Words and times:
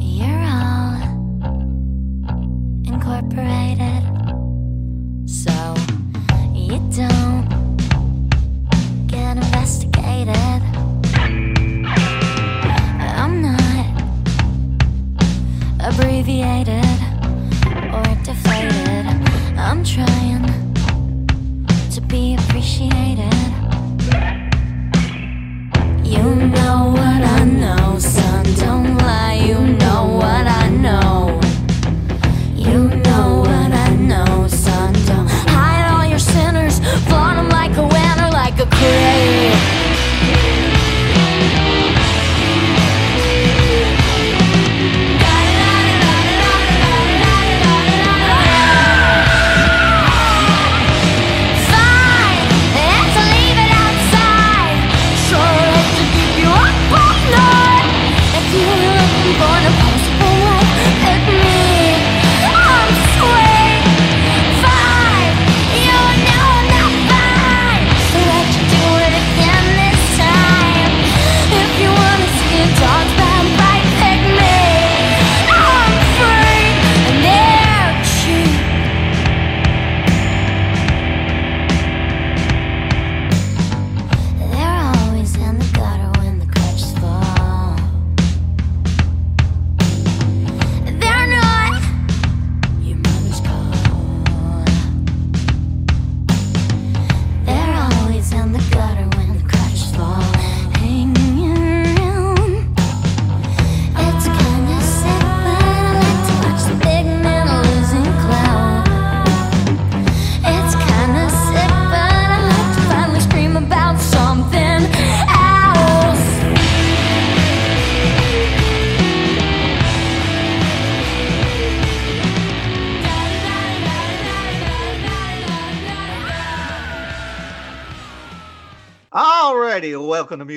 You're 0.00 0.37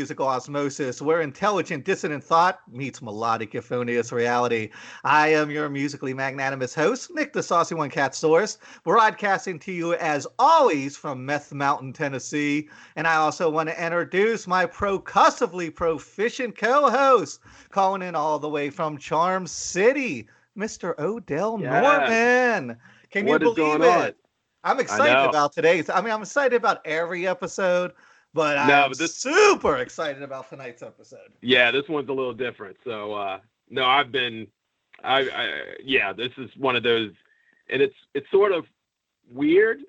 Musical 0.02 0.28
Osmosis, 0.28 1.00
where 1.00 1.22
intelligent 1.22 1.86
dissonant 1.86 2.24
thought 2.24 2.62
meets 2.68 3.04
melodic 3.04 3.54
euphonious 3.54 4.12
reality. 4.12 4.72
I 5.04 5.28
am 5.28 5.52
your 5.52 5.70
musically 5.70 6.12
magnanimous 6.12 6.74
host, 6.74 7.12
Nick 7.14 7.34
the 7.34 7.44
Saucy 7.44 7.76
One 7.76 7.92
Cat 7.92 8.16
Source, 8.16 8.58
broadcasting 8.84 9.60
to 9.60 9.72
you 9.72 9.94
as 9.94 10.26
always 10.40 10.98
from 10.98 11.24
Meth 11.24 11.54
Mountain, 11.54 11.94
Tennessee. 11.94 12.68
And 12.96 13.06
I 13.06 13.18
also 13.18 13.48
want 13.48 13.70
to 13.70 13.86
introduce 13.86 14.48
my 14.48 14.66
procussively 14.66 15.70
proficient 15.70 16.58
co-host, 16.58 17.42
calling 17.70 18.02
in 18.02 18.16
all 18.16 18.40
the 18.40 18.50
way 18.50 18.72
from 18.72 18.98
Charm 18.98 19.46
City, 19.46 20.28
Mr. 20.58 20.98
Odell 20.98 21.60
Yeah. 21.62 21.80
Norman. 21.80 22.78
Can 23.12 23.28
What 23.28 23.44
you 23.44 23.54
believe 23.54 23.82
it? 23.82 23.88
on? 23.88 24.14
I'm 24.64 24.80
excited 24.80 25.30
about 25.30 25.54
today's. 25.54 25.92
I 25.92 26.02
mean, 26.02 26.12
I'm 26.12 26.22
excited 26.22 26.56
about 26.56 26.86
every 26.88 27.28
episode, 27.28 27.92
but 28.34 28.56
No, 28.68 28.74
I'm 28.84 28.90
but 28.92 28.97
this- 28.97 29.18
super 29.18 29.78
excited 29.78 30.24
about 30.24 30.50
tonight's 30.50 30.81
episode. 30.84 31.31
Yeah, 31.42 31.72
this 31.72 31.88
one's 31.90 32.09
a 32.09 32.14
little 32.14 32.34
different. 32.34 32.78
So 32.84 33.14
uh 33.14 33.40
no, 33.69 33.86
I've 33.86 34.12
been 34.12 34.47
I, 35.03 35.19
I 35.22 35.50
yeah, 35.84 36.14
this 36.14 36.31
is 36.38 36.50
one 36.58 36.75
of 36.75 36.84
those 36.84 37.12
and 37.70 37.81
it's 37.81 37.96
it's 38.14 38.30
sort 38.31 38.52
of 38.52 38.66
weird 39.31 39.80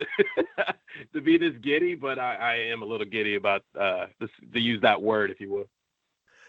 to 1.13 1.21
be 1.21 1.37
this 1.37 1.55
giddy, 1.63 1.95
but 1.95 2.19
I, 2.19 2.35
I 2.37 2.55
am 2.71 2.83
a 2.83 2.85
little 2.85 3.07
giddy 3.07 3.35
about 3.37 3.63
uh 3.79 4.07
this 4.21 4.31
to 4.53 4.61
use 4.61 4.81
that 4.83 5.01
word 5.01 5.31
if 5.31 5.41
you 5.41 5.51
will. 5.53 5.69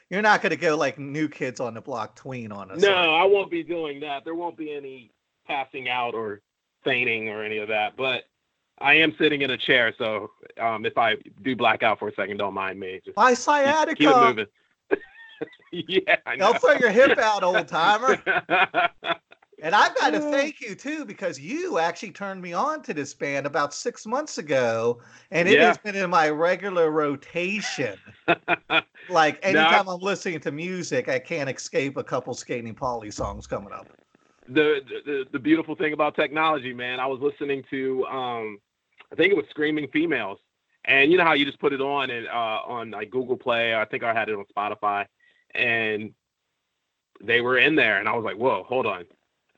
You're 0.09 0.21
not 0.21 0.41
going 0.43 0.51
to 0.51 0.57
go 0.57 0.75
like 0.77 0.99
new 0.99 1.27
kids 1.27 1.59
on 1.59 1.73
the 1.73 1.81
block 1.81 2.15
tween 2.15 2.51
on 2.51 2.69
us. 2.69 2.79
No, 2.81 2.89
you? 2.89 2.93
I 3.11 3.23
won't 3.23 3.49
be 3.49 3.63
doing 3.63 3.99
that. 4.01 4.23
There 4.23 4.35
won't 4.35 4.55
be 4.57 4.71
any 4.71 5.11
passing 5.47 5.89
out 5.89 6.13
or 6.13 6.41
fainting 6.83 7.29
or 7.29 7.43
any 7.43 7.57
of 7.57 7.69
that, 7.69 7.95
but 7.97 8.25
I 8.83 8.95
am 8.95 9.15
sitting 9.17 9.41
in 9.41 9.51
a 9.51 9.57
chair, 9.57 9.93
so 9.97 10.31
um 10.61 10.85
if 10.85 10.97
I 10.97 11.15
do 11.41 11.55
black 11.55 11.83
out 11.83 11.99
for 11.99 12.09
a 12.09 12.13
second, 12.15 12.37
don't 12.37 12.53
mind 12.53 12.79
me. 12.79 13.01
Just 13.05 13.17
My 13.17 13.33
sciatica. 13.33 13.95
keep 13.95 14.09
it 14.11 14.17
moving. 14.17 14.47
yeah, 15.71 16.17
I 16.25 16.35
know. 16.35 16.53
Don't 16.53 16.59
throw 16.61 16.73
your 16.73 16.91
hip 16.91 17.17
out, 17.17 17.43
old 17.43 17.67
timer. 17.67 18.23
And 19.59 19.73
I've 19.73 19.95
got 19.95 20.11
to 20.11 20.19
thank 20.21 20.61
you 20.61 20.75
too 20.75 21.05
because 21.05 21.39
you 21.39 21.79
actually 21.79 22.11
turned 22.11 22.41
me 22.41 22.53
on 22.53 22.81
to 22.83 22.93
this 22.93 23.13
band 23.15 23.45
about 23.47 23.73
six 23.73 24.05
months 24.05 24.37
ago, 24.37 25.01
and 25.31 25.47
it 25.49 25.57
Yeah. 25.57 25.61
has 25.61 25.77
been 25.77 25.95
in 25.95 26.09
my 26.11 26.29
regular 26.29 26.91
rotation. 26.91 27.99
Like 29.07 29.39
anytime 29.45 29.87
I'm 29.87 30.01
listening 30.01 30.41
to 30.41 30.51
music, 30.51 31.07
I 31.07 31.19
can't 31.19 31.49
escape 31.49 31.95
a 31.97 32.03
couple 32.03 32.33
Skating 32.33 32.75
Polly 32.75 33.11
songs 33.11 33.47
coming 33.47 33.71
up. 33.73 33.93
the, 34.47 34.81
the 35.05 35.23
the 35.31 35.39
beautiful 35.39 35.75
thing 35.75 35.93
about 35.93 36.15
technology, 36.15 36.73
man. 36.73 36.99
I 36.99 37.07
was 37.07 37.19
listening 37.21 37.63
to 37.69 38.05
um 38.07 38.59
I 39.13 39.15
think 39.15 39.31
it 39.31 39.37
was 39.37 39.45
Screaming 39.49 39.87
Females. 39.93 40.39
And 40.85 41.11
you 41.11 41.17
know 41.17 41.23
how 41.23 41.33
you 41.33 41.45
just 41.45 41.59
put 41.59 41.71
it 41.71 41.79
on 41.79 42.09
and 42.09 42.27
uh 42.27 42.59
on 42.67 42.91
like 42.91 43.09
Google 43.09 43.37
Play, 43.37 43.73
I 43.75 43.85
think 43.85 44.03
I 44.03 44.13
had 44.13 44.27
it 44.27 44.35
on 44.35 44.43
Spotify 44.55 45.05
and 45.55 46.11
they 47.23 47.39
were 47.41 47.57
in 47.57 47.75
there 47.75 47.99
and 47.99 48.09
I 48.09 48.13
was 48.15 48.25
like, 48.25 48.35
"Whoa, 48.35 48.63
hold 48.67 48.85
on." 48.85 49.05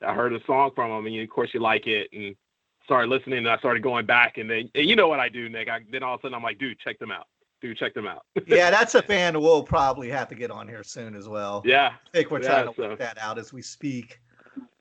I 0.05 0.13
heard 0.13 0.33
a 0.33 0.43
song 0.45 0.71
from 0.75 0.91
them 0.91 1.05
and 1.07 1.15
you, 1.15 1.23
of 1.23 1.29
course 1.29 1.51
you 1.53 1.61
like 1.61 1.87
it 1.87 2.09
and 2.13 2.35
started 2.83 3.09
listening 3.09 3.39
and 3.39 3.49
I 3.49 3.57
started 3.57 3.81
going 3.81 4.05
back 4.05 4.37
and 4.37 4.47
then 4.47 4.69
and 4.75 4.87
you 4.87 4.95
know 4.95 5.07
what 5.07 5.19
I 5.19 5.29
do, 5.29 5.49
Nick. 5.49 5.67
I, 5.69 5.79
then 5.91 6.03
all 6.03 6.13
of 6.15 6.19
a 6.19 6.21
sudden 6.23 6.35
I'm 6.35 6.43
like, 6.43 6.59
"Dude, 6.59 6.77
check 6.79 6.99
them 6.99 7.11
out. 7.11 7.25
Dude, 7.61 7.77
check 7.77 7.95
them 7.95 8.05
out." 8.05 8.23
yeah, 8.47 8.69
that's 8.69 8.93
a 8.93 9.01
band 9.01 9.41
we'll 9.41 9.63
probably 9.63 10.09
have 10.11 10.27
to 10.27 10.35
get 10.35 10.51
on 10.51 10.67
here 10.67 10.83
soon 10.83 11.15
as 11.15 11.27
well. 11.27 11.63
yeah. 11.65 11.93
I 12.07 12.09
think 12.17 12.29
we're 12.29 12.43
Yeah, 12.43 12.49
trying 12.49 12.67
to 12.67 12.73
so- 12.75 12.89
work 12.89 12.99
that 12.99 13.17
out 13.17 13.39
as 13.39 13.51
we 13.53 13.61
speak. 13.63 14.19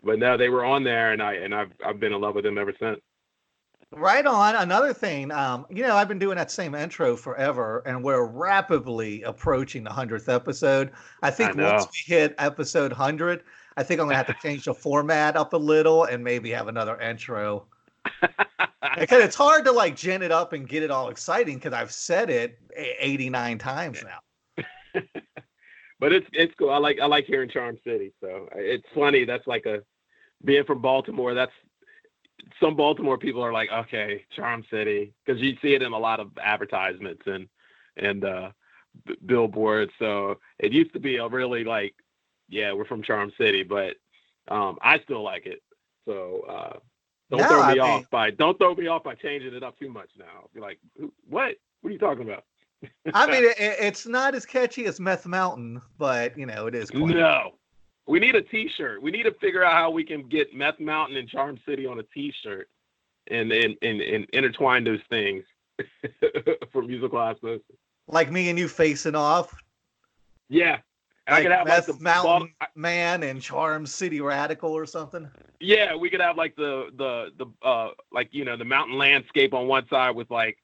But 0.03 0.19
no, 0.19 0.37
they 0.37 0.51
were 0.51 0.67
on 0.67 0.85
there 0.85 1.13
and 1.13 1.23
I 1.23 1.35
and 1.37 1.55
I've 1.55 1.73
I've 1.87 1.99
been 2.01 2.13
in 2.13 2.21
love 2.21 2.35
with 2.35 2.45
them 2.45 2.59
ever 2.59 2.75
since. 2.79 3.01
Right 3.97 4.27
on. 4.27 4.57
Another 4.57 4.93
thing, 4.93 5.31
um, 5.31 5.67
you 5.71 5.83
know, 5.83 5.95
I've 5.97 6.09
been 6.09 6.19
doing 6.19 6.37
that 6.37 6.51
same 6.51 6.75
intro 6.75 7.17
forever, 7.17 7.83
and 7.87 8.03
we're 8.03 8.25
rapidly 8.25 9.23
approaching 9.23 9.85
the 9.85 9.91
hundredth 9.91 10.29
episode. 10.29 10.91
I 11.23 11.31
think 11.31 11.57
once 11.57 11.87
we 11.87 12.15
hit 12.15 12.35
episode 12.39 12.93
hundred, 12.93 13.45
I 13.77 13.83
think 13.83 14.01
I'm 14.01 14.07
gonna 14.07 14.17
have 14.17 14.27
to 14.27 14.37
change 14.43 14.65
the 14.65 14.75
format 14.75 15.37
up 15.37 15.53
a 15.53 15.57
little 15.57 16.05
and 16.05 16.23
maybe 16.23 16.51
have 16.51 16.69
another 16.69 17.01
intro. 17.01 17.67
Because 18.99 19.25
it's 19.25 19.35
hard 19.35 19.65
to 19.65 19.73
like 19.73 19.97
gin 19.97 20.23
it 20.23 20.31
up 20.31 20.53
and 20.53 20.69
get 20.69 20.83
it 20.83 20.91
all 20.91 21.09
exciting 21.09 21.57
because 21.57 21.73
I've 21.73 21.91
said 21.91 22.31
it 22.31 22.59
89 22.77 23.59
times 23.59 24.05
now. 24.05 24.65
but 25.99 26.13
it's 26.13 26.27
it's 26.33 26.55
cool. 26.57 26.71
I 26.71 26.77
like 26.77 27.01
I 27.01 27.07
like 27.07 27.25
hearing 27.25 27.49
Charm 27.49 27.79
City. 27.83 28.13
So 28.21 28.49
it's 28.55 28.87
funny. 28.95 29.25
That's 29.25 29.47
like 29.47 29.67
a 29.67 29.81
being 30.45 30.65
from 30.65 30.81
Baltimore. 30.81 31.35
That's 31.35 31.53
some 32.61 32.77
Baltimore 32.77 33.19
people 33.19 33.43
are 33.45 33.53
like, 33.53 33.71
okay, 33.73 34.25
Charm 34.35 34.65
City, 34.71 35.13
because 35.25 35.41
you 35.43 35.57
see 35.63 35.75
it 35.75 35.83
in 35.83 35.93
a 35.93 35.99
lot 35.99 36.21
of 36.21 36.31
advertisements 36.43 37.23
and 37.27 37.49
and 37.97 38.25
uh, 38.25 38.51
b- 39.07 39.17
billboards. 39.27 39.93
So 39.99 40.39
it 40.59 40.73
used 40.73 40.93
to 40.95 41.01
be 41.01 41.17
a 41.17 41.29
really 41.29 41.65
like, 41.65 41.95
yeah, 42.49 42.73
we're 42.73 42.85
from 42.85 43.03
Charm 43.03 43.33
City, 43.39 43.63
but 43.63 43.97
um, 44.49 44.79
I 44.83 44.99
still 45.01 45.23
like 45.23 45.47
it. 45.47 45.63
So 46.07 46.45
uh, 46.49 46.79
don't 47.31 47.41
No, 47.41 47.49
throw 47.49 47.61
I 47.63 47.69
me 47.75 47.81
mean- 47.81 47.91
off 47.91 48.11
by 48.11 48.31
don't 48.31 48.59
throw 48.59 48.75
me 48.75 48.87
off 48.89 49.05
by 49.05 49.15
changing 49.15 49.55
it 49.55 49.63
up 49.63 49.79
too 49.79 49.89
much 49.91 50.11
now. 50.19 50.49
Be 50.55 50.61
like, 50.61 50.79
what? 51.29 51.55
What 51.81 51.91
are 51.91 51.93
you 51.93 51.99
talking 51.99 52.23
about? 52.23 52.45
I 53.15 53.27
mean, 53.27 53.45
it, 53.49 53.57
it's 53.59 54.07
not 54.07 54.35
as 54.35 54.45
catchy 54.47 54.87
as 54.87 55.01
Meth 55.01 55.27
Mountain, 55.27 55.81
but 55.99 56.37
you 56.39 56.47
know, 56.47 56.67
it 56.67 56.75
is 56.75 56.91
quite. 56.91 57.15
No, 57.17 57.53
We 58.07 58.19
need 58.21 58.35
a 58.35 58.43
T-shirt. 58.43 59.01
We 59.03 59.11
need 59.11 59.23
to 59.23 59.33
figure 59.33 59.65
out 59.65 59.73
how 59.73 59.91
we 59.91 60.05
can 60.05 60.29
get 60.29 60.55
Meth 60.55 60.79
Mountain 60.79 61.17
and 61.17 61.29
Charm 61.29 61.59
City 61.67 61.87
on 61.87 61.99
a 61.99 62.03
T-shirt, 62.03 62.69
and 63.31 63.51
and 63.53 63.77
and, 63.83 64.01
and 64.01 64.27
intertwine 64.33 64.85
those 64.85 65.01
things 65.09 65.45
for 66.73 66.83
musical 66.83 67.19
osmosis. 67.19 67.63
Like 68.07 68.31
me 68.31 68.51
and 68.51 68.59
you 68.59 68.69
facing 68.69 69.15
off. 69.15 69.55
Yeah, 70.51 70.79
And 71.27 71.35
I 71.37 71.43
could 71.43 71.53
have 71.53 71.67
like 71.67 71.79
Meth 71.79 71.87
the 71.87 72.05
Mountain 72.05 72.53
ball- 72.61 72.69
Man 72.75 73.23
and 73.23 73.41
Charm 73.41 73.87
City 73.87 74.21
Radical 74.21 74.71
or 74.71 74.85
something. 74.85 75.27
Yeah, 75.61 75.97
we 75.97 76.11
could 76.11 76.21
have 76.21 76.37
like 76.37 76.55
the 76.57 76.91
the 76.97 77.31
the 77.39 77.47
uh 77.67 77.91
like 78.13 78.29
you 78.33 78.45
know 78.45 78.57
the 78.59 78.65
mountain 78.67 78.99
landscape 78.99 79.55
on 79.55 79.67
one 79.67 79.89
side 79.89 80.15
with 80.15 80.31
like 80.31 80.59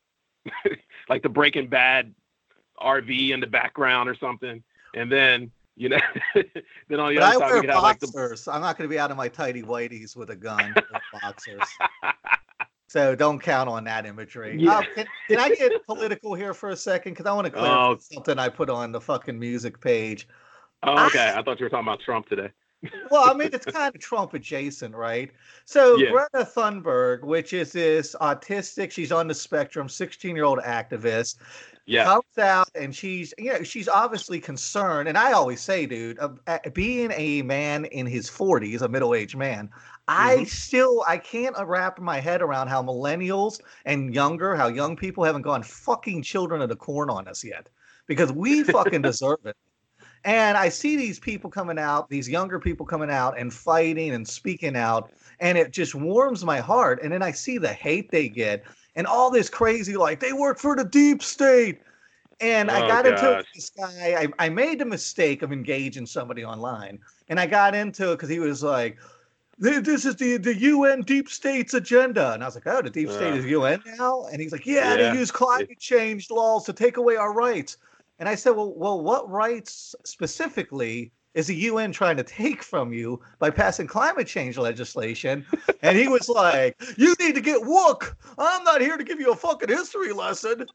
like 1.09 1.23
the 1.23 1.29
Breaking 1.31 1.69
Bad 1.69 2.15
RV 2.79 3.31
in 3.31 3.41
the 3.41 3.47
background 3.47 4.11
or 4.11 4.15
something, 4.15 4.63
and 4.95 5.11
then 5.11 5.51
you 5.81 5.88
know 5.88 5.99
then 6.35 7.00
on 7.00 7.15
the 7.15 7.21
But 7.21 7.23
I 7.23 7.31
other 7.31 7.38
side 7.38 7.55
we 7.55 7.61
could 7.62 7.71
have 7.71 7.82
like 7.82 8.00
the 8.00 8.06
boxers. 8.09 8.47
I'm 8.49 8.61
not 8.61 8.77
going 8.77 8.88
to 8.88 8.93
be 8.93 8.99
out 8.99 9.11
of 9.11 9.17
my 9.17 9.29
tidy 9.29 9.62
whities 9.62 10.15
with 10.15 10.29
a 10.31 10.37
gun 10.37 10.75
or 10.93 11.00
boxers. 11.23 11.62
So 12.88 13.15
don't 13.15 13.38
count 13.41 13.69
on 13.69 13.85
that 13.85 14.05
imagery. 14.05 14.56
Yeah. 14.59 14.79
Uh, 14.79 14.82
can, 14.94 15.06
can 15.29 15.38
I 15.38 15.49
get 15.55 15.73
political 15.87 16.35
here 16.35 16.53
for 16.53 16.71
a 16.71 16.77
second? 16.77 17.12
Because 17.12 17.25
I 17.27 17.32
want 17.32 17.47
to 17.47 17.50
clarify 17.53 17.93
Oh. 17.93 17.97
something 17.99 18.38
I 18.38 18.49
put 18.49 18.69
on 18.69 18.93
the 18.93 19.00
fucking 19.00 19.38
music 19.38 19.81
page. 19.81 20.29
oh, 20.82 21.06
okay. 21.06 21.32
I 21.35 21.43
thought 21.43 21.59
you 21.61 21.65
were 21.67 21.71
talking 21.71 21.87
about 21.87 22.00
Trump 22.00 22.29
today. 22.29 22.50
Well, 23.11 23.31
I 23.31 23.35
mean, 23.35 23.50
it's 23.53 23.65
kind 23.67 23.94
of 23.94 24.00
Trump 24.00 24.35
adjacent, 24.35 24.94
right? 24.94 25.31
So 25.67 25.97
Yeah. 25.97 26.11
Greta 26.11 26.50
Thunberg, 26.50 27.23
which 27.23 27.53
is 27.53 27.73
this 27.73 28.17
autistic, 28.21 28.91
she's 28.91 29.12
on 29.12 29.29
the 29.29 29.35
spectrum, 29.35 29.88
16 29.88 30.35
year 30.35 30.44
old 30.44 30.59
activist, 30.59 31.37
Yeah, 31.91 32.05
comes 32.05 32.39
out 32.39 32.69
and 32.75 32.95
she's 32.95 33.35
you 33.37 33.53
know 33.53 33.63
she's 33.63 33.89
obviously 33.89 34.41
concerned 34.41 35.09
and 35.09 35.19
i 35.19 35.33
always 35.33 35.61
say 35.61 35.87
dude 35.87 36.19
uh, 36.21 36.31
uh, 36.47 36.59
being 36.73 37.11
a 37.17 37.43
man 37.43 37.85
in 37.87 38.07
his 38.07 38.31
40s 38.31 38.81
a 38.83 38.89
middle-aged 38.89 39.37
man 39.37 39.69
i 40.09 40.37
Mhm. 40.37 40.47
still 40.47 41.03
i 41.09 41.19
can't 41.19 41.57
wrap 41.67 41.99
my 41.99 42.21
head 42.21 42.43
around 42.43 42.69
how 42.69 42.83
millennials 42.83 43.61
and 43.85 44.15
younger 44.15 44.55
how 44.55 44.69
young 44.69 44.97
people 44.97 45.25
haven't 45.25 45.43
gone 45.43 45.63
fucking 45.63 46.23
children 46.23 46.63
of 46.63 46.69
the 46.69 46.77
corn 46.77 47.11
on 47.11 47.27
us 47.29 47.43
yet 47.45 47.69
because 48.07 48.33
we 48.33 48.63
fucking 48.77 49.03
deserve 49.03 49.45
it 49.45 49.57
and 50.25 50.57
i 50.57 50.69
see 50.69 50.97
these 50.97 51.19
people 51.19 51.51
coming 51.51 51.79
out 51.79 52.09
these 52.09 52.29
younger 52.29 52.59
people 52.61 52.85
coming 52.85 53.11
out 53.11 53.39
and 53.39 53.53
fighting 53.53 54.11
and 54.13 54.29
speaking 54.29 54.77
out 54.77 55.13
and 55.41 55.57
it 55.57 55.71
just 55.73 55.95
warms 55.95 56.45
my 56.45 56.59
heart 56.61 57.01
and 57.03 57.13
then 57.13 57.23
i 57.23 57.31
see 57.31 57.59
the 57.59 57.73
hate 57.73 58.11
they 58.11 58.29
get 58.29 58.65
and 59.00 59.06
all 59.06 59.31
this 59.31 59.49
crazy 59.49 59.97
like 59.97 60.20
they 60.20 60.35
work 60.35 60.58
for 60.58 60.76
the 60.76 60.85
deep 60.85 61.23
state 61.23 61.81
and 62.38 62.70
i 62.70 62.85
Oh, 62.85 62.88
got 62.88 63.06
into 63.06 63.32
it 63.32 63.37
with 63.38 63.47
gosh. 63.47 63.55
this 63.55 63.70
guy 63.70 64.29
I, 64.38 64.44
I 64.44 64.49
made 64.50 64.79
the 64.79 64.85
mistake 64.85 65.41
of 65.41 65.52
engaging 65.52 66.05
somebody 66.05 66.44
online 66.44 66.99
and 67.31 67.41
i 67.41 67.47
got 67.47 67.75
into 67.75 68.12
it 68.12 68.17
because 68.17 68.29
he 68.29 68.38
was 68.41 68.62
like 68.62 68.99
this 69.58 70.05
is 70.05 70.17
the, 70.17 70.37
the 70.37 70.55
un 70.55 71.00
deep 71.00 71.31
state's 71.31 71.73
agenda 71.73 72.32
and 72.35 72.43
i 72.43 72.47
was 72.47 72.56
like 72.56 72.67
oh 72.67 72.82
the 72.82 72.91
deep 72.91 73.08
state 73.11 73.32
Uh. 73.32 73.37
is 73.37 73.47
un 73.47 73.82
now 73.97 74.26
and 74.31 74.43
he's 74.43 74.52
like 74.52 74.67
yeah, 74.67 74.94
Yeah. 74.97 75.12
they 75.14 75.19
use 75.19 75.31
climate 75.31 75.79
change 75.79 76.31
laws 76.31 76.67
to 76.67 76.75
take 76.75 76.99
away 76.99 77.17
our 77.17 77.32
rights 77.32 77.79
and 78.19 78.29
i 78.29 78.35
said 78.35 78.50
well, 78.50 78.75
well 78.75 79.00
what 79.00 79.31
rights 79.31 79.94
specifically 80.05 81.11
is 81.35 81.47
the 81.47 81.55
UN 81.55 81.93
trying 81.93 82.17
to 82.17 82.23
take 82.25 82.62
from 82.62 82.93
you 82.93 83.21
by 83.38 83.50
passing 83.50 83.87
climate 83.87 84.27
change 84.27 84.59
legislation? 84.59 85.47
And 85.82 85.97
he 85.97 86.09
was 86.09 86.29
like, 86.29 86.77
You 86.97 87.15
need 87.21 87.35
to 87.35 87.41
get 87.41 87.65
woke. 87.65 88.17
I'm 88.38 88.65
not 88.65 88.81
here 88.81 88.97
to 88.97 89.05
give 89.05 89.21
you 89.21 89.32
a 89.32 89.37
fucking 89.37 89.69
history 89.69 90.12
lesson. 90.12 90.67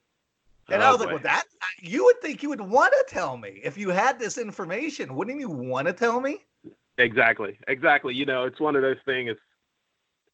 And 0.70 0.82
I 0.84 0.90
Oh, 0.90 0.94
was 0.94 1.02
like. 1.02 1.10
Well, 1.10 1.20
that 1.24 1.44
you 1.82 2.06
would 2.06 2.22
think 2.22 2.42
you 2.42 2.50
would 2.50 2.62
want 2.62 2.94
to 2.94 3.06
tell 3.14 3.38
me 3.38 3.60
if 3.64 3.78
you 3.78 3.90
had 3.90 4.18
this 4.20 4.38
information. 4.38 5.16
Wouldn't 5.16 5.40
you 5.40 5.50
want 5.50 5.88
to 5.88 5.94
tell 5.94 6.20
me? 6.22 6.44
Exactly. 6.98 7.60
Exactly. 7.68 8.14
You 8.14 8.26
know, 8.26 8.46
it's 8.46 8.60
one 8.60 8.76
of 8.76 8.82
those 8.82 8.98
things. 9.06 9.32
It's 9.32 9.40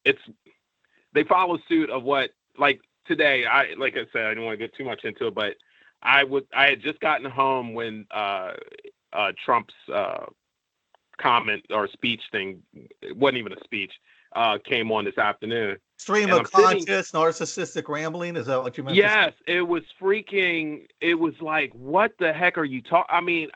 it's 0.04 0.36
they 1.12 1.24
follow 1.24 1.58
suit 1.68 1.90
of 1.90 2.04
what 2.04 2.30
like 2.56 2.80
today. 3.06 3.44
I 3.44 3.74
like 3.76 3.94
I 3.96 4.06
said, 4.12 4.26
I 4.26 4.34
don't 4.34 4.44
want 4.44 4.58
to 4.58 4.64
get 4.66 4.74
too 4.76 4.84
much 4.84 5.04
into 5.04 5.26
it, 5.26 5.34
but 5.34 5.56
I 6.02 6.24
would 6.24 6.46
I 6.54 6.66
had 6.70 6.80
just 6.80 7.00
gotten 7.00 7.28
home 7.30 7.74
when 7.74 8.06
uh, 8.10 8.52
uh, 9.12 9.32
Trump's 9.44 9.74
uh, 9.92 10.26
comment 11.20 11.64
or 11.70 11.88
speech 11.88 12.22
thing. 12.30 12.62
It 13.00 13.16
wasn't 13.16 13.38
even 13.38 13.52
a 13.52 13.64
speech. 13.64 13.92
Uh, 14.34 14.56
came 14.64 14.90
on 14.90 15.04
this 15.04 15.18
afternoon. 15.18 15.76
Stream 15.98 16.30
And 16.30 16.32
of 16.32 16.38
I'm 16.38 16.46
sitting- 16.46 16.86
conscious, 16.86 17.12
narcissistic 17.12 17.86
rambling. 17.88 18.34
Is 18.36 18.46
that 18.46 18.62
what 18.62 18.78
you 18.78 18.84
meant? 18.84 18.96
Yes, 18.96 19.34
it 19.46 19.60
was 19.60 19.82
freaking. 20.00 20.86
It 21.02 21.14
was 21.14 21.34
like, 21.42 21.70
what 21.74 22.12
the 22.18 22.32
heck 22.32 22.56
are 22.56 22.64
you 22.64 22.80
talking? 22.80 23.14
I 23.14 23.20
mean, 23.20 23.48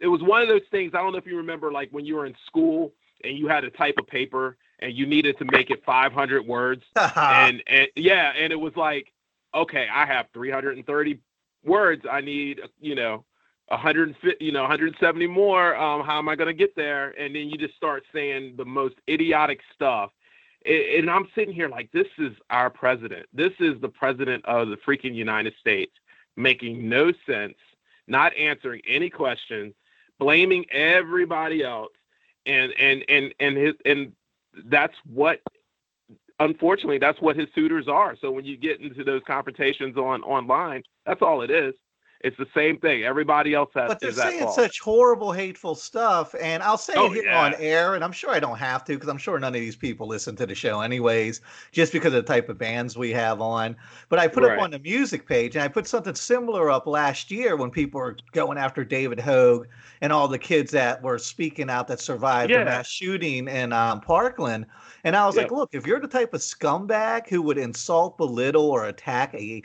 it 0.00 0.08
was 0.08 0.20
one 0.22 0.42
of 0.42 0.48
those 0.48 0.66
things. 0.72 0.92
I 0.94 0.98
don't 0.98 1.12
know 1.12 1.18
if 1.18 1.26
you 1.26 1.36
remember, 1.36 1.70
like 1.70 1.90
when 1.92 2.04
you 2.04 2.16
were 2.16 2.26
in 2.26 2.34
school 2.44 2.92
and 3.22 3.38
you 3.38 3.46
had 3.46 3.60
to 3.60 3.70
type 3.70 3.94
a 3.98 4.02
paper 4.02 4.56
and 4.80 4.92
you 4.92 5.06
needed 5.06 5.38
to 5.38 5.44
make 5.52 5.70
it 5.70 5.84
500 5.86 6.44
words, 6.44 6.82
and 6.96 7.62
and 7.68 7.86
yeah, 7.94 8.32
and 8.36 8.52
it 8.52 8.56
was 8.56 8.74
like, 8.74 9.12
okay, 9.54 9.86
I 9.90 10.06
have 10.06 10.26
330 10.34 11.20
words. 11.64 12.04
I 12.10 12.20
need, 12.20 12.60
you 12.80 12.96
know, 12.96 13.24
150, 13.68 14.44
you 14.44 14.52
know, 14.52 14.62
170 14.62 15.26
more. 15.26 15.76
Um, 15.76 16.04
how 16.04 16.18
am 16.18 16.28
I 16.28 16.36
going 16.36 16.48
to 16.48 16.54
get 16.54 16.76
there? 16.76 17.10
And 17.18 17.34
then 17.34 17.48
you 17.48 17.58
just 17.58 17.74
start 17.74 18.04
saying 18.12 18.54
the 18.56 18.64
most 18.64 18.94
idiotic 19.08 19.60
stuff. 19.74 20.10
And 20.64 21.08
I'm 21.08 21.28
sitting 21.34 21.54
here 21.54 21.68
like, 21.68 21.90
this 21.92 22.08
is 22.18 22.32
our 22.50 22.70
president. 22.70 23.26
This 23.32 23.52
is 23.60 23.80
the 23.80 23.88
president 23.88 24.44
of 24.46 24.68
the 24.68 24.76
freaking 24.76 25.14
United 25.14 25.54
States, 25.60 25.92
making 26.36 26.88
no 26.88 27.12
sense, 27.24 27.54
not 28.08 28.36
answering 28.36 28.82
any 28.88 29.08
questions, 29.08 29.74
blaming 30.18 30.64
everybody 30.72 31.62
else, 31.62 31.92
and 32.46 32.72
and 32.78 33.04
and 33.08 33.34
and 33.40 33.56
his 33.56 33.74
and 33.84 34.12
that's 34.66 34.94
what 35.04 35.40
unfortunately 36.40 36.98
that's 36.98 37.20
what 37.20 37.36
his 37.36 37.48
suitors 37.54 37.88
are 37.88 38.16
so 38.20 38.30
when 38.30 38.44
you 38.44 38.56
get 38.56 38.80
into 38.80 39.04
those 39.04 39.22
confrontations 39.26 39.96
on 39.96 40.22
online 40.22 40.82
that's 41.04 41.22
all 41.22 41.42
it 41.42 41.50
is 41.50 41.74
it's 42.20 42.36
the 42.36 42.46
same 42.54 42.78
thing 42.78 43.04
everybody 43.04 43.54
else 43.54 43.70
has 43.74 43.92
but 43.92 44.00
they're 44.00 44.10
saying 44.10 44.48
fault. 44.48 44.48
such 44.48 44.80
horrible, 44.80 45.30
hateful 45.30 45.76
stuff, 45.76 46.34
and 46.40 46.60
I'll 46.60 46.76
say 46.76 46.94
Oh, 46.96 47.12
it 47.12 47.24
yeah. 47.24 47.30
on 47.30 47.54
air, 47.54 47.94
and 47.94 48.02
I'm 48.02 48.10
sure 48.10 48.30
I 48.30 48.40
don't 48.40 48.58
have 48.58 48.84
to 48.86 48.94
because 48.94 49.08
I'm 49.08 49.16
sure 49.18 49.38
none 49.38 49.54
of 49.54 49.60
these 49.60 49.76
people 49.76 50.08
listen 50.08 50.34
to 50.36 50.46
the 50.46 50.56
show 50.56 50.80
anyways, 50.80 51.40
just 51.70 51.92
because 51.92 52.08
of 52.12 52.26
the 52.26 52.32
type 52.32 52.48
of 52.48 52.58
bands 52.58 52.98
we 52.98 53.12
have 53.12 53.40
on. 53.40 53.76
But 54.08 54.18
I 54.18 54.26
put 54.26 54.42
Right. 54.42 54.50
up 54.58 54.58
on 54.58 54.72
the 54.72 54.80
music 54.80 55.24
page, 55.28 55.54
and 55.54 55.62
I 55.62 55.68
put 55.68 55.86
something 55.86 56.16
similar 56.16 56.68
up 56.68 56.88
last 56.88 57.30
year 57.30 57.54
when 57.56 57.70
people 57.70 58.00
were 58.00 58.16
going 58.32 58.58
after 58.58 58.84
David 58.84 59.20
Hogg 59.20 59.68
and 60.00 60.12
all 60.12 60.26
the 60.26 60.38
kids 60.38 60.72
that 60.72 61.00
were 61.04 61.18
speaking 61.20 61.70
out 61.70 61.86
that 61.86 62.00
survived 62.00 62.52
Yeah. 62.52 62.58
the 62.58 62.60
mass 62.60 62.88
shooting 62.88 63.46
in 63.46 63.72
um, 63.72 64.00
Parkland. 64.00 64.66
And 65.04 65.14
I 65.14 65.26
was 65.26 65.36
like, 65.36 65.52
look, 65.52 65.74
if 65.74 65.86
you're 65.86 66.00
the 66.00 66.08
type 66.08 66.34
of 66.34 66.40
scumbag 66.40 67.28
who 67.28 67.40
would 67.42 67.58
insult, 67.58 68.18
belittle, 68.18 68.68
or 68.68 68.86
attack 68.86 69.32
a, 69.34 69.62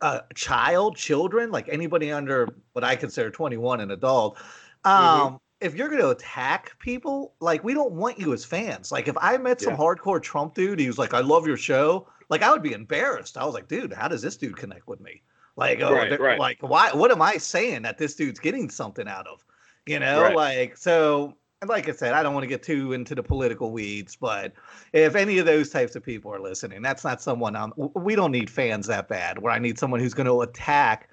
a 0.00 0.22
child, 0.34 0.96
children, 0.96 1.50
like 1.50 1.68
anybody 1.86 2.10
under 2.12 2.48
what 2.72 2.84
I 2.84 2.96
consider 2.96 3.30
21 3.30 3.80
an 3.80 3.92
adult, 3.92 4.38
um, 4.84 5.38
if 5.60 5.74
you're 5.74 5.88
going 5.88 6.00
to 6.02 6.10
attack 6.10 6.78
people, 6.80 7.34
like 7.40 7.64
we 7.64 7.72
don't 7.74 7.92
want 7.92 8.18
you 8.18 8.32
as 8.32 8.44
fans. 8.44 8.92
Like 8.92 9.08
if 9.08 9.16
I 9.20 9.38
met 9.38 9.60
some 9.60 9.74
Yeah. 9.74 9.78
hardcore 9.78 10.20
Trump 10.20 10.54
dude, 10.54 10.78
he 10.80 10.86
was 10.86 10.98
like, 10.98 11.14
"I 11.14 11.20
love 11.20 11.46
your 11.46 11.56
show," 11.56 12.08
like 12.28 12.42
I 12.42 12.50
would 12.50 12.62
be 12.62 12.72
embarrassed. 12.72 13.38
I 13.38 13.44
was 13.44 13.54
like, 13.54 13.68
"Dude, 13.68 13.92
how 13.92 14.08
does 14.08 14.20
this 14.20 14.36
dude 14.36 14.56
connect 14.56 14.86
with 14.86 15.00
me?" 15.00 15.22
Like, 15.56 15.80
oh, 15.80 15.92
Right, 15.94 16.20
right. 16.20 16.38
like 16.38 16.58
why? 16.60 16.92
What 16.92 17.10
am 17.10 17.22
I 17.22 17.38
saying 17.38 17.82
that 17.82 17.96
this 17.98 18.14
dude's 18.14 18.38
getting 18.40 18.68
something 18.68 19.08
out 19.08 19.26
of? 19.26 19.44
You 19.86 20.00
know, 20.00 20.22
Right. 20.22 20.34
like 20.34 20.76
so. 20.76 21.34
And 21.62 21.70
like 21.70 21.88
I 21.88 21.92
said, 21.92 22.12
I 22.12 22.22
don't 22.22 22.34
want 22.34 22.44
to 22.44 22.48
get 22.48 22.62
too 22.62 22.92
into 22.92 23.14
the 23.14 23.22
political 23.22 23.72
weeds, 23.72 24.14
but 24.14 24.52
if 24.92 25.14
any 25.16 25.38
of 25.38 25.46
those 25.46 25.70
types 25.70 25.96
of 25.96 26.02
people 26.02 26.30
are 26.30 26.38
listening, 26.38 26.82
that's 26.82 27.02
not 27.02 27.22
someone 27.22 27.56
I'm. 27.56 27.72
We 27.94 28.14
don't 28.14 28.30
need 28.30 28.50
fans 28.50 28.86
that 28.88 29.08
bad. 29.08 29.38
Where 29.38 29.54
I 29.54 29.58
need 29.58 29.78
someone 29.78 29.98
who's 30.00 30.12
going 30.12 30.26
to 30.26 30.42
attack 30.42 31.08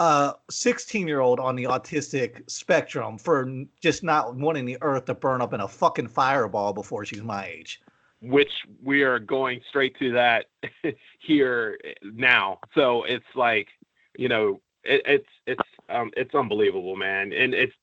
a 0.00 0.34
16 0.50 1.06
year 1.08 1.20
old 1.20 1.40
on 1.40 1.56
the 1.56 1.64
autistic 1.64 2.48
spectrum 2.50 3.18
for 3.18 3.64
just 3.82 4.02
not 4.04 4.36
wanting 4.36 4.66
the 4.66 4.78
earth 4.82 5.06
to 5.06 5.14
burn 5.14 5.42
up 5.42 5.54
in 5.54 5.60
a 5.60 5.68
fucking 5.68 6.08
fireball 6.08 6.72
before 6.74 7.04
she's 7.06 7.22
my 7.22 7.46
age. 7.46 7.82
which 8.22 8.52
we 8.82 9.02
are 9.02 9.18
going 9.20 9.60
straight 9.68 9.98
to 9.98 10.12
that 10.12 10.46
here 11.20 11.78
now. 12.02 12.58
So 12.74 13.04
it's 13.04 13.26
like, 13.36 13.68
you 14.16 14.28
know, 14.28 14.60
it, 14.84 15.02
it's 15.06 15.28
it's 15.46 15.68
um 15.90 16.10
it's 16.16 16.34
unbelievable, 16.34 16.96
man, 16.96 17.32
and 17.32 17.54
it's 17.54 17.74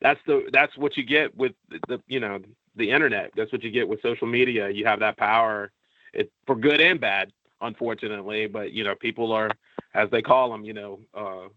that's 0.00 0.20
the 0.26 0.48
that's 0.52 0.76
what 0.78 0.96
you 0.96 1.04
get 1.04 1.36
with 1.36 1.52
the 1.88 2.00
you 2.08 2.20
know 2.20 2.40
the 2.76 2.90
internet. 2.90 3.32
That's 3.36 3.52
what 3.52 3.62
you 3.64 3.70
get 3.70 3.88
with 3.88 4.02
social 4.02 4.26
media. 4.26 4.70
You 4.70 4.86
have 4.86 5.00
that 5.00 5.16
power, 5.16 5.72
it 6.12 6.32
for 6.46 6.56
good 6.56 6.80
and 6.80 7.00
bad, 7.00 7.32
unfortunately. 7.60 8.46
But 8.48 8.72
you 8.72 8.84
know, 8.84 8.94
people 8.96 9.32
are 9.32 9.50
as 9.94 10.10
they 10.10 10.22
call 10.22 10.50
them, 10.50 10.64
you 10.64 10.74
know. 10.74 11.00
uh 11.14 11.48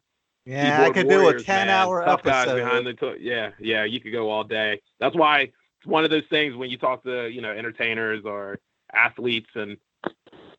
Yeah, 0.48 0.84
I 0.84 0.89
could 0.92 1.10
do 1.10 1.27
a 1.27 1.42
10 1.42 1.68
man. 1.68 1.70
hour 1.70 2.04
Tough 2.06 2.24
guys 2.24 2.48
episode. 2.48 2.58
behind 2.63 2.88
the 2.88 2.94
to- 2.94 3.18
yeah, 3.20 3.51
yeah, 3.60 3.84
you 3.84 4.00
could 4.00 4.12
go 4.13 4.30
all 4.30 4.44
day. 4.44 4.82
That's 5.00 5.16
why 5.16 5.42
it's 5.42 5.86
one 5.86 6.04
of 6.04 6.10
those 6.10 6.24
things 6.30 6.56
when 6.56 6.70
you 6.70 6.77
talk 6.77 7.04
to 7.04 7.27
you 7.27 7.42
know 7.42 7.51
entertainers 7.51 8.24
or 8.25 8.60
athletes, 8.94 9.50
and 9.56 9.77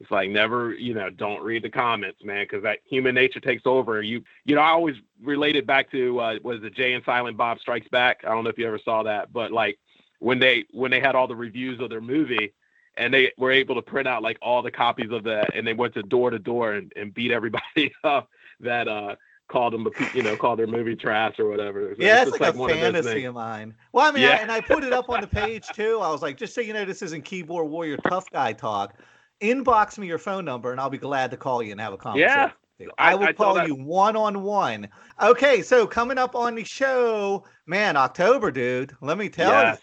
it's 0.00 0.11
like 0.11 0.30
never 0.30 0.75
you 0.75 0.95
know 0.95 1.09
don't 1.11 1.42
read 1.42 1.62
the 1.62 1.71
comments, 1.71 2.23
man, 2.23 2.45
because 2.45 2.62
that 2.64 2.80
human 2.85 3.14
nature 3.14 3.40
takes 3.40 3.62
over. 3.64 4.02
You 4.02 4.23
you 4.45 4.54
know 4.54 4.61
I 4.61 4.68
always 4.71 4.97
related 5.23 5.66
back 5.66 5.90
to 5.92 6.21
uh, 6.21 6.38
was 6.42 6.62
it 6.62 6.75
Jay 6.75 6.92
and 6.92 7.04
Silent 7.04 7.37
Bob 7.37 7.59
Strikes 7.59 7.88
Back. 7.88 8.21
I 8.25 8.28
don't 8.28 8.45
know 8.45 8.50
if 8.50 8.59
you 8.59 8.66
ever 8.66 8.78
saw 8.85 9.02
that, 9.04 9.33
but 9.33 9.52
like 9.52 9.78
when 10.18 10.38
they 10.38 10.64
when 10.73 10.90
they 10.90 11.00
had 11.00 11.14
all 11.14 11.26
the 11.26 11.37
reviews 11.37 11.80
of 11.80 11.88
their 11.90 12.00
movie 12.00 12.52
and 12.97 13.14
they 13.14 13.33
were 13.38 13.52
able 13.52 13.76
to 13.76 13.83
print 13.83 14.09
out 14.09 14.23
like 14.23 14.37
all 14.42 14.61
the 14.62 14.71
copies 14.71 15.12
of 15.12 15.25
that 15.25 15.54
and 15.54 15.66
they 15.66 15.73
went 15.73 15.95
to 15.95 16.02
door 16.02 16.30
to 16.30 16.38
door 16.38 16.73
and, 16.75 16.92
and 16.97 17.14
beat 17.14 17.30
everybody 17.30 17.92
up 18.04 18.28
that 18.61 18.88
uh 18.88 19.14
called 19.49 19.73
them 19.73 19.87
a 19.87 19.90
you 20.17 20.23
know 20.23 20.37
called 20.37 20.59
their 20.59 20.67
movie 20.67 20.95
trash 20.95 21.38
or 21.38 21.49
whatever. 21.49 21.95
So 21.97 22.02
Yeah, 22.02 22.23
it's 22.23 22.31
it's 22.31 22.38
just 22.38 22.40
like, 22.40 22.55
a 22.55 22.75
of 22.75 22.81
fantasy 22.81 23.09
things. 23.14 23.28
of 23.28 23.35
mine. 23.35 23.75
Well, 23.93 24.07
I 24.07 24.12
mean, 24.12 24.25
I, 24.28 24.33
and 24.37 24.52
I 24.52 24.61
put 24.61 24.85
it 24.85 24.93
up 24.93 25.09
on 25.09 25.21
the 25.21 25.26
page 25.26 25.67
too. 25.69 25.99
I 26.02 26.11
was 26.11 26.23
like, 26.23 26.37
just 26.37 26.55
so 26.55 26.61
you 26.61 26.73
know, 26.73 26.85
this 26.85 27.02
isn't 27.02 27.25
keyboard 27.25 27.69
warrior 27.69 27.97
tough 28.09 28.31
guy 28.31 28.52
talk. 28.52 28.95
Inbox 29.40 29.99
me 29.99 30.07
your 30.07 30.19
phone 30.19 30.45
number, 30.45 30.73
and 30.73 30.81
I'll 30.81 30.90
be 30.90 30.99
glad 30.99 31.31
to 31.31 31.37
call 31.37 31.62
you 31.62 31.73
and 31.73 31.81
have 31.81 31.93
a 31.93 31.97
conversation. 31.97 32.50
Yeah. 32.81 32.87
I, 32.99 33.12
I- 33.12 33.14
will 33.17 33.25
I 33.26 33.33
call 33.33 33.67
you 33.67 33.75
one 33.75 34.14
on 34.17 34.43
one. 34.43 34.88
Okay, 35.21 35.62
so 35.62 35.87
coming 35.87 36.19
up 36.19 36.35
on 36.37 36.55
the 36.55 36.64
show, 36.64 37.45
man, 37.67 37.97
October, 37.97 38.50
dude. 38.50 38.95
Let 39.00 39.19
me 39.19 39.28
tell 39.28 39.50
Yes. 39.50 39.78
you, 39.78 39.83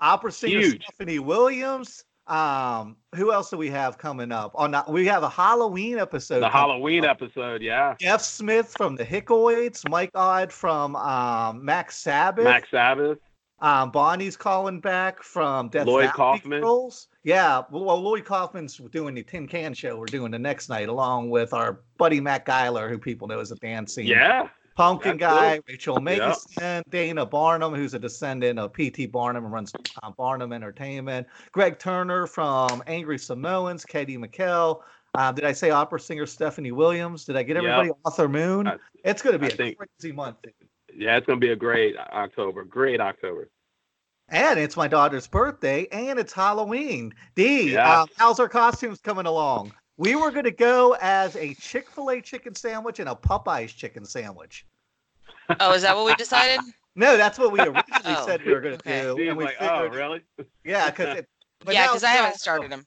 opera 0.00 0.32
singer 0.32 0.60
Huge. 0.60 0.84
Stephanie 0.84 1.18
Williams. 1.20 2.04
Um, 2.26 2.96
who 3.14 3.32
else 3.32 3.50
do 3.50 3.56
we 3.58 3.68
have 3.68 3.98
coming 3.98 4.32
up? 4.32 4.52
On 4.54 4.70
the, 4.70 4.84
we 4.88 5.06
have 5.06 5.22
a 5.22 5.28
Halloween 5.28 5.98
episode. 5.98 6.40
The 6.40 6.48
Halloween 6.48 7.04
up. 7.04 7.20
episode, 7.22 7.60
yeah. 7.62 7.94
Jeff 8.00 8.22
Smith 8.22 8.74
from 8.76 8.96
the 8.96 9.04
Hickoids, 9.04 9.86
Mike 9.88 10.10
Odd 10.14 10.50
from 10.52 10.96
um, 10.96 11.64
Max 11.64 11.98
Sabbath, 11.98 12.44
Max 12.44 12.70
Sabbath. 12.70 13.18
um, 13.60 13.90
Bonnie's 13.90 14.36
calling 14.36 14.80
back 14.80 15.22
from 15.22 15.68
Death 15.68 15.86
Lloyd 15.86 16.04
Valley 16.04 16.12
Kaufman. 16.16 16.60
Patrols. 16.60 17.08
Yeah, 17.24 17.62
well, 17.70 18.00
Lloyd 18.00 18.24
Kaufman's 18.24 18.76
doing 18.90 19.14
the 19.14 19.22
Tin 19.22 19.46
Can 19.46 19.74
Show. 19.74 19.96
We're 19.96 20.06
doing 20.06 20.30
the 20.30 20.38
next 20.38 20.68
night 20.68 20.88
along 20.88 21.30
with 21.30 21.52
our 21.52 21.80
buddy 21.98 22.20
Matt 22.20 22.46
Geiler, 22.46 22.88
who 22.88 22.98
people 22.98 23.28
know 23.28 23.40
as 23.40 23.50
a 23.50 23.86
scene. 23.86 24.06
Yeah. 24.06 24.48
Pumpkin 24.76 25.16
Guy. 25.16 25.60
Rachel 25.68 26.00
Mason, 26.00 26.82
Dana 26.90 27.24
Barnum, 27.26 27.74
who's 27.74 27.94
a 27.94 27.98
descendant 27.98 28.58
of 28.58 28.72
P.T. 28.72 29.06
Barnum 29.06 29.44
and 29.44 29.52
runs 29.52 29.72
uh, 30.02 30.10
Barnum 30.10 30.52
Entertainment, 30.52 31.26
Gregg 31.52 31.78
Turner 31.78 32.26
from 32.26 32.82
Angry 32.86 33.18
Samoans, 33.18 33.84
Katie 33.84 34.16
McKell. 34.18 34.80
Uh, 35.16 35.30
did 35.30 35.44
I 35.44 35.52
say 35.52 35.70
opera 35.70 36.00
singer 36.00 36.26
Stephanie 36.26 36.72
Williams? 36.72 37.24
Did 37.24 37.36
I 37.36 37.42
get 37.44 37.54
Yep. 37.56 37.64
everybody? 37.64 37.90
Arthur 38.04 38.28
Moon. 38.28 38.66
I- 38.66 38.76
it's 39.04 39.22
going 39.22 39.34
to 39.34 39.38
be 39.38 39.46
I 39.46 39.50
a 39.50 39.56
think- 39.56 39.78
crazy 39.78 40.12
month. 40.12 40.36
Yeah, 40.96 41.16
it's 41.16 41.26
gonna 41.26 41.40
be 41.40 41.50
a 41.50 41.56
great 41.56 41.96
October. 41.98 42.62
Great 42.64 43.00
October. 43.00 43.50
And 44.28 44.60
it's 44.60 44.76
my 44.76 44.86
daughter's 44.86 45.26
birthday, 45.26 45.86
and 45.90 46.18
it's 46.20 46.32
Halloween. 46.32 47.12
D, 47.34 47.72
Yeah. 47.72 48.02
um, 48.02 48.08
how's 48.16 48.38
our 48.38 48.48
costumes 48.48 49.00
coming 49.00 49.26
along? 49.26 49.72
We 49.96 50.16
were 50.16 50.30
going 50.30 50.44
to 50.44 50.50
go 50.50 50.96
as 51.00 51.36
a 51.36 51.54
Chick 51.54 51.88
fil 51.88 52.10
A 52.10 52.20
chicken 52.20 52.54
sandwich 52.54 52.98
and 52.98 53.08
a 53.08 53.14
Popeye's 53.14 53.72
chicken 53.72 54.04
sandwich. 54.04 54.66
Oh, 55.60 55.72
is 55.72 55.82
that 55.82 55.94
what 55.94 56.06
we 56.06 56.14
decided? 56.14 56.60
No, 56.96 57.16
that's 57.16 57.38
what 57.38 57.50
we 57.50 57.58
originally 57.58 57.82
Oh, 58.04 58.24
said 58.24 58.44
we 58.44 58.52
were 58.52 58.60
going 58.60 58.78
to 58.78 58.88
okay. 58.88 59.02
do. 59.02 59.14
Steve's 59.14 59.28
and 59.30 59.36
we 59.36 59.44
like, 59.44 59.56
oh, 59.60 59.88
really? 59.88 60.22
yeah, 60.64 60.90
because 60.90 61.18
it. 61.18 61.28
but 61.64 61.74
yeah, 61.74 61.88
because 61.88 62.04
I 62.04 62.10
haven't 62.10 62.38
started 62.38 62.70
them. 62.70 62.86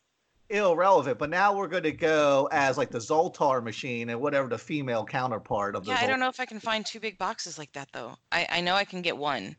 Irrelevant, 0.49 1.19
but 1.19 1.29
now 1.29 1.53
we're 1.53 1.67
going 1.67 1.83
to 1.83 1.91
go 1.91 2.47
as 2.53 2.77
like 2.77 2.89
the 2.89 2.99
Zoltar 2.99 3.61
machine 3.61 4.09
and 4.09 4.21
whatever 4.21 4.47
the 4.47 4.57
female 4.57 5.03
counterpart 5.03 5.75
of 5.75 5.83
the. 5.83 5.91
Yeah, 5.91 5.99
I 5.99 6.07
don't 6.07 6.21
know 6.21 6.29
if 6.29 6.39
I 6.39 6.45
can 6.45 6.61
find 6.61 6.85
two 6.85 7.01
big 7.01 7.17
boxes 7.17 7.57
like 7.57 7.73
that 7.73 7.89
though. 7.91 8.15
I 8.31 8.47
I 8.49 8.61
know 8.61 8.75
I 8.75 8.85
can 8.85 9.01
get 9.01 9.17
one, 9.17 9.57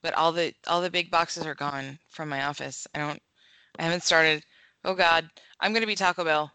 but 0.00 0.14
all 0.14 0.32
the 0.32 0.54
all 0.66 0.80
the 0.80 0.88
big 0.88 1.10
boxes 1.10 1.44
are 1.44 1.54
gone 1.54 1.98
from 2.08 2.30
my 2.30 2.46
office. 2.46 2.86
I 2.94 2.98
don't. 3.00 3.20
I 3.78 3.82
haven't 3.82 4.02
started. 4.02 4.42
Oh 4.82 4.94
God, 4.94 5.28
I'm 5.60 5.74
gonna 5.74 5.86
be 5.86 5.94
Taco 5.94 6.24
Bell. 6.24 6.50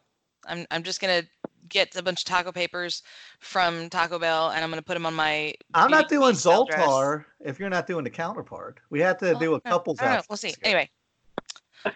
I'm 0.47 0.65
I'm 0.71 0.83
just 0.83 1.01
gonna 1.01 1.23
get 1.69 1.95
a 1.95 2.03
bunch 2.03 2.21
of 2.21 2.25
taco 2.25 2.51
papers 2.51 3.03
from 3.39 3.89
Taco 3.89 4.19
Bell 4.19 4.51
and 4.51 4.63
I'm 4.63 4.69
gonna 4.69 4.81
put 4.81 4.93
them 4.95 5.05
on 5.05 5.13
my. 5.13 5.53
I'm 5.73 5.91
not 5.91 6.09
doing 6.09 6.35
style 6.35 6.65
dress. 6.65 6.81
Zoltar 6.81 7.25
if 7.39 7.59
you're 7.59 7.69
not 7.69 7.87
doing 7.87 8.03
the 8.03 8.09
counterpart. 8.09 8.79
We 8.89 8.99
have 9.01 9.17
to 9.19 9.33
Well, 9.33 9.39
do 9.39 9.55
a 9.55 9.61
no, 9.65 9.71
couple's 9.71 9.99
I 9.99 10.03
don't 10.03 10.11
know. 10.11 10.17
outfit 10.17 10.29
We'll 10.29 10.37
see. 10.37 10.51
together. 10.51 10.75
Anyway, 10.77 10.89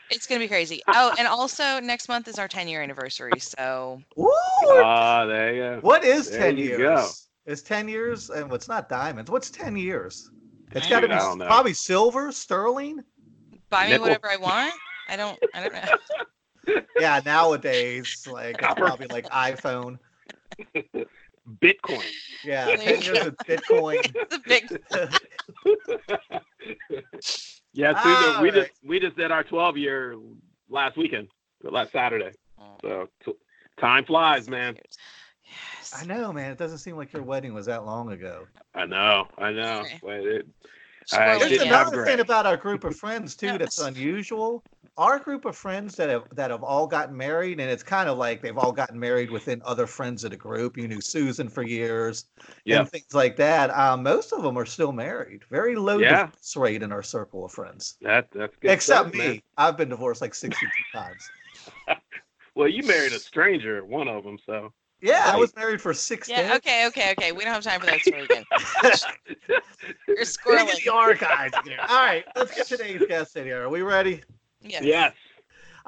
it's 0.10 0.26
gonna 0.28 0.40
be 0.40 0.48
crazy. 0.48 0.82
Oh, 0.94 1.14
and 1.18 1.28
also 1.28 1.80
next 1.80 2.08
month 2.10 2.28
is 2.28 2.40
our 2.40 2.48
10 2.48 2.68
year 2.68 2.82
anniversary. 2.82 3.40
So 3.40 4.02
Woo! 4.16 4.28
Ah, 4.70 5.26
there 5.26 5.54
you 5.54 5.62
go. 5.62 5.80
What 5.82 6.04
is 6.04 6.30
There 6.30 6.40
10 6.40 6.58
you 6.58 6.70
years? 6.70 6.80
go. 6.80 7.12
It's 7.52 7.62
10 7.62 7.88
years 7.88 8.30
and 8.30 8.50
what's 8.50 8.68
not 8.68 8.90
diamonds. 8.90 9.32
What's 9.32 9.50
10 9.50 9.78
years? 9.78 10.30
It's 10.72 10.88
got 10.88 11.00
to 11.02 11.08
be 11.08 11.46
probably 11.46 11.74
silver, 11.74 12.32
sterling. 12.32 13.04
buy 13.70 13.86
me 13.86 13.92
Nickel. 13.92 14.06
whatever 14.06 14.30
I 14.30 14.38
want. 14.38 14.74
I 15.08 15.16
don't. 15.16 15.40
I 15.54 15.62
don't 15.62 15.74
know. 15.74 15.82
Yeah, 17.00 17.22
nowadays, 17.26 18.28
like 18.30 18.58
it's 18.62 18.74
probably 18.76 19.08
like 19.08 19.26
iPhone. 19.30 20.00
Bitcoin. 21.62 22.04
Yeah, 22.44 22.66
There 22.66 22.78
10 22.78 23.02
years 23.02 23.26
of 23.26 23.38
Bitcoin. 23.38 24.02
the 24.30 24.42
big. 24.46 24.68
yeah, 27.74 28.04
Susan, 28.04 28.42
we 28.42 28.50
All 28.50 28.56
just 28.56 28.72
we 28.84 29.00
just 29.00 29.16
did 29.16 29.32
our 29.32 29.44
12 29.44 29.78
year 29.78 30.18
last 30.70 30.98
weekend, 30.98 31.30
last 31.64 31.92
Saturday. 31.92 32.32
So 32.82 33.08
t- 33.24 33.34
time 33.80 34.06
flies, 34.06 34.50
man. 34.50 34.76
Yes. 35.44 35.94
I 35.96 36.06
know, 36.06 36.34
man. 36.34 36.52
It 36.52 36.58
doesn't 36.58 36.80
seem 36.80 36.98
like 36.98 37.14
your 37.14 37.24
wedding 37.24 37.54
was 37.54 37.68
that 37.68 37.86
long 37.86 38.12
ago. 38.12 38.46
I 38.76 38.86
know, 38.86 39.28
I 39.38 39.52
know. 39.52 39.82
Okay. 39.82 40.00
But 40.04 40.20
it, 40.26 40.48
I 41.14 41.38
There's 41.38 41.44
didn't 41.44 41.62
again. 41.62 41.68
have 41.74 41.88
another 41.88 42.06
thing 42.06 42.20
about 42.20 42.46
our 42.46 42.58
group 42.58 42.84
of 42.84 42.96
friends 43.00 43.36
too 43.36 43.58
that's 43.58 43.80
unusual. 43.80 44.64
Our 44.98 45.20
group 45.20 45.46
of 45.46 45.56
friends 45.56 45.96
that 45.98 46.10
have 46.10 46.24
that 46.34 46.50
have 46.50 46.64
all 46.64 46.88
gotten 46.88 47.16
married, 47.16 47.60
and 47.60 47.70
it's 47.70 47.84
kind 47.84 48.10
of 48.10 48.18
like 48.18 48.42
they've 48.42 48.58
all 48.58 48.72
gotten 48.72 49.00
married 49.00 49.30
within 49.30 49.62
other 49.64 49.86
friends 49.86 50.24
of 50.24 50.32
the 50.32 50.38
group. 50.38 50.76
You 50.76 50.88
knew 50.88 51.02
Susan 51.02 51.50
for 51.50 51.62
years, 51.62 52.26
Yeah. 52.66 52.80
and 52.80 52.90
things 52.90 53.14
like 53.14 53.36
that. 53.36 53.70
Um, 53.78 54.02
most 54.02 54.34
of 54.34 54.42
them 54.42 54.58
are 54.58 54.66
still 54.66 54.92
married. 54.92 55.44
Very 55.52 55.76
low 55.76 56.00
Yeah. 56.00 56.26
divorce 56.26 56.56
rate 56.56 56.82
in 56.82 56.92
our 56.92 57.04
circle 57.04 57.46
of 57.46 57.52
friends, 57.52 57.98
That 58.02 58.32
that's 58.32 58.56
good. 58.58 58.72
except 58.72 59.10
stuff, 59.10 59.14
me. 59.14 59.20
man. 59.20 59.42
I've 59.58 59.78
been 59.78 59.90
divorced 59.90 60.22
like 60.22 60.34
sixty-two 60.34 60.68
times. 60.94 61.30
Well, 62.56 62.68
you 62.68 62.82
married 62.82 63.14
a 63.14 63.20
stranger, 63.20 63.86
one 63.86 64.08
of 64.08 64.24
them, 64.24 64.40
so. 64.44 64.74
Yeah, 65.00 65.26
I 65.28 65.36
was 65.36 65.56
married 65.56 65.80
for 65.80 65.94
six 65.94 66.28
Yeah. 66.28 66.42
days. 66.42 66.52
Okay. 66.58 66.88
Okay. 66.88 67.12
Okay. 67.12 67.32
We 67.32 67.44
don't 67.44 67.54
have 67.54 67.62
time 67.64 67.80
for 67.80 67.86
that 67.86 68.02
story 68.02 68.24
again. 68.24 68.44
You're 70.08 70.16
Dig 70.16 70.18
in 70.18 70.24
squirreling. 70.26 70.84
the 70.84 70.92
archives 70.92 71.54
here. 71.64 71.78
All 71.88 72.04
right, 72.04 72.26
let's 72.36 72.56
get 72.56 72.66
today's 72.66 73.04
guest 73.08 73.36
in 73.38 73.46
here. 73.46 73.62
Are 73.62 73.70
we 73.70 73.84
ready? 73.84 74.24
Yes. 74.70 74.84
yes. 74.84 75.14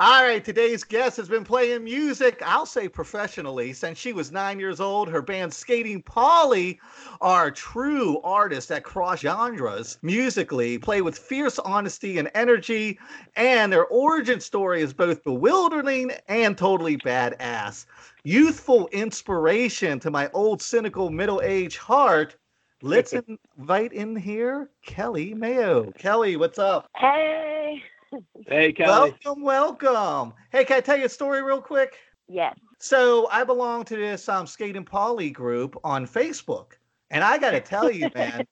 All 0.02 0.24
right, 0.24 0.46
today's 0.46 0.86
guest 0.86 1.18
has 1.18 1.28
been 1.28 1.44
playing 1.44 1.84
music, 1.84 2.42
I'll 2.46 2.66
say 2.66 2.88
professionally, 2.88 3.74
since 3.74 3.98
she 3.98 4.14
was 4.14 4.32
nine 4.32 4.58
years 4.58 4.80
old. 4.80 5.10
Her 5.10 5.22
band 5.22 5.54
Skating 5.54 6.02
Polly 6.02 6.80
are 7.20 7.52
true 7.52 8.22
artists 8.22 8.70
that 8.70 8.86
cross 8.86 9.20
genres 9.20 9.98
musically, 10.02 10.78
play 10.78 11.02
with 11.02 11.18
fierce 11.18 11.60
honesty 11.60 12.18
and 12.18 12.32
energy, 12.34 12.98
and 13.36 13.74
their 13.74 13.88
origin 13.88 14.40
story 14.40 14.82
is 14.82 14.94
both 14.94 15.22
bewildering 15.26 16.14
and 16.30 16.58
totally 16.58 16.96
badass. 16.96 17.86
Youthful 18.24 18.88
inspiration 18.94 20.00
to 20.00 20.10
my 20.10 20.30
old 20.34 20.62
cynical 20.62 21.10
middle 21.10 21.42
aged 21.44 21.76
heart. 21.78 22.38
Let's 22.82 23.14
invite 23.58 23.92
in 23.92 24.16
here 24.16 24.70
Kelli 24.88 25.36
Mayo. 25.36 25.92
Kelli, 26.00 26.40
what's 26.40 26.58
up? 26.58 26.88
Hey. 26.96 27.84
Hey, 28.48 28.74
Kelli. 28.74 29.14
Welcome, 29.26 29.44
welcome. 29.44 30.34
Hey, 30.52 30.66
can 30.66 30.78
I 30.78 30.82
tell 30.82 30.98
you 30.98 31.06
a 31.06 31.10
story 31.10 31.44
real 31.44 31.62
quick? 31.62 31.98
Yes. 32.28 32.58
So 32.80 33.28
I 33.32 33.44
belong 33.44 33.84
to 33.86 33.96
this 33.96 34.28
um, 34.30 34.48
Skating 34.48 34.86
Polly 34.86 35.30
group 35.30 35.78
on 35.84 36.08
Facebook, 36.08 36.74
and 37.12 37.24
I 37.24 37.38
got 37.38 37.52
to 37.52 37.62
tell 37.62 37.92
you, 37.92 38.10
man, 38.16 38.48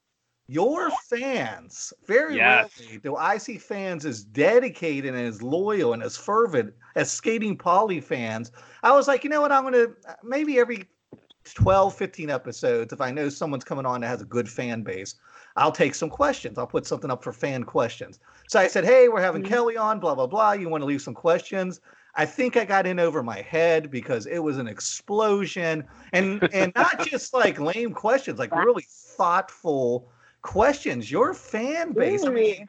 your 0.48 0.92
fans 0.92 1.94
very 2.06 2.36
Yes. 2.36 2.70
rarely 2.80 3.00
do 3.00 3.16
I 3.16 3.38
see 3.38 3.58
fans 3.58 4.06
as 4.06 4.24
dedicated 4.24 5.14
and 5.14 5.26
as 5.28 5.42
loyal 5.42 5.94
and 5.94 6.04
as 6.04 6.16
fervent 6.16 6.74
as 6.96 7.12
Skating 7.12 7.58
Polly 7.58 8.00
fans. 8.00 8.52
I 8.84 8.94
was 8.94 9.08
like, 9.08 9.24
you 9.24 9.30
know 9.30 9.42
what? 9.42 9.52
I'm 9.52 9.64
gonna 9.64 9.88
maybe 10.24 10.60
every 10.60 10.86
12, 11.54 11.96
15 11.96 12.30
episodes, 12.30 12.94
if 12.94 13.02
I 13.02 13.12
know 13.12 13.30
someone's 13.30 13.64
coming 13.64 13.86
on 13.86 14.02
that 14.02 14.08
has 14.08 14.22
a 14.22 14.26
good 14.26 14.50
fan 14.50 14.84
base, 14.84 15.16
I'll 15.56 15.72
take 15.72 15.96
some 15.96 16.10
questions. 16.10 16.58
I'll 16.58 16.68
put 16.68 16.86
something 16.86 17.10
up 17.10 17.24
for 17.24 17.34
fan 17.34 17.64
questions. 17.64 18.20
So 18.48 18.60
I 18.60 18.68
said, 18.68 18.86
hey, 18.86 19.10
we're 19.10 19.22
having 19.22 19.44
Mhm. 19.44 19.50
Kelli 19.50 19.80
on, 19.80 20.00
blah, 20.00 20.16
blah, 20.16 20.28
blah. 20.28 20.54
You 20.54 20.70
want 20.70 20.82
to 20.82 20.86
leave 20.86 21.02
some 21.02 21.14
questions? 21.14 21.82
I 22.16 22.26
think 22.26 22.58
I 22.58 22.66
got 22.66 22.88
in 22.88 23.00
over 23.00 23.22
my 23.22 23.42
head 23.42 23.92
because 23.92 24.26
it 24.26 24.40
was 24.40 24.58
an 24.58 24.68
explosion 24.68 25.86
and 26.14 26.42
and 26.52 26.72
not 26.76 27.00
just 27.12 27.34
like 27.34 27.60
lame 27.60 27.94
questions, 27.94 28.40
like 28.40 28.54
really 28.56 28.86
thoughtful 28.90 30.10
questions. 30.42 31.12
Your 31.12 31.34
fan 31.34 31.94
base, 31.94 32.26
I 32.26 32.32
mean, 32.32 32.68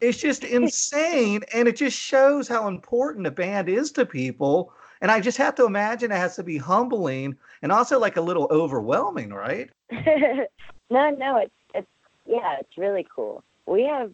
it's 0.00 0.18
just 0.18 0.44
insane 0.58 1.44
and 1.54 1.66
it 1.66 1.76
just 1.76 1.96
shows 1.98 2.46
how 2.48 2.68
important 2.68 3.26
a 3.26 3.30
band 3.30 3.68
is 3.68 3.90
to 3.92 4.04
people. 4.04 4.72
And 5.00 5.10
I 5.10 5.20
just 5.20 5.38
have 5.38 5.54
to 5.56 5.64
imagine 5.64 6.10
it 6.10 6.16
has 6.16 6.36
to 6.36 6.42
be 6.42 6.58
humbling 6.58 7.36
and 7.62 7.72
also 7.72 7.98
like 7.98 8.16
a 8.16 8.20
little 8.20 8.48
overwhelming, 8.50 9.32
right? 9.32 9.70
no, 9.90 11.10
no, 11.10 11.38
it's 11.38 11.54
it's 11.74 11.86
yeah, 12.26 12.56
it's 12.60 12.76
really 12.76 13.06
cool. 13.14 13.42
We 13.66 13.84
have 13.84 14.12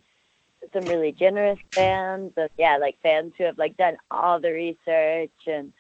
some 0.73 0.85
really 0.87 1.13
generous 1.13 1.59
fans, 1.75 2.33
but 2.35 2.51
yeah, 2.59 2.77
like 2.77 2.97
fans 3.03 3.33
who 3.37 3.45
have 3.45 3.59
like 3.59 3.77
done 3.77 3.97
all 4.11 4.41
the 4.41 4.53
research 4.53 5.31
and 5.47 5.73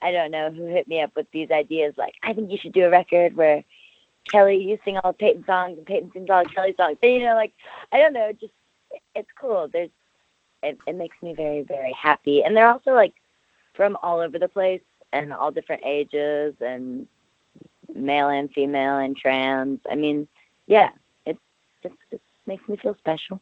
I 0.00 0.12
don't 0.12 0.30
know 0.30 0.50
who 0.50 0.66
hit 0.66 0.88
me 0.88 1.00
up 1.00 1.14
with 1.14 1.30
these 1.32 1.50
ideas 1.50 1.94
like 1.96 2.14
I 2.22 2.32
think 2.32 2.50
you 2.50 2.58
should 2.58 2.72
do 2.72 2.86
a 2.86 2.90
record 2.90 3.36
where 3.36 3.64
Kelli 4.30 4.62
you 4.62 4.78
sing 4.84 4.98
all 4.98 5.12
Peyton 5.12 5.44
songs 5.46 5.78
and 5.78 5.86
Peyton 5.86 6.10
sings 6.12 6.30
all 6.30 6.44
Kelli 6.44 6.76
songs. 6.76 6.98
But, 7.00 7.10
you 7.10 7.20
know, 7.20 7.34
like 7.34 7.52
I 7.92 7.98
don't 7.98 8.12
know, 8.12 8.32
just 8.32 8.52
it's 9.14 9.28
cool. 9.40 9.68
There's 9.72 9.90
it, 10.62 10.78
it 10.86 10.94
makes 10.94 11.16
me 11.22 11.34
very 11.34 11.62
very 11.62 11.92
happy, 11.92 12.42
and 12.42 12.56
they're 12.56 12.68
also 12.68 12.92
like 12.92 13.14
from 13.74 13.96
all 14.02 14.20
over 14.20 14.38
the 14.38 14.48
place 14.48 14.82
and 15.12 15.32
all 15.32 15.50
different 15.50 15.82
ages 15.84 16.54
and 16.60 17.06
male 17.94 18.28
and 18.28 18.50
female 18.52 18.98
and 18.98 19.16
trans. 19.16 19.80
I 19.90 19.94
mean, 19.94 20.28
yeah, 20.66 20.90
it 21.26 21.38
just 21.82 21.94
makes 22.46 22.66
me 22.68 22.76
feel 22.76 22.96
special. 22.98 23.40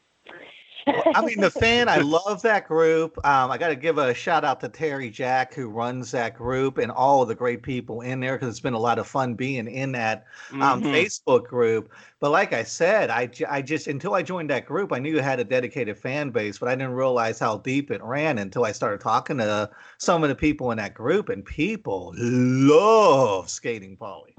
I 1.14 1.22
mean, 1.22 1.40
the 1.40 1.50
fan, 1.50 1.88
I 1.88 1.98
love 1.98 2.42
that 2.42 2.66
group. 2.68 3.18
Um, 3.24 3.50
I 3.50 3.58
got 3.58 3.68
to 3.68 3.76
give 3.76 3.98
a 3.98 4.14
shout 4.14 4.44
out 4.44 4.60
to 4.60 4.68
Terry 4.68 5.10
Jack, 5.10 5.54
who 5.54 5.68
runs 5.68 6.10
that 6.12 6.36
group, 6.36 6.78
and 6.78 6.90
all 6.90 7.22
of 7.22 7.28
the 7.28 7.34
great 7.34 7.62
people 7.62 8.00
in 8.02 8.20
there 8.20 8.36
because 8.36 8.48
it's 8.48 8.60
been 8.60 8.74
a 8.74 8.78
lot 8.78 8.98
of 8.98 9.06
fun 9.06 9.34
being 9.34 9.66
in 9.68 9.92
that 9.92 10.26
um, 10.60 10.82
Mhm. 10.82 10.90
Facebook 10.92 11.44
group. 11.46 11.92
But 12.20 12.30
like 12.30 12.52
I 12.52 12.62
said, 12.62 13.10
I, 13.10 13.26
j- 13.26 13.44
I 13.46 13.62
just, 13.62 13.86
until 13.88 14.14
I 14.14 14.22
joined 14.22 14.50
that 14.50 14.66
group, 14.66 14.92
I 14.92 14.98
knew 14.98 15.16
it 15.18 15.24
had 15.24 15.40
a 15.40 15.44
dedicated 15.44 15.98
fan 15.98 16.30
base, 16.30 16.58
but 16.58 16.68
I 16.68 16.74
didn't 16.74 16.94
realize 16.94 17.38
how 17.38 17.58
deep 17.58 17.90
it 17.90 18.02
ran 18.02 18.38
until 18.38 18.64
I 18.64 18.72
started 18.72 19.00
talking 19.00 19.38
to 19.38 19.70
some 19.98 20.22
of 20.22 20.28
the 20.28 20.34
people 20.36 20.70
in 20.70 20.78
that 20.78 20.94
group, 20.94 21.28
and 21.28 21.44
people 21.44 22.12
love 22.16 23.48
skating 23.50 23.96
Polly. 23.96 24.34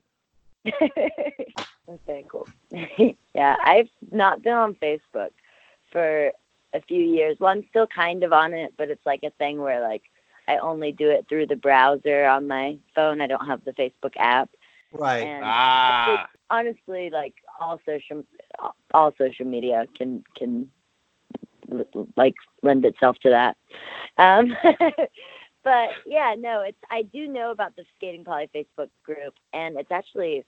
okay, 0.81 2.25
cool. 2.29 2.47
yeah, 3.35 3.55
I've 3.63 3.89
not 4.11 4.41
been 4.41 4.53
on 4.53 4.75
Facebook 4.75 5.31
for 5.91 6.31
a 6.73 6.81
few 6.81 7.01
years. 7.01 7.37
Well, 7.39 7.51
I'm 7.51 7.65
still 7.69 7.87
kind 7.87 8.23
of 8.23 8.33
on 8.33 8.53
it, 8.53 8.73
but 8.77 8.89
it's 8.89 9.05
like 9.05 9.23
a 9.23 9.31
thing 9.31 9.59
where 9.61 9.81
like 9.81 10.03
I 10.47 10.57
only 10.57 10.91
do 10.91 11.09
it 11.09 11.25
through 11.27 11.47
the 11.47 11.55
browser 11.55 12.25
on 12.25 12.47
my 12.47 12.77
phone. 12.95 13.21
I 13.21 13.27
don't 13.27 13.45
have 13.47 13.63
the 13.63 13.71
Facebook 13.73 14.13
app. 14.17 14.49
Right. 14.91 15.25
And 15.25 15.43
Ah, 15.45 16.27
honestly, 16.49 17.09
like 17.09 17.35
all 17.59 17.79
social 17.85 18.23
all 18.93 19.13
social 19.17 19.45
media 19.45 19.85
can 19.97 20.23
can 20.37 20.69
like 22.17 22.35
lend 22.63 22.85
itself 22.85 23.17
to 23.19 23.29
that. 23.29 23.57
Um, 24.17 24.55
but 25.63 25.89
yeah, 26.05 26.35
no, 26.37 26.61
it's 26.61 26.77
I 26.89 27.03
do 27.03 27.27
know 27.27 27.51
about 27.51 27.75
the 27.75 27.85
Skating 27.95 28.23
Polly 28.23 28.49
Facebook 28.53 28.89
group, 29.05 29.33
and 29.53 29.77
it's 29.77 29.91
actually 29.91 30.45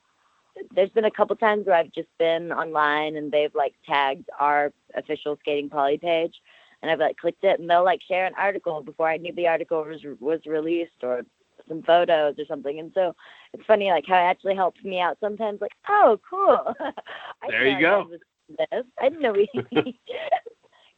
there's 0.75 0.89
been 0.89 1.05
a 1.05 1.11
couple 1.11 1.35
times 1.35 1.65
where 1.65 1.75
I've 1.75 1.91
just 1.91 2.09
been 2.19 2.51
online 2.51 3.15
and 3.15 3.31
they've 3.31 3.53
like 3.53 3.73
tagged 3.85 4.29
our 4.39 4.71
official 4.95 5.37
Skating 5.39 5.69
Polly 5.69 5.97
page, 5.97 6.35
and 6.81 6.91
I've 6.91 6.99
like 6.99 7.17
clicked 7.17 7.43
it, 7.43 7.59
and 7.59 7.69
they'll 7.69 7.83
like 7.83 8.01
share 8.07 8.25
an 8.25 8.33
article 8.37 8.81
before 8.81 9.09
I 9.09 9.17
knew 9.17 9.33
the 9.33 9.47
article 9.47 9.83
was 9.83 10.01
was 10.19 10.39
released 10.45 11.03
or 11.03 11.21
some 11.67 11.81
photos 11.83 12.35
or 12.37 12.45
something, 12.45 12.79
and 12.79 12.91
so 12.93 13.15
it's 13.53 13.65
funny 13.65 13.89
like 13.89 14.05
how 14.07 14.15
it 14.15 14.29
actually 14.29 14.55
helps 14.55 14.83
me 14.83 14.99
out 14.99 15.17
sometimes. 15.19 15.61
Like, 15.61 15.73
oh, 15.89 16.19
cool. 16.29 16.73
There 17.49 17.67
you 17.67 17.79
go. 17.79 18.09
I 18.09 18.17
This. 18.71 18.83
I 18.99 19.09
didn't 19.09 19.21
know 19.21 19.33
we. 19.33 19.49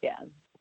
yeah. 0.01 0.19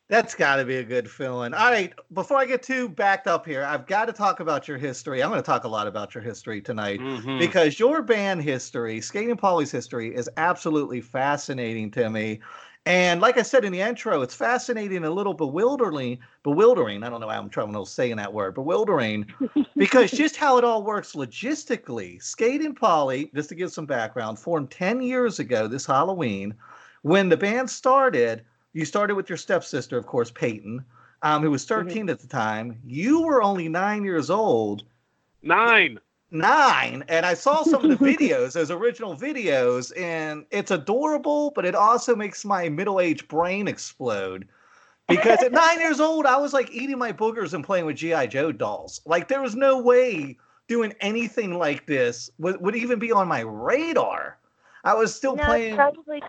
That's 0.09 0.35
got 0.35 0.57
to 0.57 0.67
be 0.67 0.77
a 0.77 0.85
good 0.85 1.11
feeling. 1.11 1.55
All 1.55 1.71
right, 1.71 1.93
before 2.13 2.37
I 2.37 2.45
get 2.45 2.63
too 2.63 2.91
backed 2.91 3.27
up 3.27 3.47
here, 3.47 3.65
I've 3.65 3.87
got 3.87 4.05
to 4.05 4.13
talk 4.13 4.41
about 4.41 4.69
your 4.69 4.77
history. 4.77 5.23
I'm 5.23 5.31
going 5.31 5.43
to 5.43 5.47
talk 5.47 5.65
a 5.65 5.69
lot 5.69 5.87
about 5.87 6.15
your 6.15 6.23
history 6.23 6.61
tonight 6.61 7.01
mhm. 7.01 7.39
because 7.39 7.79
your 7.79 8.03
band 8.03 8.43
history, 8.43 9.01
Skating 9.01 9.37
Polly's 9.37 9.71
history, 9.71 10.15
is 10.15 10.29
absolutely 10.37 11.01
fascinating 11.01 11.91
to 11.93 12.11
me. 12.11 12.41
And 12.87 13.23
like 13.23 13.39
I 13.39 13.43
said 13.43 13.65
in 13.65 13.73
the 13.73 13.81
intro, 13.81 14.21
it's 14.21 14.35
fascinating, 14.35 15.05
a 15.05 15.11
little 15.11 15.33
bewildering, 15.33 16.19
bewildering. 16.43 17.03
I 17.03 17.09
don't 17.09 17.23
know 17.23 17.29
why 17.29 17.39
I'm 17.39 17.49
trying 17.49 17.73
to 17.73 17.87
saying 17.87 18.17
that 18.17 18.35
word, 18.35 18.55
bewildering, 18.55 19.27
because 19.77 20.11
just 20.11 20.37
how 20.37 20.59
it 20.59 20.65
all 20.65 20.83
works 20.83 21.15
logistically. 21.15 22.23
Skating 22.23 22.75
Polly, 22.75 23.31
just 23.35 23.49
to 23.49 23.55
give 23.55 23.73
some 23.73 23.87
background, 23.87 24.39
formed 24.39 24.71
10 24.71 25.01
years 25.01 25.39
ago 25.39 25.67
this 25.67 25.87
Halloween. 25.87 26.55
When 27.01 27.31
the 27.31 27.39
band 27.39 27.71
started, 27.71 28.45
you 28.75 28.85
started 28.85 29.15
with 29.15 29.31
your 29.31 29.39
stepsister, 29.39 29.97
of 29.97 30.07
course, 30.07 30.31
Peyton, 30.31 30.85
um, 31.23 31.43
who 31.43 31.51
was 31.51 31.65
13 31.65 32.11
at 32.11 32.21
the 32.21 32.27
time. 32.27 32.79
You 32.85 33.23
were 33.23 33.43
only 33.43 33.69
nine 33.69 34.05
years 34.05 34.29
old 34.29 34.85
nine. 35.45 35.99
nine 36.31 37.05
and 37.09 37.27
i 37.27 37.35
saw 37.35 37.63
some 37.63 37.85
of 37.85 37.99
the 37.99 38.05
videos 38.17 38.53
those 38.53 38.71
original 38.71 39.17
videos 39.17 39.97
and 39.99 40.45
it's 40.51 40.71
adorable 40.71 41.53
but 41.55 41.65
it 41.65 41.75
also 41.75 42.17
makes 42.17 42.45
my 42.45 42.69
middle-aged 42.69 43.29
brain 43.29 43.69
explode 43.69 44.49
because 45.07 45.43
at 45.43 45.53
nine 45.53 45.79
years 45.81 46.01
old 46.01 46.27
i 46.27 46.37
was 46.37 46.53
like 46.53 46.71
eating 46.71 46.99
my 46.99 47.13
boogers 47.13 47.53
and 47.53 47.65
playing 47.65 47.85
with 47.85 47.97
gi 47.97 48.27
joe 48.29 48.51
dolls 48.51 49.01
like 49.05 49.29
there 49.29 49.43
was 49.43 49.55
no 49.55 49.81
way 49.81 50.37
doing 50.67 50.95
anything 51.01 51.59
like 51.59 51.85
this 51.87 52.31
would, 52.39 52.59
would 52.63 52.75
even 52.75 52.99
be 52.99 53.13
on 53.13 53.29
my 53.29 53.41
radar 53.41 54.39
i 54.83 54.95
was 54.95 55.15
still 55.15 55.37
no, 55.37 55.45
playing 55.45 55.75
probably. 55.75 56.23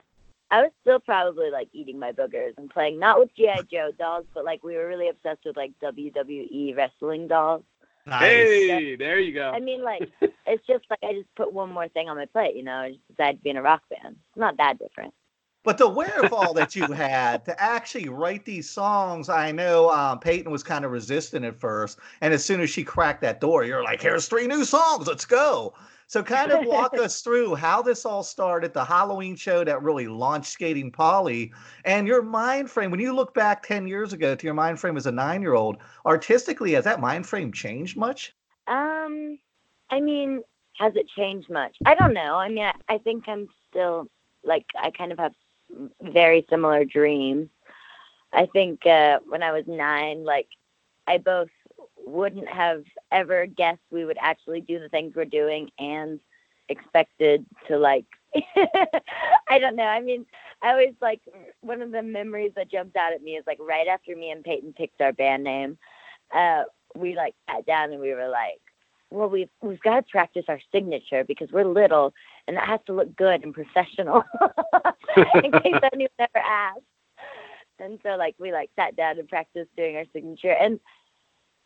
I 0.52 0.62
was 0.62 0.72
still 0.82 1.00
probably 1.00 1.50
like 1.50 1.70
eating 1.74 2.00
my 2.00 2.12
boogers 2.12 2.54
and 2.58 2.70
playing 2.70 3.00
not 3.00 3.20
with 3.20 3.36
GI 3.36 3.68
Joe 3.72 3.92
dolls, 3.98 4.26
but 4.34 4.46
like 4.46 4.64
we 4.64 4.76
were 4.76 4.88
really 4.88 5.10
obsessed 5.10 5.46
with 5.46 5.58
like 5.58 5.72
WWE 5.82 6.76
wrestling 6.76 7.28
dolls. 7.28 7.64
nice. 8.06 8.22
Hey, 8.22 8.96
there 8.96 9.20
you 9.20 9.34
go. 9.34 9.52
I 9.52 9.60
mean, 9.60 9.84
like 9.84 10.10
it's 10.46 10.66
just 10.68 10.86
like 10.90 11.00
I 11.04 11.14
just 11.14 11.34
put 11.36 11.54
one 11.54 11.72
more 11.72 11.88
thing 11.90 12.10
on 12.10 12.18
my 12.18 12.26
plate, 12.26 12.56
you 12.56 12.64
know. 12.64 12.78
I 12.78 12.92
just 12.92 13.08
decided 13.08 13.38
to 13.38 13.44
be 13.44 13.50
in 13.50 13.58
a 13.58 13.62
rock 13.62 13.82
band. 13.90 14.16
It's 14.30 14.38
not 14.38 14.58
that 14.58 14.78
different. 14.78 15.14
But 15.66 15.80
the 15.80 15.90
wherewithal 15.90 16.54
that 16.54 16.76
you 16.76 16.86
had 16.92 17.44
to 17.46 17.60
actually 17.60 18.08
write 18.08 18.46
these 18.46 18.70
songs, 18.70 19.30
I 19.30 19.52
know 19.52 19.90
um, 19.90 20.20
Peyton 20.20 20.52
was 20.52 20.62
kind 20.62 20.86
of 20.86 20.92
resistant 20.92 21.44
at 21.44 21.60
first. 21.60 21.98
And 22.22 22.36
as 22.36 22.46
soon 22.46 22.62
as 22.62 22.70
she 22.70 22.84
cracked 22.84 23.22
that 23.22 23.42
door, 23.42 23.66
you're 23.66 23.84
like, 23.84 24.00
here's 24.00 24.28
three 24.28 24.46
new 24.46 24.64
songs, 24.64 25.08
let's 25.08 25.26
go. 25.26 25.74
So, 26.08 26.22
kind 26.24 26.52
of 26.52 26.66
walk 26.66 26.94
us 27.00 27.22
through 27.22 27.56
how 27.56 27.82
this 27.82 28.06
all 28.06 28.24
started, 28.24 28.74
the 28.74 28.86
Halloween 28.86 29.36
show 29.36 29.64
that 29.64 29.82
really 29.82 30.08
launched 30.08 30.52
Skating 30.52 30.92
Polly, 30.92 31.52
and 31.84 32.08
your 32.08 32.22
mind 32.22 32.70
frame. 32.70 32.92
When 32.92 33.00
you 33.00 33.14
look 33.14 33.34
back 33.34 33.64
10 33.64 33.88
years 33.88 34.14
ago 34.14 34.36
to 34.36 34.46
your 34.46 34.54
mind 34.54 34.80
frame 34.80 34.98
as 34.98 35.08
a 35.08 35.12
nine 35.12 35.42
year 35.42 35.54
old, 35.54 35.78
artistically, 36.06 36.74
has 36.74 36.84
that 36.84 37.00
mind 37.00 37.26
frame 37.26 37.52
changed 37.52 37.98
much? 37.98 38.34
Um, 38.68 39.40
I 39.90 40.00
mean, 40.00 40.42
has 40.78 40.94
it 40.96 41.08
changed 41.16 41.50
much? 41.50 41.76
I 41.86 41.96
don't 41.96 42.14
know. 42.14 42.36
I 42.36 42.50
mean, 42.50 42.66
I, 42.66 42.74
I 42.88 42.98
think 43.00 43.28
I'm 43.28 43.48
still 43.70 44.08
like 44.44 44.66
I 44.80 44.92
kind 44.92 45.12
of 45.12 45.20
have 45.20 45.34
very 46.02 46.46
similar 46.50 46.86
dreams. 46.86 47.50
I 48.34 48.46
think 48.48 48.86
uh, 48.86 49.20
when 49.28 49.42
I 49.44 49.52
was 49.52 49.64
nine, 49.68 50.24
like 50.24 50.48
I 51.08 51.18
both 51.18 51.50
wouldn't 52.06 52.48
have 52.48 52.84
ever 53.12 53.46
guessed 53.46 53.82
we 53.92 54.06
would 54.06 54.18
actually 54.20 54.62
do 54.62 54.80
the 54.80 54.90
things 54.90 55.14
we're 55.16 55.26
doing 55.26 55.70
and 55.80 56.20
expected 56.70 57.46
to 57.68 57.78
like 57.78 58.06
I 59.50 59.60
don't 59.60 59.76
know. 59.76 59.84
I 59.86 60.02
mean, 60.02 60.26
I 60.62 60.72
always 60.72 60.94
like 61.02 61.22
one 61.62 61.82
of 61.82 61.92
the 61.92 62.02
memories 62.02 62.52
that 62.56 62.72
jumps 62.72 62.96
out 62.96 63.14
at 63.14 63.22
me 63.22 63.32
is 63.32 63.46
like 63.48 63.60
right 63.60 63.88
after 63.88 64.16
me 64.16 64.32
and 64.32 64.44
Peyton 64.44 64.74
picked 64.74 65.02
our 65.02 65.14
band 65.14 65.44
name, 65.44 65.78
uh, 66.34 66.64
we 66.96 67.16
like 67.16 67.36
sat 67.50 67.66
down 67.66 67.92
and 67.92 68.02
we 68.02 68.14
were 68.14 68.28
like, 68.28 68.60
well, 69.12 69.30
we've 69.30 69.50
we've 69.62 69.80
got 69.82 70.06
to 70.06 70.12
practice 70.12 70.46
our 70.48 70.60
signature 70.72 71.24
because 71.24 71.52
we're 71.52 71.66
little 71.66 72.14
and 72.48 72.58
that 72.58 72.68
has 72.68 72.80
to 72.88 72.94
look 72.94 73.16
good 73.16 73.44
and 73.44 73.54
professional 73.54 74.24
in 75.44 75.52
case 75.52 75.82
anyone 75.94 76.10
ever 76.20 76.38
asks. 76.38 76.82
And 77.80 78.00
so 78.04 78.16
like 78.18 78.36
we 78.40 78.52
like 78.52 78.70
sat 78.76 78.96
down 78.96 79.20
and 79.20 79.28
practiced 79.28 79.76
doing 79.76 79.98
our 79.98 80.06
signature 80.14 80.52
and 80.52 80.80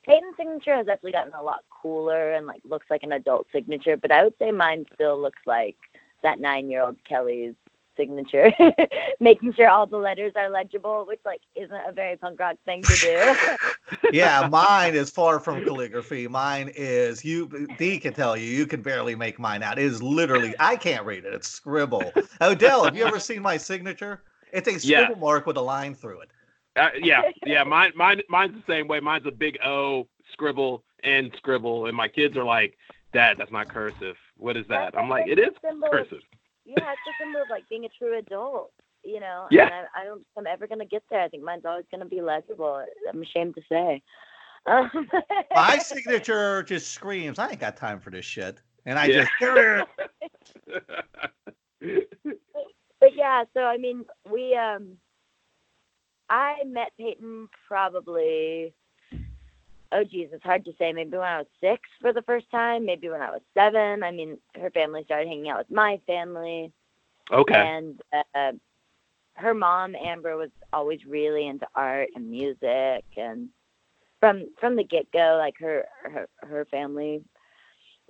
Peyton's 0.10 0.36
signature 0.38 0.76
has 0.76 0.88
actually 0.88 1.12
gotten 1.12 1.34
a 1.34 1.44
lot 1.44 1.64
cooler 1.70 2.34
and 2.34 2.48
like 2.48 2.62
looks 2.68 2.88
like 2.90 3.04
an 3.04 3.12
adult 3.12 3.46
signature, 3.52 3.96
but 3.96 4.12
I 4.12 4.24
would 4.24 4.34
say 4.40 4.52
mine 4.52 4.86
still 4.96 5.22
looks 5.22 5.42
like 5.46 5.76
that 6.24 6.40
nine 6.40 6.68
year 6.68 6.82
old 6.82 6.98
Kelli's 7.08 7.54
signature, 7.96 8.52
making 9.20 9.54
sure 9.54 9.70
all 9.70 9.86
the 9.86 9.98
letters 9.98 10.34
are 10.36 10.50
legible, 10.50 11.06
which 11.08 11.20
like 11.26 11.42
isn't 11.56 11.82
a 11.88 11.92
very 11.92 12.18
punk 12.18 12.40
rock 12.40 12.56
thing 12.66 12.82
to 12.82 12.98
do. 12.98 13.36
yeah, 14.12 14.48
mine 14.50 14.96
is 14.96 15.12
far 15.12 15.40
from 15.40 15.64
calligraphy. 15.64 16.28
Mine 16.28 16.72
is 16.76 17.24
you. 17.24 17.68
Dee 17.78 18.00
can 18.00 18.14
tell 18.14 18.36
you, 18.36 18.46
you 18.50 18.66
can 18.66 18.82
barely 18.82 19.14
make 19.16 19.38
mine 19.38 19.62
out. 19.62 19.78
It 19.78 19.86
is 19.86 20.02
literally, 20.02 20.56
I 20.60 20.76
can't 20.76 21.06
read 21.06 21.24
it. 21.26 21.36
It's 21.36 21.50
scribble. 21.50 22.14
Odell, 22.42 22.84
have 22.84 22.96
you 22.96 23.04
ever 23.06 23.20
seen 23.20 23.44
my 23.44 23.58
signature? 23.58 24.24
It's 24.52 24.68
a 24.68 24.72
Yeah. 24.88 25.04
scribble 25.04 25.22
mark 25.22 25.46
with 25.46 25.58
a 25.58 25.62
line 25.62 25.94
through 25.94 26.22
it. 26.22 26.32
Uh, 26.76 26.90
yeah, 27.02 27.22
yeah. 27.46 27.64
Mine, 27.64 27.92
mine, 27.96 28.22
mine's 28.30 28.54
the 28.54 28.64
same 28.72 28.88
way. 28.88 29.00
Mine's 29.00 29.26
a 29.26 29.32
big 29.32 29.58
O, 29.66 30.08
scribble 30.32 30.84
and 31.04 31.32
scribble, 31.38 31.86
and 31.88 31.96
my 31.96 32.08
kids 32.08 32.36
are 32.38 32.44
like, 32.44 32.78
"Dad, 33.14 33.38
that's 33.38 33.52
not 33.52 33.68
cursive. 33.70 34.16
What 34.38 34.58
is 34.58 34.66
that?" 34.68 34.98
I'm 34.98 35.10
like, 35.10 35.28
"It 35.28 35.40
is 35.40 35.50
Symbol 35.64 35.86
of- 35.88 35.92
cursive." 35.92 36.22
yeah, 36.66 36.76
it's 36.78 37.02
a 37.08 37.24
symbol 37.24 37.42
of 37.42 37.50
like 37.50 37.68
being 37.70 37.86
a 37.86 37.90
true 37.98 38.18
adult, 38.18 38.72
you 39.04 39.20
know. 39.20 39.48
Yeah. 39.50 39.64
And 39.64 39.74
I, 39.96 40.02
I 40.02 40.06
don't. 40.06 40.26
I'm 40.38 40.48
ever 40.48 40.68
gonna 40.68 40.86
get 40.86 41.04
there. 41.10 41.22
I 41.22 41.28
think 41.28 41.44
mine's 41.44 41.66
always 41.66 41.86
gonna 41.92 42.06
be 42.06 42.22
legible. 42.22 42.86
I'm 43.12 43.22
ashamed 43.24 43.56
to 43.56 43.62
say. 43.70 44.02
Um, 44.66 44.92
My 45.56 45.78
signature 45.78 46.64
just 46.64 46.92
screams, 46.92 47.40
I 47.40 47.50
ain't 47.52 47.60
got 47.60 47.78
time 47.78 48.00
for 48.00 48.10
this 48.12 48.26
shit. 48.26 48.62
And 48.86 49.00
I 49.00 49.06
Yeah. 49.06 49.26
just, 49.40 49.88
but 53.00 53.16
yeah, 53.16 53.44
so 53.54 53.62
I 53.62 53.78
mean, 53.78 54.06
we 54.30 54.56
um, 54.56 54.98
I 56.30 56.58
met 56.66 56.92
Peyton 56.98 57.50
probably. 57.68 58.74
Oh 59.92 60.04
geez, 60.04 60.30
it's 60.32 60.44
hard 60.44 60.66
to 60.66 60.74
say. 60.78 60.94
Maybe 60.94 61.18
when 61.18 61.22
I 61.22 61.40
was 61.40 61.48
six 61.60 61.82
for 62.00 62.14
the 62.14 62.22
first 62.22 62.46
time. 62.52 62.86
Maybe 62.86 63.10
when 63.10 63.22
I 63.22 63.32
was 63.32 63.42
seven. 63.56 64.04
I 64.04 64.12
mean, 64.12 64.38
her 64.56 64.70
family 64.72 65.04
started 65.06 65.28
hanging 65.28 65.50
out 65.50 65.58
with 65.58 65.72
my 65.72 66.00
family. 66.06 66.72
okay. 67.32 67.56
and 67.56 68.00
uh, 68.36 68.52
her 69.40 69.54
mom 69.54 69.96
Amber 69.96 70.36
was 70.36 70.50
always 70.74 71.00
really 71.06 71.48
into 71.48 71.68
art 71.76 72.10
and 72.16 72.30
music 72.30 73.06
and 73.18 73.50
from 74.20 74.48
from 74.60 74.76
the 74.76 74.84
get 74.84 75.12
go 75.12 75.38
like 75.40 75.56
her 75.60 75.86
her 76.04 76.28
her 76.42 76.66
family 76.66 77.24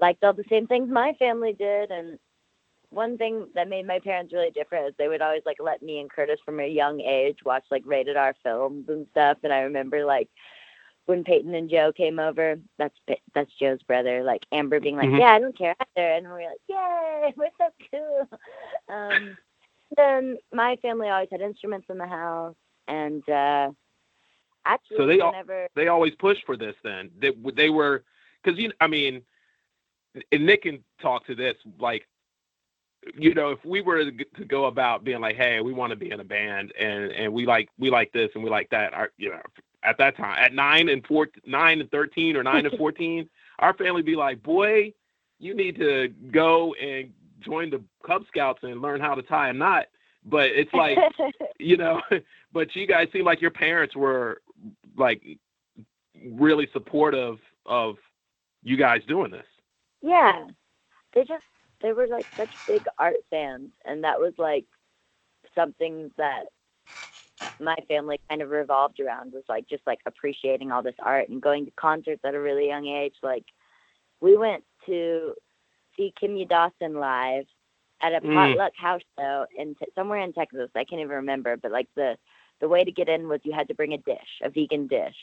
liked 0.01 0.23
all 0.23 0.33
the 0.33 0.43
same 0.49 0.65
things 0.65 0.89
my 0.89 1.13
family 1.19 1.53
did 1.53 1.91
and 1.91 2.17
one 2.91 3.17
thing 3.17 3.47
that 3.55 3.69
made 3.69 3.85
my 3.87 3.99
parents 3.99 4.33
really 4.33 4.51
different 4.51 4.87
is 4.87 4.93
they 4.97 5.07
would 5.07 5.21
always 5.21 5.43
like 5.45 5.57
let 5.59 5.81
me 5.81 5.99
and 5.99 6.09
Kurtis 6.09 6.37
from 6.43 6.59
a 6.59 6.67
young 6.67 6.99
age 7.01 7.37
watch 7.45 7.63
like 7.71 7.83
rated 7.85 8.17
R 8.17 8.35
films 8.43 8.89
and 8.89 9.05
stuff 9.11 9.37
and 9.43 9.53
I 9.53 9.59
remember 9.59 10.05
like 10.05 10.29
when 11.05 11.23
Peyton 11.23 11.55
and 11.55 11.69
Joe 11.69 11.91
came 11.91 12.19
over, 12.19 12.59
that's 12.77 12.95
that's 13.33 13.51
Joe's 13.59 13.81
brother. 13.83 14.21
Like 14.23 14.45
Amber 14.51 14.79
being 14.79 14.95
like, 14.95 15.09
Mhm. 15.09 15.19
"Yeah, 15.19 15.31
I 15.33 15.39
don't 15.39 15.57
care 15.57 15.75
either," 15.79 16.07
and 16.07 16.27
we 16.27 16.45
are 16.45 16.49
like, 16.51 16.59
"Yay, 16.67 17.33
we're 17.37 17.49
so 17.57 17.69
cool." 17.91 18.39
Um, 18.95 19.35
then 19.97 20.37
my 20.53 20.75
family 20.83 21.09
always 21.09 21.29
had 21.31 21.41
instruments 21.41 21.87
in 21.89 21.97
the 21.97 22.05
house, 22.05 22.55
and 22.87 23.27
uh, 23.27 23.71
actually, 24.65 24.97
So 24.97 25.05
they 25.07 25.17
whenever 25.17 25.67
they 25.75 25.87
always 25.87 26.13
pushed 26.15 26.45
for 26.45 26.55
this 26.57 26.75
then 26.83 27.09
they, 27.17 27.31
they 27.55 27.69
were 27.69 28.03
because 28.43 28.59
you 28.59 28.71
i 28.81 28.87
mean 28.87 29.21
and 30.31 30.45
nick 30.45 30.63
can 30.63 30.83
talk 31.01 31.25
to 31.25 31.35
this 31.35 31.55
like 31.79 32.07
you 33.17 33.33
know 33.33 33.51
if 33.51 33.63
we 33.65 33.81
were 33.81 34.05
to 34.05 34.45
go 34.45 34.65
about 34.65 35.03
being 35.03 35.21
like 35.21 35.35
hey 35.35 35.61
we 35.61 35.73
want 35.73 35.91
to 35.91 35.95
be 35.95 36.11
in 36.11 36.19
a 36.19 36.23
band 36.23 36.71
and 36.79 37.11
and 37.11 37.31
we 37.31 37.45
like 37.45 37.69
we 37.77 37.89
like 37.89 38.11
this 38.11 38.29
and 38.35 38.43
we 38.43 38.49
like 38.49 38.69
that 38.69 38.93
our 38.93 39.11
you 39.17 39.29
know 39.29 39.41
at 39.83 39.97
that 39.97 40.15
time 40.17 40.37
at 40.37 40.53
nine 40.53 40.89
and 40.89 41.05
four 41.07 41.27
nine 41.45 41.79
and 41.79 41.89
13 41.91 42.35
or 42.35 42.43
nine 42.43 42.65
and 42.65 42.77
14 42.77 43.29
our 43.59 43.73
family 43.73 44.01
be 44.01 44.15
like 44.15 44.41
boy 44.43 44.91
you 45.39 45.55
need 45.55 45.77
to 45.77 46.09
go 46.31 46.73
and 46.75 47.11
join 47.39 47.69
the 47.69 47.81
cub 48.05 48.23
scouts 48.27 48.59
and 48.63 48.81
learn 48.81 48.99
how 48.99 49.15
to 49.15 49.23
tie 49.23 49.49
a 49.49 49.53
knot. 49.53 49.85
But 50.25 50.47
it's 50.47 50.73
like 50.73 50.97
you 51.59 51.77
know 51.77 52.01
but 52.53 52.75
you 52.75 52.85
guys 52.85 53.07
seem 53.11 53.25
like 53.25 53.41
your 53.41 53.51
parents 53.51 53.95
were 53.95 54.41
like 54.97 55.23
really 56.27 56.67
supportive 56.73 57.37
of 57.65 57.95
you 58.63 58.77
guys 58.77 59.01
doing 59.07 59.31
this. 59.31 59.45
Yeah, 60.01 60.47
they 61.13 61.21
just 61.21 61.43
they 61.81 61.93
were 61.93 62.07
like 62.07 62.27
such 62.37 62.53
big 62.67 62.85
art 62.97 63.17
fans, 63.29 63.69
and 63.85 64.03
that 64.03 64.19
was 64.19 64.33
like 64.37 64.65
something 65.55 66.11
that 66.17 66.45
my 67.59 67.75
family 67.87 68.19
kind 68.29 68.41
of 68.41 68.49
revolved 68.49 68.99
around 68.99 69.33
was 69.33 69.43
like 69.49 69.67
just 69.67 69.85
like 69.85 69.99
appreciating 70.05 70.71
all 70.71 70.81
this 70.81 70.95
art 70.99 71.29
and 71.29 71.41
going 71.41 71.65
to 71.65 71.71
concerts 71.71 72.21
at 72.23 72.35
a 72.35 72.39
really 72.39 72.67
young 72.67 72.87
age. 72.87 73.15
Like 73.21 73.45
we 74.21 74.37
went 74.37 74.63
to 74.85 75.33
see 75.97 76.13
Kimya 76.21 76.47
Dawson 76.47 76.95
live 76.95 77.45
at 78.01 78.13
a 78.13 78.21
Mm. 78.21 78.33
potluck 78.33 78.73
house 78.75 79.01
show 79.19 79.45
in 79.57 79.75
te- 79.75 79.91
somewhere 79.95 80.19
in 80.21 80.31
Texas. 80.33 80.69
I 80.75 80.85
can't 80.85 81.01
even 81.01 81.15
remember, 81.15 81.57
but 81.57 81.71
like 81.71 81.87
the 81.95 82.17
the 82.61 82.67
way 82.67 82.83
to 82.83 82.91
get 82.91 83.09
in 83.09 83.27
was 83.27 83.39
you 83.43 83.53
had 83.53 83.67
to 83.69 83.73
bring 83.73 83.93
a 83.93 83.97
dish, 83.97 84.41
a 84.43 84.49
vegan 84.49 84.87
dish, 84.87 85.15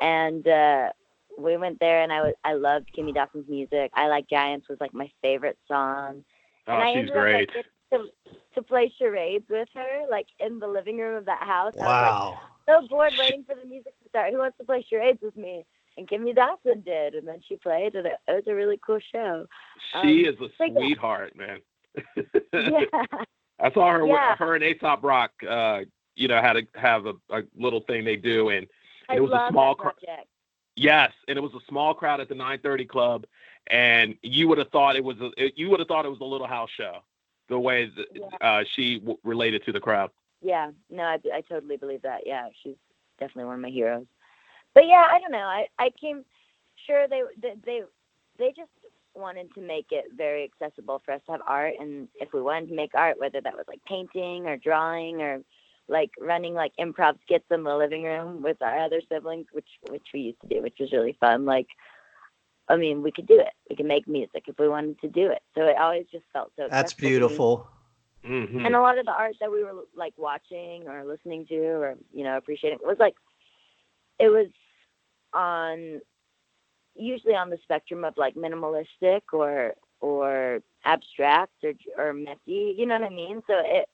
and 0.00 0.46
uh, 0.46 0.90
we 1.38 1.56
went 1.56 1.78
there 1.80 2.02
and 2.02 2.12
I 2.12 2.22
was 2.22 2.34
I 2.44 2.54
loved 2.54 2.86
Kimya 2.96 3.14
Dawson's 3.14 3.48
music. 3.48 3.90
I 3.94 4.08
Like 4.08 4.28
Giants 4.28 4.68
was 4.68 4.78
like 4.80 4.94
my 4.94 5.10
favorite 5.22 5.58
song. 5.68 6.08
and 6.08 6.24
oh 6.68 6.72
I 6.74 6.86
she's 6.88 6.96
ended 6.98 7.10
up, 7.10 7.14
great 7.14 7.50
like, 7.54 7.66
to, 7.92 8.04
to 8.54 8.62
play 8.62 8.92
charades 8.98 9.44
with 9.48 9.68
her, 9.74 10.02
like 10.10 10.26
in 10.40 10.58
the 10.58 10.66
living 10.68 10.98
room 10.98 11.16
of 11.16 11.24
that 11.26 11.42
house. 11.42 11.74
I 11.80 11.86
was 11.86 11.86
Wow. 11.86 12.40
like 12.66 12.82
so 12.82 12.88
bored 12.88 13.12
waiting 13.18 13.44
for 13.44 13.54
the 13.54 13.66
music 13.68 13.92
to 14.02 14.08
start. 14.08 14.32
Who 14.32 14.38
wants 14.38 14.58
to 14.58 14.64
play 14.64 14.84
charades 14.88 15.20
with 15.22 15.36
me? 15.36 15.64
And 15.98 16.06
Kimya 16.08 16.34
Dawson 16.34 16.82
did, 16.82 17.14
and 17.14 17.26
then 17.26 17.40
she 17.48 17.56
played, 17.56 17.94
and 17.94 18.06
it, 18.06 18.14
it 18.28 18.32
was 18.32 18.44
a 18.46 18.54
really 18.54 18.78
cool 18.84 18.98
show. 19.12 19.46
she 20.02 20.26
um, 20.26 20.34
is 20.34 20.40
a 20.40 20.48
so 20.58 20.64
yeah. 20.64 20.72
sweetheart 20.72 21.34
man 21.36 21.58
Yeah, 22.52 22.84
i 23.60 23.72
saw 23.72 23.90
her 23.92 24.06
Yeah. 24.06 24.36
her 24.36 24.54
and 24.54 24.64
aesop 24.64 25.02
rock 25.02 25.30
uh 25.48 25.80
you 26.14 26.28
know 26.28 26.40
had 26.40 26.54
to 26.54 26.66
have 26.74 27.06
a, 27.06 27.14
a 27.30 27.42
little 27.56 27.80
thing 27.80 28.04
they 28.04 28.16
do 28.16 28.50
and 28.50 28.66
I 29.08 29.16
It 29.16 29.20
was 29.20 29.30
a 29.32 29.46
small 29.50 29.74
that 29.74 29.78
cr- 29.78 29.88
project. 29.90 30.28
Yes, 30.76 31.12
and 31.26 31.38
it 31.38 31.40
was 31.40 31.54
a 31.54 31.64
small 31.68 31.94
crowd 31.94 32.20
at 32.20 32.28
the 32.28 32.34
930 32.34 32.84
Club, 32.84 33.26
and 33.68 34.14
you 34.22 34.46
would 34.48 34.58
have 34.58 34.68
thought 34.68 34.94
it 34.94 35.02
was 35.02 35.16
a, 35.20 35.30
you 35.56 35.70
would 35.70 35.80
have 35.80 35.88
thought 35.88 36.04
it 36.04 36.10
was 36.10 36.20
a 36.20 36.24
little 36.24 36.46
house 36.46 36.68
show, 36.76 36.98
the 37.48 37.58
way 37.58 37.90
that, 37.96 38.06
Yeah. 38.14 38.26
uh, 38.40 38.64
she 38.74 38.98
w- 38.98 39.18
related 39.24 39.64
to 39.64 39.72
the 39.72 39.80
crowd. 39.80 40.10
Yeah, 40.42 40.70
no, 40.90 41.02
I, 41.04 41.18
I 41.32 41.40
totally 41.40 41.78
believe 41.78 42.02
that. 42.02 42.26
Yeah, 42.26 42.48
she's 42.62 42.76
definitely 43.18 43.46
one 43.46 43.54
of 43.56 43.60
my 43.62 43.70
heroes. 43.70 44.04
But 44.74 44.86
yeah, 44.86 45.06
I 45.10 45.18
don't 45.18 45.32
know. 45.32 45.38
I, 45.38 45.66
I 45.78 45.90
came 45.98 46.24
sure 46.86 47.08
they 47.08 47.22
they 47.40 47.54
they, 47.64 47.82
they 48.38 48.48
just 48.48 48.70
wanted 49.14 49.52
to 49.54 49.62
make 49.62 49.86
it 49.90 50.04
very 50.14 50.44
accessible 50.44 51.00
for 51.06 51.12
us 51.12 51.22
to 51.24 51.32
have 51.32 51.40
art, 51.46 51.72
and 51.80 52.06
if 52.20 52.34
we 52.34 52.42
wanted 52.42 52.68
to 52.68 52.74
make 52.74 52.90
art, 52.94 53.18
whether 53.18 53.40
that 53.40 53.56
was 53.56 53.64
like 53.66 53.80
painting 53.86 54.46
or 54.46 54.58
drawing 54.58 55.22
or 55.22 55.40
like 55.88 56.10
running 56.20 56.54
like 56.54 56.72
improv 56.80 57.16
skits 57.22 57.44
in 57.50 57.62
the 57.62 57.76
living 57.76 58.02
room 58.02 58.42
with 58.42 58.60
our 58.62 58.84
other 58.84 59.00
siblings, 59.10 59.46
which 59.52 59.68
which 59.90 60.06
we 60.12 60.20
used 60.20 60.40
to 60.42 60.48
do, 60.48 60.62
which 60.62 60.76
was 60.80 60.92
really 60.92 61.16
fun. 61.20 61.44
Like, 61.44 61.68
I 62.68 62.76
mean, 62.76 63.02
we 63.02 63.12
could 63.12 63.26
do 63.26 63.38
it. 63.38 63.52
We 63.70 63.76
could 63.76 63.86
make 63.86 64.08
music 64.08 64.44
if 64.46 64.58
we 64.58 64.68
wanted 64.68 65.00
to 65.00 65.08
do 65.08 65.30
it. 65.30 65.42
So 65.56 65.64
it 65.64 65.76
always 65.78 66.06
just 66.10 66.24
felt 66.32 66.52
so. 66.56 66.68
That's 66.70 66.92
accessible 66.92 66.98
to 66.98 67.04
me. 67.04 67.10
beautiful. 67.10 67.68
hmm 68.24 68.66
and 68.66 68.74
a 68.74 68.80
lot 68.80 68.98
of 68.98 69.06
the 69.06 69.12
art 69.12 69.36
that 69.40 69.50
we 69.50 69.62
were 69.62 69.84
like 69.94 70.14
watching 70.16 70.88
or 70.88 71.04
listening 71.04 71.46
to 71.46 71.56
or 71.56 71.94
you 72.12 72.24
know 72.24 72.36
appreciating 72.36 72.78
was 72.82 72.96
like 72.98 73.14
it 74.18 74.28
was 74.28 74.48
on 75.32 76.00
usually 76.94 77.34
on 77.34 77.50
the 77.50 77.58
spectrum 77.62 78.04
of 78.04 78.14
like 78.16 78.34
minimalistic 78.34 79.22
or 79.32 79.74
or 80.00 80.60
abstract 80.84 81.52
or 81.62 81.72
or 81.98 82.12
messy 82.12 82.74
you 82.76 82.86
know 82.86 82.98
what 82.98 83.06
i 83.06 83.14
mean 83.14 83.42
so 83.46 83.54
it 83.64 83.88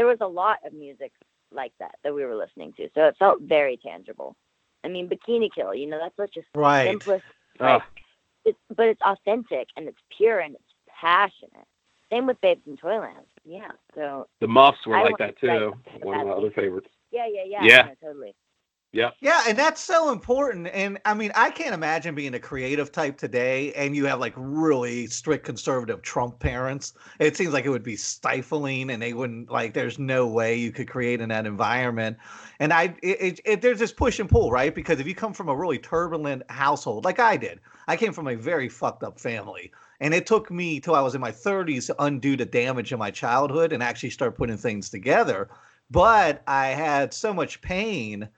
there 0.00 0.06
was 0.06 0.16
a 0.22 0.26
lot 0.26 0.56
of 0.64 0.72
music 0.72 1.12
like 1.52 1.72
that 1.78 1.94
that 2.02 2.14
we 2.14 2.24
were 2.24 2.34
listening 2.34 2.72
to 2.74 2.88
so 2.94 3.02
it 3.02 3.14
felt 3.18 3.38
very 3.42 3.76
tangible 3.76 4.34
i 4.82 4.88
mean 4.88 5.06
bikini 5.06 5.50
kill 5.54 5.74
you 5.74 5.86
know 5.86 5.98
that's 5.98 6.16
such 6.16 6.38
a 6.38 6.58
Right. 6.58 6.86
simplest 6.86 7.22
like, 7.58 7.82
it's, 8.46 8.58
but 8.74 8.86
it's 8.86 9.02
authentic 9.02 9.68
and 9.76 9.86
it's 9.86 9.98
pure 10.16 10.38
and 10.40 10.54
it's 10.54 10.64
passionate 10.88 11.66
same 12.10 12.26
with 12.26 12.40
babes 12.40 12.62
in 12.66 12.78
toyland 12.78 13.26
yeah 13.44 13.72
so 13.94 14.26
the 14.40 14.48
Muffs 14.48 14.86
were 14.86 14.96
I 14.96 15.02
like 15.02 15.18
that 15.18 15.38
too. 15.38 15.74
something 15.84 16.00
One 16.06 16.20
of 16.20 16.26
my 16.28 16.32
other 16.32 16.50
favorites. 16.50 16.88
Yeah, 17.10 17.26
yeah, 17.30 17.42
yeah. 17.46 17.64
Yeah. 17.64 17.82
no, 17.88 18.08
totally. 18.08 18.34
Yep. 18.92 19.14
Yeah, 19.20 19.42
and 19.46 19.56
that's 19.56 19.80
so 19.80 20.10
important. 20.10 20.66
And 20.68 20.98
I 21.04 21.14
mean, 21.14 21.30
I 21.36 21.50
can't 21.50 21.74
imagine 21.74 22.14
being 22.14 22.34
a 22.34 22.40
creative 22.40 22.90
type 22.90 23.16
today 23.18 23.72
and 23.74 23.94
you 23.94 24.06
have 24.06 24.18
like 24.18 24.32
really 24.36 25.06
strict 25.06 25.44
conservative 25.44 26.02
Trump 26.02 26.40
parents. 26.40 26.94
It 27.20 27.36
seems 27.36 27.52
like 27.52 27.64
it 27.66 27.68
would 27.68 27.84
be 27.84 27.94
stifling 27.94 28.90
and 28.90 29.00
they 29.00 29.12
wouldn't 29.12 29.48
like 29.48 29.74
there's 29.74 29.98
no 30.00 30.26
way 30.26 30.56
you 30.56 30.72
could 30.72 30.88
create 30.88 31.20
in 31.20 31.28
that 31.28 31.46
environment. 31.46 32.16
And 32.58 32.72
I 32.72 32.96
it, 33.02 33.20
it, 33.20 33.40
it 33.44 33.62
there's 33.62 33.78
this 33.78 33.92
push 33.92 34.18
and 34.18 34.28
pull, 34.28 34.50
right? 34.50 34.74
Because 34.74 34.98
if 34.98 35.06
you 35.06 35.14
come 35.14 35.34
from 35.34 35.48
a 35.48 35.56
really 35.56 35.78
turbulent 35.78 36.42
household 36.50 37.04
like 37.04 37.20
I 37.20 37.36
did. 37.36 37.60
I 37.86 37.96
came 37.96 38.12
from 38.12 38.26
a 38.26 38.34
very 38.34 38.68
fucked 38.68 39.04
up 39.04 39.20
family. 39.20 39.70
And 40.00 40.14
it 40.14 40.26
took 40.26 40.50
me 40.50 40.80
till 40.80 40.94
I 40.96 41.02
was 41.02 41.14
in 41.14 41.20
my 41.20 41.32
30s 41.32 41.86
to 41.86 42.02
undo 42.02 42.36
the 42.36 42.46
damage 42.46 42.92
in 42.92 42.98
my 42.98 43.10
childhood 43.10 43.72
and 43.72 43.82
actually 43.82 44.10
start 44.10 44.36
putting 44.36 44.56
things 44.56 44.90
together. 44.90 45.48
But 45.90 46.42
I 46.46 46.68
had 46.68 47.12
so 47.12 47.32
much 47.34 47.60
pain 47.60 48.28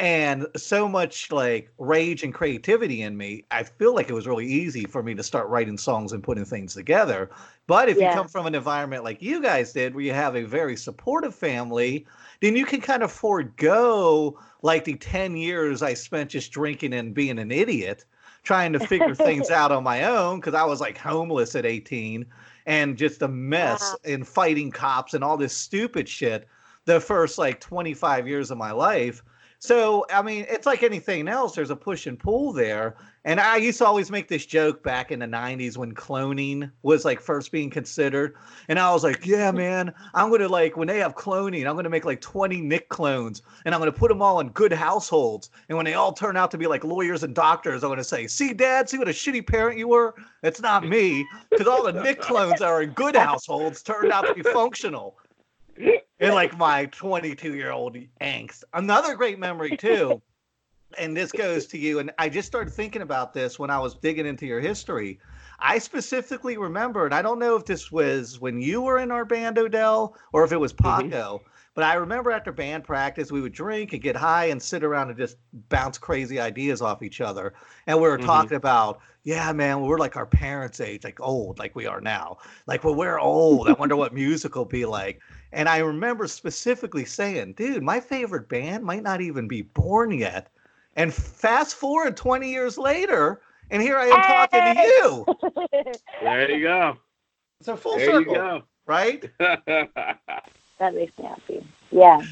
and 0.00 0.46
so 0.56 0.88
much 0.88 1.32
like 1.32 1.70
rage 1.78 2.22
and 2.22 2.32
creativity 2.32 3.02
in 3.02 3.16
me 3.16 3.44
i 3.50 3.62
feel 3.64 3.94
like 3.94 4.08
it 4.08 4.12
was 4.12 4.28
really 4.28 4.46
easy 4.46 4.84
for 4.84 5.02
me 5.02 5.14
to 5.14 5.22
start 5.24 5.48
writing 5.48 5.76
songs 5.76 6.12
and 6.12 6.22
putting 6.22 6.44
things 6.44 6.74
together 6.74 7.28
but 7.66 7.88
if 7.88 7.98
Yeah. 7.98 8.04
you 8.10 8.10
come 8.16 8.28
from 8.28 8.46
an 8.46 8.54
environment 8.54 9.02
like 9.02 9.20
you 9.20 9.42
guys 9.42 9.72
did 9.72 9.94
where 9.94 10.04
you 10.04 10.12
have 10.12 10.36
a 10.36 10.44
very 10.44 10.76
supportive 10.76 11.34
family 11.34 12.06
then 12.40 12.54
you 12.54 12.64
can 12.64 12.80
kind 12.80 13.02
of 13.02 13.10
forego 13.10 14.38
like 14.62 14.84
the 14.84 14.94
10 14.94 15.36
years 15.36 15.82
i 15.82 15.94
spent 15.94 16.30
just 16.30 16.52
drinking 16.52 16.92
and 16.92 17.14
being 17.14 17.38
an 17.38 17.50
idiot 17.50 18.04
trying 18.44 18.72
to 18.72 18.78
figure 18.80 19.14
things 19.16 19.50
out 19.50 19.72
on 19.72 19.82
my 19.82 20.04
own 20.04 20.38
because 20.38 20.54
i 20.54 20.64
was 20.64 20.80
like 20.80 20.96
homeless 20.96 21.56
at 21.56 21.66
18 21.66 22.24
and 22.66 22.96
just 22.96 23.22
a 23.22 23.28
mess 23.28 23.94
Wow. 23.94 23.98
and 24.04 24.28
fighting 24.28 24.70
cops 24.70 25.14
and 25.14 25.24
all 25.24 25.36
this 25.36 25.54
stupid 25.56 26.08
shit 26.08 26.46
the 26.84 27.00
first 27.00 27.36
like 27.38 27.60
25 27.60 28.28
years 28.28 28.50
of 28.52 28.58
my 28.58 28.70
life 28.70 29.22
so, 29.60 30.06
I 30.08 30.22
mean, 30.22 30.46
it's 30.48 30.66
like 30.66 30.84
anything 30.84 31.26
else. 31.26 31.56
There's 31.56 31.70
a 31.70 31.76
push 31.76 32.06
and 32.06 32.16
pull 32.16 32.52
there. 32.52 32.96
And 33.24 33.40
I 33.40 33.56
used 33.56 33.78
to 33.78 33.86
always 33.86 34.08
make 34.08 34.28
this 34.28 34.46
joke 34.46 34.84
back 34.84 35.10
in 35.10 35.18
the 35.18 35.26
90s 35.26 35.76
when 35.76 35.94
cloning 35.94 36.70
was 36.82 37.04
like 37.04 37.20
first 37.20 37.50
being 37.50 37.68
considered. 37.68 38.36
And 38.68 38.78
I 38.78 38.92
was 38.92 39.02
like, 39.02 39.26
yeah, 39.26 39.50
man, 39.52 39.92
I'm 40.14 40.28
going 40.28 40.42
to 40.42 40.48
like, 40.48 40.76
when 40.76 40.86
they 40.86 40.98
have 40.98 41.16
cloning, 41.16 41.66
I'm 41.66 41.74
going 41.74 41.84
to 41.84 41.90
make 41.90 42.04
like 42.04 42.20
20 42.20 42.60
Nick 42.60 42.88
clones 42.88 43.42
and 43.64 43.74
I'm 43.74 43.80
going 43.80 43.92
to 43.92 43.98
put 43.98 44.10
them 44.10 44.22
all 44.22 44.38
in 44.38 44.50
good 44.50 44.72
households. 44.72 45.50
And 45.68 45.76
when 45.76 45.84
they 45.84 45.94
all 45.94 46.12
turn 46.12 46.36
out 46.36 46.52
to 46.52 46.58
be 46.58 46.68
like 46.68 46.84
lawyers 46.84 47.24
and 47.24 47.34
doctors, 47.34 47.82
I'm 47.82 47.88
going 47.88 47.98
to 47.98 48.04
say, 48.04 48.28
see, 48.28 48.54
dad, 48.54 48.88
see 48.88 48.98
what 48.98 49.08
a 49.08 49.12
shitty 49.12 49.44
parent 49.44 49.76
you 49.76 49.88
were? 49.88 50.14
It's 50.44 50.60
not 50.60 50.86
me. 50.86 51.26
Because 51.50 51.66
all 51.66 51.82
the 51.82 52.00
Nick 52.00 52.20
clones 52.20 52.60
that 52.60 52.68
are 52.68 52.82
in 52.82 52.90
good 52.90 53.16
households 53.16 53.82
turned 53.82 54.12
out 54.12 54.24
to 54.28 54.34
be 54.34 54.42
functional 54.42 55.16
in 55.78 56.34
like 56.34 56.56
my 56.58 56.86
22 56.86 57.54
year 57.54 57.70
old 57.70 57.96
angst. 58.20 58.64
Another 58.74 59.14
great 59.14 59.38
memory 59.38 59.76
too, 59.76 60.20
and 60.98 61.16
this 61.16 61.32
goes 61.32 61.66
to 61.68 61.78
you. 61.78 61.98
And 61.98 62.10
I 62.18 62.28
just 62.28 62.48
started 62.48 62.72
thinking 62.72 63.02
about 63.02 63.32
this 63.32 63.58
when 63.58 63.70
I 63.70 63.78
was 63.78 63.94
digging 63.94 64.26
into 64.26 64.46
your 64.46 64.60
history. 64.60 65.18
I 65.60 65.78
specifically 65.78 66.56
remember, 66.56 67.04
and 67.04 67.14
I 67.14 67.22
don't 67.22 67.38
know 67.40 67.56
if 67.56 67.64
this 67.64 67.90
was 67.90 68.38
when 68.40 68.60
you 68.60 68.80
were 68.82 68.98
in 68.98 69.10
our 69.10 69.24
band, 69.24 69.58
Odell, 69.58 70.16
or 70.32 70.44
if 70.44 70.52
it 70.52 70.56
was 70.60 70.72
Mhm. 70.72 71.10
Paco, 71.10 71.42
But 71.78 71.84
I 71.86 71.94
remember 71.94 72.32
after 72.32 72.50
band 72.50 72.82
practice, 72.82 73.30
we 73.30 73.40
would 73.40 73.52
drink 73.52 73.92
and 73.92 74.02
get 74.02 74.16
high 74.16 74.46
and 74.46 74.60
sit 74.60 74.82
around 74.82 75.10
and 75.10 75.16
just 75.16 75.36
bounce 75.68 75.96
crazy 75.96 76.40
ideas 76.40 76.82
off 76.82 77.04
each 77.04 77.20
other. 77.20 77.54
And 77.86 77.96
we 78.00 78.08
were 78.08 78.18
Mhm. 78.18 78.24
talking 78.24 78.56
about, 78.56 78.98
yeah, 79.22 79.52
man, 79.52 79.82
we're 79.82 79.96
like 79.96 80.16
our 80.16 80.26
parents' 80.26 80.80
age, 80.80 81.04
like 81.04 81.20
old, 81.20 81.60
like 81.60 81.76
we 81.76 81.86
are 81.86 82.00
now. 82.00 82.38
Like 82.66 82.82
when 82.82 82.96
we're 82.96 83.20
old, 83.20 83.68
I 83.68 83.74
wonder 83.74 83.94
what 83.94 84.12
music 84.12 84.56
will 84.56 84.64
be 84.64 84.86
like. 84.86 85.20
And 85.52 85.68
I 85.68 85.78
remember 85.78 86.26
specifically 86.26 87.04
saying, 87.04 87.52
dude, 87.52 87.84
my 87.84 88.00
favorite 88.00 88.48
band 88.48 88.82
might 88.82 89.04
not 89.04 89.20
even 89.20 89.46
be 89.46 89.62
born 89.62 90.10
yet. 90.10 90.50
And 90.96 91.14
fast 91.14 91.76
forward 91.76 92.16
20 92.16 92.50
years 92.50 92.76
later, 92.76 93.40
and 93.70 93.80
here 93.80 93.98
I 93.98 94.06
am 94.06 94.22
talking 94.22 94.64
to 94.64 94.74
you. 94.82 95.26
There 96.20 96.50
you 96.50 96.60
go. 96.60 96.96
It's 97.60 97.68
a 97.68 97.76
full 97.76 98.00
There 98.00 98.20
circle, 98.20 98.34
you 98.34 98.62
right? 98.84 99.30
that 100.78 100.94
makes 100.94 101.16
me 101.18 101.24
happy. 101.24 101.66
Yeah. 101.90 102.22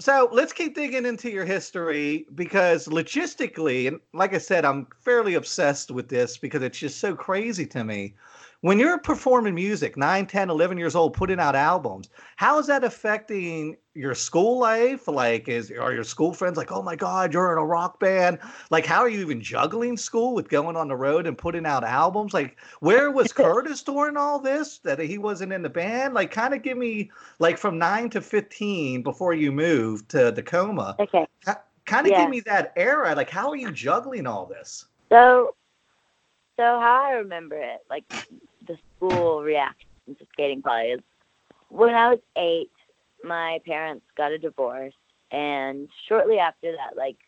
So 0.00 0.28
let's 0.30 0.52
keep 0.52 0.76
digging 0.76 1.06
into 1.06 1.28
your 1.28 1.44
history 1.44 2.26
because 2.36 2.86
logistically, 2.86 3.88
and 3.88 3.98
like 4.14 4.32
I 4.32 4.38
said, 4.38 4.64
I'm 4.64 4.86
fairly 5.00 5.34
obsessed 5.34 5.90
with 5.90 6.08
this 6.08 6.38
because 6.38 6.62
it's 6.62 6.78
just 6.78 7.00
so 7.00 7.16
crazy 7.16 7.66
to 7.66 7.82
me. 7.82 8.14
When 8.60 8.78
you're 8.78 8.98
performing 8.98 9.54
music, 9.54 9.96
9, 9.96 10.26
10, 10.26 10.50
11 10.50 10.78
years 10.78 10.94
old, 10.94 11.14
putting 11.14 11.40
out 11.40 11.56
albums, 11.56 12.08
how 12.36 12.58
is 12.58 12.66
that 12.68 12.84
affecting 12.84 13.76
your 13.98 14.14
school 14.14 14.58
life? 14.60 15.08
Like, 15.08 15.48
is 15.48 15.72
are 15.72 15.92
your 15.92 16.04
school 16.04 16.32
friends 16.32 16.56
like, 16.56 16.70
oh 16.70 16.82
my 16.82 16.94
God, 16.94 17.34
you're 17.34 17.52
in 17.52 17.58
a 17.58 17.66
rock 17.66 17.98
band? 17.98 18.38
Like, 18.70 18.86
how 18.86 19.00
are 19.00 19.08
you 19.08 19.20
even 19.20 19.40
juggling 19.40 19.96
school 19.96 20.34
with 20.34 20.48
going 20.48 20.76
on 20.76 20.86
the 20.86 20.96
road 20.96 21.26
and 21.26 21.36
putting 21.36 21.66
out 21.66 21.82
albums? 21.82 22.32
Like, 22.32 22.56
where 22.78 23.10
was 23.10 23.32
Kurtis 23.34 23.84
during 23.84 24.16
all 24.16 24.38
this 24.38 24.78
that 24.78 25.00
he 25.00 25.18
wasn't 25.18 25.52
in 25.52 25.62
the 25.62 25.68
band? 25.68 26.14
Like, 26.14 26.30
kind 26.30 26.54
of 26.54 26.62
give 26.62 26.78
me 26.78 27.10
like 27.40 27.58
from 27.58 27.76
nine 27.76 28.08
to 28.10 28.20
15 28.20 29.02
before 29.02 29.34
you 29.34 29.50
moved 29.50 30.08
to 30.10 30.30
Tacoma, 30.30 30.96
Okay. 31.00 31.26
kind 31.84 32.06
of 32.06 32.12
Yeah. 32.12 32.22
give 32.22 32.30
me 32.30 32.40
that 32.40 32.72
era. 32.76 33.14
Like, 33.16 33.30
how 33.30 33.50
are 33.50 33.56
you 33.56 33.72
juggling 33.72 34.28
all 34.28 34.46
this? 34.46 34.86
So, 35.10 35.56
so 36.56 36.62
how 36.62 37.02
I 37.04 37.12
remember 37.14 37.56
it, 37.56 37.80
like 37.90 38.04
the 38.68 38.76
school 38.96 39.42
reaction 39.42 39.88
to 40.06 40.26
Skating 40.32 40.62
Polly 40.62 40.90
is 40.90 41.00
when 41.68 41.94
I 41.94 42.10
was 42.10 42.18
eight, 42.36 42.70
my 43.28 43.60
parents 43.66 44.06
got 44.16 44.32
a 44.32 44.38
divorce, 44.38 44.94
and 45.32 45.88
shortly 46.08 46.38
after 46.38 46.72
that, 46.72 46.96
like 46.96 47.18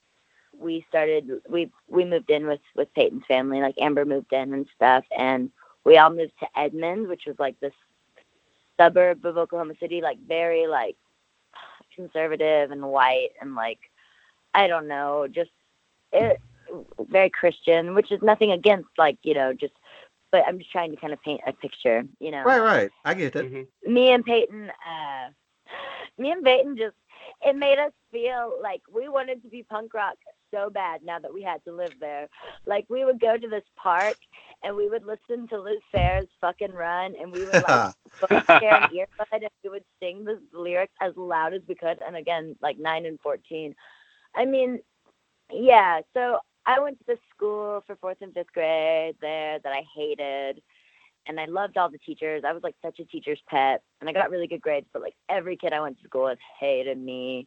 we 0.59 0.85
started, 0.89 1.31
we 1.49 1.71
we 1.89 2.05
moved 2.05 2.31
in 2.31 2.47
with 2.47 2.61
with 2.77 2.93
Peyton's 2.95 3.27
family, 3.29 3.61
like 3.61 3.77
Amber 3.81 4.05
moved 4.07 4.33
in 4.33 4.55
and 4.55 4.67
stuff, 4.77 5.05
and 5.17 5.51
we 5.85 5.99
all 5.99 6.11
moved 6.11 6.33
to 6.41 6.49
Edmond, 6.59 7.09
which 7.09 7.25
was 7.27 7.37
like 7.39 7.59
this 7.61 7.75
suburb 8.79 9.25
of 9.25 9.37
Oklahoma 9.39 9.75
City, 9.81 10.01
like 10.03 10.19
very 10.27 10.67
like 10.67 10.97
conservative 11.95 12.71
and 12.71 12.83
white 12.83 13.31
and 13.41 13.55
like 13.55 13.79
I 14.55 14.67
don't 14.67 14.89
know, 14.89 15.27
just 15.31 15.51
it 16.13 16.41
very 17.11 17.31
Christian, 17.31 17.95
which 17.95 18.13
is 18.13 18.21
nothing 18.23 18.53
against 18.53 18.89
like, 18.99 19.19
you 19.23 19.35
know, 19.35 19.53
just 19.53 19.75
but 20.33 20.45
I'm 20.47 20.59
just 20.59 20.71
trying 20.71 20.91
to 20.93 20.97
kind 20.97 21.13
of 21.13 21.21
paint 21.23 21.41
a 21.47 21.53
picture, 21.53 22.05
you 22.21 22.31
know. 22.31 22.43
Right, 22.45 22.61
right. 22.61 22.91
I 23.05 23.15
get 23.15 23.37
it. 23.37 23.53
Mhm. 23.53 23.67
Me 23.85 24.13
and 24.13 24.25
Peyton, 24.25 24.71
uh 24.71 25.31
me 26.19 26.31
and 26.31 26.45
Peyton 26.45 26.77
just 26.77 26.97
it 27.43 27.57
made 27.57 27.79
us 27.79 27.93
feel 28.11 28.55
like 28.63 28.83
we 28.93 29.09
wanted 29.09 29.43
to 29.43 29.49
be 29.49 29.63
punk 29.63 29.95
rock 29.95 30.17
so 30.53 30.69
bad 30.71 31.03
now 31.05 31.19
that 31.19 31.33
we 31.33 31.43
had 31.43 31.63
to 31.65 31.73
live 31.73 31.93
there. 32.01 32.29
Like 32.67 32.87
we 32.89 33.05
would 33.05 33.21
go 33.21 33.37
to 33.37 33.49
this 33.49 33.65
park 33.77 34.17
and 34.63 34.77
we 34.77 34.89
would 34.89 35.05
listen 35.05 35.47
to 35.49 35.61
Liz 35.61 35.81
Phair's 35.95 36.29
fucking 36.41 36.73
run 36.73 37.15
and 37.21 37.33
we 37.33 37.45
would 37.45 37.63
like 37.69 37.95
both 38.21 38.47
share 38.47 38.83
an 38.83 38.91
earbud 38.91 39.33
and 39.33 39.49
we 39.65 39.71
would 39.71 39.85
sing 40.03 40.25
the 40.25 40.41
lyrics 40.53 40.93
as 41.01 41.17
loud 41.17 41.55
as 41.55 41.63
we 41.69 41.75
could. 41.75 41.99
And 42.07 42.17
again, 42.17 42.57
like 42.61 42.79
nine 42.79 43.07
and 43.07 43.21
fourteen. 43.21 43.75
I 44.35 44.45
mean, 44.45 44.81
yeah. 45.53 46.01
So 46.15 46.39
I 46.67 46.81
went 46.81 46.99
to 46.99 47.05
the 47.07 47.19
school 47.35 47.83
for 47.87 47.97
fourth 47.97 48.19
and 48.21 48.35
fifth 48.35 48.53
grade 48.53 49.17
there 49.21 49.59
that 49.61 49.73
I 49.73 49.83
hated, 49.95 50.63
and 51.27 51.39
I 51.39 51.47
loved 51.47 51.77
all 51.77 51.91
the 51.91 51.99
teachers. 51.99 52.43
I 52.47 52.53
was 52.53 52.63
like 52.63 52.75
such 52.83 52.99
a 52.99 53.05
teacher's 53.05 53.41
pet, 53.49 53.83
and 54.01 54.09
I 54.09 54.13
got 54.13 54.31
really 54.31 54.47
good 54.47 54.61
grades. 54.61 54.87
But 54.93 55.03
like 55.03 55.15
every 55.29 55.57
kid 55.57 55.73
I 55.73 55.81
went 55.81 55.99
to 55.99 56.05
school 56.05 56.25
with 56.25 56.39
hated 56.59 56.99
me, 56.99 57.47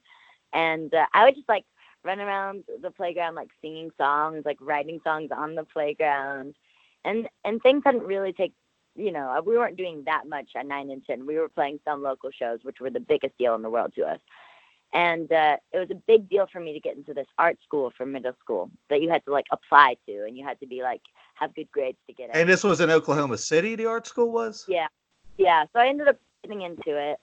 and 0.54 0.94
uh, 0.94 1.06
I 1.14 1.26
would 1.26 1.36
just 1.36 1.50
like 1.50 1.66
run 2.04 2.20
around 2.20 2.64
the 2.82 2.92
playground 2.92 3.36
like 3.36 3.50
singing 3.62 3.92
songs, 3.98 4.44
like 4.46 4.58
writing 4.62 5.00
songs 5.04 5.30
on 5.36 5.56
the 5.56 5.64
playground, 5.64 6.56
and 7.06 7.28
and 7.44 7.62
things 7.62 7.84
hadn't 7.86 8.04
really 8.04 8.34
take. 8.34 8.54
You 8.96 9.12
know, 9.12 9.42
we 9.44 9.58
weren't 9.58 9.76
doing 9.76 10.04
that 10.06 10.28
much 10.28 10.52
at 10.56 10.68
nine 10.68 10.92
and 10.92 11.04
ten. 11.04 11.26
We 11.26 11.38
were 11.38 11.50
playing 11.50 11.80
some 11.84 12.04
local 12.04 12.30
shows, 12.32 12.60
which 12.62 12.80
were 12.80 12.92
the 12.92 13.00
biggest 13.00 13.36
deal 13.40 13.56
in 13.56 13.64
the 13.64 13.70
world 13.70 13.94
to 13.96 14.04
us 14.04 14.20
and 14.94 15.32
uh, 15.32 15.58
it 15.72 15.80
was 15.80 15.90
a 15.92 15.96
big 16.08 16.30
deal 16.30 16.48
for 16.52 16.60
me 16.60 16.72
to 16.74 16.80
get 16.80 16.96
into 16.96 17.14
this 17.14 17.28
art 17.38 17.58
school 17.64 17.92
for 17.98 18.06
middle 18.06 18.34
school 18.40 18.70
that 18.90 19.02
you 19.02 19.10
had 19.10 19.26
to 19.26 19.32
like 19.32 19.46
apply 19.52 19.98
to 20.08 20.26
and 20.26 20.38
you 20.38 20.46
had 20.46 20.60
to 20.60 20.68
be 20.68 20.82
like 20.82 21.02
have 21.36 21.54
good 21.56 21.70
grades 21.72 21.98
to 22.08 22.14
get 22.14 22.30
in. 22.30 22.36
And 22.36 22.48
this 22.48 22.64
was 22.64 22.80
in 22.80 22.90
Oklahoma 22.92 23.38
City, 23.38 23.76
the 23.76 23.88
art 23.88 24.08
school 24.08 24.32
was? 24.32 24.66
yeah. 24.68 24.88
Yeah 25.38 25.66
so 25.74 25.80
i 25.80 25.88
ended 25.88 26.08
up 26.08 26.20
getting 26.44 26.62
into 26.62 26.82
it 26.88 27.20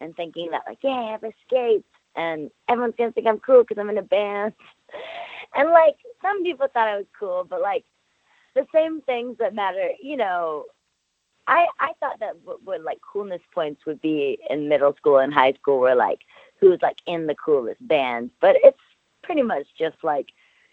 and 0.00 0.14
thinking 0.16 0.50
that 0.50 0.62
like 0.66 0.78
yeah 0.82 0.90
i 0.90 1.10
have 1.12 1.22
skate 1.46 1.84
and 2.16 2.50
everyone's 2.68 2.94
gonna 2.98 3.12
think 3.12 3.26
i'm 3.26 3.38
cool 3.38 3.62
because 3.62 3.80
i'm 3.80 3.90
in 3.90 3.98
a 3.98 4.02
band. 4.02 4.52
And 5.56 5.70
like 5.70 5.94
some 6.20 6.42
people 6.42 6.66
thought 6.72 6.88
i 6.88 6.96
was 6.96 7.06
cool 7.16 7.46
but 7.48 7.60
like 7.60 7.84
the 8.56 8.66
same 8.74 9.02
things 9.02 9.36
that 9.38 9.54
matter 9.54 9.90
you 10.02 10.16
know 10.16 10.64
i 11.46 11.66
i 11.78 11.92
thought 12.00 12.18
that 12.18 12.36
what, 12.44 12.60
what 12.64 12.82
like 12.82 12.98
coolness 13.12 13.40
points 13.54 13.82
would 13.86 14.00
be 14.00 14.36
in 14.50 14.68
middle 14.68 14.96
school 14.96 15.18
and 15.18 15.32
high 15.32 15.52
school 15.52 15.78
were 15.78 15.94
like 15.94 16.18
who's 16.64 16.82
like 16.82 16.98
in 17.06 17.26
the 17.26 17.34
coolest 17.34 17.86
band 17.86 18.30
but 18.40 18.56
it's 18.62 18.78
pretty 19.22 19.42
much 19.42 19.66
just 19.78 19.96
like 20.02 20.28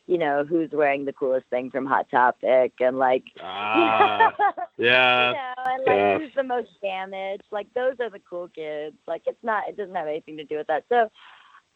you 0.08 0.18
know 0.18 0.44
who's 0.44 0.70
wearing 0.72 1.06
the 1.06 1.14
coolest 1.14 1.48
thing 1.50 1.70
from 1.72 1.86
hot 1.86 2.10
topic 2.10 2.74
and 2.80 2.98
like 2.98 3.24
Ah, 3.42 4.34
yeah. 4.78 5.30
you 5.30 5.36
know, 5.36 5.54
and 5.66 5.86
like 5.86 5.96
yeah. 5.96 6.18
who's 6.18 6.36
the 6.36 6.44
most 6.44 6.70
damaged. 6.82 7.44
Like 7.52 7.68
those 7.74 7.96
are 8.00 8.10
the 8.10 8.22
cool 8.30 8.50
kids. 8.50 8.96
Like 9.08 9.24
it's 9.26 9.44
not. 9.44 9.70
It 9.70 9.78
doesn't 9.78 9.96
have 9.96 10.08
anything 10.08 10.38
to 10.38 10.44
do 10.44 10.58
with 10.58 10.68
that. 10.68 10.84
So, 10.90 11.10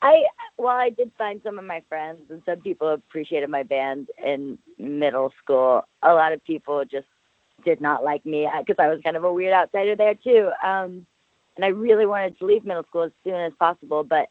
I 0.02 0.24
while 0.58 0.78
I 0.78 0.90
did 0.90 1.12
find 1.18 1.40
some 1.44 1.60
of 1.60 1.66
my 1.66 1.82
friends 1.88 2.22
and 2.30 2.42
some 2.46 2.62
people 2.62 2.90
appreciated 2.90 3.50
my 3.50 3.64
band 3.64 4.10
in 4.24 4.58
middle 4.78 5.32
school, 5.42 5.84
a 6.02 6.14
lot 6.14 6.34
of 6.34 6.44
people 6.44 6.84
just 6.84 7.08
did 7.64 7.80
not 7.80 8.04
like 8.04 8.26
me 8.26 8.50
because 8.60 8.84
I 8.84 8.88
was 8.90 9.00
kind 9.04 9.16
of 9.16 9.24
a 9.24 9.32
weird 9.32 9.54
outsider 9.54 9.96
there 9.96 10.16
too. 10.16 10.50
Um, 10.64 11.06
and 11.56 11.66
I 11.66 11.70
really 11.70 12.06
wanted 12.06 12.38
to 12.40 12.46
leave 12.46 12.66
middle 12.66 12.84
school 12.84 13.04
as 13.04 13.12
soon 13.24 13.36
as 13.36 13.54
possible, 13.60 14.04
but 14.04 14.30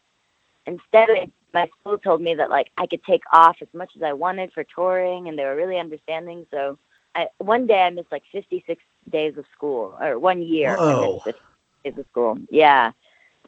instead 0.66 1.08
my 1.54 1.70
school 1.80 1.98
told 1.98 2.20
me 2.20 2.34
that 2.34 2.50
like 2.50 2.70
I 2.76 2.86
could 2.86 3.02
take 3.04 3.22
off 3.32 3.56
as 3.62 3.68
much 3.72 3.92
as 3.96 4.02
I 4.02 4.12
wanted 4.12 4.52
for 4.52 4.64
touring, 4.64 5.28
and 5.28 5.38
they 5.38 5.44
were 5.44 5.56
really 5.56 5.78
understanding. 5.78 6.46
So 6.50 6.78
I, 7.14 7.28
one 7.38 7.66
day 7.66 7.80
I 7.82 7.90
missed 7.90 8.12
like 8.12 8.24
56 8.32 8.82
days 9.10 9.38
of 9.38 9.44
school, 9.56 9.96
or 10.00 10.18
one 10.18 10.42
year 10.42 10.76
I 10.76 11.20
missed 11.24 11.38
days 11.84 11.98
of 11.98 12.06
school. 12.10 12.38
Yeah, 12.50 12.90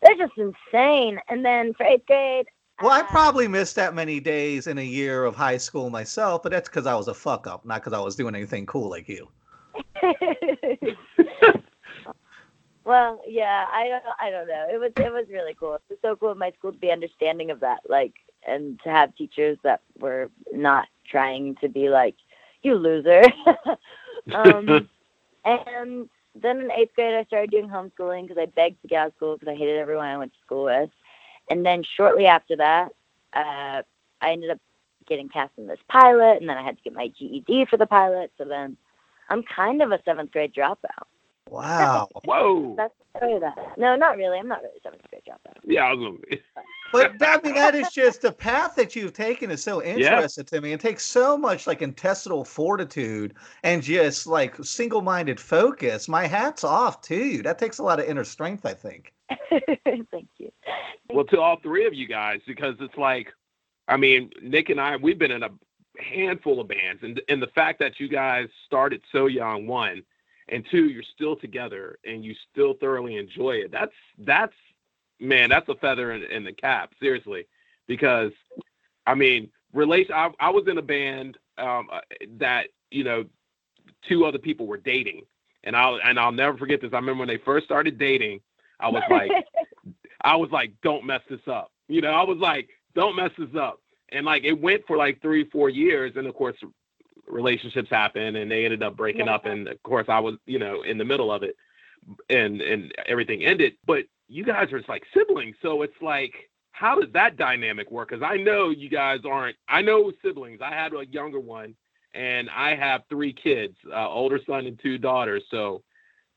they're 0.01 0.17
just 0.17 0.39
insane. 0.39 1.21
And 1.29 1.45
then 1.45 1.75
for 1.75 1.85
eighth 1.85 2.07
grade, 2.07 2.47
Well, 2.81 2.93
I 2.93 3.01
uh, 3.01 3.07
probably 3.09 3.49
missed 3.49 3.77
that 3.77 3.95
many 3.95 4.21
days 4.21 4.69
in 4.69 4.79
a 4.79 4.85
year 4.85 5.25
of 5.25 5.35
high 5.35 5.59
school 5.59 5.91
myself, 5.91 6.43
but 6.43 6.53
that's 6.53 6.69
because 6.69 6.87
I 6.87 6.95
was 6.95 7.09
a 7.09 7.15
fuck 7.15 7.47
up, 7.47 7.67
not 7.67 7.81
because 7.83 7.93
I 7.93 8.01
was 8.01 8.15
doing 8.17 8.35
anything 8.35 8.67
cool 8.67 8.89
like 8.89 9.09
you. 9.09 9.29
well, 12.87 13.21
yeah, 13.27 13.67
I 13.73 13.89
don't, 13.89 14.05
I 14.21 14.31
don't 14.31 14.47
know. 14.47 14.69
It 14.73 14.79
was, 14.79 14.93
it 14.97 15.13
was 15.13 15.27
really 15.29 15.55
cool. 15.59 15.75
It 15.75 15.83
was 15.91 15.99
so 16.03 16.15
cool 16.15 16.31
of 16.31 16.39
my 16.39 16.53
school 16.53 16.73
to 16.73 16.79
be 16.79 16.93
understanding 16.93 17.51
of 17.51 17.59
that, 17.61 17.81
like, 17.89 18.15
and 18.47 18.81
to 18.85 18.91
have 18.91 19.15
teachers 19.17 19.59
that 19.65 19.81
were 19.99 20.31
not 20.53 20.87
trying 21.05 21.57
to 21.57 21.69
be 21.69 21.89
like, 21.89 22.15
you 22.63 22.77
loser. 22.77 23.25
um, 24.35 24.89
and 25.45 26.09
then 26.41 26.61
in 26.61 26.71
eighth 26.71 26.95
grade, 26.95 27.15
I 27.15 27.25
started 27.25 27.51
doing 27.51 27.69
homeschooling 27.69 28.29
because 28.29 28.41
I 28.41 28.47
begged 28.47 28.81
to 28.83 28.89
get 28.89 29.01
out 29.01 29.09
of 29.09 29.15
school 29.17 29.37
because 29.37 29.53
I 29.53 29.59
hated 29.59 29.79
everyone 29.79 30.07
I 30.07 30.19
went 30.19 30.33
to 30.33 30.39
school 30.47 30.65
with. 30.67 30.91
And 31.51 31.67
then 31.67 31.83
shortly 31.97 32.27
after 32.27 32.55
that, 32.57 32.93
uh, 33.33 33.83
I 34.21 34.31
ended 34.31 34.51
up 34.51 34.61
getting 35.09 35.29
cast 35.29 35.53
in 35.59 35.67
this 35.67 35.81
pilot, 35.89 36.39
and 36.41 36.49
then 36.49 36.57
I 36.57 36.63
had 36.63 36.77
to 36.77 36.83
get 36.85 36.93
my 36.93 37.09
GED 37.09 37.67
for 37.67 37.79
the 37.79 37.87
pilot. 37.87 38.33
So 38.39 38.45
then 38.45 38.77
I'm 39.29 39.43
kind 39.43 39.83
of 39.83 39.91
a 39.91 40.01
seventh 40.05 40.31
grade 40.31 40.55
dropout. 40.55 41.09
Wow. 41.49 42.09
Whoa. 42.25 42.75
That's 42.77 42.93
the 43.13 43.19
story 43.19 43.35
of 43.35 43.41
that. 43.43 43.57
No, 43.79 43.95
not 43.97 44.17
really. 44.17 44.39
I'm 44.39 44.49
not 44.49 44.63
really 44.63 44.81
doing 44.83 44.95
a 44.97 45.09
seventh 45.09 45.11
grade 45.11 45.23
dropout. 45.29 45.61
Yeah, 45.65 45.85
I 45.85 45.93
was 45.93 46.01
gonna. 46.01 46.19
be. 46.29 46.43
but 46.93 47.13
I 47.21 47.41
mean, 47.43 47.55
that 47.55 47.75
is 47.75 47.91
just 47.91 48.23
the 48.23 48.33
path 48.33 48.75
that 48.77 48.97
you've 48.97 49.13
taken 49.13 49.51
is 49.51 49.63
so 49.63 49.83
interesting 49.83 50.45
to 50.45 50.61
me. 50.61 50.73
It 50.73 50.81
takes 50.81 51.05
so 51.05 51.37
much 51.37 51.67
like 51.67 51.83
intestinal 51.83 52.45
fortitude 52.45 53.35
and 53.63 53.83
just 53.83 54.27
like 54.27 54.57
single-minded 54.63 55.39
focus. 55.39 56.09
My 56.09 56.27
hat's 56.27 56.65
off 56.65 57.01
to 57.03 57.17
you. 57.17 57.43
That 57.43 57.59
takes 57.59 57.79
a 57.79 57.83
lot 57.83 58.01
of 58.01 58.07
inner 58.07 58.25
strength, 58.25 58.67
I 58.67 58.75
think. 58.75 59.13
Thank 59.51 60.29
you. 60.39 60.51
well 61.13 61.25
to 61.27 61.41
all 61.41 61.59
three 61.63 61.87
of 61.87 61.95
you 61.95 62.07
guys 62.07 62.41
because 62.47 62.75
it's 62.81 62.97
like 62.97 63.29
i 63.89 63.97
mean 63.97 64.31
nick 64.43 64.69
and 64.71 64.81
i 64.81 64.97
we've 64.97 65.19
been 65.19 65.31
in 65.31 65.43
a 65.43 65.49
handful 65.99 66.61
of 66.61 66.69
bands 66.69 67.03
and 67.03 67.21
and 67.29 67.43
the 67.43 67.49
fact 67.49 67.79
that 67.79 67.99
you 67.99 68.09
guys 68.09 68.49
started 68.67 69.03
so 69.11 69.27
young 69.27 69.67
one 69.67 70.03
and 70.49 70.65
two 70.71 70.87
you're 70.87 71.03
still 71.15 71.37
together 71.37 71.99
and 72.05 72.25
you 72.25 72.35
still 72.51 72.75
thoroughly 72.75 73.17
enjoy 73.17 73.53
it 73.53 73.71
that's 73.71 73.93
that's 74.19 74.55
man, 75.21 75.51
that's 75.51 75.69
a 75.69 75.75
feather 75.77 76.13
in, 76.13 76.23
in 76.25 76.45
the 76.45 76.53
cap, 76.53 76.93
seriously, 77.01 77.47
because 77.87 78.33
I 79.07 79.15
mean, 79.15 79.51
relation. 79.73 80.15
I, 80.15 80.31
I 80.41 80.51
was 80.51 80.67
in 80.69 80.79
a 80.79 80.83
band 80.83 81.39
um, 81.59 81.89
uh, 81.93 82.01
that 82.39 82.69
you 82.91 83.05
know 83.05 83.25
two 84.09 84.25
other 84.25 84.39
people 84.39 84.67
were 84.67 84.77
dating, 84.77 85.23
and 85.65 85.77
I'll 85.77 85.99
and 86.05 86.19
I'll 86.19 86.33
never 86.33 86.57
forget 86.57 86.81
this. 86.81 86.93
I 86.93 86.97
remember 86.97 87.21
when 87.21 87.29
they 87.29 87.39
first 87.39 87.67
started 87.67 87.99
dating, 87.99 88.41
I 88.81 88.89
was 88.89 89.03
like, 89.11 89.31
I 90.23 90.37
was 90.37 90.51
like, 90.51 90.73
don't 90.83 91.07
mess 91.07 91.23
this 91.29 91.47
up. 91.47 91.73
You 91.89 92.01
know, 92.01 92.11
I 92.11 92.25
was 92.25 92.39
like, 92.39 92.69
don't 92.95 93.17
mess 93.17 93.31
this 93.39 93.55
up. 93.59 93.81
And 94.11 94.27
like 94.27 94.45
it 94.45 94.61
went 94.61 94.87
for 94.87 94.97
like 94.97 95.21
three, 95.21 95.45
four 95.51 95.69
years, 95.69 96.13
and 96.17 96.27
of 96.27 96.35
course, 96.35 96.57
relationships 97.27 97.91
happen, 97.91 98.37
and 98.37 98.51
they 98.51 98.65
ended 98.65 98.83
up 98.83 98.97
breaking 98.97 99.29
up. 99.29 99.47
And 99.47 99.69
of 99.69 99.83
course, 99.83 100.07
I 100.09 100.19
was, 100.19 100.37
you 100.47 100.59
know, 100.59 100.83
in 100.83 100.99
the 100.99 101.05
middle 101.05 101.33
of 101.33 101.43
it, 101.43 101.57
and 102.31 102.61
and 102.61 102.93
everything 103.07 103.45
ended. 103.45 103.75
But 103.87 104.05
you 104.29 104.45
guys 104.45 104.73
are 104.73 104.79
just 104.79 104.89
like 104.89 105.05
siblings, 105.15 105.57
so 105.63 105.83
it's 105.83 106.01
like, 106.01 106.35
how 106.73 107.01
does 107.01 107.13
that 107.13 107.37
dynamic 107.37 107.91
work? 107.91 108.11
Because 108.11 108.23
I 108.23 108.37
know 108.37 108.71
you 108.71 108.89
guys 108.89 109.21
aren't. 109.25 109.57
I 109.69 109.83
know 109.83 110.13
siblings. 110.23 110.61
I 110.63 110.71
had 110.71 110.93
a 110.93 111.07
younger 111.07 111.41
one, 111.41 111.75
and 112.15 112.51
I 112.51 112.75
have 112.77 113.03
three 113.09 113.33
kids, 113.33 113.77
uh, 113.93 114.09
older 114.09 114.41
son 114.47 114.67
and 114.67 114.79
two 114.79 114.99
daughters. 114.99 115.45
So 115.51 115.83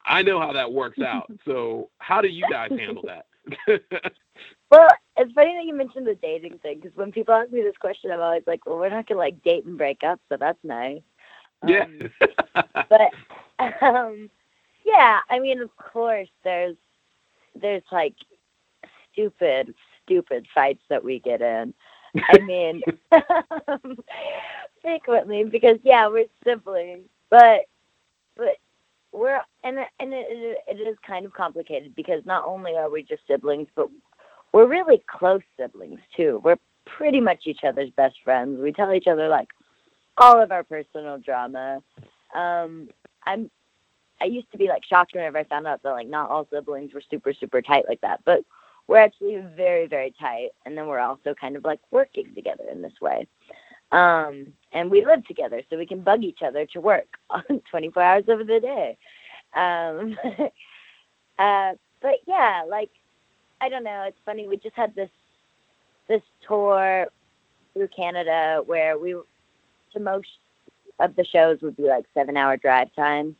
I 0.05 0.21
know 0.21 0.39
how 0.39 0.53
that 0.53 0.71
works 0.71 0.99
out. 0.99 1.31
So 1.45 1.89
how 1.99 2.21
do 2.21 2.27
you 2.27 2.45
guys 2.49 2.69
handle 2.69 3.03
that? 3.07 3.25
Well, 4.69 4.87
it's 5.17 5.33
funny 5.33 5.55
that 5.55 5.65
you 5.65 5.73
mentioned 5.73 6.05
the 6.05 6.15
dating 6.15 6.59
thing 6.59 6.79
because 6.79 6.95
when 6.95 7.11
people 7.11 7.33
ask 7.33 7.51
me 7.51 7.61
this 7.61 7.77
question, 7.77 8.11
I'm 8.11 8.21
always 8.21 8.43
like, 8.45 8.65
"Well, 8.65 8.77
we're 8.77 8.89
not 8.89 9.07
gonna 9.07 9.19
like 9.19 9.41
date 9.41 9.65
and 9.65 9.77
break 9.77 10.03
up, 10.03 10.19
so 10.29 10.37
that's 10.37 10.63
nice." 10.63 11.01
yeah. 11.65 11.85
Um, 12.55 12.65
but 12.89 13.11
um, 13.81 14.29
yeah, 14.85 15.19
I 15.29 15.39
mean, 15.39 15.61
of 15.61 15.75
course, 15.77 16.29
there's 16.43 16.75
there's 17.55 17.83
like 17.91 18.13
stupid, 19.11 19.73
stupid 20.03 20.47
fights 20.53 20.83
that 20.89 21.03
we 21.03 21.19
get 21.19 21.41
in. 21.41 21.73
I 22.29 22.39
mean, 22.39 22.81
frequently 24.81 25.43
because 25.43 25.77
yeah, 25.83 26.07
we're 26.07 26.25
siblings, 26.43 27.05
but 27.29 27.61
but 28.37 28.57
we're 29.11 29.41
and 29.63 29.79
and 29.99 30.13
it, 30.13 30.57
it 30.67 30.87
is 30.87 30.97
kind 31.05 31.25
of 31.25 31.33
complicated 31.33 31.95
because 31.95 32.25
not 32.25 32.45
only 32.45 32.75
are 32.75 32.89
we 32.89 33.03
just 33.03 33.25
siblings, 33.27 33.67
but 33.75 33.89
we're 34.53 34.67
really 34.67 35.01
close 35.07 35.41
siblings 35.57 35.99
too. 36.15 36.41
We're 36.43 36.57
pretty 36.85 37.19
much 37.19 37.43
each 37.45 37.63
other's 37.63 37.89
best 37.91 38.15
friends. 38.23 38.59
We 38.61 38.71
tell 38.71 38.93
each 38.93 39.07
other 39.07 39.27
like 39.27 39.49
all 40.17 40.41
of 40.41 40.51
our 40.51 40.63
personal 40.63 41.17
drama. 41.19 41.81
Um, 42.35 42.89
I'm 43.25 43.49
I 44.21 44.25
used 44.25 44.51
to 44.51 44.57
be 44.57 44.67
like 44.67 44.83
shocked 44.83 45.13
whenever 45.13 45.37
I 45.37 45.43
found 45.45 45.65
out 45.65 45.81
that 45.83 45.91
like 45.91 46.07
not 46.07 46.29
all 46.29 46.47
siblings 46.51 46.93
were 46.93 47.01
super 47.09 47.33
super 47.33 47.61
tight 47.61 47.85
like 47.87 48.01
that, 48.01 48.21
but 48.25 48.41
we're 48.87 48.97
actually 48.97 49.41
very 49.55 49.87
very 49.87 50.13
tight. 50.19 50.49
And 50.65 50.77
then 50.77 50.87
we're 50.87 50.99
also 50.99 51.33
kind 51.39 51.55
of 51.55 51.63
like 51.63 51.79
working 51.91 52.33
together 52.35 52.65
in 52.71 52.81
this 52.81 52.99
way. 53.01 53.27
Um, 53.91 54.53
and 54.71 54.91
we 54.91 55.03
live 55.03 55.25
together, 55.25 55.63
so 55.69 55.77
we 55.77 55.85
can 55.85 56.01
bug 56.01 56.23
each 56.23 56.43
other 56.45 56.65
to 56.67 56.81
work 56.81 57.07
24 57.71 58.03
hours 58.03 58.23
of 58.27 58.45
the 58.45 58.59
day. 58.59 58.97
Um, 59.55 60.15
uh, 61.39 61.73
but 62.01 62.15
yeah, 62.27 62.63
like 62.69 62.91
I 63.61 63.69
don't 63.69 63.83
know. 63.83 64.03
It's 64.07 64.19
funny. 64.25 64.47
We 64.47 64.57
just 64.57 64.75
had 64.75 64.95
this 64.95 65.09
this 66.07 66.21
tour 66.47 67.07
through 67.73 67.87
Canada 67.95 68.61
where 68.65 68.97
we 68.97 69.15
to 69.93 69.99
most 69.99 70.27
of 70.99 71.15
the 71.15 71.25
shows 71.25 71.59
would 71.61 71.77
be 71.77 71.83
like 71.83 72.05
seven 72.13 72.37
hour 72.37 72.57
drive 72.57 72.93
time, 72.95 73.35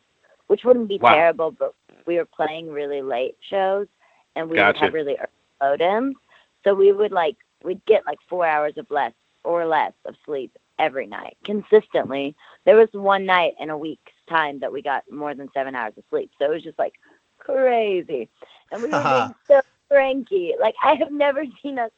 which 0.48 0.64
wouldn't 0.64 0.88
be 0.90 1.00
Wow. 1.00 1.14
terrible, 1.14 1.52
but 1.52 1.74
we 2.06 2.18
were 2.18 2.26
playing 2.26 2.72
really 2.72 3.02
late 3.02 3.38
shows 3.50 3.88
and 4.36 4.50
we 4.50 4.58
would 4.58 4.58
Gotcha. 4.58 4.80
have 4.80 4.94
really 4.94 5.18
early 5.18 5.78
load-ins. 5.80 6.16
So 6.64 6.74
we 6.74 6.92
would 6.92 7.12
like 7.12 7.38
we'd 7.64 7.84
get 7.86 8.06
like 8.06 8.20
four 8.30 8.46
hours 8.46 8.74
of 8.78 8.90
less 8.90 9.14
or 9.44 9.66
less 9.66 9.94
of 10.06 10.16
sleep 10.26 10.52
every 10.80 11.08
night 11.08 11.38
consistently. 11.46 12.36
There 12.66 12.78
was 12.78 12.90
one 12.94 13.26
night 13.26 13.54
in 13.60 13.70
a 13.70 13.78
week's 13.78 14.12
time 14.30 14.60
that 14.60 14.72
we 14.72 14.82
got 14.82 15.04
more 15.12 15.34
than 15.36 15.50
seven 15.54 15.76
hours 15.76 15.94
of 15.98 16.04
sleep. 16.10 16.32
So 16.40 16.46
it 16.46 16.54
was 16.54 16.64
just 16.64 16.80
like 16.80 16.94
crazy. 17.38 18.30
And 18.72 18.82
we 18.82 18.94
were 18.94 19.04
being 19.06 19.34
so 19.48 19.62
cranky. 19.90 20.54
Like 20.60 20.76
I 20.84 20.96
have 20.96 21.12
never 21.12 21.44
seen 21.64 21.80
us 21.80 21.92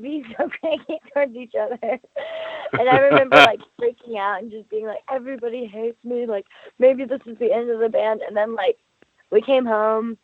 be 0.00 0.24
so 0.36 0.48
cranky 0.60 0.98
towards 1.12 1.34
each 1.36 1.54
other. 1.54 1.78
And 2.72 2.88
I 2.88 2.98
remember 2.98 3.36
like 3.36 3.60
freaking 3.80 4.18
out 4.18 4.42
and 4.42 4.50
just 4.50 4.68
being 4.70 4.86
like, 4.86 5.02
everybody 5.10 5.66
hates 5.66 6.02
me. 6.04 6.26
Like 6.26 6.46
maybe 6.78 7.04
this 7.04 7.20
is 7.26 7.38
the 7.38 7.52
end 7.52 7.70
of 7.70 7.80
the 7.80 7.88
band. 7.88 8.22
And 8.26 8.36
then 8.36 8.54
like 8.54 8.78
we 9.30 9.40
came 9.40 9.66
home 9.66 10.18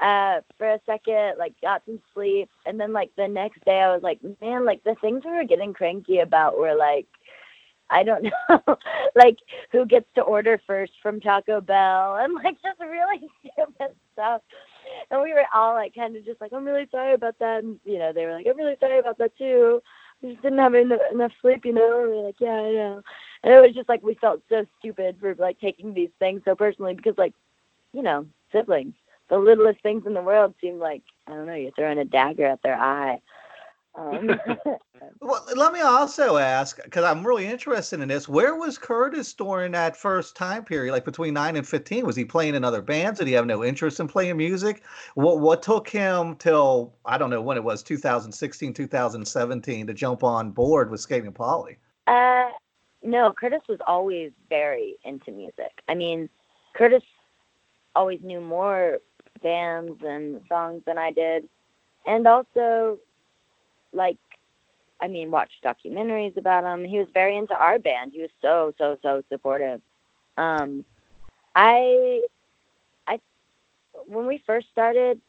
uh 0.00 0.40
for 0.56 0.70
a 0.70 0.80
second, 0.86 1.34
like 1.38 1.54
got 1.60 1.82
some 1.84 2.00
sleep, 2.14 2.48
and 2.66 2.80
then 2.80 2.92
like 2.92 3.10
the 3.16 3.28
next 3.28 3.64
day 3.64 3.80
I 3.80 3.92
was 3.92 4.02
like, 4.02 4.20
man, 4.40 4.64
like 4.64 4.82
the 4.84 4.96
things 5.00 5.22
we 5.24 5.32
were 5.32 5.44
getting 5.44 5.74
cranky 5.74 6.20
about 6.20 6.58
were 6.58 6.74
like 6.74 7.06
I 7.90 8.02
don't 8.02 8.24
know, 8.48 8.78
like 9.14 9.38
who 9.70 9.84
gets 9.86 10.06
to 10.14 10.22
order 10.22 10.60
first 10.66 10.92
from 11.02 11.20
Taco 11.20 11.60
Bell 11.60 12.16
and 12.16 12.34
like 12.34 12.56
just 12.62 12.80
really 12.80 13.28
stupid 13.40 13.94
stuff. 14.14 14.42
And 15.12 15.20
we 15.22 15.34
were 15.34 15.44
all 15.54 15.74
like 15.74 15.94
kind 15.94 16.16
of 16.16 16.24
just 16.24 16.40
like, 16.40 16.52
I'm 16.54 16.64
really 16.64 16.88
sorry 16.90 17.12
about 17.12 17.38
that. 17.38 17.62
And, 17.62 17.78
you 17.84 17.98
know, 17.98 18.14
they 18.14 18.24
were 18.24 18.32
like, 18.32 18.46
I'm 18.48 18.56
really 18.56 18.76
sorry 18.80 18.98
about 18.98 19.18
that 19.18 19.36
too. 19.36 19.82
We 20.22 20.30
just 20.30 20.42
didn't 20.42 20.58
have 20.58 20.74
enough, 20.74 21.00
enough 21.12 21.32
sleep, 21.42 21.66
you 21.66 21.74
know. 21.74 22.00
And 22.00 22.10
we 22.10 22.16
were 22.16 22.26
like, 22.26 22.40
yeah, 22.40 22.54
I 22.54 22.72
know. 22.72 23.02
And 23.42 23.52
it 23.52 23.60
was 23.60 23.74
just 23.74 23.90
like 23.90 24.02
we 24.02 24.14
felt 24.14 24.40
so 24.48 24.64
stupid 24.78 25.18
for 25.20 25.34
like 25.34 25.60
taking 25.60 25.92
these 25.92 26.08
things 26.18 26.40
so 26.46 26.54
personally 26.54 26.94
because 26.94 27.18
like, 27.18 27.34
you 27.92 28.02
know, 28.02 28.26
siblings, 28.52 28.94
the 29.28 29.36
littlest 29.36 29.82
things 29.82 30.06
in 30.06 30.14
the 30.14 30.22
world 30.22 30.54
seem 30.62 30.78
like 30.78 31.02
I 31.26 31.32
don't 31.32 31.46
know, 31.46 31.54
you're 31.54 31.72
throwing 31.72 31.98
a 31.98 32.06
dagger 32.06 32.46
at 32.46 32.62
their 32.62 32.78
eye. 32.78 33.20
Um, 33.94 34.38
Well, 35.20 35.44
let 35.54 35.72
me 35.72 35.80
also 35.80 36.36
ask, 36.36 36.82
because 36.82 37.04
I'm 37.04 37.24
really 37.26 37.46
interested 37.46 38.00
in 38.00 38.08
this. 38.08 38.28
Where 38.28 38.56
was 38.56 38.78
Kurtis 38.78 39.36
during 39.36 39.72
that 39.72 39.96
first 39.96 40.34
time 40.36 40.64
period, 40.64 40.92
like 40.92 41.04
between 41.04 41.34
nine 41.34 41.56
and 41.56 41.66
fifteen? 41.66 42.04
Was 42.04 42.16
he 42.16 42.24
playing 42.24 42.54
in 42.54 42.64
other 42.64 42.82
bands? 42.82 43.18
Did 43.18 43.28
he 43.28 43.34
have 43.34 43.46
no 43.46 43.64
interest 43.64 44.00
in 44.00 44.08
playing 44.08 44.36
music? 44.36 44.82
What 45.14 45.38
what 45.38 45.62
took 45.62 45.88
him 45.88 46.34
till 46.36 46.94
I 47.04 47.18
don't 47.18 47.30
know 47.30 47.40
when 47.40 47.56
it 47.56 47.62
was 47.62 47.82
2016, 47.82 48.74
2017 48.74 49.86
to 49.86 49.94
jump 49.94 50.24
on 50.24 50.50
board 50.50 50.90
with 50.90 51.00
Skating 51.00 51.32
Polly? 51.32 51.78
Uh, 52.06 52.50
no, 53.02 53.32
Kurtis 53.40 53.66
was 53.68 53.78
always 53.86 54.32
very 54.48 54.96
into 55.04 55.30
music. 55.30 55.82
I 55.88 55.94
mean, 55.94 56.28
Kurtis 56.76 57.02
always 57.94 58.20
knew 58.22 58.40
more 58.40 58.98
bands 59.42 60.00
and 60.04 60.40
songs 60.48 60.82
than 60.84 60.98
I 60.98 61.12
did, 61.12 61.48
and 62.06 62.26
also, 62.26 62.98
like, 63.92 64.18
I 65.00 65.08
mean, 65.08 65.30
watched 65.30 65.64
documentaries 65.64 66.36
about 66.36 66.64
him. 66.64 66.84
He 66.84 66.98
was 66.98 67.08
very 67.12 67.36
into 67.36 67.54
our 67.54 67.78
band. 67.78 68.12
He 68.12 68.20
was 68.20 68.30
so 68.40 68.72
so 68.78 68.98
so 69.02 69.22
supportive. 69.28 69.80
Um, 70.36 70.84
I, 71.54 72.22
I, 73.06 73.20
when 74.06 74.26
we 74.26 74.42
first 74.46 74.68
started, 74.70 75.20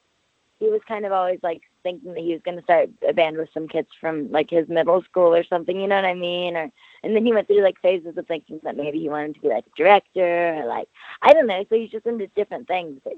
he 0.60 0.70
was 0.70 0.82
kind 0.88 1.06
of 1.06 1.12
always 1.12 1.40
like 1.44 1.62
thinking 1.82 2.14
that 2.14 2.24
he 2.24 2.32
was 2.32 2.42
going 2.44 2.58
to 2.58 2.64
start 2.64 2.90
a 3.08 3.14
band 3.14 3.36
with 3.38 3.50
some 3.54 3.68
kids 3.68 3.90
from 4.00 4.32
like 4.32 4.50
his 4.50 4.70
middle 4.70 5.04
school 5.04 5.36
or 5.36 5.44
something. 5.44 5.78
You 5.80 5.88
know 5.88 5.96
what 5.96 6.06
I 6.06 6.14
mean? 6.14 6.56
Or 6.56 6.72
and 7.04 7.16
then 7.16 7.26
he 7.26 7.34
went 7.34 7.48
through 7.48 7.64
like 7.64 7.82
phases 7.82 8.18
of 8.18 8.28
thinking 8.28 8.62
that 8.64 8.78
maybe 8.78 9.00
he 9.00 9.10
wanted 9.10 9.36
to 9.36 9.42
be 9.42 9.50
like 9.50 9.66
a 9.66 9.78
director 9.78 10.56
or 10.56 10.66
like 10.66 10.88
I 11.22 11.34
don't 11.34 11.48
know. 11.48 11.66
So 11.70 11.76
he's 11.76 11.92
just 11.92 12.06
into 12.06 12.28
different 12.28 12.68
things. 12.68 13.02
But 13.04 13.14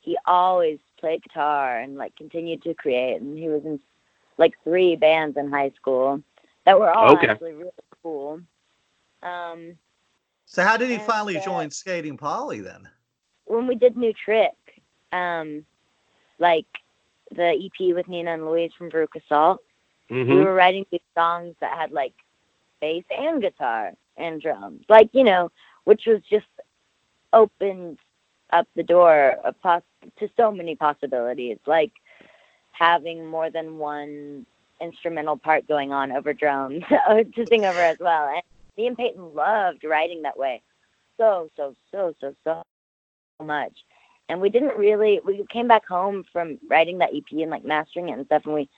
he 0.00 0.18
always 0.26 0.78
played 0.98 1.22
guitar 1.22 1.78
and 1.78 1.96
like 1.96 2.14
continued 2.16 2.62
to 2.64 2.74
create. 2.74 3.20
And 3.20 3.38
he 3.38 3.48
was 3.48 3.62
in 3.64 3.80
like 4.40 4.54
three 4.64 4.96
bands 4.96 5.38
in 5.38 5.50
high 5.50 5.72
school 5.76 6.22
that 6.66 6.80
were 6.80 6.90
all 6.92 7.14
Okay. 7.14 7.30
actually 7.30 7.54
really 7.54 7.72
cool. 8.02 8.40
Um, 9.22 9.78
So 10.46 10.62
how 10.62 10.76
did 10.76 10.90
he 10.90 10.98
finally 10.98 11.38
uh, 11.38 11.40
join 11.40 11.70
Skating 11.70 12.16
Polly 12.16 12.60
then? 12.60 12.88
when 13.46 13.66
we 13.68 13.76
did 13.76 13.96
New 13.96 14.12
Trick, 14.24 14.52
um, 15.12 15.64
like 16.38 16.66
the 17.36 17.52
EP 17.52 17.92
with 17.94 18.08
Nina 18.08 18.34
and 18.34 18.46
Louise 18.46 18.72
from 18.76 18.90
Veruca 18.90 19.20
Salt, 19.28 19.60
we 20.26 20.36
hmm 20.36 20.42
were 20.42 20.54
writing 20.54 20.84
these 20.90 21.00
songs 21.14 21.54
that 21.60 21.76
had 21.78 21.92
like 21.92 22.14
bass 22.80 23.04
and 23.10 23.42
guitar 23.42 23.92
and 24.16 24.40
drums, 24.40 24.82
like 24.88 25.10
you 25.12 25.24
know, 25.24 25.50
which 25.84 26.02
was 26.06 26.20
just 26.30 26.46
opened 27.32 27.98
up 28.52 28.66
the 28.76 28.82
door 28.82 29.36
of 29.44 29.60
poss- 29.60 29.82
to 30.18 30.28
so 30.36 30.50
many 30.50 30.74
possibilities, 30.76 31.58
like 31.66 31.92
having 32.80 33.26
more 33.26 33.50
than 33.50 33.78
one 33.78 34.46
instrumental 34.80 35.36
part 35.36 35.68
going 35.68 35.92
on 35.92 36.10
over 36.10 36.32
drums 36.32 36.82
oh, 37.08 37.22
to 37.22 37.46
sing 37.46 37.66
over 37.66 37.78
as 37.78 37.98
well. 38.00 38.28
And 38.28 38.42
me 38.76 38.86
and 38.86 38.96
Peyton 38.96 39.34
loved 39.34 39.84
writing 39.84 40.22
that 40.22 40.38
way, 40.38 40.62
so 41.18 41.50
so 41.56 41.76
so 41.92 42.14
so 42.20 42.34
so 42.42 42.64
much. 43.44 43.84
And 44.28 44.40
we 44.40 44.48
didn't 44.48 44.76
really. 44.78 45.20
We 45.24 45.44
came 45.50 45.68
back 45.68 45.86
home 45.86 46.24
from 46.32 46.58
writing 46.68 46.98
that 46.98 47.14
EP 47.14 47.24
and 47.32 47.50
like 47.50 47.64
mastering 47.64 48.08
it 48.08 48.12
and 48.12 48.26
stuff, 48.26 48.42
and 48.46 48.54
we 48.54 48.68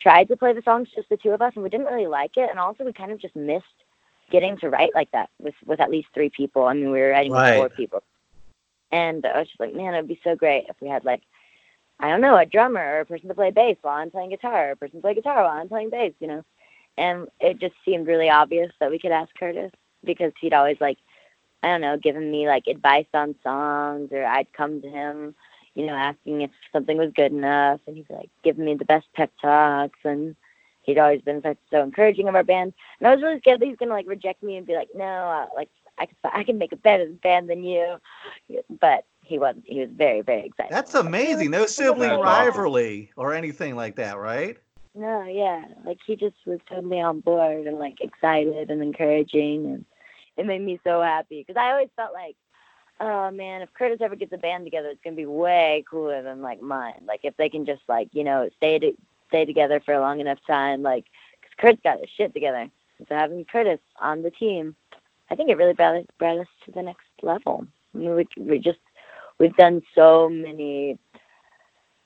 tried 0.00 0.28
to 0.28 0.36
play 0.36 0.52
the 0.52 0.62
songs 0.62 0.88
just 0.94 1.08
the 1.08 1.16
two 1.16 1.30
of 1.30 1.40
us 1.40 1.52
and 1.54 1.62
we 1.62 1.70
didn't 1.70 1.86
really 1.86 2.06
like 2.06 2.36
it 2.36 2.50
and 2.50 2.58
also 2.58 2.84
we 2.84 2.92
kind 2.92 3.10
of 3.10 3.18
just 3.18 3.34
missed 3.34 3.64
getting 4.30 4.54
to 4.58 4.68
write 4.68 4.90
like 4.94 5.10
that 5.12 5.30
with 5.40 5.54
with 5.64 5.80
at 5.80 5.90
least 5.90 6.08
three 6.12 6.28
people 6.28 6.64
i 6.64 6.74
mean 6.74 6.90
we 6.90 7.00
were 7.00 7.08
writing 7.08 7.32
with 7.32 7.56
four 7.56 7.70
people 7.70 8.02
and 8.92 9.24
i 9.24 9.38
was 9.38 9.48
just 9.48 9.58
like 9.58 9.74
man 9.74 9.94
it'd 9.94 10.06
be 10.06 10.20
so 10.22 10.36
great 10.36 10.66
if 10.68 10.76
we 10.82 10.88
had 10.88 11.06
like 11.06 11.22
I 12.00 12.08
don't 12.08 12.20
know, 12.20 12.36
a 12.36 12.44
drummer 12.44 12.80
or 12.80 13.00
a 13.00 13.04
person 13.06 13.28
to 13.28 13.34
play 13.34 13.50
bass 13.50 13.76
while 13.82 13.96
I'm 13.96 14.10
playing 14.10 14.30
guitar, 14.30 14.68
or 14.68 14.70
a 14.72 14.76
person 14.76 14.98
to 14.98 15.02
play 15.02 15.14
guitar 15.14 15.42
while 15.42 15.60
I'm 15.60 15.68
playing 15.68 15.90
bass, 15.90 16.12
you 16.18 16.26
know. 16.26 16.44
And 16.96 17.28
it 17.40 17.60
just 17.60 17.74
seemed 17.84 18.06
really 18.06 18.30
obvious 18.30 18.72
that 18.80 18.90
we 18.90 18.98
could 18.98 19.12
ask 19.12 19.30
Kurtis 19.40 19.70
because 20.04 20.32
he'd 20.40 20.52
always 20.52 20.76
like, 20.80 20.98
I 21.62 21.68
don't 21.68 21.80
know, 21.80 21.96
given 21.96 22.30
me 22.30 22.46
like 22.46 22.66
advice 22.66 23.06
on 23.14 23.34
songs, 23.42 24.10
or 24.12 24.24
I'd 24.24 24.52
come 24.52 24.82
to 24.82 24.88
him, 24.88 25.34
you 25.74 25.86
know, 25.86 25.94
asking 25.94 26.42
if 26.42 26.50
something 26.72 26.98
was 26.98 27.12
good 27.14 27.32
enough, 27.32 27.80
and 27.86 27.96
he'd 27.96 28.08
be 28.08 28.14
like 28.14 28.30
giving 28.42 28.64
me 28.64 28.74
the 28.74 28.84
best 28.84 29.06
pep 29.14 29.30
talks, 29.40 29.98
and 30.04 30.36
he'd 30.82 30.98
always 30.98 31.22
been 31.22 31.42
so, 31.42 31.56
so 31.70 31.82
encouraging 31.82 32.28
of 32.28 32.34
our 32.34 32.44
band. 32.44 32.74
And 32.98 33.08
I 33.08 33.14
was 33.14 33.22
really 33.22 33.38
scared 33.38 33.60
that 33.60 33.66
he's 33.66 33.76
gonna 33.76 33.92
like 33.92 34.06
reject 34.06 34.42
me 34.42 34.56
and 34.56 34.66
be 34.66 34.74
like, 34.74 34.88
no, 34.94 35.04
uh, 35.04 35.46
like 35.56 35.70
I 35.98 36.06
can 36.06 36.16
I 36.24 36.44
can 36.44 36.58
make 36.58 36.72
a 36.72 36.76
better 36.76 37.06
band 37.22 37.48
than 37.48 37.64
you, 37.64 37.96
but 38.80 39.04
he 39.26 39.38
wasn't. 39.38 39.64
He 39.66 39.80
was 39.80 39.90
very 39.90 40.20
very 40.20 40.46
excited. 40.46 40.72
That's 40.72 40.94
amazing. 40.94 41.50
No 41.50 41.66
sibling 41.66 42.20
rivalry 42.20 43.10
or 43.16 43.34
anything 43.34 43.76
like 43.76 43.96
that, 43.96 44.18
right? 44.18 44.58
No, 44.94 45.24
yeah, 45.24 45.64
like 45.84 45.98
he 46.06 46.14
just 46.14 46.36
was 46.46 46.60
totally 46.68 47.00
on 47.00 47.20
board 47.20 47.66
and 47.66 47.78
like 47.78 48.00
excited 48.00 48.70
and 48.70 48.80
encouraging, 48.80 49.66
and 49.66 49.84
it 50.36 50.46
made 50.46 50.62
me 50.62 50.78
so 50.84 51.02
happy 51.02 51.44
because 51.44 51.60
I 51.60 51.70
always 51.72 51.88
felt 51.96 52.12
like, 52.12 52.36
oh 53.00 53.32
man, 53.32 53.62
if 53.62 53.70
Kurtis 53.74 54.00
ever 54.00 54.14
gets 54.14 54.32
a 54.32 54.38
band 54.38 54.64
together, 54.64 54.90
it's 54.90 55.00
gonna 55.02 55.16
be 55.16 55.26
way 55.26 55.84
cooler 55.90 56.22
than 56.22 56.42
like 56.42 56.62
mine. 56.62 57.02
Like 57.06 57.20
if 57.24 57.36
they 57.36 57.48
can 57.48 57.66
just 57.66 57.82
like 57.88 58.08
you 58.12 58.22
know 58.22 58.48
stay 58.56 58.78
to, 58.78 58.92
stay 59.28 59.44
together 59.44 59.80
for 59.80 59.94
a 59.94 60.00
long 60.00 60.20
enough 60.20 60.38
time, 60.46 60.82
like 60.82 61.06
because 61.40 61.54
Kurt's 61.58 61.82
got 61.82 61.98
his 61.98 62.10
shit 62.16 62.32
together. 62.32 62.70
So 63.08 63.16
having 63.16 63.44
Kurtis 63.44 63.80
on 64.00 64.22
the 64.22 64.30
team, 64.30 64.76
I 65.28 65.34
think 65.34 65.50
it 65.50 65.56
really 65.56 65.72
brought, 65.72 66.04
brought 66.18 66.38
us 66.38 66.46
to 66.66 66.70
the 66.70 66.82
next 66.82 67.06
level. 67.20 67.66
I 67.94 67.98
mean, 67.98 68.14
we 68.14 68.28
we 68.38 68.58
just 68.60 68.78
we've 69.38 69.56
done 69.56 69.82
so 69.94 70.28
many 70.28 70.98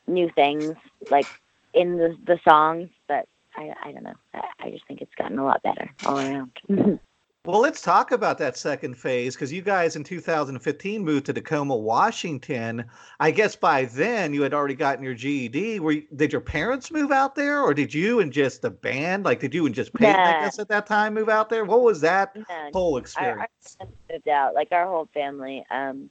new 0.07 0.31
things 0.35 0.75
like 1.11 1.29
in 1.75 1.99
the 1.99 2.17
the 2.27 2.39
songs 2.49 2.89
that 3.09 3.29
I 3.57 3.73
I 3.85 3.93
don't 3.93 4.05
know. 4.05 4.15
I, 4.35 4.43
I 4.61 4.71
just 4.71 4.87
think 4.87 5.01
it's 5.01 5.15
gotten 5.17 5.39
a 5.39 5.45
lot 5.45 5.63
better 5.63 5.91
all 6.05 6.19
around. 6.19 6.53
Well, 7.45 7.61
let's 7.61 7.81
talk 7.81 8.13
about 8.13 8.37
that 8.39 8.59
second 8.59 8.95
phase 8.99 9.35
because 9.35 9.51
you 9.51 9.63
guys 9.63 9.97
in 9.97 10.05
2015 10.05 11.03
moved 11.03 11.25
to 11.27 11.33
Tacoma, 11.33 11.75
Washington. 11.75 12.85
I 13.21 13.31
guess 13.31 13.57
by 13.57 13.87
then 13.87 14.35
you 14.35 14.43
had 14.43 14.53
already 14.53 14.75
gotten 14.75 15.03
your 15.03 15.15
GED. 15.15 15.81
Were 15.81 15.93
you, 15.93 16.03
did 16.15 16.31
your 16.31 16.43
parents 16.43 16.91
move 16.91 17.11
out 17.11 17.35
there, 17.35 17.63
or 17.63 17.73
did 17.73 17.95
you 17.95 18.21
and 18.21 18.31
just 18.31 18.61
the 18.61 18.71
band, 18.71 19.25
like 19.25 19.41
did 19.41 19.55
you 19.55 19.65
and 19.65 19.75
just 19.75 19.95
Peyton, 19.95 20.27
I 20.27 20.43
guess 20.43 20.59
at 20.59 20.69
that 20.69 20.87
time, 20.87 21.15
move 21.15 21.31
out 21.31 21.49
there? 21.49 21.65
What 21.65 21.81
was 21.81 22.03
that 22.03 22.37
Yeah, 22.37 22.71
whole 22.75 22.99
experience? 22.99 23.79
our 23.81 23.89
moved 24.13 24.29
out. 24.29 24.55
Like 24.55 24.69
our 24.73 24.87
whole 24.87 25.09
family 25.15 25.65
um 25.71 26.11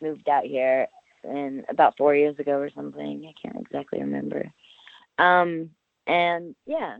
moved 0.00 0.28
out 0.28 0.44
here 0.44 0.86
in 1.24 1.64
about 1.68 1.96
four 1.96 2.14
years 2.14 2.38
ago 2.38 2.52
or 2.58 2.70
something. 2.74 3.24
I 3.28 3.34
can't 3.40 3.60
exactly 3.60 4.00
remember. 4.00 4.50
Um 5.18 5.70
and 6.06 6.54
yeah. 6.66 6.98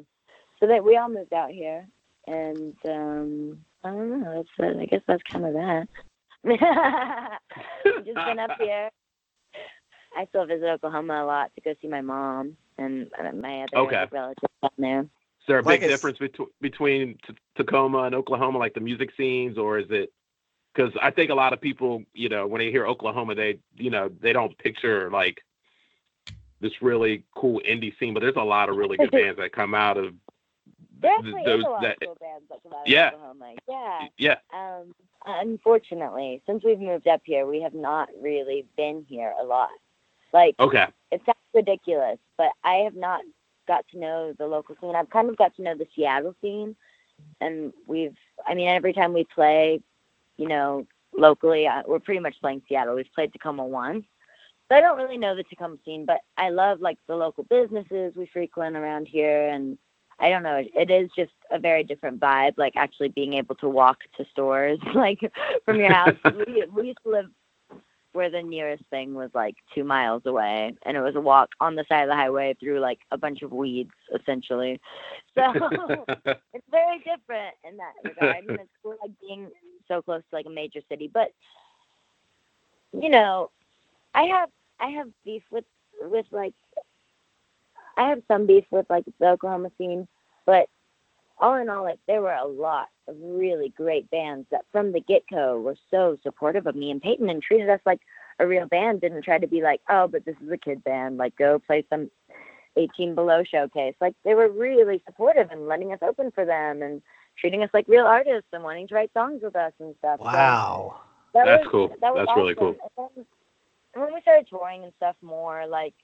So 0.60 0.66
that 0.66 0.84
we 0.84 0.96
all 0.96 1.08
moved 1.08 1.32
out 1.32 1.50
here 1.50 1.86
and 2.26 2.74
um 2.88 3.58
I 3.84 3.90
don't 3.90 4.20
know, 4.20 4.44
that's 4.58 4.76
uh, 4.76 4.80
I 4.80 4.86
guess 4.86 5.02
that's 5.06 5.22
kind 5.30 5.46
of 5.46 5.54
that. 5.54 5.88
I've 6.44 8.04
just 8.04 8.14
been 8.16 8.38
up 8.38 8.50
here. 8.60 8.90
I 10.16 10.26
still 10.26 10.46
visit 10.46 10.66
Oklahoma 10.66 11.22
a 11.22 11.26
lot 11.26 11.50
to 11.54 11.60
go 11.60 11.74
see 11.80 11.88
my 11.88 12.00
mom 12.00 12.56
and 12.78 13.10
uh, 13.18 13.32
my 13.32 13.62
other 13.64 13.76
Okay. 13.86 14.06
relatives 14.10 14.46
down 14.62 14.70
there. 14.78 15.00
Is 15.02 15.06
there 15.46 15.58
a 15.58 15.62
Like 15.62 15.80
big 15.80 15.84
it's- 15.84 15.98
difference 15.98 16.18
between 16.18 16.48
between 16.60 17.18
T- 17.26 17.34
Tacoma 17.56 18.02
and 18.04 18.14
Oklahoma, 18.14 18.58
like 18.58 18.74
the 18.74 18.80
music 18.80 19.10
scenes, 19.16 19.58
or 19.58 19.78
is 19.78 19.86
it? 19.90 20.12
Because 20.78 20.96
I 21.02 21.10
think 21.10 21.30
a 21.30 21.34
lot 21.34 21.52
of 21.52 21.60
people, 21.60 22.04
you 22.14 22.28
know, 22.28 22.46
when 22.46 22.60
they 22.60 22.70
hear 22.70 22.86
Oklahoma, 22.86 23.34
they, 23.34 23.58
you 23.76 23.90
know, 23.90 24.08
they 24.20 24.32
don't 24.32 24.56
picture 24.58 25.10
like 25.10 25.42
this 26.60 26.70
really 26.80 27.24
cool 27.34 27.60
indie 27.68 27.98
scene, 27.98 28.14
but 28.14 28.20
there's 28.20 28.36
a 28.36 28.44
lot 28.44 28.68
of 28.68 28.76
really 28.76 28.96
good 28.96 29.10
bands 29.12 29.38
that 29.38 29.50
come 29.50 29.74
out 29.74 29.96
of 29.96 30.14
th- 31.02 31.44
those 31.44 31.58
is 31.60 31.66
a 31.66 31.68
lot 31.68 31.82
that. 31.82 31.96
cool 32.00 32.16
bands 32.20 32.44
that 32.48 32.62
come 32.62 32.72
out 32.74 32.82
of 32.82 32.86
Yeah. 32.86 33.08
Oklahoma. 33.12 33.54
Yeah. 33.68 34.06
Yeah. 34.18 34.36
Um, 34.54 34.94
unfortunately, 35.26 36.42
since 36.46 36.62
we've 36.62 36.78
moved 36.78 37.08
up 37.08 37.22
here, 37.24 37.44
we 37.44 37.60
have 37.60 37.74
not 37.74 38.08
really 38.20 38.64
been 38.76 39.04
here 39.08 39.34
a 39.40 39.44
lot. 39.44 39.70
Like, 40.32 40.54
Okay. 40.60 40.86
it 41.10 41.20
sounds 41.26 41.38
ridiculous, 41.54 42.18
but 42.36 42.52
I 42.62 42.76
have 42.84 42.94
not 42.94 43.22
got 43.66 43.84
to 43.88 43.98
know 43.98 44.32
the 44.38 44.46
local 44.46 44.76
scene. 44.80 44.94
I've 44.94 45.10
kind 45.10 45.28
of 45.28 45.36
got 45.36 45.56
to 45.56 45.62
know 45.62 45.74
the 45.74 45.88
Seattle 45.96 46.36
scene, 46.40 46.76
and 47.40 47.72
we've, 47.88 48.14
I 48.46 48.54
mean, 48.54 48.68
every 48.68 48.92
time 48.92 49.12
we 49.12 49.24
play, 49.24 49.80
you 50.38 50.48
know, 50.48 50.86
locally, 51.16 51.66
uh, 51.66 51.82
we're 51.86 51.98
pretty 51.98 52.20
much 52.20 52.36
playing 52.40 52.62
Seattle. 52.68 52.94
We've 52.94 53.12
played 53.14 53.32
Tacoma 53.32 53.64
once. 53.64 54.04
So 54.68 54.76
I 54.76 54.80
don't 54.80 54.98
really 54.98 55.18
know 55.18 55.34
the 55.34 55.44
Tacoma 55.44 55.76
scene, 55.84 56.04
but 56.04 56.20
I 56.36 56.50
love 56.50 56.80
like 56.80 56.98
the 57.06 57.16
local 57.16 57.44
businesses 57.44 58.14
we 58.16 58.26
frequent 58.32 58.76
around 58.76 59.08
here, 59.08 59.48
and 59.48 59.78
I 60.20 60.28
don't 60.28 60.42
know, 60.42 60.56
it, 60.56 60.70
it 60.74 60.90
is 60.90 61.10
just 61.16 61.32
a 61.50 61.58
very 61.58 61.84
different 61.84 62.20
vibe. 62.20 62.54
Like 62.58 62.74
actually 62.76 63.08
being 63.08 63.34
able 63.34 63.54
to 63.56 63.68
walk 63.68 63.98
to 64.16 64.26
stores, 64.30 64.78
like 64.94 65.20
from 65.64 65.76
your 65.76 65.92
house. 65.92 66.16
we, 66.46 66.64
we 66.72 66.88
used 66.88 66.98
to 67.04 67.10
live 67.10 67.26
where 68.12 68.30
the 68.30 68.42
nearest 68.42 68.82
thing 68.90 69.14
was 69.14 69.30
like 69.34 69.54
two 69.74 69.84
miles 69.84 70.22
away, 70.26 70.74
and 70.82 70.96
it 70.96 71.00
was 71.00 71.14
a 71.14 71.20
walk 71.20 71.50
on 71.60 71.74
the 71.74 71.84
side 71.88 72.02
of 72.02 72.08
the 72.08 72.14
highway 72.14 72.54
through 72.60 72.80
like 72.80 72.98
a 73.10 73.16
bunch 73.16 73.42
of 73.42 73.52
weeds, 73.52 73.92
essentially. 74.14 74.80
So 75.38 75.52
it's 76.26 76.66
very 76.68 76.98
different 76.98 77.54
in 77.62 77.76
that 77.76 77.92
regard. 78.02 78.44
And 78.48 78.58
it's 78.58 78.70
cool 78.82 78.96
like 79.00 79.12
being 79.20 79.48
so 79.88 80.02
close 80.02 80.22
to 80.30 80.36
like 80.36 80.46
a 80.46 80.50
major 80.50 80.80
city. 80.88 81.10
But 81.12 81.32
you 82.92 83.08
know, 83.08 83.50
I 84.14 84.24
have 84.24 84.50
I 84.80 84.88
have 84.90 85.08
beef 85.24 85.42
with 85.50 85.64
with 86.02 86.26
like 86.30 86.54
I 87.96 88.08
have 88.08 88.22
some 88.28 88.46
beef 88.46 88.64
with 88.70 88.86
like 88.88 89.04
the 89.18 89.28
Oklahoma 89.28 89.70
scene, 89.78 90.06
but 90.46 90.68
all 91.40 91.54
in 91.56 91.68
all, 91.68 91.84
like 91.84 91.98
there 92.06 92.22
were 92.22 92.32
a 92.32 92.46
lot 92.46 92.88
of 93.06 93.16
really 93.20 93.72
great 93.76 94.10
bands 94.10 94.46
that 94.50 94.64
from 94.72 94.92
the 94.92 95.00
get 95.00 95.22
go 95.30 95.60
were 95.60 95.76
so 95.90 96.16
supportive 96.22 96.66
of 96.66 96.76
me 96.76 96.90
and 96.90 97.02
Peyton 97.02 97.30
and 97.30 97.42
treated 97.42 97.68
us 97.70 97.80
like 97.86 98.00
a 98.38 98.46
real 98.46 98.66
band. 98.66 99.00
Didn't 99.00 99.22
try 99.22 99.38
to 99.38 99.46
be 99.46 99.62
like, 99.62 99.80
oh, 99.88 100.08
but 100.08 100.24
this 100.24 100.36
is 100.44 100.50
a 100.50 100.58
kid 100.58 100.82
band. 100.84 101.16
Like 101.16 101.36
go 101.36 101.58
play 101.58 101.84
some 101.90 102.10
18 102.76 103.14
below 103.14 103.42
showcase. 103.44 103.94
Like 104.00 104.14
they 104.24 104.34
were 104.34 104.48
really 104.48 105.02
supportive 105.06 105.50
and 105.50 105.66
letting 105.66 105.92
us 105.92 105.98
open 106.02 106.30
for 106.30 106.44
them 106.44 106.82
and 106.82 107.02
treating 107.40 107.62
us 107.62 107.70
like 107.72 107.86
real 107.88 108.06
artists 108.06 108.48
and 108.52 108.62
wanting 108.64 108.88
to 108.88 108.94
write 108.94 109.12
songs 109.14 109.40
with 109.42 109.56
us 109.56 109.72
and 109.80 109.94
stuff. 109.98 110.18
So 110.20 110.24
Wow. 110.26 111.00
that 111.34 111.44
That's 111.46 111.62
was- 111.64 111.70
cool. 111.70 111.88
That 112.00 112.14
was 112.14 112.26
That's 112.26 112.36
really 112.36 112.54
cool. 112.54 112.76
And 112.96 113.24
then 113.94 114.02
when 114.04 114.14
we 114.14 114.20
started 114.20 114.46
touring 114.48 114.84
and 114.84 114.92
stuff 114.96 115.16
more, 115.22 115.66
like 115.66 115.94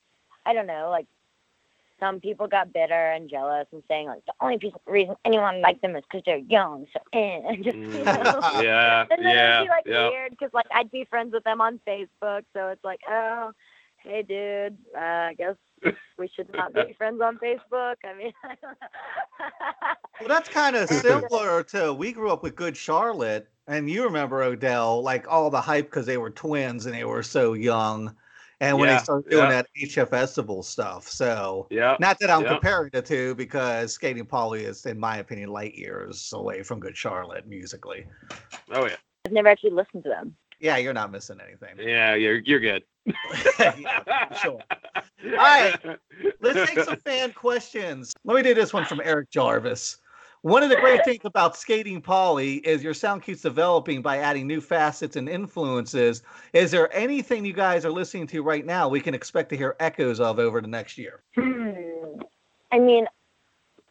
I 0.46 0.52
don't 0.52 0.66
know, 0.66 0.90
like 0.90 1.06
some 2.00 2.18
people 2.20 2.46
got 2.48 2.72
bitter 2.72 3.12
and 3.12 3.30
jealous 3.30 3.66
and 3.72 3.82
saying 3.88 4.08
like 4.08 4.24
the 4.26 4.32
only 4.40 4.58
piece- 4.58 4.72
reason 4.86 5.14
anyone 5.24 5.60
liked 5.62 5.80
them 5.80 5.94
is 5.96 6.02
because 6.04 6.22
they're 6.26 6.38
young. 6.38 6.86
So 6.92 7.00
eh, 7.12 7.40
and 7.46 7.64
just 7.64 7.76
you 7.76 7.84
Mm, 7.88 8.04
know. 8.24 8.60
yeah. 8.62 9.06
And 9.10 9.24
then 9.24 9.34
Yeah. 9.34 9.56
it'd 9.56 9.66
be 9.66 9.70
like 9.70 9.86
yeah. 9.86 10.08
weird 10.08 10.30
because 10.30 10.52
like 10.52 10.66
I'd 10.72 10.90
be 10.90 11.04
friends 11.04 11.32
with 11.32 11.44
them 11.44 11.60
on 11.60 11.80
Facebook, 11.86 12.44
so 12.52 12.68
it's 12.68 12.84
like, 12.84 13.00
oh, 13.08 13.52
hey 14.04 14.22
dude, 14.22 14.78
uh, 14.96 15.00
I 15.00 15.34
guess 15.36 15.56
we 16.18 16.28
should 16.28 16.52
not 16.54 16.72
be 16.72 16.94
friends 16.98 17.20
on 17.22 17.38
Facebook. 17.38 17.96
I 18.04 18.14
mean, 18.16 18.32
Well, 20.20 20.28
that's 20.28 20.48
kind 20.48 20.76
of 20.76 20.88
similar 21.00 21.62
to 21.64 21.92
we 21.92 22.12
grew 22.12 22.30
up 22.30 22.42
with 22.42 22.54
Good 22.54 22.76
Charlotte, 22.76 23.48
and 23.66 23.90
you 23.90 24.04
remember 24.04 24.42
Odell, 24.42 25.02
like 25.02 25.26
all 25.30 25.50
the 25.50 25.60
hype 25.60 25.86
because 25.86 26.06
they 26.06 26.18
were 26.18 26.30
twins 26.30 26.86
and 26.86 26.94
they 26.94 27.04
were 27.04 27.22
so 27.22 27.54
young, 27.54 28.14
and 28.60 28.78
when 28.78 28.88
Yeah, 28.88 28.98
they 28.98 29.04
started 29.04 29.30
doing 29.30 29.50
yeah. 29.50 29.62
that 29.62 29.66
HF 29.82 30.10
Festival 30.10 30.62
stuff. 30.62 31.08
So, 31.08 31.66
Yeah. 31.70 31.96
not 31.98 32.18
that 32.20 32.30
I'm 32.30 32.42
yeah. 32.42 32.50
comparing 32.54 32.90
the 32.92 33.02
two 33.02 33.34
because 33.34 33.92
Skating 33.92 34.26
Polly 34.26 34.64
is, 34.64 34.86
in 34.86 34.98
my 34.98 35.16
opinion, 35.18 35.50
light 35.50 35.74
years 35.74 36.32
away 36.32 36.62
from 36.62 36.78
Good 36.78 36.96
Charlotte 36.96 37.46
musically. 37.46 38.06
Oh 38.70 38.86
yeah. 38.86 38.96
I've 39.26 39.32
never 39.32 39.48
actually 39.48 39.70
listened 39.70 40.04
to 40.04 40.10
them. 40.10 40.36
Yeah, 40.64 40.78
you're 40.78 40.94
not 40.94 41.12
missing 41.12 41.40
anything. 41.46 41.76
Yeah. 41.78 42.14
You're 42.14 42.38
you're 42.38 42.58
good. 42.58 42.84
yeah, 43.58 44.34
sure. 44.34 44.62
All 44.96 45.36
right. 45.36 45.76
Let's 46.40 46.70
take 46.70 46.84
some 46.84 46.96
fan 47.04 47.34
questions. 47.34 48.14
Let 48.24 48.36
me 48.36 48.42
do 48.42 48.54
this 48.54 48.72
one 48.72 48.86
from 48.86 49.02
Eric 49.04 49.28
Jarvis. 49.28 49.98
One 50.40 50.62
of 50.62 50.70
the 50.70 50.76
great 50.76 51.04
things 51.04 51.20
about 51.24 51.54
Skating 51.54 52.00
Polly 52.00 52.56
is 52.66 52.82
your 52.82 52.94
sound 52.94 53.22
keeps 53.22 53.42
developing 53.42 54.00
by 54.00 54.18
adding 54.18 54.46
new 54.46 54.62
facets 54.62 55.16
and 55.16 55.28
influences. 55.28 56.22
Is 56.54 56.70
there 56.70 56.90
anything 56.96 57.44
you 57.44 57.52
guys 57.52 57.84
are 57.84 57.92
listening 57.92 58.26
to 58.28 58.42
right 58.42 58.64
now 58.64 58.88
we 58.88 59.00
can 59.00 59.14
expect 59.14 59.50
to 59.50 59.58
hear 59.58 59.76
echoes 59.80 60.18
of 60.18 60.38
over 60.38 60.62
the 60.62 60.68
next 60.68 60.96
year? 60.96 61.22
Hmm. 61.34 62.22
I 62.72 62.78
mean, 62.78 63.06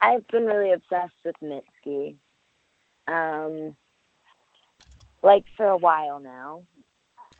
I've 0.01 0.27
been 0.29 0.45
really 0.45 0.71
obsessed 0.71 1.13
with 1.23 1.35
Mitski. 1.43 2.15
Um, 3.07 3.75
like 5.23 5.45
for 5.57 5.67
a 5.67 5.77
while 5.77 6.19
now. 6.19 6.63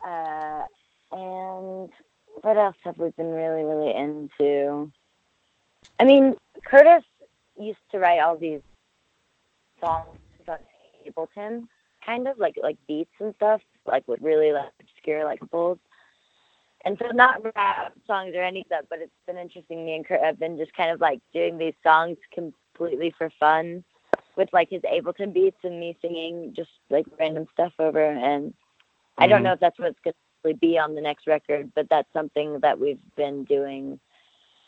Uh, 0.04 0.64
and 1.12 1.90
what 2.42 2.56
else 2.56 2.76
have 2.82 2.98
we 2.98 3.10
been 3.10 3.30
really, 3.30 3.62
really 3.62 3.94
into? 3.94 4.90
I 6.00 6.04
mean, 6.04 6.34
Kurtis 6.68 7.04
used 7.58 7.78
to 7.92 7.98
write 7.98 8.20
all 8.20 8.36
these 8.36 8.62
songs 9.80 10.18
about 10.42 10.60
Ableton, 11.06 11.68
kind 12.04 12.26
of 12.26 12.38
like 12.38 12.56
like 12.60 12.78
beats 12.88 13.12
and 13.20 13.34
stuff, 13.36 13.60
like 13.86 14.06
with 14.08 14.20
really 14.20 14.52
like 14.52 14.72
obscure 14.80 15.24
like 15.24 15.40
folds. 15.50 15.80
and 16.84 16.98
so 16.98 17.08
not 17.12 17.42
rap 17.54 17.92
songs 18.06 18.34
or 18.34 18.42
any 18.42 18.66
that, 18.70 18.88
but 18.88 18.98
it's 19.00 19.12
been 19.26 19.38
interesting. 19.38 19.84
Me 19.84 19.94
and 19.94 20.06
Kurt 20.06 20.22
have 20.22 20.38
been 20.38 20.58
just 20.58 20.74
kind 20.74 20.90
of 20.90 21.00
like 21.00 21.20
doing 21.32 21.58
these 21.58 21.74
songs 21.82 22.16
completely 22.32 23.14
for 23.16 23.30
fun, 23.38 23.84
with 24.36 24.48
like 24.52 24.68
his 24.70 24.82
Ableton 24.82 25.32
beats 25.32 25.58
and 25.64 25.78
me 25.80 25.96
singing 26.00 26.52
just 26.54 26.70
like 26.90 27.06
random 27.18 27.46
stuff 27.52 27.72
over. 27.78 28.04
And 28.04 28.54
I 29.18 29.26
don't 29.26 29.40
Mhm. 29.40 29.44
know 29.44 29.52
if 29.52 29.60
that's 29.60 29.78
what's 29.78 29.98
going 30.00 30.14
to 30.46 30.54
be 30.54 30.78
on 30.78 30.94
the 30.94 31.00
next 31.00 31.26
record, 31.26 31.72
but 31.74 31.88
that's 31.88 32.12
something 32.12 32.60
that 32.60 32.78
we've 32.78 33.00
been 33.16 33.44
doing. 33.44 33.98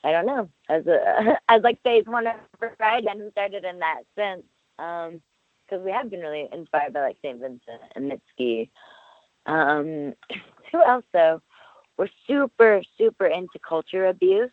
I 0.04 0.12
don't 0.12 0.26
know 0.26 0.48
as 0.68 0.86
a 0.86 1.40
as 1.48 1.62
like 1.62 1.82
phase 1.82 2.04
one 2.06 2.26
of 2.26 2.36
Friday 2.76 3.08
and 3.08 3.32
started 3.32 3.64
in 3.64 3.78
that 3.80 4.02
sense. 4.14 4.44
Um, 4.78 5.20
because 5.68 5.84
we 5.84 5.90
have 5.90 6.10
been 6.10 6.20
really 6.20 6.48
inspired 6.52 6.92
by 6.92 7.00
like 7.00 7.16
St. 7.22 7.40
Vincent 7.40 7.82
and 7.96 8.10
Mitski. 8.10 8.70
Um, 9.46 10.14
who 10.72 10.82
else 10.84 11.04
though? 11.12 11.42
We're 11.98 12.08
super, 12.26 12.82
super 12.98 13.26
into 13.26 13.58
culture 13.66 14.06
abuse. 14.06 14.52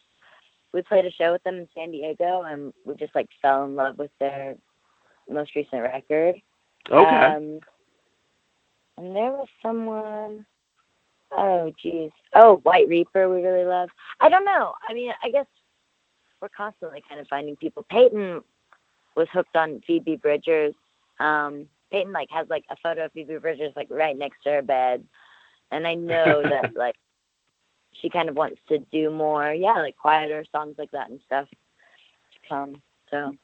We 0.74 0.82
played 0.82 1.06
a 1.06 1.12
show 1.12 1.32
with 1.34 1.44
them 1.44 1.56
in 1.56 1.68
San 1.76 1.92
Diego 1.92 2.44
and 2.44 2.74
we 2.86 2.96
just 2.96 3.14
like 3.16 3.28
fell 3.42 3.66
in 3.66 3.76
love 3.76 3.98
with 3.98 4.12
their 4.20 4.56
most 5.30 5.56
recent 5.56 5.82
record. 5.82 6.36
Okay. 6.90 7.26
Um, 7.26 7.60
and 8.98 9.16
there 9.16 9.32
was 9.32 9.48
someone. 9.62 10.46
Oh, 11.32 11.72
geez. 11.82 12.12
Oh, 12.36 12.58
White 12.64 12.88
Reaper, 12.88 13.28
we 13.28 13.42
really 13.42 13.66
love. 13.66 13.90
I 14.20 14.30
don't 14.30 14.46
know. 14.46 14.74
I 14.88 14.94
mean, 14.94 15.12
I 15.24 15.30
guess 15.30 15.48
we're 16.42 16.50
constantly 16.50 17.02
kind 17.08 17.20
of 17.20 17.28
finding 17.28 17.56
people. 17.56 17.86
Peyton 17.90 18.42
was 19.16 19.28
hooked 19.34 19.56
on 19.56 19.82
Phoebe 19.88 20.18
Bridgers. 20.18 20.76
Um, 21.20 21.68
Peyton 21.92 22.12
like 22.12 22.30
has 22.32 22.48
like 22.50 22.66
a 22.70 22.76
photo 22.84 23.06
of 23.06 23.14
Phoebe 23.14 23.38
Bridgers 23.38 23.74
like 23.76 23.88
right 23.90 24.18
next 24.18 24.44
to 24.44 24.52
her 24.52 24.62
bed, 24.62 25.04
and 25.72 25.88
I 25.88 25.96
know 25.96 26.44
that 26.50 26.76
like 26.76 26.96
she 28.02 28.10
kind 28.10 28.30
of 28.30 28.36
wants 28.36 28.60
to 28.70 28.80
do 28.92 29.10
more, 29.10 29.54
yeah, 29.54 29.76
like 29.76 29.96
quieter 29.96 30.44
songs 30.52 30.76
like 30.78 30.92
that 30.92 31.10
and 31.10 31.20
stuff 31.26 31.48
to 31.50 32.50
come. 32.50 32.82
So, 33.12 33.36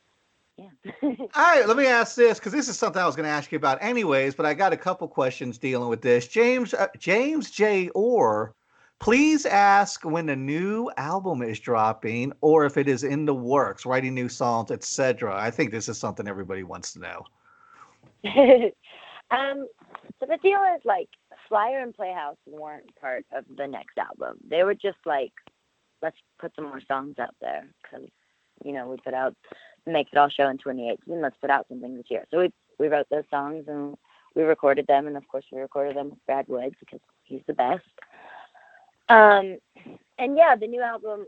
yeah. 0.59 0.91
All 1.03 1.27
right, 1.37 1.67
let 1.67 1.77
me 1.77 1.85
ask 1.85 2.15
this 2.15 2.39
because 2.39 2.51
this 2.51 2.67
is 2.67 2.77
something 2.77 3.01
I 3.01 3.05
was 3.05 3.15
going 3.15 3.25
to 3.25 3.31
ask 3.31 3.51
you 3.51 3.57
about 3.57 3.81
anyways, 3.81 4.35
but 4.35 4.45
I 4.45 4.53
got 4.53 4.73
a 4.73 4.77
couple 4.77 5.07
questions 5.07 5.57
dealing 5.57 5.89
with 5.89 6.01
this. 6.01 6.27
James 6.27 6.73
uh, 6.73 6.87
James 6.97 7.51
J. 7.51 7.89
Orr, 7.89 8.53
please 8.99 9.45
ask 9.45 10.03
when 10.03 10.25
the 10.25 10.35
new 10.35 10.89
album 10.97 11.41
is 11.41 11.59
dropping 11.59 12.33
or 12.41 12.65
if 12.65 12.77
it 12.77 12.87
is 12.87 13.03
in 13.03 13.25
the 13.25 13.35
works, 13.35 13.85
writing 13.85 14.13
new 14.13 14.29
songs, 14.29 14.71
etc. 14.71 15.35
I 15.35 15.51
think 15.51 15.71
this 15.71 15.87
is 15.89 15.97
something 15.97 16.27
everybody 16.27 16.63
wants 16.63 16.93
to 16.93 16.99
know. 16.99 17.25
um, 19.31 19.67
so 20.19 20.25
the 20.27 20.37
deal 20.41 20.59
is 20.75 20.81
like 20.83 21.09
Flyer 21.47 21.79
and 21.79 21.93
Playhouse 21.93 22.37
weren't 22.45 22.95
part 22.99 23.25
of 23.33 23.45
the 23.55 23.67
next 23.67 23.97
album. 23.97 24.37
They 24.47 24.63
were 24.63 24.75
just 24.75 24.99
like, 25.05 25.31
let's 26.01 26.17
put 26.39 26.53
some 26.55 26.65
more 26.65 26.81
songs 26.87 27.15
out 27.19 27.35
there 27.41 27.67
because 27.81 28.07
you 28.65 28.73
know 28.73 28.87
we 28.87 28.97
put 28.97 29.13
out 29.13 29.35
Make 29.93 30.07
It 30.11 30.17
All 30.17 30.29
Show 30.29 30.47
in 30.47 30.57
2018. 30.57 31.21
Let's 31.21 31.37
put 31.41 31.49
out 31.49 31.67
something 31.67 31.95
this 31.95 32.09
year. 32.09 32.25
So 32.31 32.39
we 32.39 32.53
we 32.77 32.87
wrote 32.87 33.07
those 33.09 33.25
songs 33.29 33.65
and 33.67 33.95
we 34.35 34.43
recorded 34.43 34.87
them, 34.87 35.07
and 35.07 35.17
of 35.17 35.27
course 35.27 35.45
we 35.51 35.59
recorded 35.59 35.95
them 35.97 36.11
with 36.11 36.25
Brad 36.25 36.47
Wood 36.47 36.75
because 36.79 37.01
he's 37.23 37.41
the 37.47 37.53
best. 37.53 37.83
Um, 39.09 39.57
and 40.17 40.37
yeah, 40.37 40.55
the 40.55 40.67
new 40.67 40.81
album 40.81 41.25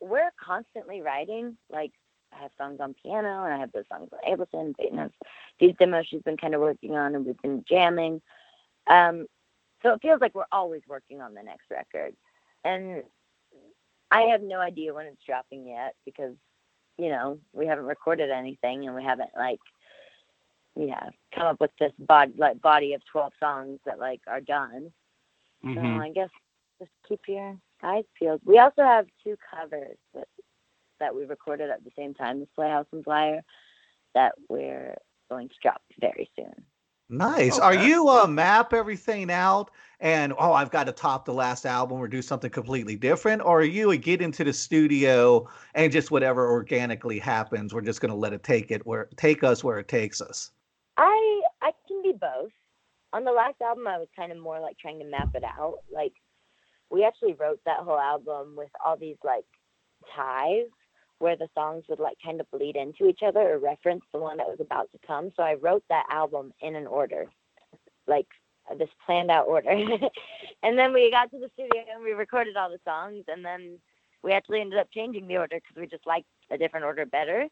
we're 0.00 0.30
constantly 0.42 1.00
writing. 1.00 1.56
Like 1.70 1.92
I 2.32 2.42
have 2.42 2.50
songs 2.58 2.78
on 2.80 2.94
piano 3.02 3.44
and 3.44 3.54
I 3.54 3.58
have 3.58 3.72
those 3.72 3.84
songs 3.90 4.10
on 4.12 4.30
Ableton. 4.30 4.76
Peyton 4.76 4.98
has 4.98 5.10
these 5.58 5.74
demos 5.78 6.06
she's 6.06 6.22
been 6.22 6.36
kind 6.36 6.54
of 6.54 6.60
working 6.60 6.94
on 6.96 7.14
and 7.14 7.24
we've 7.24 7.40
been 7.42 7.64
jamming. 7.68 8.20
Um, 8.86 9.26
so 9.82 9.92
it 9.92 10.02
feels 10.02 10.20
like 10.20 10.34
we're 10.34 10.44
always 10.52 10.82
working 10.88 11.20
on 11.20 11.34
the 11.34 11.42
next 11.42 11.70
record. 11.70 12.14
And 12.64 13.02
I 14.10 14.22
have 14.22 14.42
no 14.42 14.58
idea 14.58 14.94
when 14.94 15.06
it's 15.06 15.24
dropping 15.24 15.66
yet 15.66 15.94
because, 16.04 16.34
you 16.98 17.08
know, 17.10 17.38
we 17.52 17.66
haven't 17.66 17.86
recorded 17.86 18.30
anything 18.30 18.86
and 18.86 18.94
we 18.94 19.02
haven't 19.04 19.30
like 19.36 19.60
yeah, 20.74 21.08
come 21.34 21.46
up 21.46 21.60
with 21.60 21.70
this 21.80 21.92
body 21.98 22.34
like 22.36 22.60
body 22.60 22.92
of 22.94 23.02
twelve 23.10 23.32
songs 23.40 23.80
that 23.86 23.98
like 23.98 24.20
are 24.26 24.40
done. 24.40 24.92
So 25.62 25.80
Mhm. 25.80 26.00
I 26.00 26.10
guess 26.10 26.30
just 26.78 26.90
keep 27.08 27.20
your 27.28 27.58
eyes 27.82 28.04
peeled. 28.14 28.40
We 28.44 28.58
also 28.58 28.82
have 28.82 29.06
two 29.24 29.36
covers 29.50 29.96
that 30.14 30.28
that 31.00 31.14
we 31.14 31.24
recorded 31.24 31.70
at 31.70 31.84
the 31.84 31.90
same 31.96 32.14
time 32.14 32.40
the 32.40 32.46
Playhouse 32.54 32.86
and 32.92 33.04
Flyer 33.04 33.42
that 34.14 34.34
we're 34.48 34.96
going 35.30 35.48
to 35.48 35.54
drop 35.62 35.82
very 36.00 36.30
soon. 36.36 36.64
Nice. 37.08 37.58
Are 37.58 37.74
you 37.74 38.08
uh, 38.08 38.26
map 38.26 38.72
everything 38.72 39.30
out 39.30 39.70
and 40.00 40.32
oh, 40.38 40.52
I've 40.52 40.70
got 40.70 40.84
to 40.84 40.92
top 40.92 41.24
the 41.24 41.32
last 41.32 41.64
album 41.64 41.98
or 41.98 42.08
do 42.08 42.20
something 42.20 42.50
completely 42.50 42.96
different, 42.96 43.42
or 43.42 43.60
are 43.60 43.64
you 43.64 43.92
a 43.92 43.96
get 43.96 44.20
into 44.20 44.44
the 44.44 44.52
studio 44.52 45.48
and 45.74 45.90
just 45.90 46.10
whatever 46.10 46.50
organically 46.50 47.18
happens, 47.18 47.72
we're 47.72 47.80
just 47.80 48.00
going 48.00 48.10
to 48.10 48.16
let 48.16 48.32
it 48.32 48.42
take 48.42 48.70
it 48.70 48.84
where 48.86 49.08
take 49.16 49.42
us 49.42 49.64
where 49.64 49.78
it 49.78 49.88
takes 49.88 50.20
us? 50.20 50.50
I 50.96 51.42
I 51.62 51.72
can 51.88 52.02
be 52.02 52.12
both. 52.12 52.50
On 53.12 53.24
the 53.24 53.32
last 53.32 53.60
album, 53.62 53.86
I 53.86 53.98
was 53.98 54.08
kind 54.14 54.32
of 54.32 54.38
more 54.38 54.60
like 54.60 54.76
trying 54.78 54.98
to 54.98 55.06
map 55.06 55.30
it 55.34 55.44
out. 55.44 55.78
Like 55.90 56.12
we 56.90 57.04
actually 57.04 57.34
wrote 57.34 57.60
that 57.64 57.78
whole 57.78 57.98
album 57.98 58.54
with 58.56 58.70
all 58.84 58.96
these 58.96 59.16
like 59.24 59.46
ties 60.14 60.66
where 61.18 61.36
the 61.36 61.48
songs 61.54 61.84
would 61.88 61.98
like 61.98 62.16
kind 62.24 62.40
of 62.40 62.50
bleed 62.50 62.76
into 62.76 63.06
each 63.06 63.20
other 63.26 63.40
or 63.40 63.58
reference 63.58 64.02
the 64.12 64.18
one 64.18 64.36
that 64.36 64.46
was 64.46 64.60
about 64.60 64.90
to 64.92 64.98
come. 65.06 65.32
So 65.36 65.42
I 65.42 65.54
wrote 65.54 65.84
that 65.88 66.06
album 66.10 66.52
in 66.60 66.76
an 66.76 66.86
order, 66.86 67.26
like 68.06 68.26
this 68.78 68.90
planned 69.04 69.30
out 69.30 69.46
order. 69.46 69.70
and 70.62 70.78
then 70.78 70.92
we 70.92 71.10
got 71.10 71.30
to 71.30 71.38
the 71.38 71.50
studio 71.54 71.82
and 71.94 72.04
we 72.04 72.12
recorded 72.12 72.56
all 72.56 72.70
the 72.70 72.80
songs, 72.84 73.24
and 73.28 73.44
then 73.44 73.78
we 74.22 74.32
actually 74.32 74.60
ended 74.60 74.78
up 74.78 74.88
changing 74.92 75.26
the 75.26 75.36
order 75.36 75.56
because 75.56 75.80
we 75.80 75.86
just 75.86 76.06
liked 76.06 76.26
a 76.50 76.58
different 76.58 76.84
order 76.84 77.06
better. 77.06 77.46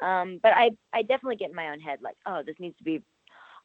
Um, 0.00 0.40
but 0.42 0.52
I 0.54 0.70
I 0.92 1.02
definitely 1.02 1.36
get 1.36 1.50
in 1.50 1.56
my 1.56 1.68
own 1.68 1.80
head 1.80 1.98
like, 2.02 2.16
oh, 2.26 2.42
this 2.44 2.56
needs 2.58 2.76
to 2.78 2.84
be 2.84 3.02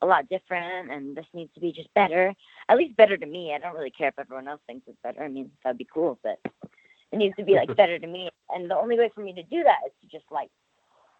a 0.02 0.06
lot 0.06 0.30
different, 0.30 0.91
and 0.91 1.16
this 1.16 1.26
needs 1.34 1.54
to 1.54 1.60
be 1.60 1.72
just 1.72 1.93
better. 1.95 2.34
At 2.70 2.78
least 2.78 2.98
better 2.98 3.18
to 3.18 3.26
me. 3.26 3.54
I 3.54 3.60
don't 3.60 3.76
really 3.76 3.91
care 3.91 4.10
if 4.10 4.20
everyone 4.20 4.48
else 4.48 4.62
thinks 4.68 4.88
it's 4.88 4.98
better. 5.04 5.24
I 5.24 5.28
mean, 5.28 5.52
that'd 5.64 5.78
be 5.78 5.88
cool, 5.91 6.20
but 6.24 6.39
it 7.12 7.18
needs 7.18 7.36
to 7.38 7.43
be 7.43 7.55
like 7.55 7.76
better 7.78 7.99
to 7.99 8.08
me. 8.08 8.30
And 8.49 8.70
the 8.70 8.78
only 8.78 8.97
way 8.97 9.10
for 9.14 9.22
me 9.22 9.34
to 9.34 9.43
do 9.43 9.64
that 9.64 9.80
is 9.86 9.93
to 10.01 10.08
just 10.08 10.26
like 10.32 10.49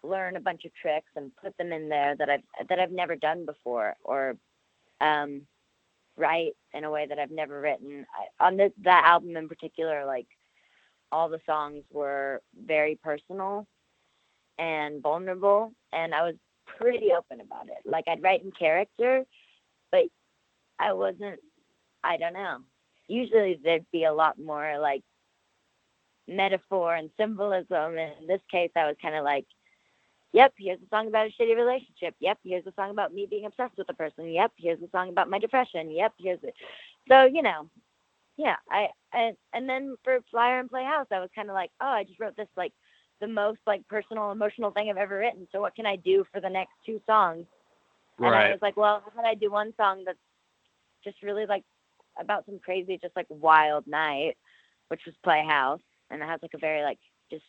learn 0.02 0.36
a 0.36 0.40
bunch 0.40 0.64
of 0.64 0.74
tricks 0.74 1.10
and 1.16 1.34
put 1.42 1.56
them 1.56 1.72
in 1.72 1.88
there 1.88 2.14
that 2.16 2.30
I've 2.30 2.68
that 2.68 2.78
I've 2.78 2.92
never 2.92 3.16
done 3.16 3.46
before, 3.46 3.94
or 4.04 4.36
um, 5.00 5.42
write 6.16 6.52
in 6.74 6.84
a 6.84 6.90
way 6.90 7.06
that 7.06 7.18
I've 7.18 7.30
never 7.30 7.60
written. 7.60 8.06
I, 8.14 8.46
on 8.46 8.56
this 8.56 8.72
that 8.84 9.04
album 9.06 9.36
in 9.36 9.48
particular, 9.48 10.04
like 10.04 10.26
all 11.10 11.28
the 11.28 11.40
songs 11.46 11.84
were 11.90 12.42
very 12.66 12.98
personal 13.02 13.66
and 14.58 15.02
vulnerable, 15.02 15.72
and 15.92 16.14
I 16.14 16.22
was 16.22 16.34
pretty 16.78 17.10
open 17.16 17.40
about 17.40 17.68
it. 17.68 17.88
Like 17.88 18.04
I'd 18.08 18.22
write 18.22 18.42
in 18.42 18.52
character, 18.52 19.24
but 19.90 20.04
I 20.78 20.92
wasn't. 20.92 21.40
I 22.04 22.16
don't 22.16 22.34
know. 22.34 22.58
Usually 23.08 23.58
there'd 23.62 23.90
be 23.90 24.04
a 24.04 24.12
lot 24.12 24.38
more 24.38 24.78
like 24.78 25.02
metaphor 26.28 26.94
and 26.94 27.10
symbolism. 27.16 27.96
And 27.98 28.12
in 28.20 28.26
this 28.26 28.40
case, 28.50 28.70
I 28.76 28.86
was 28.86 28.96
kind 29.00 29.14
of 29.14 29.24
like, 29.24 29.46
yep, 30.32 30.52
here's 30.56 30.80
a 30.80 30.88
song 30.90 31.08
about 31.08 31.26
a 31.26 31.30
shitty 31.30 31.56
relationship. 31.56 32.14
Yep, 32.20 32.38
here's 32.44 32.66
a 32.66 32.72
song 32.76 32.90
about 32.90 33.14
me 33.14 33.26
being 33.28 33.46
obsessed 33.46 33.78
with 33.78 33.88
a 33.88 33.94
person. 33.94 34.30
Yep, 34.30 34.52
here's 34.56 34.82
a 34.82 34.90
song 34.90 35.08
about 35.08 35.30
my 35.30 35.38
depression. 35.38 35.90
Yep, 35.90 36.12
here's 36.18 36.42
it. 36.42 36.54
So, 37.08 37.24
you 37.24 37.42
know, 37.42 37.68
yeah, 38.36 38.56
I, 38.70 38.88
and, 39.12 39.36
and 39.52 39.68
then 39.68 39.96
for 40.04 40.20
Flyer 40.30 40.60
and 40.60 40.70
Playhouse, 40.70 41.06
I 41.10 41.18
was 41.18 41.30
kind 41.34 41.48
of 41.48 41.54
like, 41.54 41.70
oh, 41.80 41.86
I 41.86 42.04
just 42.04 42.20
wrote 42.20 42.36
this 42.36 42.48
like 42.56 42.72
the 43.20 43.26
most 43.26 43.60
like 43.66 43.86
personal, 43.88 44.30
emotional 44.30 44.70
thing 44.70 44.90
I've 44.90 44.96
ever 44.96 45.18
written. 45.18 45.48
So 45.50 45.60
what 45.60 45.74
can 45.74 45.86
I 45.86 45.96
do 45.96 46.24
for 46.32 46.40
the 46.40 46.48
next 46.48 46.72
two 46.86 47.00
songs? 47.06 47.46
And 48.18 48.34
I 48.34 48.50
was 48.50 48.58
like, 48.60 48.76
well, 48.76 49.00
how 49.04 49.12
about 49.12 49.28
I 49.28 49.34
do 49.34 49.50
one 49.50 49.72
song 49.76 50.02
that's 50.04 50.18
just 51.04 51.22
really 51.22 51.46
like 51.46 51.64
about 52.20 52.44
some 52.46 52.58
crazy, 52.58 52.98
just 53.00 53.14
like 53.14 53.26
wild 53.28 53.86
night, 53.86 54.36
which 54.88 55.02
was 55.06 55.14
Playhouse, 55.22 55.80
and 56.10 56.22
it 56.22 56.26
has 56.26 56.40
like 56.42 56.54
a 56.54 56.58
very 56.58 56.82
like 56.82 56.98
just 57.30 57.44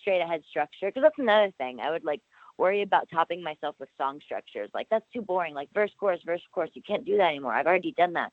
straight 0.00 0.20
ahead 0.20 0.42
structure. 0.48 0.88
Because 0.88 1.02
that's 1.02 1.18
another 1.18 1.52
thing. 1.58 1.80
I 1.80 1.90
would 1.90 2.04
like 2.04 2.20
worry 2.58 2.82
about 2.82 3.08
topping 3.12 3.42
myself 3.42 3.76
with 3.78 3.88
song 3.98 4.20
structures. 4.24 4.70
Like 4.74 4.88
that's 4.90 5.06
too 5.12 5.22
boring. 5.22 5.54
Like 5.54 5.68
verse, 5.74 5.90
chorus, 5.98 6.20
verse, 6.24 6.42
chorus. 6.52 6.70
You 6.74 6.82
can't 6.86 7.04
do 7.04 7.16
that 7.16 7.28
anymore. 7.28 7.54
I've 7.54 7.66
already 7.66 7.92
done 7.92 8.14
that, 8.14 8.32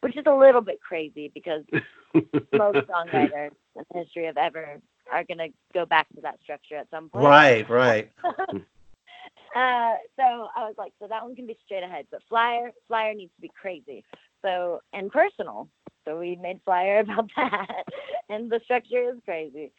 which 0.00 0.16
is 0.16 0.24
a 0.26 0.34
little 0.34 0.60
bit 0.60 0.80
crazy 0.80 1.30
because 1.34 1.64
most 2.52 2.78
songwriters 2.88 3.50
in 3.76 3.84
the 3.92 3.98
history 4.00 4.26
of 4.26 4.36
ever 4.36 4.80
are 5.12 5.24
gonna 5.24 5.48
go 5.72 5.86
back 5.86 6.08
to 6.14 6.20
that 6.22 6.38
structure 6.42 6.76
at 6.76 6.90
some 6.90 7.08
point. 7.08 7.24
Right, 7.24 7.68
right. 7.68 8.12
Uh, 9.56 9.94
so 10.16 10.48
I 10.56 10.66
was 10.66 10.74
like, 10.76 10.92
so 11.00 11.08
that 11.08 11.24
one 11.24 11.34
can 11.34 11.46
be 11.46 11.56
straight 11.64 11.82
ahead, 11.82 12.06
but 12.10 12.20
flyer 12.28 12.70
flyer 12.86 13.14
needs 13.14 13.32
to 13.36 13.40
be 13.40 13.50
crazy. 13.60 14.04
So 14.42 14.80
and 14.92 15.10
personal. 15.10 15.68
So 16.04 16.18
we 16.18 16.36
made 16.36 16.60
flyer 16.64 17.00
about 17.00 17.30
that, 17.36 17.84
and 18.28 18.50
the 18.50 18.60
structure 18.64 19.10
is 19.10 19.18
crazy. 19.24 19.72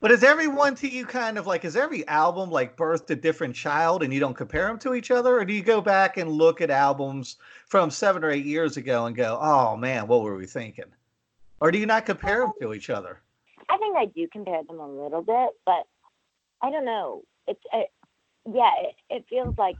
But 0.00 0.10
is 0.10 0.24
everyone 0.24 0.74
to 0.76 0.88
you 0.88 1.04
kind 1.04 1.36
of 1.36 1.46
like, 1.46 1.66
is 1.66 1.76
every 1.76 2.08
album 2.08 2.50
like 2.50 2.74
birthed 2.74 3.10
a 3.10 3.16
different 3.16 3.54
child 3.54 4.02
and 4.02 4.14
you 4.14 4.18
don't 4.18 4.34
compare 4.34 4.66
them 4.66 4.78
to 4.78 4.94
each 4.94 5.10
other? 5.10 5.38
Or 5.38 5.44
do 5.44 5.52
you 5.52 5.62
go 5.62 5.82
back 5.82 6.16
and 6.16 6.30
look 6.30 6.62
at 6.62 6.70
albums 6.70 7.36
from 7.66 7.90
seven 7.90 8.24
or 8.24 8.30
eight 8.30 8.46
years 8.46 8.78
ago 8.78 9.04
and 9.04 9.14
go, 9.14 9.38
oh 9.42 9.76
man, 9.76 10.06
what 10.06 10.22
were 10.22 10.36
we 10.36 10.46
thinking? 10.46 10.86
Or 11.60 11.70
do 11.70 11.78
you 11.78 11.84
not 11.84 12.06
compare 12.06 12.40
them 12.40 12.52
to 12.62 12.72
each 12.72 12.88
other? 12.88 13.20
I 13.68 13.76
think 13.76 13.94
I 13.94 14.06
do 14.06 14.26
compare 14.32 14.62
them 14.64 14.80
a 14.80 14.88
little 14.88 15.20
bit, 15.20 15.50
but 15.66 15.86
I 16.62 16.70
don't 16.70 16.86
know. 16.86 17.22
It's 17.46 17.60
it, 17.74 17.90
yeah, 18.50 18.70
it, 18.80 18.94
it 19.10 19.24
feels 19.28 19.54
like 19.58 19.76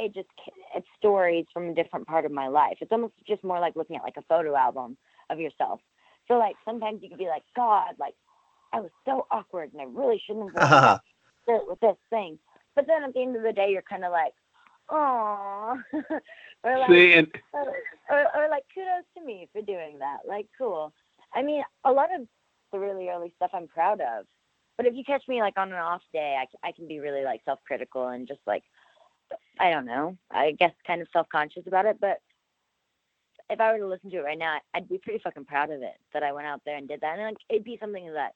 it 0.00 0.14
just 0.14 0.28
it's 0.74 0.86
stories 0.96 1.46
from 1.52 1.68
a 1.68 1.74
different 1.74 2.06
part 2.06 2.24
of 2.24 2.32
my 2.32 2.48
life. 2.48 2.78
It's 2.80 2.92
almost 2.92 3.14
just 3.26 3.44
more 3.44 3.60
like 3.60 3.76
looking 3.76 3.96
at 3.96 4.02
like 4.02 4.16
a 4.16 4.22
photo 4.22 4.56
album 4.56 4.96
of 5.28 5.38
yourself. 5.38 5.80
So 6.26 6.34
like 6.34 6.56
sometimes 6.64 7.02
you 7.02 7.08
could 7.08 7.18
be 7.18 7.26
like, 7.26 7.42
God, 7.54 7.94
like 7.98 8.14
I 8.72 8.80
was 8.80 8.90
so 9.04 9.26
awkward 9.30 9.72
and 9.72 9.82
I 9.82 9.84
really 9.84 10.20
shouldn't 10.26 10.58
have 10.58 11.00
done 11.46 11.60
with 11.68 11.80
this 11.80 11.96
thing. 12.08 12.38
But 12.74 12.86
then 12.86 13.04
at 13.04 13.12
the 13.12 13.22
end 13.22 13.36
of 13.36 13.42
the 13.42 13.52
day, 13.52 13.70
you're 13.70 13.82
kind 13.82 14.04
of 14.04 14.12
like, 14.12 14.32
oh, 14.88 15.76
or 16.64 16.78
like, 16.78 16.90
See, 16.90 17.12
and 17.12 17.28
or, 17.52 17.74
or, 18.10 18.26
or 18.36 18.48
like 18.48 18.64
kudos 18.74 19.04
to 19.18 19.24
me 19.24 19.48
for 19.52 19.60
doing 19.60 19.98
that. 19.98 20.18
Like 20.26 20.46
cool. 20.56 20.92
I 21.34 21.42
mean, 21.42 21.62
a 21.84 21.92
lot 21.92 22.08
of 22.14 22.26
the 22.72 22.78
really 22.78 23.08
early 23.08 23.32
stuff 23.36 23.50
I'm 23.52 23.68
proud 23.68 24.00
of. 24.00 24.26
But 24.76 24.86
if 24.86 24.94
you 24.94 25.04
catch 25.04 25.24
me 25.28 25.40
like 25.42 25.58
on 25.58 25.72
an 25.72 25.78
off 25.78 26.00
day, 26.12 26.38
I, 26.40 26.68
I 26.68 26.72
can 26.72 26.88
be 26.88 27.00
really 27.00 27.22
like 27.22 27.42
self-critical 27.44 28.08
and 28.08 28.26
just 28.26 28.40
like, 28.46 28.62
I 29.58 29.70
don't 29.70 29.86
know, 29.86 30.16
I 30.30 30.52
guess 30.52 30.72
kind 30.86 31.00
of 31.00 31.08
self-conscious 31.12 31.66
about 31.66 31.86
it. 31.86 31.98
But 32.00 32.20
if 33.48 33.60
I 33.60 33.72
were 33.72 33.78
to 33.78 33.86
listen 33.86 34.10
to 34.10 34.18
it 34.18 34.24
right 34.24 34.38
now, 34.38 34.58
I'd 34.74 34.88
be 34.88 34.98
pretty 34.98 35.20
fucking 35.22 35.44
proud 35.44 35.70
of 35.70 35.82
it 35.82 35.96
that 36.12 36.22
I 36.22 36.32
went 36.32 36.46
out 36.46 36.62
there 36.64 36.76
and 36.76 36.88
did 36.88 37.00
that. 37.00 37.18
And 37.18 37.24
like, 37.24 37.36
it'd 37.48 37.64
be 37.64 37.78
something 37.80 38.12
that 38.14 38.34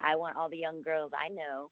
I 0.00 0.16
want 0.16 0.36
all 0.36 0.48
the 0.48 0.56
young 0.56 0.82
girls 0.82 1.12
I 1.18 1.28
know 1.28 1.70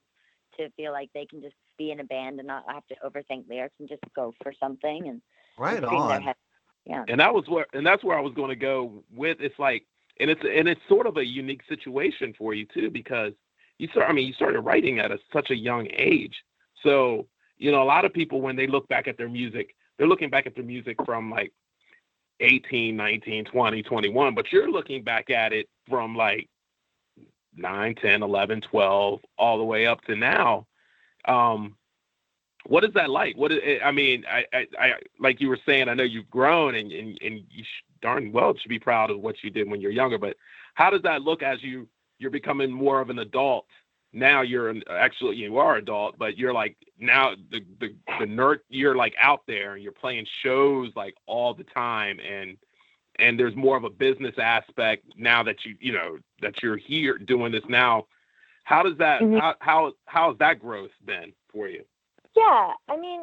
to 0.58 0.70
feel 0.70 0.92
like 0.92 1.10
they 1.14 1.26
can 1.26 1.40
just 1.40 1.54
be 1.76 1.90
in 1.92 2.00
a 2.00 2.04
band 2.04 2.38
and 2.38 2.48
not 2.48 2.64
have 2.68 2.86
to 2.88 2.96
overthink 3.04 3.48
lyrics 3.48 3.74
and 3.78 3.88
just 3.88 4.02
go 4.14 4.34
for 4.42 4.52
something 4.58 5.08
and 5.08 5.22
Right 5.58 5.82
on. 5.82 6.34
Yeah. 6.86 7.04
and 7.08 7.20
that 7.20 7.34
was 7.34 7.44
where 7.48 7.66
and 7.74 7.86
that's 7.86 8.02
where 8.02 8.16
I 8.16 8.20
was 8.20 8.32
going 8.32 8.48
to 8.48 8.56
go 8.56 9.02
with. 9.14 9.38
It's 9.40 9.58
like, 9.58 9.84
and 10.20 10.30
it's 10.30 10.40
and 10.40 10.68
it's 10.68 10.80
sort 10.88 11.06
of 11.06 11.16
a 11.16 11.24
unique 11.24 11.62
situation 11.68 12.34
for 12.38 12.54
you 12.54 12.64
too 12.72 12.90
because 12.90 13.32
you 13.78 13.88
start. 13.88 14.08
I 14.08 14.12
mean, 14.12 14.26
you 14.26 14.32
started 14.32 14.60
writing 14.60 14.98
at 15.00 15.10
a, 15.10 15.18
such 15.32 15.50
a 15.50 15.56
young 15.56 15.88
age. 15.92 16.34
So 16.82 17.26
you 17.58 17.72
know, 17.72 17.82
a 17.82 17.84
lot 17.84 18.04
of 18.04 18.12
people 18.12 18.40
when 18.40 18.56
they 18.56 18.66
look 18.66 18.88
back 18.88 19.08
at 19.08 19.16
their 19.18 19.28
music, 19.28 19.74
they're 19.96 20.06
looking 20.06 20.30
back 20.30 20.46
at 20.46 20.54
their 20.54 20.64
music 20.64 20.96
from 21.04 21.30
like 21.30 21.52
18, 22.40 22.96
19, 22.96 23.44
20, 23.44 23.82
21, 23.82 24.34
but 24.34 24.52
you're 24.52 24.70
looking 24.70 25.02
back 25.02 25.28
at 25.30 25.52
it 25.52 25.68
from 25.88 26.14
like 26.14 26.48
9, 27.56 27.94
10, 27.96 28.22
11, 28.22 28.60
12, 28.60 29.20
all 29.36 29.58
the 29.58 29.64
way 29.64 29.86
up 29.86 30.00
to 30.04 30.14
now. 30.14 30.66
Um, 31.26 31.76
what 32.66 32.84
is 32.84 32.92
that 32.94 33.10
like? 33.10 33.36
What 33.36 33.50
is, 33.50 33.80
I 33.84 33.90
mean, 33.90 34.24
I, 34.30 34.44
I, 34.52 34.66
I, 34.78 34.92
like 35.18 35.40
you 35.40 35.48
were 35.48 35.58
saying, 35.66 35.88
I 35.88 35.94
know 35.94 36.04
you've 36.04 36.30
grown 36.30 36.74
and, 36.74 36.92
and, 36.92 37.18
and 37.20 37.40
you 37.50 37.64
darn 38.00 38.30
well 38.30 38.54
should 38.56 38.68
be 38.68 38.78
proud 38.78 39.10
of 39.10 39.20
what 39.20 39.42
you 39.42 39.50
did 39.50 39.68
when 39.68 39.80
you're 39.80 39.90
younger, 39.90 40.18
but 40.18 40.36
how 40.74 40.90
does 40.90 41.02
that 41.02 41.22
look 41.22 41.42
as 41.42 41.62
you, 41.62 41.88
you're 42.18 42.30
becoming 42.30 42.70
more 42.70 43.00
of 43.00 43.10
an 43.10 43.18
adult? 43.18 43.66
Now 44.12 44.40
you're 44.40 44.70
an, 44.70 44.82
actually, 44.88 45.36
you 45.36 45.58
are 45.58 45.76
adult, 45.76 46.18
but 46.18 46.38
you're 46.38 46.54
like 46.54 46.76
now 46.98 47.34
the, 47.50 47.60
the, 47.78 47.94
the 48.18 48.24
nerd, 48.24 48.60
you're 48.68 48.96
like 48.96 49.14
out 49.20 49.42
there 49.46 49.74
and 49.74 49.82
you're 49.82 49.92
playing 49.92 50.26
shows 50.42 50.90
like 50.96 51.14
all 51.26 51.52
the 51.52 51.64
time. 51.64 52.18
And, 52.20 52.56
and 53.18 53.38
there's 53.38 53.54
more 53.54 53.76
of 53.76 53.84
a 53.84 53.90
business 53.90 54.34
aspect 54.38 55.04
now 55.16 55.42
that 55.42 55.64
you, 55.64 55.76
you 55.80 55.92
know, 55.92 56.18
that 56.40 56.62
you're 56.62 56.76
here 56.76 57.18
doing 57.18 57.52
this 57.52 57.64
now. 57.68 58.06
How 58.64 58.82
does 58.82 58.96
that, 58.98 59.20
Mhm. 59.20 59.40
how, 59.40 59.54
how, 59.60 59.92
how 60.06 60.28
has 60.30 60.38
that 60.38 60.60
growth 60.60 60.90
been 61.04 61.32
for 61.52 61.68
you? 61.68 61.84
Yeah, 62.36 62.72
I 62.88 62.96
mean, 62.96 63.22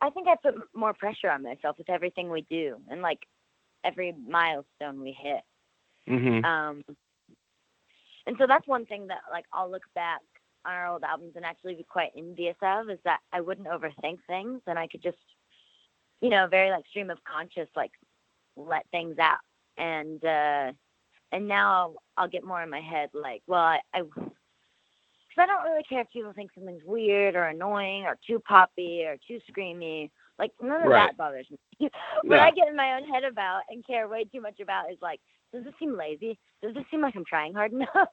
I 0.00 0.10
think 0.10 0.28
I 0.28 0.36
put 0.36 0.54
more 0.74 0.92
pressure 0.92 1.30
on 1.30 1.42
myself 1.42 1.78
with 1.78 1.88
everything 1.88 2.30
we 2.30 2.42
do 2.42 2.76
and 2.90 3.02
like 3.02 3.26
every 3.82 4.14
milestone 4.28 5.00
we 5.00 5.12
hit. 5.12 5.40
Mm-hmm. 6.08 6.44
Um, 6.44 6.84
and 8.26 8.36
so 8.38 8.46
that's 8.46 8.66
one 8.66 8.86
thing 8.86 9.06
that 9.08 9.20
like 9.30 9.44
I'll 9.52 9.70
look 9.70 9.84
back 9.94 10.20
on 10.66 10.72
our 10.74 10.86
old 10.88 11.04
albums 11.04 11.32
and 11.36 11.44
actually 11.44 11.74
be 11.74 11.84
quite 11.88 12.10
envious 12.16 12.56
of 12.62 12.90
is 12.90 12.98
that 13.04 13.20
I 13.32 13.40
wouldn't 13.40 13.68
overthink 13.68 14.18
things 14.26 14.60
and 14.66 14.78
I 14.78 14.86
could 14.88 15.02
just, 15.02 15.18
you 16.20 16.30
know, 16.30 16.46
very 16.48 16.70
like 16.70 16.86
stream 16.88 17.10
of 17.10 17.18
conscious 17.24 17.68
like 17.76 17.92
let 18.56 18.86
things 18.90 19.18
out 19.18 19.38
and 19.78 20.24
uh 20.24 20.72
and 21.32 21.48
now 21.48 21.72
I'll, 21.72 21.94
I'll 22.16 22.28
get 22.28 22.44
more 22.44 22.62
in 22.62 22.70
my 22.70 22.80
head 22.80 23.10
like 23.14 23.42
well 23.46 23.60
I, 23.62 23.80
I 23.94 24.02
because 25.28 25.42
I 25.42 25.46
don't 25.46 25.70
really 25.70 25.82
care 25.84 26.00
if 26.00 26.10
people 26.12 26.32
think 26.34 26.50
something's 26.54 26.84
weird 26.84 27.34
or 27.36 27.44
annoying 27.44 28.04
or 28.04 28.16
too 28.26 28.40
poppy 28.40 29.04
or 29.04 29.16
too 29.26 29.38
screamy. 29.50 30.10
Like 30.38 30.52
none 30.62 30.82
of 30.82 30.88
Right. 30.88 31.08
that 31.08 31.16
bothers 31.16 31.46
me. 31.50 31.58
what 32.24 32.38
No. 32.38 32.38
I 32.38 32.50
get 32.50 32.68
in 32.68 32.76
my 32.76 32.94
own 32.94 33.04
head 33.08 33.24
about 33.24 33.62
and 33.70 33.86
care 33.86 34.08
way 34.08 34.24
too 34.24 34.40
much 34.40 34.60
about 34.60 34.90
is 34.90 34.98
like, 35.02 35.20
does 35.52 35.64
this 35.64 35.74
seem 35.78 35.96
lazy? 35.96 36.38
Does 36.62 36.74
this 36.74 36.84
seem 36.90 37.00
like 37.00 37.14
I'm 37.16 37.24
trying 37.24 37.54
hard 37.54 37.72
enough? 37.74 38.08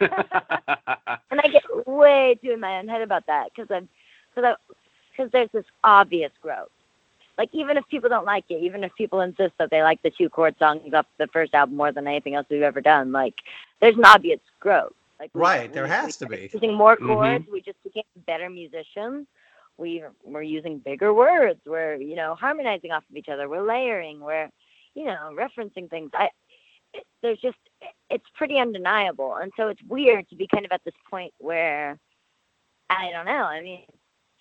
and 0.00 1.40
I 1.40 1.48
get 1.48 1.62
way 1.86 2.38
too 2.42 2.52
in 2.52 2.60
my 2.60 2.78
own 2.78 2.88
head 2.88 3.02
about 3.02 3.26
that 3.26 3.50
because 3.54 3.70
I'm 3.70 3.88
because 4.34 4.54
I 4.56 4.74
because 5.16 5.30
there's 5.32 5.50
this 5.52 5.64
obvious 5.84 6.32
growth. 6.40 6.68
Like 7.38 7.50
even 7.52 7.76
if 7.76 7.86
people 7.88 8.08
don't 8.10 8.26
like 8.26 8.44
it, 8.50 8.62
even 8.62 8.84
if 8.84 8.94
people 8.96 9.20
insist 9.22 9.54
that 9.58 9.70
they 9.70 9.82
like 9.82 10.02
the 10.02 10.10
two 10.10 10.28
chord 10.28 10.54
songs 10.58 10.92
off 10.92 11.06
the 11.18 11.26
first 11.28 11.54
album 11.54 11.76
more 11.76 11.90
than 11.92 12.06
anything 12.06 12.34
else 12.34 12.46
we've 12.50 12.62
ever 12.62 12.80
done, 12.80 13.12
like 13.12 13.34
there's 13.80 13.96
an 13.96 14.04
obvious 14.04 14.40
growth. 14.60 14.92
Like 15.18 15.30
we- 15.34 15.40
Right, 15.40 15.72
there 15.72 15.84
we- 15.84 15.90
has 15.90 16.20
we 16.20 16.26
to 16.26 16.30
be. 16.36 16.50
using 16.52 16.74
more 16.74 16.96
Mhm. 16.96 17.06
chords. 17.06 17.48
We 17.50 17.60
just 17.62 17.82
became 17.82 18.04
better 18.26 18.50
musicians. 18.50 19.26
We 19.78 20.02
we're 20.24 20.42
using 20.42 20.78
bigger 20.78 21.14
words. 21.14 21.60
We're 21.64 21.94
you 21.94 22.14
know 22.16 22.34
harmonizing 22.34 22.90
off 22.92 23.04
of 23.10 23.16
each 23.16 23.28
other. 23.28 23.48
We're 23.48 23.62
layering. 23.62 24.20
We're 24.20 24.50
you 24.94 25.06
know 25.06 25.30
referencing 25.34 25.88
things. 25.88 26.10
I 26.12 26.28
there's 27.22 27.40
just 27.40 27.58
it's 28.10 28.24
pretty 28.34 28.58
undeniable, 28.58 29.36
and 29.36 29.52
so 29.56 29.68
it's 29.68 29.82
weird 29.88 30.28
to 30.28 30.36
be 30.36 30.46
kind 30.52 30.64
of 30.64 30.72
at 30.72 30.82
this 30.84 30.94
point 31.08 31.32
where 31.38 31.98
I 32.88 33.10
don't 33.10 33.26
know. 33.26 33.44
I 33.44 33.60
mean, 33.60 33.84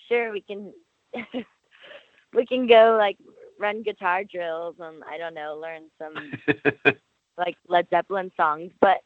sure 0.07 0.31
we 0.31 0.41
can 0.41 0.73
we 2.33 2.45
can 2.45 2.67
go 2.67 2.95
like 2.97 3.17
run 3.59 3.83
guitar 3.83 4.23
drills 4.23 4.75
and 4.79 5.03
I 5.09 5.17
don't 5.17 5.33
know 5.33 5.57
learn 5.61 5.83
some 6.01 6.31
like 7.37 7.55
Led 7.67 7.87
Zeppelin 7.89 8.31
songs, 8.35 8.71
but 8.81 8.97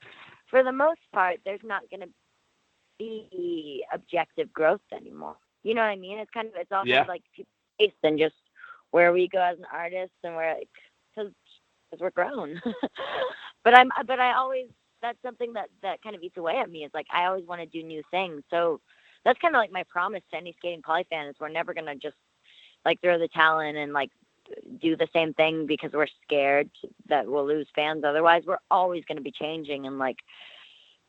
for 0.49 0.63
the 0.63 0.71
most 0.71 1.01
part, 1.13 1.37
there's 1.45 1.61
not 1.63 1.89
going 1.89 2.01
to 2.01 2.09
be 2.99 3.83
objective 3.93 4.51
growth 4.53 4.81
anymore. 4.93 5.35
You 5.63 5.73
know 5.73 5.81
what 5.81 5.87
I 5.87 5.95
mean? 5.95 6.19
It's 6.19 6.31
kind 6.31 6.47
of 6.47 6.53
it's 6.55 6.71
all 6.71 6.85
Yeah. 6.85 7.05
like 7.07 7.23
people's 7.35 7.53
taste 7.79 7.95
and 8.03 8.17
just 8.19 8.35
where 8.91 9.11
we 9.13 9.27
go 9.27 9.39
as 9.41 9.57
an 9.57 9.65
artist 9.71 10.13
and 10.23 10.35
where 10.35 10.55
because 11.15 11.31
because 11.93 12.01
we're 12.01 12.23
grown. 12.23 12.61
but 13.63 13.77
I'm 13.77 13.89
but 14.07 14.19
I 14.19 14.35
always 14.35 14.67
that's 15.01 15.21
something 15.23 15.53
that 15.53 15.69
that 15.81 16.01
kind 16.01 16.15
of 16.15 16.23
eats 16.23 16.37
away 16.37 16.57
at 16.57 16.69
me 16.71 16.83
is 16.85 16.91
like 16.93 17.07
I 17.13 17.25
always 17.25 17.45
want 17.45 17.61
to 17.61 17.67
do 17.67 17.83
new 17.85 18.01
things. 18.11 18.41
So 18.49 18.79
that's 19.25 19.39
kind 19.39 19.55
of 19.55 19.59
like 19.59 19.71
my 19.71 19.83
promise 19.89 20.23
to 20.31 20.37
any 20.37 20.55
Skating 20.57 20.81
Polly 20.81 21.05
fan 21.09 21.27
is 21.27 21.35
we're 21.39 21.49
never 21.49 21.73
gonna 21.73 21.95
just 21.95 22.15
like 22.85 23.01
throw 23.01 23.19
the 23.19 23.29
talent 23.29 23.77
and 23.77 23.93
like 23.93 24.09
do 24.81 24.97
the 24.97 25.07
same 25.13 25.33
thing 25.35 25.65
because 25.67 25.91
we're 25.93 26.07
scared 26.23 26.69
that 27.07 27.25
we'll 27.25 27.47
lose 27.47 27.67
fans 27.73 28.03
otherwise 28.03 28.43
we're 28.45 28.57
always 28.69 29.03
going 29.05 29.15
to 29.17 29.23
be 29.23 29.31
changing 29.31 29.87
and 29.87 29.97
like 29.97 30.17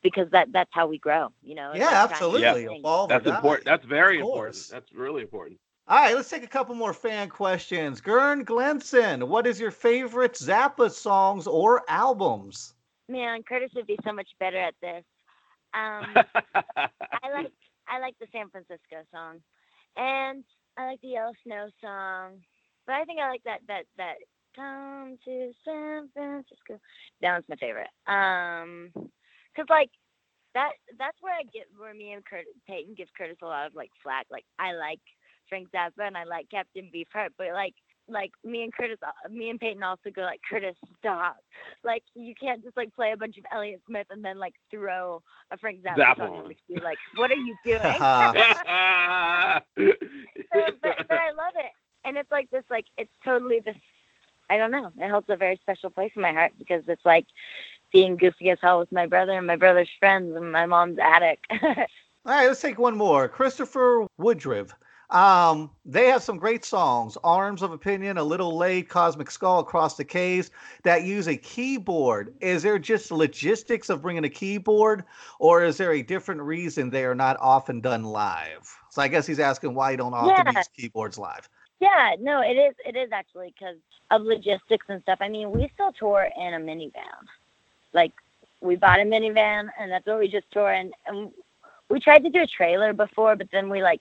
because 0.04 0.28
that 0.30 0.46
that's 0.52 0.70
how 0.72 0.86
we 0.86 0.98
grow 0.98 1.28
you 1.42 1.54
know 1.56 1.72
Yeah, 1.74 1.88
like 1.90 2.00
absolutely. 2.10 2.62
new 2.62 2.68
things. 2.68 2.80
Evolve 2.80 3.10
or 3.10 3.14
That's 3.14 3.26
important. 3.26 3.66
That's 3.66 3.84
very 3.86 4.20
important. 4.20 4.64
That's 4.70 4.92
really 4.94 5.22
important. 5.22 5.58
All 5.86 5.98
right, 5.98 6.14
let's 6.14 6.30
take 6.30 6.44
a 6.44 6.48
couple 6.48 6.74
more 6.74 6.94
fan 6.94 7.28
questions. 7.28 8.00
Gern 8.00 8.44
Glenson, 8.44 9.28
what 9.28 9.46
is 9.46 9.60
your 9.60 9.70
favorite 9.70 10.34
Zappa 10.34 10.90
songs 10.90 11.46
or 11.46 11.82
albums? 11.88 12.74
man 13.08 13.42
kurtis 13.42 13.74
would 13.74 13.86
be 13.86 13.98
so 14.04 14.12
much 14.12 14.28
better 14.38 14.58
at 14.58 14.74
this 14.80 15.04
um 15.74 16.06
i 16.54 17.32
like 17.32 17.52
i 17.88 17.98
like 18.00 18.14
the 18.20 18.26
san 18.32 18.48
francisco 18.50 19.02
song 19.12 19.40
and 19.96 20.44
i 20.78 20.86
like 20.86 21.00
the 21.02 21.08
yellow 21.08 21.32
snow 21.44 21.68
song 21.82 22.40
but 22.86 22.94
i 22.94 23.04
think 23.04 23.20
i 23.20 23.28
like 23.28 23.42
that 23.44 23.60
that 23.68 23.84
that 23.96 24.14
come 24.56 25.18
to 25.24 25.50
san 25.64 26.08
francisco 26.14 26.78
that 27.20 27.32
one's 27.32 27.48
my 27.48 27.56
favorite 27.56 27.90
um 28.06 28.90
because 28.94 29.68
like 29.68 29.90
that 30.54 30.70
that's 30.98 31.18
where 31.20 31.34
i 31.34 31.42
get 31.52 31.66
where 31.76 31.94
me 31.94 32.12
and 32.12 32.24
Kurtis, 32.24 32.56
peyton 32.66 32.94
gives 32.94 33.10
kurtis 33.18 33.42
a 33.42 33.46
lot 33.46 33.66
of 33.66 33.74
like 33.74 33.90
flack 34.02 34.26
like 34.30 34.44
i 34.58 34.72
like 34.72 35.00
frank 35.48 35.68
zappa 35.72 36.06
and 36.06 36.16
i 36.16 36.24
like 36.24 36.48
captain 36.50 36.90
beefheart 36.94 37.30
but 37.38 37.48
like 37.52 37.74
like 38.08 38.32
me 38.44 38.62
and 38.62 38.74
Kurtis, 38.74 38.98
uh, 39.02 39.28
me 39.30 39.50
and 39.50 39.58
Peyton 39.58 39.82
also 39.82 40.10
go 40.14 40.22
like 40.22 40.40
Kurtis, 40.50 40.74
stop! 40.98 41.36
Like 41.82 42.02
you 42.14 42.34
can't 42.34 42.62
just 42.62 42.76
like 42.76 42.94
play 42.94 43.12
a 43.12 43.16
bunch 43.16 43.38
of 43.38 43.44
Elliott 43.52 43.80
Smith 43.86 44.06
and 44.10 44.24
then 44.24 44.38
like 44.38 44.54
throw 44.70 45.22
a 45.50 45.56
Frank 45.56 45.80
Zappa, 45.82 45.96
Zappa 45.96 46.16
song 46.18 46.36
on. 46.44 46.54
in. 46.68 46.82
Like, 46.82 46.98
what 47.16 47.30
are 47.30 47.36
you 47.36 47.56
doing? 47.64 47.80
So, 50.52 50.60
but, 50.82 50.96
but 51.08 51.18
I 51.18 51.30
love 51.30 51.54
it, 51.56 51.72
and 52.04 52.16
it's 52.16 52.30
like 52.30 52.50
this, 52.50 52.64
like 52.70 52.86
it's 52.96 53.12
totally 53.24 53.60
this. 53.60 53.76
I 54.50 54.56
don't 54.56 54.70
know. 54.70 54.92
It 54.98 55.10
holds 55.10 55.26
a 55.30 55.36
very 55.36 55.56
special 55.56 55.90
place 55.90 56.12
in 56.14 56.22
my 56.22 56.32
heart 56.32 56.52
because 56.58 56.84
it's 56.86 57.04
like 57.04 57.26
being 57.92 58.16
goofy 58.16 58.50
as 58.50 58.58
hell 58.60 58.78
with 58.78 58.92
my 58.92 59.06
brother 59.06 59.32
and 59.32 59.46
my 59.46 59.56
brother's 59.56 59.88
friends 59.98 60.36
and 60.36 60.52
my 60.52 60.66
mom's 60.66 60.98
attic. 61.02 61.40
All 61.62 61.74
right, 62.26 62.46
let's 62.46 62.60
take 62.60 62.78
one 62.78 62.96
more. 62.96 63.28
Christopher 63.28 64.06
Woodrive. 64.20 64.70
Um, 65.14 65.70
they 65.84 66.08
have 66.08 66.24
some 66.24 66.38
great 66.38 66.64
songs. 66.64 67.16
Arms 67.22 67.62
of 67.62 67.70
Opinion, 67.70 68.18
A 68.18 68.24
Little 68.24 68.56
Late, 68.56 68.88
Cosmic 68.88 69.30
Skull, 69.30 69.60
Across 69.60 69.96
the 69.96 70.04
Caves 70.04 70.50
that 70.82 71.04
use 71.04 71.28
a 71.28 71.36
keyboard. 71.36 72.34
Is 72.40 72.64
there 72.64 72.80
just 72.80 73.12
logistics 73.12 73.90
of 73.90 74.02
bringing 74.02 74.24
a 74.24 74.28
keyboard, 74.28 75.04
or 75.38 75.62
is 75.62 75.76
there 75.76 75.92
a 75.92 76.02
different 76.02 76.42
reason 76.42 76.90
they 76.90 77.04
are 77.04 77.14
not 77.14 77.36
often 77.40 77.80
done 77.80 78.02
live? 78.02 78.68
So 78.90 79.02
I 79.02 79.08
guess 79.08 79.24
he's 79.24 79.38
asking 79.38 79.74
why 79.74 79.92
you 79.92 79.96
don't 79.96 80.14
often 80.14 80.46
Yeah. 80.46 80.58
use 80.58 80.68
keyboards 80.76 81.16
live. 81.16 81.48
Yeah, 81.78 82.16
no, 82.18 82.40
it 82.40 82.56
is. 82.56 82.74
It 82.84 82.96
is 82.96 83.12
actually 83.12 83.54
because 83.56 83.76
of 84.10 84.22
logistics 84.22 84.86
and 84.88 85.00
stuff. 85.02 85.18
I 85.20 85.28
mean, 85.28 85.52
we 85.52 85.70
still 85.74 85.92
tour 85.92 86.28
in 86.36 86.54
a 86.54 86.58
minivan. 86.58 87.28
Like, 87.92 88.12
we 88.60 88.74
bought 88.74 88.98
a 88.98 89.04
minivan, 89.04 89.68
and 89.78 89.92
that's 89.92 90.06
what 90.06 90.18
we 90.18 90.26
just 90.26 90.50
tour 90.50 90.72
in. 90.72 90.92
And 91.06 91.30
we 91.88 92.00
tried 92.00 92.24
to 92.24 92.30
do 92.30 92.42
a 92.42 92.46
trailer 92.48 92.92
before, 92.92 93.36
but 93.36 93.48
then 93.52 93.68
we 93.68 93.80
like 93.80 94.00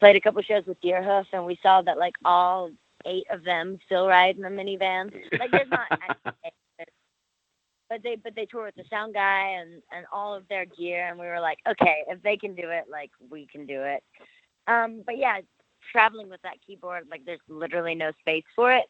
played 0.00 0.16
a 0.16 0.20
couple 0.20 0.42
shows 0.42 0.64
with 0.66 0.80
Deerhoof, 0.80 1.26
and 1.32 1.46
we 1.46 1.58
saw 1.62 1.82
that 1.82 1.98
like 1.98 2.14
all 2.24 2.70
eight 3.06 3.26
of 3.30 3.44
them 3.44 3.78
still 3.86 4.06
ride 4.06 4.36
in 4.36 4.42
the 4.42 4.48
minivan. 4.48 5.12
Like, 5.38 5.50
there's 5.50 5.70
not. 5.70 5.88
but 7.88 8.02
they 8.04 8.16
but 8.16 8.34
they 8.36 8.46
tour 8.46 8.64
with 8.66 8.76
the 8.76 8.84
sound 8.88 9.14
guy 9.14 9.58
and 9.60 9.82
and 9.92 10.06
all 10.12 10.34
of 10.34 10.48
their 10.48 10.64
gear, 10.64 11.08
and 11.08 11.18
we 11.18 11.26
were 11.26 11.40
like, 11.40 11.58
okay, 11.68 12.02
if 12.08 12.22
they 12.22 12.36
can 12.36 12.54
do 12.54 12.70
it, 12.70 12.84
like 12.90 13.10
we 13.30 13.46
can 13.46 13.66
do 13.66 13.82
it. 13.82 14.02
Um, 14.66 15.02
but 15.04 15.18
yeah, 15.18 15.40
traveling 15.92 16.28
with 16.28 16.40
that 16.42 16.56
keyboard, 16.66 17.06
like 17.10 17.24
there's 17.24 17.40
literally 17.48 17.94
no 17.94 18.12
space 18.20 18.44
for 18.54 18.72
it. 18.72 18.84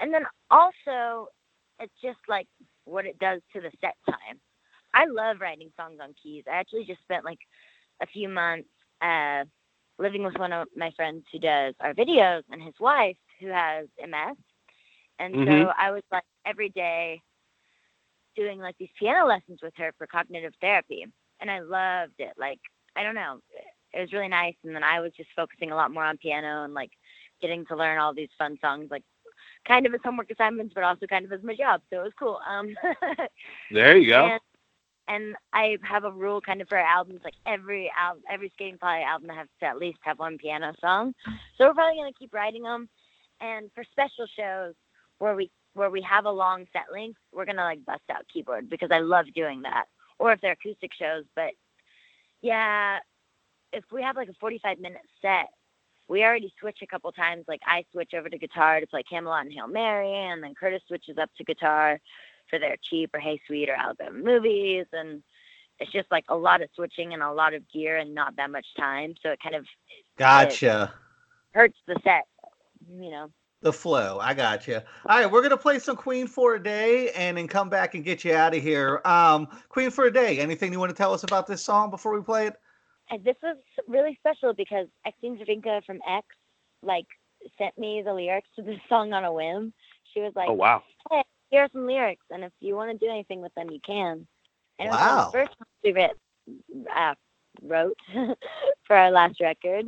And 0.00 0.12
then 0.12 0.24
also, 0.50 1.28
it's 1.78 1.92
just 2.02 2.18
like 2.28 2.46
what 2.84 3.04
it 3.04 3.18
does 3.18 3.40
to 3.52 3.60
the 3.60 3.70
set 3.80 3.94
time. 4.08 4.40
I 4.94 5.04
love 5.04 5.40
writing 5.40 5.70
songs 5.76 5.98
on 6.02 6.14
keys. 6.20 6.44
I 6.50 6.56
actually 6.56 6.84
just 6.84 7.02
spent 7.02 7.24
like 7.24 7.40
a 8.00 8.06
few 8.06 8.28
months 8.28 8.68
uh, 9.02 9.44
living 9.98 10.22
with 10.24 10.38
one 10.38 10.52
of 10.52 10.68
my 10.76 10.90
friends 10.92 11.24
who 11.32 11.38
does 11.38 11.74
our 11.80 11.94
videos 11.94 12.42
and 12.50 12.62
his 12.62 12.74
wife 12.80 13.16
who 13.40 13.48
has 13.48 13.86
MS. 14.02 14.36
And 15.18 15.38
so 15.44 15.50
Mhm. 15.50 15.74
I 15.76 15.90
was 15.90 16.02
like 16.10 16.24
every 16.46 16.68
day 16.70 17.22
doing 18.36 18.58
like 18.60 18.76
these 18.78 18.90
piano 18.98 19.26
lessons 19.26 19.60
with 19.62 19.74
her 19.76 19.92
for 19.98 20.06
cognitive 20.06 20.54
therapy. 20.60 21.06
And 21.40 21.50
I 21.50 21.60
loved 21.60 22.14
it. 22.18 22.32
Like, 22.38 22.60
I 22.96 23.02
don't 23.02 23.14
know 23.14 23.40
it 23.92 24.00
was 24.00 24.12
really 24.12 24.28
nice. 24.28 24.54
And 24.64 24.74
then 24.74 24.84
I 24.84 25.00
was 25.00 25.12
just 25.16 25.30
focusing 25.34 25.70
a 25.70 25.74
lot 25.74 25.90
more 25.92 26.04
on 26.04 26.18
piano 26.18 26.64
and 26.64 26.74
like 26.74 26.90
getting 27.40 27.64
to 27.66 27.76
learn 27.76 27.98
all 27.98 28.12
these 28.14 28.28
fun 28.36 28.58
songs, 28.60 28.88
like 28.90 29.02
kind 29.66 29.86
of 29.86 29.94
as 29.94 30.00
homework 30.04 30.30
assignments, 30.30 30.74
but 30.74 30.84
also 30.84 31.06
kind 31.06 31.24
of 31.24 31.32
as 31.32 31.42
my 31.42 31.54
job. 31.54 31.80
So 31.90 32.00
it 32.00 32.04
was 32.04 32.12
cool. 32.18 32.38
Um, 32.48 32.74
There 33.70 33.96
you 33.96 34.08
go. 34.08 34.26
and, 34.26 34.40
and 35.08 35.34
I 35.52 35.78
have 35.82 36.04
a 36.04 36.12
rule 36.12 36.40
kind 36.40 36.60
of 36.60 36.68
for 36.68 36.76
albums, 36.78 37.20
like 37.24 37.34
every 37.46 37.90
album, 37.98 38.22
every 38.30 38.50
Skating 38.54 38.78
Polly 38.78 39.02
album 39.02 39.30
has 39.30 39.48
to 39.60 39.66
at 39.66 39.78
least 39.78 39.98
have 40.02 40.18
one 40.18 40.38
piano 40.38 40.74
song. 40.80 41.14
So 41.56 41.66
we're 41.66 41.74
probably 41.74 41.98
gonna 41.98 42.12
keep 42.18 42.34
writing 42.34 42.62
them. 42.62 42.88
And 43.40 43.70
for 43.74 43.84
special 43.90 44.26
shows 44.36 44.74
where 45.18 45.34
we 45.34 45.50
where 45.74 45.90
we 45.90 46.02
have 46.02 46.26
a 46.26 46.30
long 46.30 46.66
set 46.72 46.92
length, 46.92 47.18
we're 47.32 47.46
gonna 47.46 47.64
like 47.64 47.84
bust 47.84 48.02
out 48.10 48.26
keyboard 48.32 48.68
because 48.68 48.90
I 48.92 48.98
love 48.98 49.26
doing 49.34 49.62
that. 49.62 49.86
Or 50.18 50.32
if 50.32 50.40
they're 50.40 50.52
acoustic 50.52 50.92
shows, 50.98 51.24
but 51.34 51.52
yeah, 52.42 52.98
if 53.72 53.84
we 53.92 54.02
have 54.02 54.16
like 54.16 54.28
a 54.28 54.34
45 54.40 54.78
minute 54.78 55.02
set, 55.22 55.48
we 56.08 56.24
already 56.24 56.52
switch 56.60 56.78
a 56.82 56.86
couple 56.86 57.12
times. 57.12 57.44
Like 57.48 57.60
I 57.66 57.84
switch 57.92 58.12
over 58.14 58.28
to 58.28 58.38
guitar 58.38 58.80
to 58.80 58.86
play 58.86 59.02
Camelot 59.08 59.44
and 59.44 59.52
Hail 59.52 59.68
Mary, 59.68 60.12
and 60.12 60.42
then 60.42 60.54
Kurtis 60.60 60.80
switches 60.86 61.18
up 61.18 61.30
to 61.36 61.44
guitar 61.44 61.98
for 62.48 62.58
their 62.58 62.76
Cheap 62.82 63.10
or 63.14 63.20
Hey 63.20 63.40
Sweet 63.46 63.68
or 63.68 63.74
Alabama 63.74 64.18
movies. 64.18 64.86
And 64.92 65.22
it's 65.78 65.92
just 65.92 66.10
like 66.10 66.24
a 66.28 66.36
lot 66.36 66.62
of 66.62 66.68
switching 66.74 67.12
and 67.14 67.22
a 67.22 67.32
lot 67.32 67.54
of 67.54 67.68
gear 67.70 67.96
and 67.96 68.14
not 68.14 68.36
that 68.36 68.50
much 68.50 68.66
time. 68.76 69.14
So 69.22 69.30
it 69.30 69.40
kind 69.42 69.54
of 69.54 69.66
Gotcha. 70.16 70.92
hurts 71.52 71.78
the 71.86 71.96
set, 72.04 72.26
you 72.90 73.10
know. 73.10 73.30
The 73.60 73.72
flow. 73.72 74.18
I 74.20 74.34
gotcha. 74.34 74.84
All 75.06 75.18
right, 75.18 75.30
we're 75.30 75.42
gonna 75.42 75.56
play 75.56 75.80
some 75.80 75.96
Queen 75.96 76.28
for 76.28 76.54
a 76.54 76.62
day, 76.62 77.10
and 77.10 77.36
then 77.36 77.48
come 77.48 77.68
back 77.68 77.96
and 77.96 78.04
get 78.04 78.24
you 78.24 78.32
out 78.32 78.54
of 78.54 78.62
here. 78.62 79.00
Um, 79.04 79.48
Queen 79.68 79.90
for 79.90 80.04
a 80.04 80.12
day. 80.12 80.38
Anything 80.38 80.72
you 80.72 80.78
want 80.78 80.90
to 80.90 80.96
tell 80.96 81.12
us 81.12 81.24
about 81.24 81.48
this 81.48 81.60
song 81.60 81.90
before 81.90 82.16
we 82.16 82.22
play 82.22 82.46
it? 82.46 82.54
And 83.10 83.24
this 83.24 83.34
was 83.42 83.56
really 83.88 84.16
special 84.20 84.52
because 84.54 84.86
Exene 85.04 85.42
Cervenka 85.42 85.84
from 85.84 85.98
X 86.08 86.24
like 86.84 87.06
sent 87.56 87.76
me 87.76 88.02
the 88.04 88.14
lyrics 88.14 88.48
to 88.56 88.62
this 88.62 88.78
song 88.88 89.12
on 89.12 89.24
a 89.24 89.32
whim. 89.32 89.72
She 90.14 90.20
was 90.20 90.32
like, 90.36 90.48
Oh 90.48 90.54
wow. 90.54 90.82
Here 91.50 91.62
are 91.62 91.68
some 91.72 91.86
lyrics, 91.86 92.24
and 92.30 92.44
if 92.44 92.52
you 92.60 92.74
want 92.76 92.90
to 92.92 92.98
do 93.04 93.10
anything 93.10 93.40
with 93.40 93.54
them, 93.54 93.70
you 93.70 93.80
can. 93.84 94.26
And 94.78 94.88
it 94.88 94.92
was 94.92 95.00
Wow. 95.00 95.26
the 95.32 95.38
first 95.38 95.50
we 95.84 95.92
writ, 95.92 96.12
uh, 96.94 97.14
wrote 97.62 97.96
for 98.86 98.96
our 98.96 99.10
last 99.10 99.40
record. 99.40 99.86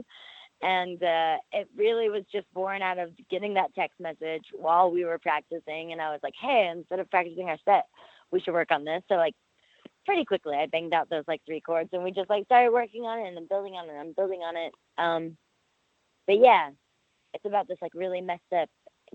And 0.63 1.03
uh, 1.03 1.37
it 1.53 1.69
really 1.77 2.09
was 2.11 2.25
just 2.33 2.47
born 2.53 2.83
out 2.83 2.99
of 2.99 3.11
getting 3.31 3.55
that 3.55 3.75
text 3.75 3.99
message 4.01 4.45
while 4.53 4.91
we 4.91 5.05
were 5.05 5.19
practicing. 5.19 5.93
And 5.93 6.01
I 6.01 6.11
was 6.11 6.21
like, 6.23 6.35
hey, 6.41 6.71
instead 6.75 7.01
of 7.01 7.11
practicing 7.11 7.49
our 7.49 7.59
set, 7.65 7.85
we 8.31 8.41
should 8.41 8.55
work 8.55 8.71
on 8.71 8.85
this. 8.85 9.03
So, 9.09 9.15
like, 9.17 9.35
pretty 10.07 10.25
quickly, 10.25 10.57
I 10.57 10.67
banged 10.67 10.95
out 10.95 11.09
those 11.11 11.25
like 11.29 11.43
three 11.47 11.61
chords 11.61 11.91
and 11.93 12.03
we 12.03 12.11
just 12.13 12.31
like 12.31 12.45
started 12.47 12.73
working 12.73 13.05
on 13.05 13.19
it 13.21 13.29
and 13.29 13.37
then 13.37 13.47
building 13.49 13.75
on 13.75 13.89
it 13.89 13.97
and 13.99 14.15
building 14.17 14.41
on 14.41 14.57
it. 14.57 14.73
Um, 14.99 15.37
but 16.27 16.39
yeah, 16.39 16.71
it's 17.35 17.45
about 17.45 17.69
this 17.69 17.79
like 17.83 17.93
really 17.95 18.21
messed 18.21 18.53
up 18.57 18.69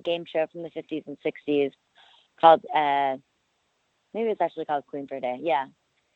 game 0.04 0.26
show 0.26 0.46
from 0.52 0.64
the 0.64 0.70
50s 0.72 1.04
and 1.08 1.18
60s 1.26 1.72
called 2.40 2.64
uh 2.76 3.18
maybe 4.14 4.30
it's 4.30 4.42
actually 4.42 4.66
called 4.66 4.86
Queen 4.88 5.08
for 5.08 5.16
a 5.18 5.22
Day. 5.22 5.40
Yeah. 5.42 5.68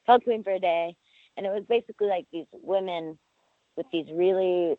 Called 0.05 0.24
Queen 0.24 0.43
for 0.43 0.53
a 0.53 0.59
Day. 0.59 0.95
And 1.38 1.45
it 1.45 1.49
was 1.49 1.63
basically 1.70 2.07
like 2.07 2.26
these 2.32 2.47
women 2.53 3.17
with 3.78 3.86
these 3.91 4.07
really 4.13 4.76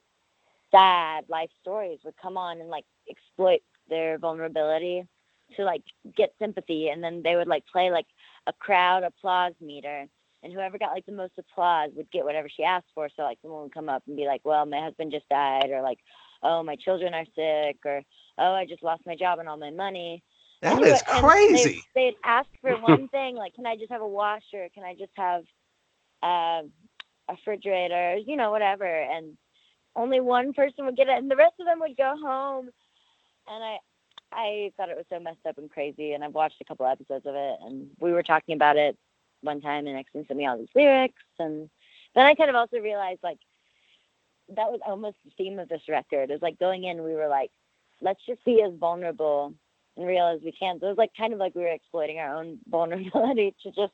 sad 0.71 1.25
life 1.29 1.51
stories 1.61 1.99
would 2.05 2.15
come 2.21 2.37
on 2.37 2.61
and 2.61 2.69
like 2.71 2.85
exploit 3.09 3.61
their 3.89 4.19
vulnerability 4.19 5.05
to 5.57 5.65
like 5.65 5.83
get 6.17 6.33
sympathy 6.39 6.89
and 6.89 7.03
then 7.03 7.23
they 7.25 7.35
would 7.37 7.49
like 7.49 7.65
play 7.67 7.91
like 7.91 8.07
a 8.47 8.53
crowd 8.53 9.03
applause 9.03 9.53
meter 9.61 10.07
and 10.43 10.53
whoever 10.53 10.79
got 10.79 10.93
like 10.93 11.05
the 11.07 11.13
most 11.13 11.33
applause 11.39 11.91
would 11.97 12.11
get 12.11 12.25
whatever 12.25 12.49
she 12.49 12.63
asked 12.63 12.87
for. 12.95 13.09
So 13.15 13.23
like 13.23 13.39
someone 13.43 13.63
would 13.65 13.75
come 13.75 13.89
up 13.89 14.03
and 14.07 14.17
be 14.17 14.27
like, 14.27 14.41
Well, 14.45 14.65
my 14.67 14.81
husband 14.81 15.13
just 15.13 15.29
died 15.29 15.71
or 15.71 15.83
like, 15.83 15.99
Oh, 16.43 16.63
my 16.63 16.77
children 16.77 17.13
are 17.15 17.27
sick 17.35 17.79
or 17.85 18.03
oh 18.39 18.53
I 18.53 18.65
just 18.67 18.83
lost 18.83 19.03
my 19.07 19.17
job 19.17 19.39
and 19.39 19.49
all 19.49 19.59
my 19.59 19.71
money. 19.71 20.23
That 20.63 20.77
And 20.77 20.87
is 20.87 21.03
crazy. 21.03 21.83
They, 21.95 22.11
they'd 22.11 22.17
ask 22.25 22.49
for 22.61 22.77
one 22.77 23.09
thing, 23.09 23.37
like, 23.37 23.55
can 23.55 23.67
I 23.67 23.77
just 23.77 23.91
have 23.91 24.03
a 24.03 24.09
washer? 24.09 24.69
Can 24.75 24.85
I 24.85 24.95
just 24.95 25.13
have 25.17 25.45
uh, 26.23 26.63
a 27.29 27.33
refrigerator? 27.33 28.17
You 28.17 28.37
know, 28.37 28.51
whatever. 28.51 28.87
And 28.87 29.37
only 29.97 30.21
one 30.21 30.53
person 30.53 30.85
would 30.85 30.97
get 30.97 31.09
it, 31.09 31.19
and 31.19 31.31
the 31.31 31.37
rest 31.37 31.55
of 31.61 31.67
them 31.67 31.81
would 31.81 31.97
go 31.97 32.15
home. 32.21 32.71
And 33.49 33.65
I, 33.65 33.79
I 34.33 34.73
thought 34.77 34.91
it 34.91 34.97
was 34.97 35.07
so 35.11 35.19
messed 35.19 35.47
up 35.49 35.59
and 35.59 35.71
crazy. 35.71 36.13
And 36.13 36.23
I've 36.23 36.35
watched 36.35 36.61
a 36.61 36.65
couple 36.65 36.87
episodes 36.87 37.27
of 37.27 37.35
it, 37.35 37.57
and 37.63 37.89
we 37.99 38.13
were 38.13 38.23
talking 38.23 38.55
about 38.55 38.77
it 38.77 38.97
one 39.43 39.61
time, 39.61 39.87
and 39.87 39.97
Exene 39.97 40.27
sent 40.27 40.39
me 40.39 40.47
all 40.47 40.59
these 40.59 40.69
lyrics, 40.75 41.23
and 41.39 41.71
then 42.15 42.27
I 42.27 42.35
kind 42.35 42.51
of 42.51 42.57
also 42.57 42.79
realized 42.79 43.21
like 43.23 43.39
that 44.57 44.71
was 44.71 44.81
almost 44.85 45.17
the 45.25 45.31
theme 45.37 45.59
of 45.59 45.69
this 45.69 45.83
record. 45.89 46.31
Is 46.31 46.43
like 46.43 46.59
going 46.59 46.85
in, 46.85 47.03
we 47.03 47.15
were 47.15 47.29
like, 47.29 47.51
let's 48.01 48.21
just 48.27 48.45
be 48.45 48.63
as 48.63 48.75
vulnerable 48.75 49.55
and 49.97 50.07
real 50.07 50.27
as 50.27 50.41
we 50.43 50.53
can. 50.53 50.79
So 50.81 50.87
it 50.87 50.91
was 50.91 50.99
like 50.99 51.11
kind 51.17 51.33
of 51.33 51.39
like 51.39 51.55
we 51.55 51.63
were 51.63 51.69
exploiting 51.69 52.19
our 52.19 52.37
own 52.37 52.59
vulnerability 52.69 53.55
to 53.63 53.71
just, 53.71 53.93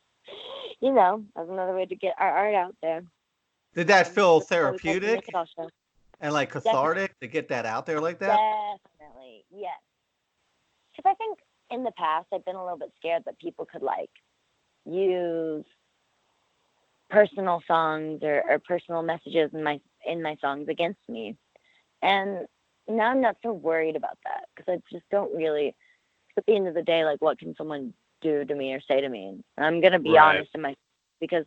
you 0.80 0.92
know, 0.92 1.24
as 1.36 1.48
another 1.48 1.74
way 1.74 1.86
to 1.86 1.96
get 1.96 2.14
our 2.18 2.30
art 2.30 2.54
out 2.54 2.76
there. 2.82 3.02
Did 3.74 3.88
that 3.88 4.06
Um, 4.06 4.12
feel 4.14 4.40
that's 4.40 4.50
why 4.58 4.70
we 4.70 4.78
called 4.78 4.96
it 4.96 5.00
the 5.04 5.06
therapeutic 5.06 5.10
Nick 5.26 5.32
Ball 5.32 5.46
Show. 5.56 5.70
and 6.20 6.32
like 6.32 6.50
cathartic 6.50 7.18
to 7.20 7.26
get 7.28 7.48
that 7.48 7.66
out 7.66 7.86
there 7.86 8.00
like 8.00 8.18
that? 8.20 8.40
Definitely, 8.98 9.44
yes. 9.50 9.78
Because 10.96 11.10
I 11.10 11.14
think 11.14 11.38
in 11.70 11.84
the 11.84 11.92
past 11.92 12.26
I've 12.32 12.44
been 12.44 12.56
a 12.56 12.62
little 12.62 12.78
bit 12.78 12.92
scared 12.96 13.24
that 13.26 13.38
people 13.38 13.66
could 13.66 13.82
like 13.82 14.10
use 14.84 15.64
personal 17.10 17.62
songs 17.66 18.20
or, 18.22 18.42
or 18.48 18.58
personal 18.58 19.02
messages 19.02 19.50
in 19.52 19.62
my 19.62 19.80
in 20.04 20.22
my 20.22 20.36
songs 20.40 20.68
against 20.68 21.00
me, 21.08 21.36
and 22.02 22.46
now 22.88 23.10
I'm 23.10 23.20
not 23.20 23.36
so 23.42 23.52
worried 23.52 23.96
about 23.96 24.18
that 24.24 24.44
because 24.54 24.72
I 24.78 24.82
just 24.94 25.08
don't 25.10 25.34
really. 25.34 25.74
At 26.36 26.44
the 26.46 26.54
end 26.54 26.68
of 26.68 26.74
the 26.74 26.82
day, 26.82 27.04
like 27.04 27.20
what 27.20 27.38
can 27.38 27.54
someone 27.56 27.92
do 28.20 28.44
to 28.44 28.54
me 28.54 28.72
or 28.74 28.80
say 28.80 29.00
to 29.00 29.08
me? 29.08 29.42
And 29.56 29.66
I'm 29.66 29.80
gonna 29.80 29.98
be 29.98 30.10
Right. 30.10 30.36
honest 30.36 30.50
in 30.54 30.62
my 30.62 30.74
because 31.20 31.44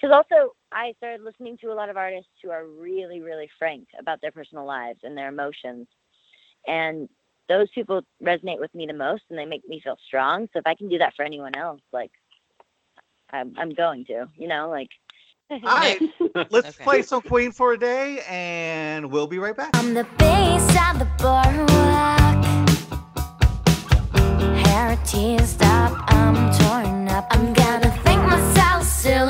because 0.00 0.14
also 0.14 0.54
I 0.72 0.92
started 0.98 1.22
listening 1.22 1.56
to 1.58 1.72
a 1.72 1.74
lot 1.74 1.88
of 1.88 1.96
artists 1.96 2.30
who 2.42 2.50
are 2.50 2.66
really, 2.66 3.20
really 3.20 3.48
frank 3.58 3.88
about 3.98 4.20
their 4.20 4.32
personal 4.32 4.64
lives 4.66 5.00
and 5.02 5.16
their 5.16 5.28
emotions. 5.28 5.86
And 6.66 7.08
those 7.48 7.68
people 7.74 8.02
resonate 8.22 8.60
with 8.60 8.74
me 8.74 8.86
the 8.86 8.92
most 8.92 9.22
and 9.30 9.38
they 9.38 9.44
make 9.44 9.66
me 9.68 9.80
feel 9.82 9.96
strong. 10.06 10.48
So 10.52 10.58
if 10.58 10.66
I 10.66 10.74
can 10.74 10.88
do 10.88 10.98
that 10.98 11.14
for 11.16 11.24
anyone 11.24 11.56
else, 11.56 11.80
like 11.92 12.12
I'm, 13.32 13.54
I'm 13.58 13.70
going 13.70 14.04
to, 14.06 14.28
you 14.36 14.48
know, 14.48 14.68
like. 14.70 14.88
All 15.50 15.76
right, 15.76 16.00
let's 16.50 16.68
Okay. 16.68 16.84
play 16.84 17.02
some 17.02 17.22
Queen 17.22 17.50
for 17.52 17.72
a 17.72 17.78
day, 17.78 18.22
and 18.28 19.10
we'll 19.10 19.26
be 19.26 19.38
right 19.38 19.56
back. 19.56 19.72
Teased 24.80 25.62
up, 25.62 25.92
I'm 26.08 26.34
torn 26.58 27.08
up. 27.08 27.26
I'm 27.30 27.52
gonna 27.52 27.90
think 28.02 28.22
myself 28.22 28.82
silly 28.82 29.29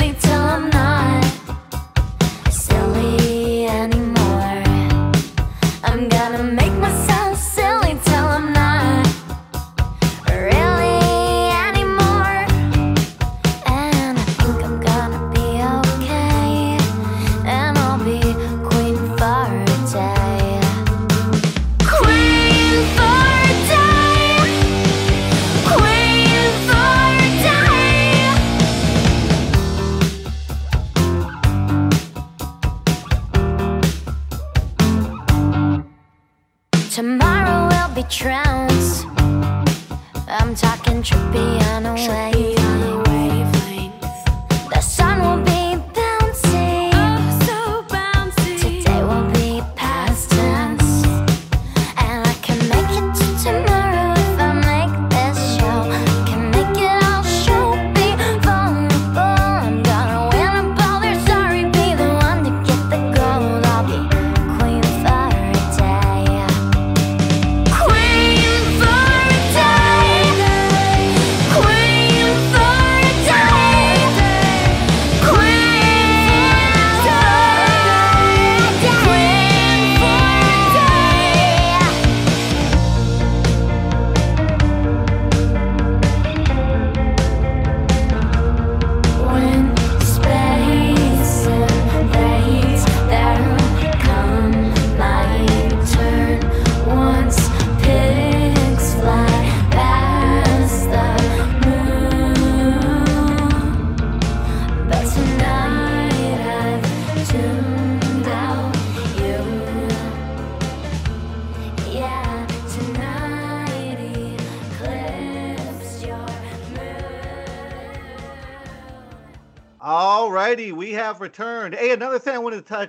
trippy 41.02 41.62
on 41.72 41.86
a 41.86 41.94
wave. 41.94 42.39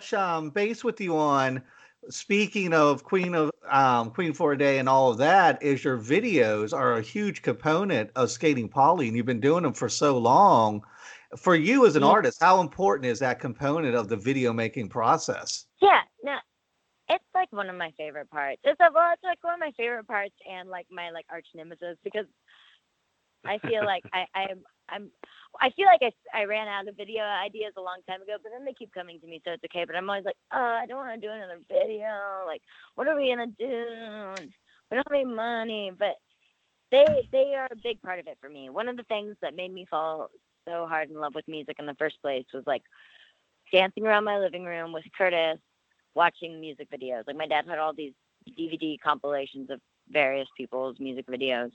Touch 0.01 0.13
um, 0.15 0.49
base 0.49 0.83
with 0.83 0.99
you 0.99 1.15
on. 1.15 1.61
Speaking 2.09 2.73
of 2.73 3.03
Queen 3.03 3.35
of 3.35 3.51
um, 3.69 4.09
Queen 4.09 4.33
for 4.33 4.53
a 4.53 4.57
Day 4.57 4.79
and 4.79 4.89
all 4.89 5.11
of 5.11 5.19
that, 5.19 5.61
is 5.61 5.83
your 5.83 5.99
videos 5.99 6.73
are 6.73 6.97
a 6.97 7.01
huge 7.03 7.43
component 7.43 8.09
of 8.15 8.31
Skating 8.31 8.67
Polly, 8.67 9.07
and 9.07 9.15
you've 9.15 9.27
been 9.27 9.39
doing 9.39 9.61
them 9.61 9.73
for 9.73 9.87
so 9.87 10.17
long. 10.17 10.83
For 11.37 11.55
you 11.55 11.85
as 11.85 11.95
an 11.95 12.01
Yeah. 12.01 12.09
artist, 12.09 12.41
how 12.41 12.61
important 12.61 13.05
is 13.05 13.19
that 13.19 13.39
component 13.39 13.95
of 13.95 14.09
the 14.09 14.17
video 14.17 14.51
making 14.51 14.89
process? 14.89 15.67
Yeah, 15.79 16.01
no, 16.23 16.37
it's 17.07 17.23
like 17.35 17.51
one 17.51 17.69
of 17.69 17.75
my 17.75 17.91
favorite 17.95 18.31
parts. 18.31 18.61
It's 18.63 18.79
a, 18.79 18.89
well, 18.91 19.13
it's 19.13 19.23
like 19.23 19.43
one 19.43 19.53
of 19.53 19.59
my 19.59 19.71
favorite 19.77 20.07
parts 20.07 20.35
and 20.49 20.67
like 20.67 20.87
my 20.89 21.11
like 21.11 21.25
arch 21.29 21.45
nemesis 21.53 21.97
because 22.03 22.25
I 23.45 23.59
feel 23.59 23.85
like 23.85 24.03
I 24.11 24.25
I'm 24.33 24.63
I'm 24.89 25.11
I 25.61 25.69
feel 25.71 25.85
like 25.85 26.01
I 26.01 26.39
I 26.41 26.45
ran 26.45 26.67
out 26.67 26.87
of 26.87 26.97
video 26.97 27.21
ideas 27.23 27.73
a 27.77 27.81
long 27.81 27.99
time 28.09 28.21
ago, 28.21 28.37
but 28.41 28.51
then 28.51 28.65
they 28.65 28.73
keep 28.73 28.91
coming 28.93 29.19
to 29.19 29.27
me, 29.27 29.41
so 29.45 29.51
it's 29.51 29.63
okay. 29.65 29.85
But 29.85 29.95
I'm 29.95 30.09
always 30.09 30.25
like, 30.25 30.37
oh, 30.51 30.57
I 30.81 30.85
don't 30.87 30.97
want 30.97 31.21
to 31.21 31.27
do 31.27 31.31
another 31.31 31.59
video. 31.69 32.43
Like, 32.47 32.61
what 32.95 33.07
are 33.07 33.15
we 33.15 33.29
gonna 33.29 33.47
do? 33.47 34.33
We 34.89 34.95
don't 34.95 35.07
have 35.07 35.13
any 35.13 35.25
money, 35.25 35.91
but 35.97 36.15
they 36.91 37.05
they 37.31 37.53
are 37.55 37.67
a 37.71 37.75
big 37.75 38.01
part 38.01 38.19
of 38.19 38.27
it 38.27 38.37
for 38.41 38.49
me. 38.49 38.69
One 38.69 38.89
of 38.89 38.97
the 38.97 39.03
things 39.03 39.35
that 39.41 39.55
made 39.55 39.71
me 39.73 39.85
fall 39.89 40.29
so 40.67 40.87
hard 40.87 41.09
in 41.09 41.19
love 41.19 41.35
with 41.35 41.47
music 41.47 41.77
in 41.79 41.85
the 41.85 41.95
first 41.95 42.21
place 42.21 42.45
was 42.53 42.63
like 42.65 42.83
dancing 43.71 44.05
around 44.05 44.25
my 44.25 44.37
living 44.39 44.65
room 44.65 44.91
with 44.91 45.05
Kurtis, 45.17 45.59
watching 46.15 46.59
music 46.59 46.87
videos. 46.91 47.23
Like 47.27 47.37
my 47.37 47.47
dad 47.47 47.65
had 47.67 47.79
all 47.79 47.93
these 47.93 48.13
DVD 48.59 48.97
compilations 48.99 49.69
of 49.69 49.79
various 50.09 50.47
people's 50.57 50.99
music 50.99 51.27
videos, 51.27 51.71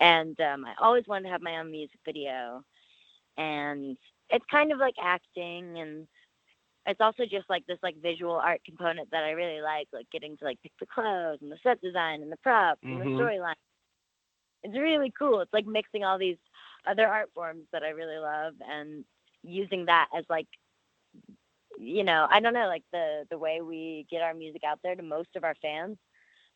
and 0.00 0.38
um, 0.40 0.64
I 0.64 0.72
always 0.82 1.04
wanted 1.06 1.24
to 1.24 1.30
have 1.30 1.42
my 1.42 1.58
own 1.58 1.70
music 1.70 2.00
video. 2.06 2.64
And 3.38 3.98
it's 4.30 4.46
kind 4.50 4.72
of 4.72 4.78
like 4.80 4.96
acting, 5.02 5.78
and 5.80 6.08
it's 6.86 7.00
also 7.00 7.24
just 7.24 7.48
like 7.50 7.66
this 7.66 7.78
like 7.82 7.96
visual 8.02 8.34
art 8.36 8.60
component 8.64 9.10
that 9.12 9.24
I 9.24 9.32
really 9.32 9.62
like, 9.62 9.88
like 9.92 10.10
getting 10.12 10.36
to 10.38 10.44
like 10.44 10.60
pick 10.62 10.72
the 10.80 10.86
clothes 10.86 11.38
and 11.42 11.52
the 11.52 11.58
set 11.62 11.80
design 11.82 12.22
and 12.22 12.32
the 12.32 12.36
props 12.38 12.82
and 12.90 13.00
Mhm. 13.00 13.02
the 13.02 13.22
storyline. 13.22 13.54
It's 14.62 14.74
really 14.76 15.12
cool. 15.18 15.40
It's 15.40 15.52
like 15.52 15.66
mixing 15.66 16.04
all 16.04 16.18
these 16.18 16.38
other 16.86 17.06
art 17.06 17.30
forms 17.34 17.66
that 17.72 17.82
I 17.82 17.90
really 17.90 18.18
love 18.18 18.54
and 18.66 19.04
using 19.42 19.86
that 19.86 20.08
as 20.16 20.24
like 20.28 20.48
you 21.78 22.04
know, 22.04 22.26
I 22.30 22.40
don't 22.40 22.54
know, 22.54 22.66
like 22.66 22.84
the 22.92 23.24
the 23.30 23.38
way 23.38 23.60
we 23.60 24.06
get 24.10 24.22
our 24.22 24.34
music 24.34 24.62
out 24.66 24.80
there 24.82 24.96
to 24.96 25.02
most 25.02 25.28
of 25.36 25.44
our 25.44 25.54
fans. 25.62 25.96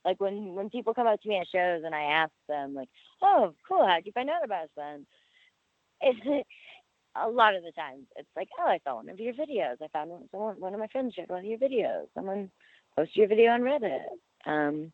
Like 0.05 0.21
when 0.21 0.55
when 0.55 0.71
people 0.71 0.95
come 0.95 1.07
up 1.07 1.21
to 1.23 1.29
me 1.29 1.39
at 1.39 1.49
shows 1.49 1.83
and 1.85 1.95
I 1.95 2.03
ask 2.05 2.33
them 2.49 2.75
like, 2.75 2.89
"Oh, 3.23 3.55
cool, 3.69 3.87
how'd 3.87 4.07
you 4.07 4.13
find 4.13 4.31
out 4.31 4.45
about 4.45 4.65
us 4.65 4.71
then?" 4.77 5.07
It's 6.03 6.47
a 7.17 7.29
lot 7.29 7.55
of 7.55 7.63
the 7.63 7.73
times 7.73 8.07
it's 8.17 8.29
like, 8.37 8.49
"Oh, 8.59 8.67
I 8.67 8.79
saw 8.85 8.97
one 8.97 9.09
of 9.09 9.21
your 9.21 9.35
videos. 9.35 9.77
I 9.83 9.89
found 9.89 10.11
one, 10.11 10.29
someone, 10.31 10.61
one 10.61 10.75
of 10.75 10.81
my 10.81 10.87
friends 10.89 11.15
shared 11.15 11.31
one 11.31 11.41
of 11.41 11.45
your 11.45 11.59
videos. 11.59 12.07
Someone 12.15 12.51
posted 12.97 13.17
your 13.17 13.29
video 13.29 13.53
on 13.53 13.61
Reddit." 13.63 14.05
Um, 14.47 14.93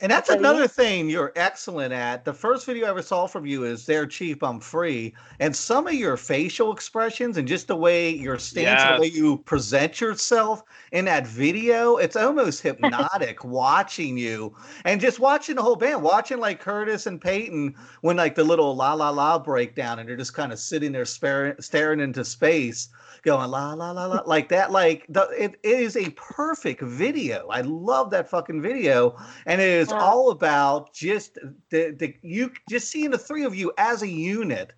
And 0.00 0.12
that's 0.12 0.30
yeah. 0.30 0.36
another 0.36 0.68
thing 0.68 1.08
you're 1.08 1.32
excellent 1.34 1.92
at. 1.92 2.24
The 2.24 2.32
first 2.32 2.66
video 2.66 2.86
I 2.86 2.90
ever 2.90 3.02
saw 3.02 3.26
from 3.26 3.46
you 3.46 3.64
is 3.64 3.84
"They're 3.84 4.06
cheap, 4.06 4.44
I'm 4.44 4.60
free," 4.60 5.12
and 5.40 5.54
some 5.54 5.88
of 5.88 5.94
your 5.94 6.16
facial 6.16 6.72
expressions 6.72 7.36
and 7.36 7.48
just 7.48 7.66
the 7.66 7.74
way 7.74 8.10
your 8.10 8.38
stance, 8.38 8.80
and 8.82 8.96
the 8.96 9.00
way 9.00 9.08
you 9.08 9.38
present 9.38 10.00
yourself 10.00 10.62
in 10.92 11.06
that 11.06 11.26
video, 11.26 11.96
it's 11.96 12.14
almost 12.14 12.62
hypnotic 12.62 13.42
watching 13.42 14.16
you 14.16 14.54
and 14.84 15.00
just 15.00 15.18
watching 15.18 15.56
the 15.56 15.62
whole 15.62 15.76
band, 15.76 16.00
watching 16.00 16.38
like 16.38 16.62
Kurtis 16.62 17.08
and 17.08 17.20
Peyton 17.20 17.74
when 18.02 18.16
like 18.16 18.36
the 18.36 18.44
little 18.44 18.76
la 18.76 18.92
la 18.92 19.10
la 19.10 19.36
breakdown, 19.36 19.98
and 19.98 20.08
they're 20.08 20.16
just 20.16 20.34
kind 20.34 20.52
of 20.52 20.60
sitting 20.60 20.92
there 20.92 21.06
staring, 21.06 21.54
staring 21.58 21.98
into 21.98 22.24
space 22.24 22.88
going 23.22 23.50
la 23.50 23.72
la 23.72 23.90
la 23.90 24.06
la 24.06 24.22
like 24.26 24.48
that 24.48 24.70
like 24.70 25.04
the 25.08 25.28
it, 25.30 25.56
it 25.62 25.80
is 25.80 25.96
a 25.96 26.10
perfect 26.10 26.80
video 26.82 27.48
i 27.48 27.60
love 27.62 28.10
that 28.10 28.28
fucking 28.28 28.62
video 28.62 29.16
and 29.46 29.60
it 29.60 29.68
is 29.68 29.87
Wow. 29.92 30.00
all 30.00 30.30
about 30.30 30.92
just 30.92 31.34
the, 31.70 31.94
the 31.98 32.14
you 32.22 32.52
just 32.68 32.88
seeing 32.90 33.10
the 33.10 33.18
three 33.18 33.44
of 33.44 33.54
you 33.54 33.72
as 33.78 34.02
a 34.02 34.08
unit 34.08 34.72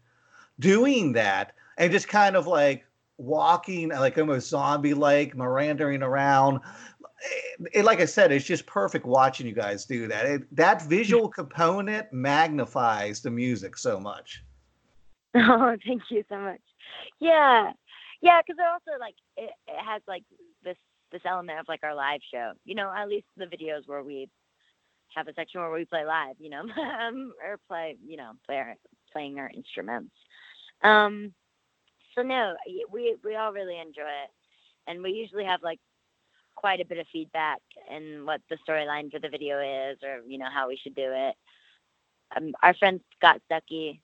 doing 0.59 1.13
that 1.13 1.53
and 1.79 1.91
just 1.93 2.09
kind 2.09 2.37
of 2.37 2.47
like 2.47 2.85
walking 3.19 3.89
like 3.91 4.17
almost 4.19 4.49
zombie 4.49 4.95
like 4.95 5.35
mirandering 5.35 6.03
around 6.03 6.61
it, 7.23 7.69
it- 7.75 7.85
like 7.85 8.01
i 8.01 8.05
said 8.07 8.33
it's 8.33 8.45
just 8.47 8.65
perfect 8.67 9.05
watching 9.05 9.47
you 9.47 9.53
guys 9.53 9.85
do 9.85 10.09
that 10.09 10.25
it, 10.27 10.57
that 10.57 10.83
visual 10.83 11.29
component 11.41 12.11
magnifies 12.13 13.21
the 13.21 13.31
music 13.31 13.77
so 13.77 14.01
much 14.01 14.43
Oh, 15.35 15.77
thank 15.87 16.03
you 16.11 16.25
so 16.29 16.39
much. 16.39 16.61
Yeah, 17.21 17.71
yeah, 18.21 18.41
because 18.45 18.59
it 18.59 18.67
also 18.67 18.99
like 18.99 19.15
it, 19.37 19.51
it 19.69 19.85
has 19.85 20.03
like 20.09 20.25
this 20.65 20.77
this 21.13 21.23
element 21.25 21.61
of 21.61 21.67
like 21.69 21.81
our 21.85 21.95
live 21.95 22.21
show. 22.33 22.53
You 22.65 22.75
know, 22.75 22.93
at 22.95 23.09
least 23.09 23.27
the 23.37 23.45
videos 23.47 23.87
where 23.87 24.03
we 24.03 24.29
have 25.15 25.29
a 25.29 25.35
section 25.35 25.61
where 25.61 25.71
we 25.71 25.85
play 25.85 26.05
live. 26.05 26.37
You 26.39 26.51
know, 26.51 26.61
um, 27.07 27.33
or 27.45 27.59
play 27.69 27.97
you 28.07 28.17
know 28.17 28.33
play 28.47 28.57
our, 28.57 28.75
playing 29.13 29.39
our 29.39 29.51
instruments. 29.55 30.13
Um, 30.83 31.33
so 32.15 32.23
no, 32.23 32.55
we 32.93 33.17
we 33.25 33.37
all 33.37 33.53
really 33.53 33.79
enjoy 33.79 34.03
it, 34.03 34.31
and 34.87 35.03
we 35.03 35.11
usually 35.13 35.45
have 35.45 35.63
like 35.63 35.81
quite 36.57 36.81
a 36.81 36.85
bit 36.85 36.99
of 36.99 37.07
feedback 37.13 37.61
and 37.91 38.27
what 38.27 38.41
the 38.51 38.59
storyline 38.69 39.11
for 39.11 39.19
the 39.19 39.29
video 39.29 39.61
is, 39.61 39.99
or 40.03 40.21
you 40.27 40.39
know 40.39 40.49
how 40.53 40.69
we 40.69 40.79
should 40.83 40.95
do 40.95 41.11
it. 41.13 41.35
Um, 42.37 42.53
our 42.63 42.75
friend 42.75 43.01
Scott 43.19 43.41
Stuckey 43.51 44.01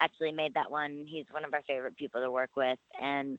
actually 0.00 0.32
made 0.32 0.54
that 0.54 0.70
one. 0.70 1.04
He's 1.06 1.26
one 1.30 1.44
of 1.44 1.54
our 1.54 1.62
favorite 1.66 1.96
people 1.96 2.20
to 2.20 2.30
work 2.30 2.50
with. 2.56 2.78
And 3.00 3.38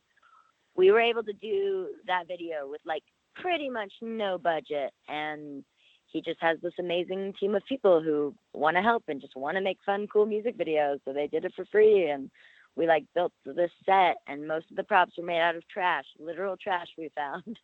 we 0.75 0.91
were 0.91 1.01
able 1.01 1.23
to 1.23 1.33
do 1.33 1.89
that 2.07 2.27
video 2.27 2.69
with 2.69 2.81
like 2.85 3.03
pretty 3.35 3.69
much 3.69 3.91
no 4.01 4.37
budget. 4.37 4.91
And 5.07 5.63
he 6.11 6.21
just 6.21 6.41
has 6.41 6.57
this 6.61 6.73
amazing 6.79 7.33
team 7.39 7.55
of 7.55 7.63
people 7.67 8.01
who 8.01 8.33
want 8.53 8.75
to 8.77 8.81
help 8.83 9.03
and 9.07 9.21
just 9.21 9.35
want 9.35 9.55
to 9.57 9.61
make 9.61 9.77
fun, 9.85 10.07
cool 10.11 10.25
music 10.25 10.57
videos. 10.57 10.99
So 11.05 11.13
they 11.13 11.27
did 11.27 11.45
it 11.45 11.53
for 11.55 11.65
free. 11.71 12.09
And 12.09 12.29
we 12.75 12.87
like 12.87 13.05
built 13.13 13.33
this 13.45 13.71
set, 13.85 14.17
and 14.27 14.47
most 14.47 14.69
of 14.71 14.77
the 14.77 14.83
props 14.83 15.13
were 15.17 15.25
made 15.25 15.41
out 15.41 15.55
of 15.55 15.67
trash, 15.67 16.05
literal 16.19 16.55
trash 16.57 16.87
we 16.97 17.09
found. 17.15 17.57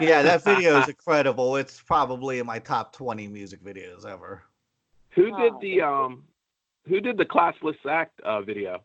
yeah 0.00 0.22
that 0.22 0.42
video 0.44 0.78
is 0.80 0.88
incredible 0.88 1.56
it's 1.56 1.80
probably 1.82 2.38
in 2.38 2.46
my 2.46 2.58
top 2.58 2.92
20 2.94 3.28
music 3.28 3.62
videos 3.62 4.06
ever 4.06 4.42
Who 5.14 5.30
Oh, 5.32 5.36
did 5.36 5.52
the 5.60 5.82
um 5.82 6.24
who 6.88 7.00
did 7.00 7.16
the 7.18 7.24
classless 7.24 7.76
act 7.88 8.20
uh, 8.22 8.42
video? 8.42 8.82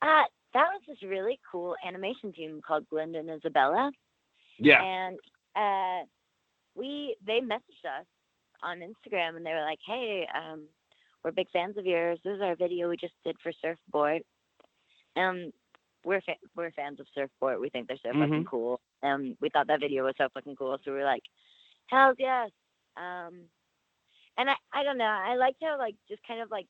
Uh, 0.00 0.24
that 0.54 0.66
was 0.72 0.80
this 0.86 1.02
really 1.02 1.38
cool 1.50 1.74
animation 1.86 2.32
team 2.32 2.60
called 2.66 2.86
Glinda 2.88 3.18
and 3.18 3.30
Isabella. 3.30 3.90
Yeah. 4.58 4.82
and 4.82 5.18
uh, 5.56 6.06
we 6.78 7.16
they 7.26 7.40
messaged 7.40 7.84
us 7.84 8.06
on 8.62 8.78
Instagram 8.80 9.36
and 9.36 9.44
they 9.44 9.52
were 9.52 9.62
like, 9.68 9.80
"Hey, 9.86 10.26
um, 10.34 10.62
we're 11.22 11.32
big 11.32 11.50
fans 11.52 11.76
of 11.76 11.84
yours. 11.86 12.18
This 12.24 12.36
is 12.36 12.42
our 12.42 12.54
video 12.56 12.88
we 12.88 12.96
just 12.96 13.14
did 13.24 13.36
for 13.42 13.52
Surfboard." 13.60 14.22
Um, 15.16 15.52
we're 16.04 16.20
fa- 16.22 16.34
we're 16.56 16.70
fans 16.72 17.00
of 17.00 17.06
Surfboard. 17.14 17.60
We 17.60 17.68
think 17.70 17.88
they're 17.88 17.98
so 18.02 18.12
fucking 18.12 18.44
cool. 18.44 18.80
Um, 19.02 19.36
we 19.40 19.48
thought 19.50 19.66
that 19.66 19.80
video 19.80 20.04
was 20.04 20.14
so 20.16 20.28
fucking 20.32 20.56
cool, 20.56 20.78
so 20.84 20.92
we 20.92 20.98
were 20.98 21.04
like, 21.04 21.22
"Hells 21.88 22.16
yes!" 22.18 22.50
Um, 22.96 23.40
and 24.38 24.48
I 24.50 24.54
I 24.72 24.82
don't 24.84 24.98
know. 24.98 25.04
I 25.04 25.34
liked 25.34 25.58
how 25.62 25.76
like 25.78 25.96
just 26.08 26.22
kind 26.26 26.40
of 26.40 26.50
like 26.50 26.66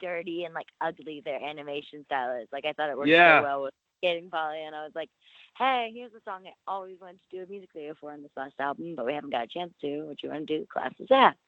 dirty 0.00 0.44
and 0.44 0.54
like 0.54 0.68
ugly 0.80 1.20
their 1.24 1.42
animation 1.42 2.04
style 2.04 2.36
is. 2.40 2.48
Like 2.52 2.64
I 2.64 2.72
thought 2.72 2.90
it 2.90 2.96
worked 2.96 3.08
Yeah. 3.10 3.40
so 3.40 3.42
well 3.42 3.62
with 3.64 3.74
Skating 4.02 4.30
Polly, 4.30 4.64
and 4.64 4.74
I 4.74 4.82
was 4.82 4.92
like, 4.96 5.10
"Hey, 5.56 5.92
here's 5.94 6.12
a 6.12 6.20
song 6.24 6.42
I 6.46 6.52
always 6.66 6.98
wanted 7.00 7.20
to 7.30 7.36
do 7.36 7.42
a 7.44 7.46
music 7.46 7.70
video 7.72 7.94
for 8.00 8.12
on 8.12 8.22
this 8.22 8.32
last 8.36 8.54
album, 8.58 8.94
but 8.96 9.06
we 9.06 9.14
haven't 9.14 9.30
got 9.30 9.44
a 9.44 9.48
chance 9.48 9.72
to. 9.80 10.02
What 10.06 10.22
you 10.22 10.30
want 10.30 10.46
to 10.48 10.58
do? 10.58 10.66
Class 10.66 10.92
is 10.98 11.08
act." 11.12 11.38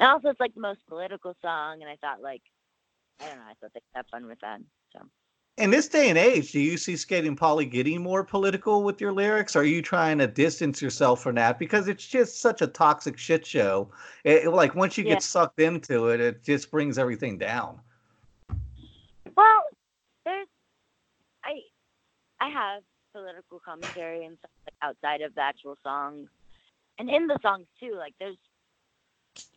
And 0.00 0.08
also, 0.10 0.28
it's 0.30 0.40
like 0.40 0.54
the 0.54 0.60
most 0.60 0.80
political 0.88 1.36
song, 1.40 1.82
and 1.82 1.88
I 1.90 1.96
thought 1.96 2.20
like, 2.20 2.42
I 3.20 3.26
don't 3.28 3.36
know, 3.38 3.44
I 3.44 3.54
thought 3.60 3.70
they 3.74 3.80
could 3.80 3.94
have 3.94 4.06
fun 4.08 4.26
with 4.26 4.40
that. 4.40 4.60
So 4.92 5.06
In 5.58 5.70
this 5.70 5.86
day 5.86 6.08
and 6.08 6.18
age, 6.18 6.50
do 6.50 6.58
you 6.58 6.76
see 6.76 6.96
Skating 6.96 7.36
Polly 7.36 7.66
getting 7.66 8.02
more 8.02 8.24
political 8.24 8.82
with 8.82 9.00
your 9.00 9.12
lyrics? 9.12 9.54
Or 9.54 9.60
are 9.60 9.64
you 9.64 9.82
trying 9.82 10.18
to 10.18 10.26
distance 10.26 10.82
yourself 10.82 11.22
from 11.22 11.36
that 11.36 11.60
because 11.60 11.86
it's 11.86 12.06
just 12.06 12.40
such 12.40 12.62
a 12.62 12.66
toxic 12.66 13.16
shit 13.16 13.46
show? 13.46 13.88
It, 14.24 14.46
it- 14.46 14.50
like 14.50 14.74
once 14.74 14.98
you 14.98 15.04
Yeah. 15.04 15.14
get 15.14 15.22
sucked 15.22 15.60
into 15.60 16.08
it, 16.08 16.20
it 16.20 16.42
just 16.42 16.72
brings 16.72 16.98
everything 16.98 17.38
down. 17.38 17.80
Well, 19.36 19.62
there's 20.24 20.48
I 21.44 21.60
I 22.42 22.50
have 22.50 22.82
political 23.14 23.60
commentary 23.64 24.26
and 24.26 24.38
stuff 24.38 24.50
like 24.66 24.90
outside 24.90 25.22
of 25.22 25.34
the 25.34 25.42
actual 25.42 25.76
songs. 25.82 26.28
And 26.98 27.08
in 27.10 27.26
the 27.28 27.38
songs 27.42 27.66
too, 27.80 27.94
like 27.96 28.14
there's 28.18 28.36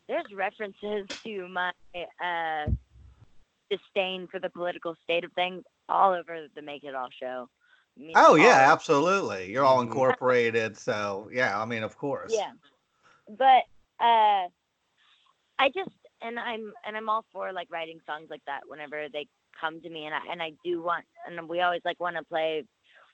there's 0.08 0.26
references 0.34 1.08
to 1.24 1.48
my 1.48 1.70
uh 2.22 2.70
disdain 3.70 4.28
for 4.30 4.40
the 4.40 4.50
political 4.50 4.94
state 5.04 5.24
of 5.24 5.32
things 5.32 5.64
all 5.88 6.12
over 6.12 6.46
the 6.54 6.62
Make 6.62 6.84
It 6.84 6.94
All 6.94 7.08
show. 7.20 7.48
I 7.98 8.02
mean, 8.02 8.12
Oh 8.16 8.34
yeah, 8.36 8.72
absolutely. 8.72 9.50
You're 9.52 9.64
all 9.64 9.80
Mhm. 9.80 9.82
incorporated, 9.82 10.76
so 10.76 11.28
yeah. 11.32 11.60
I 11.60 11.64
mean, 11.64 11.82
of 11.82 11.96
course. 11.98 12.32
Yeah. 12.32 12.52
But 13.28 13.64
uh 14.04 14.48
I 15.58 15.68
just 15.74 15.90
and 16.22 16.38
I'm 16.38 16.72
and 16.86 16.96
I'm 16.96 17.08
all 17.08 17.24
for 17.32 17.52
like 17.52 17.68
writing 17.70 18.00
songs 18.06 18.28
like 18.30 18.44
that 18.46 18.62
whenever 18.68 19.08
they 19.12 19.26
come 19.60 19.80
to 19.82 19.90
me 19.90 20.06
and 20.06 20.14
I 20.14 20.20
and 20.30 20.42
I 20.42 20.52
do 20.64 20.82
want 20.82 21.04
and 21.26 21.48
we 21.48 21.60
always 21.60 21.82
like 21.84 22.00
want 22.00 22.16
to 22.16 22.24
play 22.24 22.64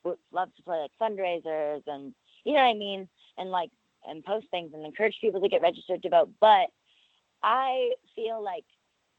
w- 0.05 0.19
love 0.33 0.55
to 0.57 0.63
play 0.63 0.79
like 0.79 0.91
fundraisers 1.01 1.83
and 1.87 2.15
you 2.45 2.53
know 2.55 2.61
what 2.61 2.75
I 2.75 2.75
mean? 2.75 3.09
And 3.39 3.51
like 3.51 3.71
and 4.07 4.25
post 4.25 4.47
things 4.51 4.73
and 4.75 4.85
encourage 4.85 5.17
people 5.21 5.41
to 5.41 5.49
get 5.49 5.63
registered 5.63 6.03
to 6.03 6.09
vote. 6.09 6.31
But 6.41 6.67
I 7.43 7.91
feel 8.15 8.43
like 8.43 8.65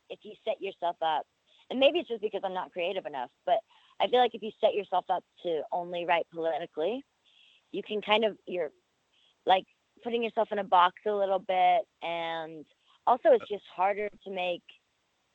if 0.10 0.20
you 0.24 0.34
set 0.46 0.62
yourself 0.62 0.98
up 1.02 1.26
and 1.70 1.80
maybe 1.80 2.00
it's 2.00 2.10
just 2.10 2.22
because 2.22 2.42
I'm 2.44 2.54
not 2.54 2.72
creative 2.72 3.06
enough 3.06 3.30
but 3.46 3.60
I 4.02 4.08
feel 4.08 4.20
like 4.20 4.36
if 4.36 4.44
you 4.44 4.52
set 4.60 4.74
yourself 4.74 5.06
up 5.10 5.24
to 5.44 5.62
only 5.72 6.06
write 6.06 6.28
politically 6.34 7.04
you 7.72 7.82
can 7.82 8.02
kind 8.02 8.26
of 8.26 8.38
you're 8.46 8.72
like 9.46 9.66
putting 10.04 10.24
yourself 10.24 10.50
in 10.52 10.60
a 10.60 10.64
box 10.64 10.96
a 11.06 11.12
little 11.12 11.40
bit. 11.40 11.82
And 12.02 12.66
also 13.08 13.30
it's 13.32 13.50
just 13.50 13.64
harder 13.76 14.10
to 14.24 14.32
make 14.32 14.64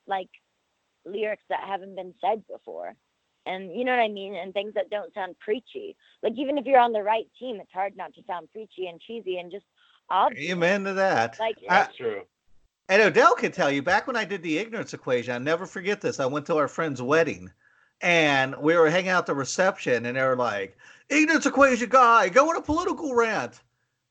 like 0.07 0.29
lyrics 1.05 1.43
that 1.49 1.61
haven't 1.65 1.95
been 1.95 2.13
said 2.21 2.43
before 2.47 2.93
and 3.45 3.71
you 3.75 3.83
know 3.85 3.91
what 3.91 4.01
i 4.01 4.07
mean 4.07 4.35
and 4.35 4.53
things 4.53 4.73
that 4.73 4.89
don't 4.89 5.13
sound 5.13 5.35
preachy 5.39 5.95
like 6.23 6.33
even 6.37 6.57
if 6.57 6.65
you're 6.65 6.79
on 6.79 6.91
the 6.91 7.01
right 7.03 7.27
team 7.39 7.59
it's 7.61 7.71
hard 7.71 7.95
not 7.95 8.13
to 8.13 8.21
sound 8.27 8.49
preachy 8.51 8.87
and 8.87 8.99
cheesy 9.01 9.37
and 9.37 9.51
just 9.51 9.65
obvious 10.09 10.51
Amen 10.51 10.83
to 10.85 10.93
that. 10.93 11.37
like 11.39 11.57
I- 11.69 11.79
That's 11.79 11.95
true. 11.97 12.21
And 12.89 13.03
Odell 13.03 13.35
can 13.35 13.51
tell 13.51 13.69
you, 13.69 13.83
back 13.83 14.07
when 14.07 14.15
I 14.15 14.25
did 14.25 14.41
the 14.41 14.57
ignorance 14.57 14.95
equation, 14.95 15.31
I'll 15.31 15.39
never 15.39 15.67
forget 15.67 16.01
this. 16.01 16.19
I 16.19 16.25
went 16.25 16.47
to 16.47 16.57
our 16.57 16.67
friend's 16.67 17.03
wedding 17.03 17.51
and 18.01 18.55
we 18.57 18.75
were 18.75 18.89
hanging 18.89 19.11
out 19.11 19.19
at 19.19 19.25
the 19.27 19.35
reception 19.35 20.07
and 20.07 20.17
they 20.17 20.23
were 20.23 20.35
like, 20.35 20.75
ignorance 21.07 21.45
equation 21.45 21.89
guy, 21.89 22.29
go 22.29 22.49
on 22.49 22.55
a 22.55 22.61
political 22.61 23.13
rant. 23.13 23.61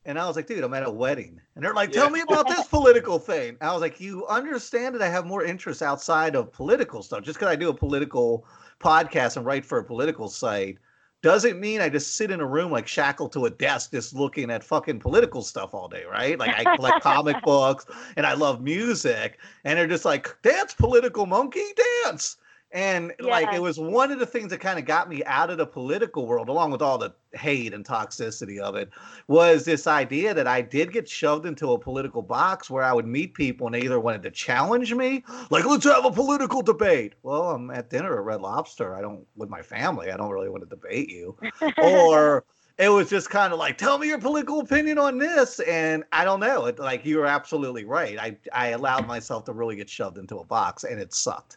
And 0.09 0.19
I 0.19 0.27
was 0.27 0.37
like, 0.37 0.47
dude, 0.47 0.65
I'm 0.65 0.73
at 0.73 0.85
a 0.85 0.91
wedding. 0.91 1.39
And 1.55 1.63
they're 1.63 1.75
like, 1.75 1.93
tell 1.93 2.07
Yeah. 2.07 2.13
me 2.13 2.21
about 2.23 2.49
this 2.49 2.67
political 2.67 3.19
thing. 3.19 3.59
I 3.61 3.71
was 3.75 3.83
like, 3.83 4.01
you 4.01 4.27
understand 4.27 4.95
that 4.95 5.03
I 5.03 5.09
have 5.11 5.27
more 5.27 5.45
interest 5.45 5.83
outside 5.83 6.35
of 6.35 6.51
political 6.51 7.03
stuff. 7.03 7.23
Just 7.25 7.39
because 7.39 7.53
I 7.53 7.57
do 7.57 7.69
a 7.69 7.75
political 7.75 8.47
podcast 8.81 9.37
and 9.37 9.45
write 9.45 9.67
for 9.67 9.77
a 9.77 9.85
political 9.85 10.31
site 10.31 10.79
doesn't 11.21 11.61
mean 11.61 11.83
I 11.83 11.91
just 11.91 12.17
sit 12.17 12.31
in 12.31 12.41
a 12.41 12.47
room 12.47 12.73
like 12.73 12.89
shackled 12.89 13.33
to 13.33 13.45
a 13.45 13.51
desk 13.51 13.91
just 13.91 14.15
looking 14.15 14.51
at 14.51 14.65
fucking 14.65 15.01
political 15.01 15.43
stuff 15.43 15.75
all 15.75 15.89
day, 15.89 16.05
right? 16.05 16.39
Like 16.39 16.55
I 16.55 16.65
collect 16.65 17.01
comic 17.03 17.43
books 17.45 17.85
and 18.17 18.25
I 18.25 18.33
love 18.33 18.63
music. 18.63 19.39
And 19.65 19.79
they're 19.79 19.87
just 19.87 20.07
like, 20.07 20.35
dance, 20.43 20.73
political 20.73 21.27
monkey, 21.27 21.67
dance. 22.05 22.39
And 22.71 23.15
like 23.21 23.55
it 23.55 23.63
was 23.63 23.79
one 23.79 24.13
of 24.13 24.19
the 24.19 24.27
things 24.27 24.51
that 24.51 24.61
kind 24.61 24.79
of 24.79 24.85
got 24.85 25.09
me 25.09 25.25
out 25.25 25.49
of 25.49 25.57
the 25.57 25.67
political 25.67 26.27
world, 26.27 26.51
along 26.51 26.71
with 26.71 26.83
all 26.83 26.99
the 26.99 27.15
hate 27.33 27.73
and 27.73 27.83
toxicity 27.83 28.59
of 28.59 28.77
it, 28.77 28.91
was 29.27 29.65
this 29.65 29.87
idea 29.87 30.35
that 30.35 30.47
I 30.47 30.61
did 30.61 30.93
get 30.93 31.09
shoved 31.09 31.47
into 31.47 31.73
a 31.73 31.79
political 31.79 32.21
box 32.21 32.69
where 32.69 32.83
I 32.83 32.93
would 32.93 33.07
meet 33.07 33.33
people 33.33 33.67
and 33.67 33.75
they 33.75 33.81
either 33.81 33.99
wanted 33.99 34.23
to 34.25 34.31
challenge 34.31 34.93
me, 34.93 35.25
like, 35.49 35.65
let's 35.65 35.85
have 35.85 36.05
a 36.05 36.11
political 36.11 36.61
debate. 36.61 37.15
Well, 37.23 37.51
I'm 37.51 37.71
at 37.71 37.89
dinner 37.89 38.19
at 38.19 38.25
Red 38.25 38.43
Lobster. 38.43 38.95
I 38.95 39.01
don't 39.01 39.27
with 39.35 39.49
my 39.49 39.63
family. 39.63 40.11
I 40.11 40.19
don't 40.19 40.31
really 40.31 40.51
want 40.51 40.63
to 40.63 40.69
debate 40.69 41.09
you. 41.09 41.39
or 41.83 42.45
it 42.77 42.91
was 42.91 43.09
just 43.09 43.31
kind 43.31 43.53
of 43.53 43.59
like, 43.59 43.79
tell 43.79 43.97
me 43.97 44.09
your 44.09 44.19
political 44.19 44.61
opinion 44.61 44.99
on 44.99 45.17
this. 45.17 45.59
And 45.61 46.05
I 46.13 46.25
don't 46.25 46.41
know. 46.41 46.67
It, 46.67 46.79
like 46.79 47.07
you're 47.07 47.27
absolutely 47.27 47.87
right. 47.87 48.19
I 48.19 48.37
I 48.53 48.69
allowed 48.69 49.07
myself 49.07 49.45
to 49.45 49.55
really 49.55 49.77
get 49.77 49.89
shoved 49.89 50.19
into 50.19 50.37
a 50.37 50.45
box 50.45 50.85
and 50.85 51.01
it 51.01 51.15
sucked. 51.15 51.57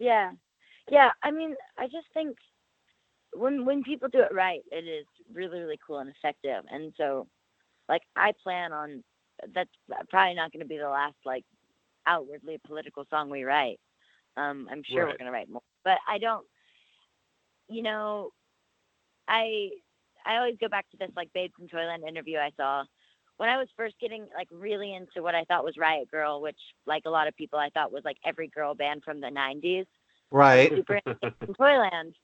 Yeah. 0.00 0.32
Yeah 0.90 1.10
i 1.22 1.30
mean 1.30 1.54
i 1.78 1.86
just 1.86 2.08
think 2.14 2.36
when 3.34 3.64
when 3.64 3.82
people 3.84 4.08
do 4.08 4.20
it 4.20 4.34
right 4.34 4.62
it 4.72 4.84
is 4.86 5.06
really 5.32 5.60
really 5.60 5.78
cool 5.86 5.98
and 6.00 6.10
effective 6.10 6.64
and 6.70 6.92
so 6.96 7.28
like 7.88 8.02
i 8.16 8.32
plan 8.42 8.72
on 8.72 9.04
that's 9.54 9.70
probably 10.10 10.34
not 10.34 10.52
going 10.52 10.60
to 10.62 10.68
be 10.68 10.78
the 10.78 10.88
last 10.88 11.16
like 11.26 11.44
outwardly 12.06 12.58
political 12.66 13.04
song 13.10 13.30
we 13.30 13.44
write. 13.44 13.78
Um 14.36 14.68
i'm 14.70 14.82
sure 14.84 15.06
we're 15.06 15.16
going 15.18 15.26
to 15.26 15.32
write 15.32 15.50
more 15.50 15.62
but 15.84 15.98
i 16.08 16.18
don't 16.18 16.46
you 17.68 17.82
know 17.82 18.30
i 19.28 19.70
i 20.26 20.36
always 20.36 20.56
go 20.60 20.68
back 20.68 20.88
to 20.90 20.96
this 20.98 21.10
like 21.16 21.32
babes 21.34 21.54
in 21.60 21.68
toyland 21.68 22.04
interview 22.08 22.38
i 22.38 22.50
saw 22.56 22.84
when 23.40 23.48
i 23.48 23.58
was 23.58 23.68
first 23.76 23.96
getting 24.00 24.28
like 24.36 24.48
really 24.52 24.94
into 24.94 25.22
what 25.22 25.34
i 25.34 25.44
thought 25.44 25.64
was 25.64 25.78
riot 25.78 26.10
girl 26.10 26.42
which 26.42 26.58
like 26.86 27.02
a 27.06 27.10
lot 27.10 27.26
of 27.26 27.36
people 27.36 27.58
i 27.58 27.70
thought 27.70 27.92
was 27.92 28.04
like 28.04 28.18
every 28.26 28.48
girl 28.48 28.74
band 28.74 29.02
from 29.04 29.20
the 29.20 29.28
90s 29.30 29.86
Right. 30.30 30.70
super 30.70 30.94
into 30.94 31.14
Babes 31.14 31.48
in 31.48 31.54
Toyland. 31.54 32.14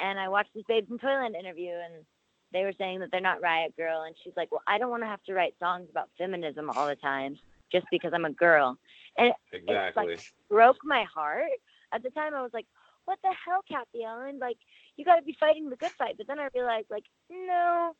And 0.00 0.18
I 0.18 0.28
watched 0.28 0.50
this 0.54 0.64
Babes 0.68 0.90
in 0.90 0.98
Toyland 0.98 1.36
interview 1.36 1.72
and 1.72 2.04
they 2.52 2.64
were 2.64 2.72
saying 2.78 3.00
that 3.00 3.10
they're 3.10 3.20
not 3.20 3.42
Riot 3.42 3.76
Girl 3.76 4.02
and 4.02 4.14
she's 4.22 4.32
like, 4.36 4.50
Well, 4.50 4.62
I 4.66 4.78
don't 4.78 4.90
want 4.90 5.02
to 5.02 5.08
have 5.08 5.22
to 5.24 5.34
write 5.34 5.54
songs 5.58 5.88
about 5.90 6.10
feminism 6.18 6.70
all 6.70 6.86
the 6.86 6.96
time 6.96 7.38
just 7.72 7.86
because 7.90 8.12
I'm 8.14 8.24
a 8.24 8.32
girl. 8.32 8.78
And 9.18 9.32
it 9.68 9.80
Exactly. 9.94 10.16
broke 10.48 10.78
my 10.84 11.04
heart. 11.04 11.50
At 11.92 12.02
the 12.02 12.10
time 12.10 12.34
I 12.34 12.42
was 12.42 12.52
like, 12.54 12.66
What 13.04 13.18
the 13.22 13.30
hell, 13.44 13.62
Kat 13.70 13.86
Bjelland? 13.94 14.40
Like, 14.40 14.58
you 14.96 15.04
gotta 15.04 15.22
be 15.22 15.36
fighting 15.38 15.70
the 15.70 15.76
good 15.76 15.92
fight. 15.98 16.16
But 16.16 16.26
then 16.26 16.40
I 16.40 16.48
realized 16.54 16.86
like, 16.90 17.04
no, 17.30 17.92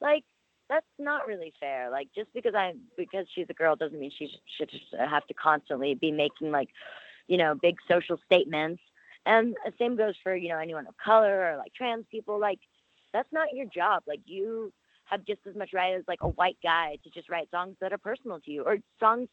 like 0.00 0.24
that's 0.70 0.86
not 0.98 1.26
really 1.28 1.52
fair. 1.60 1.90
Like 1.90 2.08
just 2.14 2.32
because 2.34 2.54
I 2.54 2.74
because 2.96 3.26
she's 3.34 3.46
a 3.50 3.54
girl 3.54 3.76
doesn't 3.76 4.00
mean 4.00 4.12
she 4.18 4.28
should 4.58 4.70
just 4.70 4.84
have 4.98 5.26
to 5.28 5.34
constantly 5.34 5.94
be 5.94 6.12
making 6.12 6.52
like, 6.52 6.70
you 7.28 7.38
know, 7.38 7.54
big 7.60 7.76
social 7.90 8.18
statements. 8.26 8.82
And 9.26 9.56
the 9.66 9.72
same 9.78 9.96
goes 9.96 10.14
for, 10.22 10.36
you 10.36 10.48
know, 10.48 10.58
anyone 10.58 10.86
of 10.88 10.94
color 11.04 11.52
or 11.52 11.58
like 11.58 11.74
trans 11.74 12.06
people. 12.10 12.40
Like, 12.40 12.60
that's 13.12 13.28
not 13.32 13.48
your 13.54 13.66
job. 13.66 14.04
Like, 14.08 14.20
you 14.26 14.72
have 15.06 15.24
just 15.26 15.40
as 15.48 15.56
much 15.56 15.70
right 15.74 15.94
as 15.94 16.04
like 16.08 16.20
a 16.22 16.28
white 16.28 16.58
guy 16.62 16.96
to 17.04 17.10
just 17.10 17.28
write 17.30 17.50
songs 17.50 17.76
that 17.80 17.92
are 17.92 17.98
personal 17.98 18.40
to 18.40 18.50
you 18.50 18.62
or 18.64 18.78
songs 18.98 19.28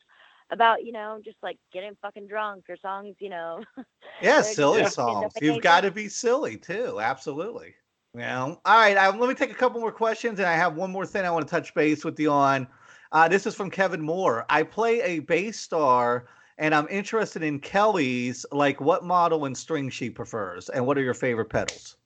about, 0.52 0.84
you 0.86 0.92
know, 0.92 1.20
just 1.24 1.38
like 1.44 1.58
getting 1.74 1.96
fucking 2.02 2.28
drunk 2.28 2.66
or 2.70 2.78
songs, 2.82 3.16
you 3.20 3.30
know. 3.30 3.64
Yeah, 4.20 4.42
silly 4.42 4.86
songs. 4.86 5.40
You've 5.40 5.62
got 5.62 5.82
to 5.82 5.92
be 5.92 6.10
silly 6.10 6.58
too. 6.58 7.00
Absolutely. 7.00 7.76
Know? 8.14 8.60
All 8.66 8.78
right. 8.78 8.98
I, 8.98 9.16
let 9.16 9.30
me 9.30 9.36
take 9.36 9.52
a 9.52 9.56
couple 9.56 9.80
more 9.80 9.92
questions, 9.92 10.40
and 10.40 10.48
I 10.48 10.54
have 10.54 10.76
one 10.76 10.92
more 10.92 11.06
thing 11.06 11.26
I 11.26 11.32
want 11.32 11.48
to 11.48 11.52
touch 11.52 11.74
base 11.74 12.04
with 12.04 12.20
you 12.20 12.32
on. 12.32 12.68
Uh, 13.12 13.28
this 13.28 13.46
is 13.46 13.56
from 13.56 13.70
Kevin 13.70 14.02
Moore. 14.02 14.46
I 14.50 14.64
play 14.64 15.02
a 15.02 15.20
bass 15.20 15.60
star, 15.60 16.28
and 16.58 16.74
I'm 16.74 16.88
interested 16.90 17.44
in 17.44 17.60
Kelli's. 17.60 18.46
Like, 18.52 18.82
what 18.82 19.04
model 19.04 19.46
and 19.46 19.56
string 19.56 19.90
she 19.90 20.10
prefers, 20.10 20.70
and 20.70 20.86
what 20.86 20.98
are 20.98 21.04
your 21.04 21.14
favorite 21.14 21.50
pedals? 21.50 21.98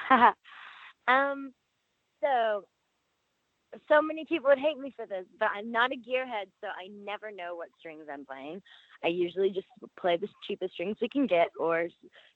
um, 1.08 1.52
so 2.22 2.64
so 3.88 4.00
many 4.00 4.24
people 4.24 4.48
would 4.48 4.58
hate 4.58 4.78
me 4.78 4.92
for 4.96 5.06
this, 5.06 5.24
but 5.38 5.48
I'm 5.54 5.70
not 5.70 5.92
a 5.92 5.96
gearhead, 5.96 6.46
so 6.60 6.68
I 6.68 6.88
never 7.04 7.30
know 7.30 7.56
what 7.56 7.68
strings 7.78 8.04
I'm 8.12 8.24
playing. 8.24 8.62
I 9.04 9.08
usually 9.08 9.50
just 9.50 9.66
play 9.98 10.16
the 10.16 10.28
cheapest 10.46 10.74
strings 10.74 10.96
we 11.00 11.08
can 11.08 11.26
get, 11.26 11.48
or 11.58 11.88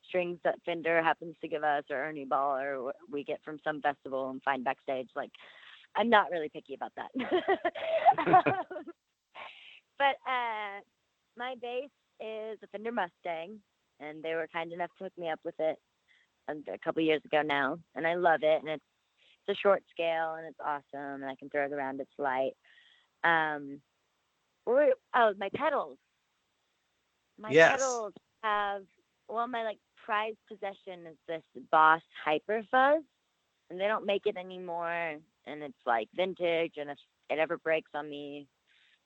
strings 0.09 0.39
that 0.45 0.61
Fender 0.65 1.03
happens 1.03 1.37
to 1.41 1.49
give 1.49 1.65
us, 1.65 1.85
or 1.91 1.97
Ernie 1.97 2.25
Ball, 2.25 2.57
or 2.59 2.93
we 3.11 3.25
get 3.25 3.41
from 3.45 3.59
some 3.65 3.81
festival 3.81 4.31
and 4.31 4.43
find 4.43 4.65
backstage. 4.65 5.09
Like, 5.17 5.31
I'm 5.97 6.11
not 6.11 6.31
really 6.31 6.49
picky 6.49 6.75
about 6.75 6.93
that. 6.97 7.11
Um, 8.19 8.35
but 9.99 10.17
uh, 10.27 10.81
my 11.37 11.55
bass 11.61 11.91
is 12.21 12.59
a 12.63 12.67
Fender 12.73 12.91
Mustang, 12.91 13.61
and 14.01 14.23
they 14.23 14.35
were 14.35 14.49
kind 14.53 14.73
enough 14.73 14.91
to 14.99 15.05
hook 15.05 15.13
me 15.17 15.31
up 15.31 15.41
with 15.45 15.55
it 15.59 15.79
a 16.49 16.79
couple 16.83 17.03
years 17.03 17.23
ago 17.25 17.43
now, 17.43 17.79
and 17.95 18.07
I 18.07 18.15
love 18.15 18.41
it. 18.43 18.61
And 18.61 18.69
it's 18.69 18.85
it's 19.47 19.59
a 19.59 19.61
short 19.61 19.83
scale, 19.91 20.35
and 20.35 20.47
it's 20.47 20.59
awesome, 20.65 21.23
and 21.23 21.27
I 21.27 21.35
can 21.37 21.49
throw 21.49 21.65
it 21.65 21.73
around. 21.73 22.01
It's 22.01 22.11
light. 22.19 22.53
Um, 23.25 23.81
or, 24.67 24.89
oh, 25.15 25.33
my 25.39 25.49
pedals. 25.55 25.99
My 27.41 27.53
Yes. 27.53 27.81
pedals 27.81 28.13
have 28.43 28.83
well, 29.29 29.47
my 29.49 29.65
like 29.65 29.79
prized 30.05 30.39
possession 30.49 31.07
is 31.07 31.17
this 31.29 31.43
Boss 31.71 32.03
Hyper 32.25 32.63
Fuzz, 32.71 33.03
and 33.71 33.81
they 33.81 33.87
don't 33.87 34.07
make 34.07 34.27
it 34.27 34.37
anymore. 34.37 35.17
And 35.47 35.63
it's 35.63 35.87
like 35.87 36.09
vintage, 36.15 36.75
and 36.77 36.91
if 36.91 36.99
it 37.31 37.39
ever 37.39 37.59
breaks 37.59 37.91
on 37.95 38.11
me, 38.11 38.47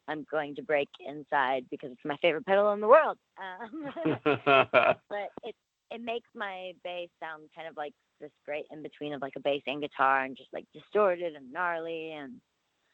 I'm 0.09 0.27
going 0.31 0.55
to 0.57 0.63
break 0.63 0.89
inside 1.07 1.67
because 1.71 1.93
it's 1.93 2.05
my 2.05 2.17
favorite 2.23 2.47
pedal 2.47 2.73
in 2.73 2.81
the 2.81 2.89
world. 2.89 3.19
Um, 3.39 3.93
but 5.11 5.29
it 5.43 5.55
it 5.91 6.01
makes 6.03 6.29
my 6.35 6.73
bass 6.85 7.09
sound 7.21 7.45
kind 7.55 7.69
of 7.69 7.77
like 7.77 7.93
this 8.21 8.33
great 8.45 8.65
in 8.71 8.83
between 8.83 9.13
of 9.15 9.23
like 9.23 9.35
a 9.37 9.41
bass 9.41 9.63
and 9.67 9.83
guitar, 9.83 10.23
and 10.25 10.37
just 10.37 10.53
like 10.53 10.67
distorted 10.75 11.35
and 11.35 11.53
gnarly. 11.53 12.13
And 12.13 12.41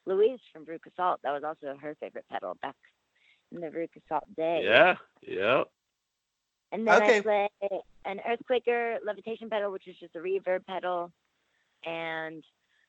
Louise 0.06 0.40
from 0.52 0.64
Veruca 0.66 0.94
Salt, 0.96 1.20
that 1.22 1.32
was 1.32 1.44
also 1.44 1.76
her 1.80 1.96
favorite 2.00 2.26
pedal 2.30 2.56
back 2.62 2.76
in 3.52 3.60
the 3.60 3.68
Veruca 3.68 4.00
Salt 4.08 4.24
days. 4.36 4.64
yeah, 4.64 4.96
yeah. 5.22 5.64
And 6.72 6.86
then 6.86 7.02
Okay. 7.02 7.18
I 7.18 7.20
play 7.20 7.48
an 8.04 8.20
Earthquaker 8.28 8.98
levitation 9.04 9.50
pedal, 9.50 9.72
which 9.72 9.88
is 9.88 9.96
just 9.98 10.14
a 10.16 10.20
reverb 10.20 10.64
pedal, 10.66 11.10
and 11.84 12.44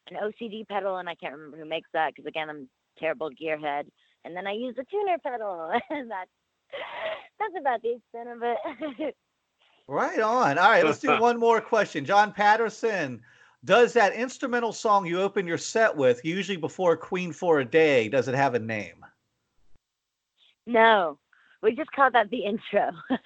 an 0.10 0.18
OCD 0.22 0.68
pedal, 0.68 0.98
and 0.98 1.10
I 1.10 1.16
can't 1.16 1.34
remember 1.34 1.58
who 1.58 1.66
makes 1.66 1.90
that 1.94 2.14
because 2.14 2.28
again 2.28 2.50
I'm 2.50 2.68
a 2.98 3.00
terrible 3.00 3.30
gearhead. 3.32 3.86
And 4.24 4.36
then 4.36 4.46
I 4.46 4.52
use 4.52 4.76
a 4.78 4.84
tuner 4.86 5.18
pedal, 5.24 5.72
and 5.90 6.12
that's 6.12 6.30
that's 7.40 7.54
about 7.60 7.82
the 7.82 7.96
extent 7.96 8.30
of 8.30 8.44
it. 8.44 9.16
Right 9.88 10.20
on. 10.20 10.58
All 10.58 10.70
right, 10.70 10.86
let's 10.86 11.00
do 11.00 11.18
one 11.20 11.38
more 11.40 11.60
question. 11.60 12.06
John 12.06 12.32
Patterson, 12.32 13.22
does 13.66 13.94
that 13.94 14.14
instrumental 14.14 14.72
song 14.72 15.06
you 15.06 15.22
open 15.22 15.46
your 15.46 15.58
set 15.58 15.96
with, 15.98 16.24
usually 16.24 16.58
before 16.58 16.96
Queen 16.96 17.34
for 17.34 17.60
a 17.60 17.66
Day, 17.66 18.08
does 18.08 18.28
it 18.28 18.36
have 18.36 18.56
a 18.56 18.60
name? 18.60 19.06
No, 20.68 21.18
we 21.62 21.76
just 21.76 21.92
call 21.92 22.10
that 22.12 22.30
the 22.30 22.46
intro, 22.46 22.92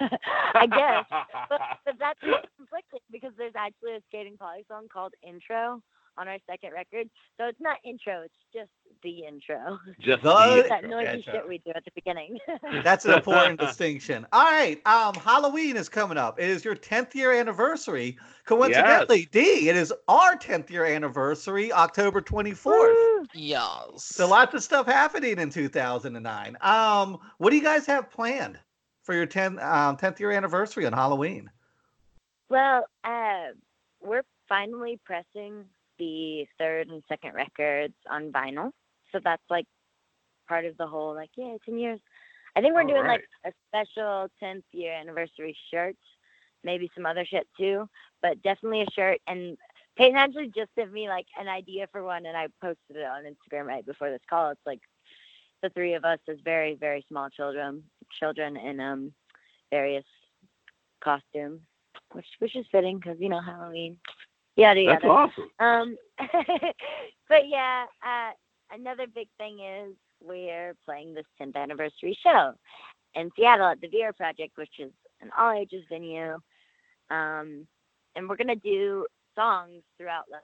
I 0.55 0.67
guess. 0.67 1.05
But, 1.49 1.61
but 1.85 1.95
that's 1.99 2.19
conflicting 2.57 2.99
because 3.11 3.31
there's 3.37 3.55
actually 3.55 3.93
a 3.93 4.01
skating 4.09 4.37
polly 4.37 4.65
song 4.67 4.87
called 4.91 5.13
Intro 5.23 5.81
on 6.17 6.27
our 6.27 6.37
second 6.49 6.71
record. 6.73 7.09
So 7.37 7.45
it's 7.47 7.59
not 7.59 7.77
intro, 7.83 8.21
it's 8.23 8.33
just 8.53 8.69
the 9.03 9.25
intro. 9.25 9.77
Just 9.99 10.23
The- 10.23 10.29
the 10.29 10.65
that 10.69 10.83
intro. 10.83 10.89
noisy 11.01 11.17
Gotcha. 11.17 11.31
shit 11.31 11.47
we 11.47 11.57
do 11.59 11.71
at 11.75 11.83
the 11.85 11.91
beginning. 11.93 12.39
That's 12.83 13.05
an 13.05 13.13
important 13.13 13.59
distinction. 13.59 14.25
All 14.31 14.45
right, 14.45 14.81
um, 14.87 15.13
Halloween 15.15 15.75
is 15.77 15.89
coming 15.89 16.17
up. 16.17 16.39
It 16.39 16.49
is 16.49 16.65
your 16.65 16.75
10th 16.75 17.13
year 17.13 17.31
anniversary. 17.33 18.17
Coincidentally, 18.45 19.27
D, 19.31 19.69
it 19.69 19.75
is 19.75 19.93
our 20.07 20.35
10th 20.37 20.69
year 20.71 20.85
anniversary, 20.85 21.71
October 21.71 22.21
24th. 22.21 22.65
Woo! 22.65 23.25
Yes. 23.33 24.03
So 24.05 24.27
lots 24.27 24.53
of 24.55 24.63
stuff 24.63 24.87
happening 24.87 25.37
in 25.37 25.49
2009. 25.49 26.57
Um, 26.61 27.17
what 27.37 27.49
do 27.51 27.55
you 27.57 27.63
guys 27.63 27.85
have 27.85 28.09
planned 28.09 28.57
for 29.03 29.13
your 29.13 29.27
10th 29.27 29.63
um, 29.63 29.97
10th 29.97 30.19
year 30.19 30.31
anniversary 30.31 30.85
on 30.87 30.93
Halloween? 30.93 31.49
Well, 32.49 32.85
uh, 33.03 33.47
we're 34.01 34.23
finally 34.47 34.99
pressing 35.03 35.65
the 35.97 36.45
third 36.57 36.89
and 36.89 37.03
second 37.07 37.33
records 37.33 37.93
on 38.09 38.31
vinyl. 38.31 38.71
So 39.11 39.19
that's 39.23 39.43
like 39.49 39.65
part 40.47 40.65
of 40.65 40.77
the 40.77 40.87
whole, 40.87 41.15
like, 41.15 41.31
yeah, 41.35 41.55
10 41.65 41.77
years. 41.77 41.99
I 42.55 42.61
think 42.61 42.73
we're 42.73 42.81
All 42.81 42.87
doing 42.87 43.05
like 43.05 43.23
a 43.45 43.51
special 43.67 44.27
10th 44.41 44.63
year 44.71 44.93
anniversary 44.93 45.57
shirt, 45.71 45.97
maybe 46.63 46.89
some 46.95 47.05
other 47.05 47.25
shit 47.25 47.47
too, 47.57 47.89
but 48.21 48.41
definitely 48.43 48.81
a 48.81 48.91
shirt. 48.91 49.19
And 49.27 49.57
Peyton 49.97 50.15
actually 50.15 50.51
just 50.55 50.71
sent 50.75 50.91
me 50.91 51.09
like 51.09 51.25
an 51.39 51.47
idea 51.47 51.87
for 51.91 52.03
one, 52.03 52.25
and 52.25 52.37
I 52.37 52.47
posted 52.61 52.97
it 52.97 53.05
on 53.05 53.23
Instagram 53.23 53.65
right 53.65 53.85
before 53.85 54.09
this 54.09 54.21
call. 54.29 54.51
It's 54.51 54.65
like 54.65 54.79
the 55.61 55.69
three 55.69 55.93
of 55.93 56.05
us 56.05 56.19
as 56.29 56.37
very, 56.43 56.75
very 56.75 57.05
small 57.09 57.29
children, 57.29 57.83
children 58.19 58.55
in 58.57 58.79
um 58.79 59.13
various 59.71 60.05
costumes, 61.03 61.61
which 62.11 62.25
which 62.39 62.55
is 62.55 62.65
fitting 62.71 62.97
because 62.97 63.17
you 63.19 63.29
know 63.29 63.41
Halloween. 63.41 63.97
Yada 64.55 64.83
That's 64.85 65.03
yada. 65.03 65.13
awesome. 65.13 65.49
Um, 65.59 65.97
but 67.29 67.47
yeah, 67.47 67.85
uh, 68.05 68.31
another 68.73 69.05
big 69.13 69.27
thing 69.37 69.59
is 69.59 69.93
we're 70.23 70.75
playing 70.85 71.13
this 71.13 71.25
10th 71.41 71.55
anniversary 71.55 72.17
show 72.23 72.53
in 73.15 73.29
Seattle 73.35 73.67
at 73.67 73.81
the 73.81 73.87
Vera 73.87 74.13
Project, 74.13 74.57
which 74.57 74.79
is 74.79 74.91
an 75.21 75.29
all 75.37 75.51
ages 75.51 75.83
venue. 75.89 76.37
Um, 77.09 77.67
and 78.15 78.27
we're 78.29 78.37
gonna 78.37 78.55
do 78.55 79.05
songs 79.35 79.81
throughout 79.97 80.23
like, 80.31 80.41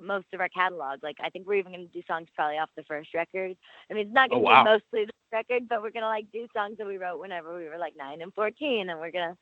most 0.00 0.26
of 0.32 0.40
our 0.40 0.48
catalog. 0.48 1.02
Like 1.02 1.16
I 1.22 1.28
think 1.28 1.46
we're 1.46 1.54
even 1.56 1.72
gonna 1.72 1.86
do 1.86 2.02
songs 2.06 2.28
probably 2.34 2.58
off 2.58 2.70
the 2.76 2.84
first 2.84 3.10
record. 3.14 3.56
I 3.90 3.94
mean, 3.94 4.06
it's 4.06 4.14
not 4.14 4.30
Oh, 4.32 4.36
gonna 4.36 4.44
wow. 4.44 4.64
be 4.64 4.70
mostly 4.70 5.04
the 5.06 5.12
record, 5.32 5.68
but 5.68 5.82
we're 5.82 5.90
gonna 5.90 6.06
like 6.06 6.26
do 6.32 6.46
songs 6.54 6.78
that 6.78 6.86
we 6.86 6.96
wrote 6.98 7.20
whenever 7.20 7.56
we 7.56 7.68
were 7.68 7.78
like 7.78 7.94
nine 7.96 8.22
and 8.22 8.32
14, 8.34 8.88
and 8.90 8.98
we're 8.98 9.10
gonna 9.10 9.36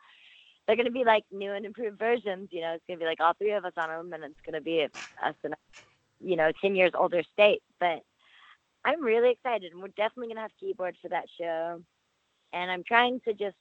they're 0.70 0.76
gonna 0.76 0.92
be 0.92 1.04
like 1.04 1.24
new 1.32 1.52
and 1.52 1.66
improved 1.66 1.98
versions. 1.98 2.48
You 2.52 2.60
know, 2.60 2.74
it's 2.74 2.84
gonna 2.86 3.00
be 3.00 3.04
like 3.04 3.18
all 3.18 3.34
three 3.34 3.50
of 3.50 3.64
us 3.64 3.72
on 3.76 3.88
them, 3.88 4.12
and 4.12 4.22
it's 4.22 4.40
gonna 4.46 4.60
be 4.60 4.86
us 5.20 5.34
in 5.42 5.52
a 5.52 5.56
you 6.20 6.36
know 6.36 6.52
ten 6.60 6.76
years 6.76 6.92
older 6.94 7.24
state. 7.32 7.60
But 7.80 8.02
I'm 8.84 9.02
really 9.02 9.32
excited, 9.32 9.72
and 9.72 9.82
we're 9.82 9.88
definitely 9.88 10.28
gonna 10.28 10.42
have 10.42 10.52
keyboards 10.60 10.98
for 11.02 11.08
that 11.08 11.24
show. 11.36 11.82
And 12.52 12.70
I'm 12.70 12.84
trying 12.84 13.20
to 13.26 13.34
just 13.34 13.56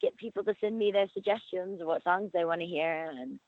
get 0.00 0.16
people 0.16 0.44
to 0.44 0.54
send 0.60 0.78
me 0.78 0.92
their 0.92 1.08
suggestions 1.12 1.80
of 1.80 1.88
what 1.88 2.04
songs 2.04 2.30
they 2.32 2.44
want 2.44 2.60
to 2.60 2.66
hear, 2.68 3.10
and 3.18 3.40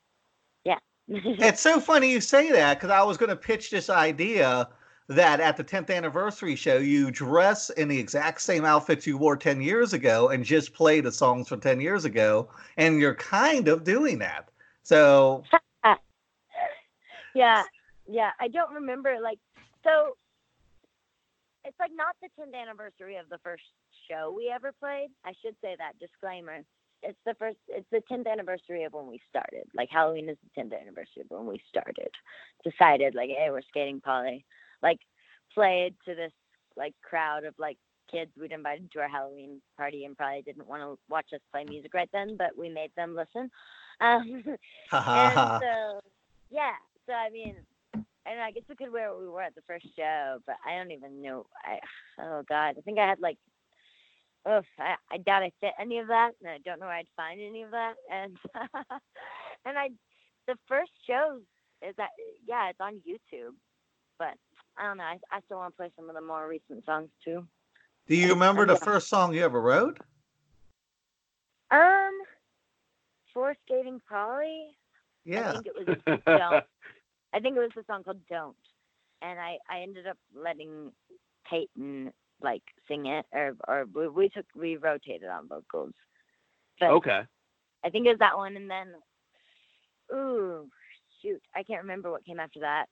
yeah. 0.65 0.79
It's 1.09 1.61
so 1.61 1.79
funny 1.79 2.11
you 2.11 2.21
say 2.21 2.51
that 2.51 2.75
because 2.75 2.91
I 2.91 3.05
was 3.05 3.17
going 3.17 3.31
to 3.31 3.37
pitch 3.37 3.71
this 3.71 3.89
idea 3.89 4.69
that 5.09 5.41
at 5.41 5.57
the 5.57 5.65
10th 5.65 5.95
anniversary 5.95 6.57
show, 6.57 6.79
you 6.79 7.11
dress 7.11 7.71
in 7.71 7.89
the 7.89 7.99
exact 7.99 8.41
same 8.41 8.65
outfits 8.65 9.07
you 9.07 9.17
wore 9.17 9.37
10 9.37 9.61
years 9.61 9.93
ago 9.93 10.31
and 10.31 10.45
just 10.45 10.75
play 10.75 11.01
the 11.01 11.13
songs 11.13 11.49
from 11.49 11.61
10 11.61 11.81
years 11.81 12.05
ago. 12.05 12.49
And 12.77 13.01
you're 13.01 13.15
kind 13.15 13.69
of 13.69 13.85
doing 13.85 14.19
that. 14.19 14.49
So, 14.83 15.45
yeah, 17.35 17.63
yeah. 18.09 18.31
I 18.41 18.49
don't 18.49 18.73
remember 18.73 19.17
like 19.23 19.39
so. 19.85 20.17
It's 21.65 21.79
like 21.81 21.91
not 21.95 22.15
the 22.23 22.29
10th 22.41 22.55
anniversary 22.61 23.17
of 23.17 23.29
the 23.29 23.39
first 23.39 23.65
show 24.09 24.33
we 24.37 24.49
ever 24.55 24.73
played. 24.73 25.09
I 25.25 25.33
should 25.43 25.57
say 25.61 25.75
that 25.79 25.99
disclaimer. 25.99 26.61
It's 27.03 27.19
the 27.27 27.35
first. 27.35 27.59
It's 27.69 27.87
the 27.91 28.03
10th 28.11 28.31
anniversary 28.31 28.85
of 28.85 28.93
when 28.93 29.07
we 29.07 29.21
started. 29.29 29.65
Like 29.75 29.89
Halloween 29.91 30.29
is 30.29 30.37
the 30.43 30.63
10th 30.63 30.81
anniversary 30.81 31.23
of 31.23 31.31
when 31.31 31.47
we 31.47 31.61
started. 31.69 32.11
Decided 32.65 33.15
like, 33.15 33.31
hey, 33.31 33.49
we're 33.51 33.63
skating 33.63 34.01
polly. 34.01 34.45
Like 34.83 34.99
played 35.55 35.95
to 36.07 36.15
this 36.15 36.33
like 36.77 36.95
crowd 37.03 37.45
of 37.45 37.55
like 37.59 37.79
kids 38.11 38.31
we'd 38.41 38.53
invited 38.53 38.91
to 38.93 39.01
our 39.01 39.09
Halloween 39.09 39.61
party 39.77 40.05
and 40.05 40.17
probably 40.17 40.43
didn't 40.43 40.69
want 40.69 40.83
to 40.83 40.99
watch 41.09 41.27
us 41.35 41.41
play 41.53 41.65
music 41.65 41.95
right 41.95 42.11
then, 42.13 42.37
but 42.37 42.57
we 42.57 42.69
made 42.69 42.91
them 42.97 43.17
listen. 43.17 43.51
Um, 44.01 44.45
and 44.93 45.63
so 45.63 46.01
yeah 46.51 46.73
so 47.07 47.13
i 47.13 47.31
mean 47.31 47.57
and 47.95 48.41
i 48.41 48.51
guess 48.51 48.63
we 48.69 48.77
could 48.77 48.93
wear 48.93 49.13
what 49.13 49.21
we 49.21 49.29
were 49.29 49.43
at 49.43 49.55
the 49.55 49.63
first 49.67 49.87
show 49.97 50.39
but 50.47 50.57
i 50.67 50.77
don't 50.77 50.91
even 50.91 51.23
know 51.23 51.47
i 51.65 51.79
oh 52.21 52.43
god 52.49 52.75
i 52.79 52.81
think 52.85 52.99
i 52.99 53.07
had 53.07 53.21
like 53.21 53.39
oh 54.47 54.61
I, 54.79 54.95
I 55.11 55.19
doubt 55.19 55.43
i 55.43 55.51
fit 55.61 55.73
any 55.81 55.99
of 55.99 56.09
that 56.09 56.33
and 56.41 56.51
i 56.51 56.59
don't 56.65 56.81
know 56.81 56.87
where 56.87 56.97
i'd 56.97 57.07
find 57.17 57.41
any 57.41 57.63
of 57.63 57.71
that 57.73 57.95
and 58.13 58.37
and 59.65 59.79
i 59.79 59.89
the 60.47 60.57
first 60.69 60.93
shows 61.07 61.43
is 61.87 61.95
that 61.97 62.11
yeah 62.47 62.71
it's 62.71 62.81
on 62.81 63.01
youtube 63.07 63.55
but 64.19 64.35
i 64.79 64.85
don't 64.85 64.99
know 64.99 65.05
i, 65.05 65.19
I 65.31 65.41
still 65.45 65.59
want 65.59 65.75
to 65.75 65.77
play 65.77 65.91
some 65.97 66.09
of 66.09 66.15
the 66.15 66.21
more 66.23 66.49
recent 66.49 66.85
songs 66.85 67.11
too 67.25 67.47
Do 68.07 68.17
you 68.17 68.31
remember 68.31 68.67
the 68.67 68.75
Yeah. 68.75 68.77
first 68.77 69.09
song 69.09 69.35
you 69.35 69.45
ever 69.45 69.61
wrote? 69.61 69.99
um 71.71 72.13
for 73.33 73.55
skating 73.65 74.01
polly 74.09 74.77
i 75.37 75.43
Yeah. 75.43 75.53
think 75.53 75.67
it 75.67 75.75
was 75.77 75.89
don't. 76.35 76.65
I 77.35 77.41
think 77.41 77.57
it 77.57 77.61
was 77.61 77.73
the 77.77 77.85
song 77.87 78.03
called 78.05 78.21
"Don't," 78.29 78.57
and 79.23 79.39
I 79.39 79.59
I 79.71 79.81
ended 79.83 80.07
up 80.07 80.19
letting 80.35 80.93
Peyton 81.51 82.13
like 82.43 82.63
sing 82.89 83.07
it, 83.07 83.27
or 83.33 83.55
or 83.69 83.87
we, 83.95 84.09
we 84.09 84.29
took 84.29 84.47
we 84.55 84.77
rotated 84.77 85.29
on 85.29 85.49
vocals. 85.49 85.93
But 86.81 86.97
okay. 86.97 87.27
I 87.85 87.91
think 87.91 88.07
it 88.07 88.11
was 88.11 88.19
that 88.21 88.37
one, 88.37 88.57
and 88.57 88.71
then 88.71 88.95
ooh 90.13 90.69
shoot, 91.23 91.41
I 91.55 91.63
can't 91.63 91.83
remember 91.83 92.11
what 92.11 92.25
came 92.25 92.41
after 92.41 92.61
that. 92.61 92.87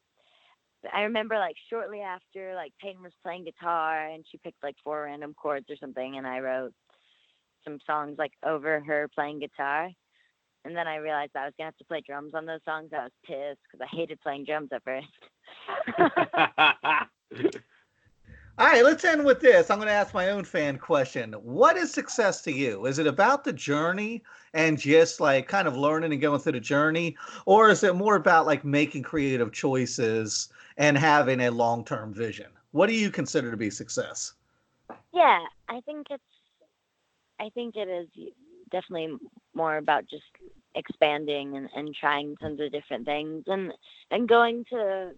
I 0.92 1.02
remember 1.02 1.36
like 1.38 1.56
shortly 1.70 2.00
after, 2.00 2.54
like 2.54 2.72
Peyton 2.80 3.02
was 3.02 3.12
playing 3.22 3.44
guitar, 3.44 4.06
and 4.08 4.24
she 4.30 4.38
picked 4.38 4.62
like 4.62 4.76
four 4.82 5.04
random 5.04 5.34
chords 5.34 5.66
or 5.70 5.76
something, 5.76 6.16
and 6.16 6.26
I 6.26 6.40
wrote 6.40 6.72
some 7.64 7.78
songs 7.86 8.16
like 8.18 8.32
over 8.44 8.80
her 8.80 9.08
playing 9.14 9.40
guitar. 9.40 9.90
And 10.66 10.76
then 10.76 10.88
I 10.88 10.96
realized 10.96 11.32
I 11.36 11.44
was 11.44 11.54
gonna 11.58 11.68
have 11.68 11.76
to 11.76 11.84
play 11.84 12.02
drums 12.06 12.32
on 12.34 12.46
those 12.46 12.60
songs. 12.64 12.90
I 12.92 13.04
was 13.04 13.12
pissed 13.24 13.60
because 13.70 13.80
I 13.80 13.96
hated 13.96 14.20
playing 14.20 14.44
drums 14.44 14.70
at 14.72 14.82
first. 14.82 15.08
All 18.56 18.68
right, 18.68 18.84
let's 18.84 19.04
end 19.04 19.24
with 19.24 19.40
this. 19.40 19.68
I'm 19.68 19.78
going 19.78 19.88
to 19.88 19.92
ask 19.92 20.14
my 20.14 20.30
own 20.30 20.44
fan 20.44 20.78
question. 20.78 21.32
What 21.32 21.76
is 21.76 21.92
success 21.92 22.40
to 22.42 22.52
you? 22.52 22.86
Is 22.86 23.00
it 23.00 23.06
about 23.08 23.42
the 23.42 23.52
journey 23.52 24.22
and 24.52 24.78
just 24.78 25.20
like 25.20 25.48
kind 25.48 25.66
of 25.66 25.76
learning 25.76 26.12
and 26.12 26.20
going 26.20 26.38
through 26.38 26.52
the 26.52 26.60
journey? 26.60 27.16
Or 27.46 27.68
is 27.68 27.82
it 27.82 27.96
more 27.96 28.14
about 28.14 28.46
like 28.46 28.64
making 28.64 29.02
creative 29.02 29.50
choices 29.50 30.50
and 30.76 30.96
having 30.98 31.40
a 31.40 31.50
long 31.50 31.84
term 31.84 32.12
vision? 32.12 32.50
What 32.72 32.88
do 32.88 32.94
you 32.94 33.10
consider 33.10 33.50
to 33.50 33.56
be 33.56 33.70
success? 33.70 34.34
Yeah, 35.12 35.40
I 35.68 35.80
think 35.82 36.08
it's. 36.10 36.22
I 37.40 37.50
think 37.50 37.76
it 37.76 37.88
is 37.88 38.08
definitely 38.70 39.16
more 39.54 39.76
about 39.76 40.08
just 40.08 40.24
expanding 40.74 41.56
and, 41.56 41.68
and 41.74 41.94
trying 41.94 42.36
tons 42.36 42.60
of 42.60 42.72
different 42.72 43.06
things 43.06 43.44
and 43.46 43.72
and 44.10 44.28
going 44.28 44.64
to 44.70 45.10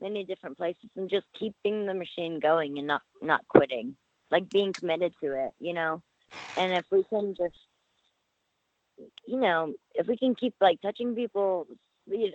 many 0.00 0.24
different 0.24 0.56
places 0.56 0.88
and 0.96 1.10
just 1.10 1.26
keeping 1.38 1.86
the 1.86 1.94
machine 1.94 2.38
going 2.40 2.78
and 2.78 2.86
not 2.86 3.02
not 3.20 3.46
quitting 3.48 3.96
like 4.30 4.48
being 4.50 4.72
committed 4.72 5.12
to 5.22 5.32
it 5.32 5.50
you 5.58 5.72
know 5.72 6.00
and 6.56 6.72
if 6.72 6.84
we 6.90 7.04
can 7.04 7.34
just 7.34 7.56
you 9.26 9.40
know 9.40 9.72
if 9.94 10.06
we 10.06 10.16
can 10.16 10.34
keep 10.34 10.54
like 10.60 10.80
touching 10.80 11.14
people 11.14 11.66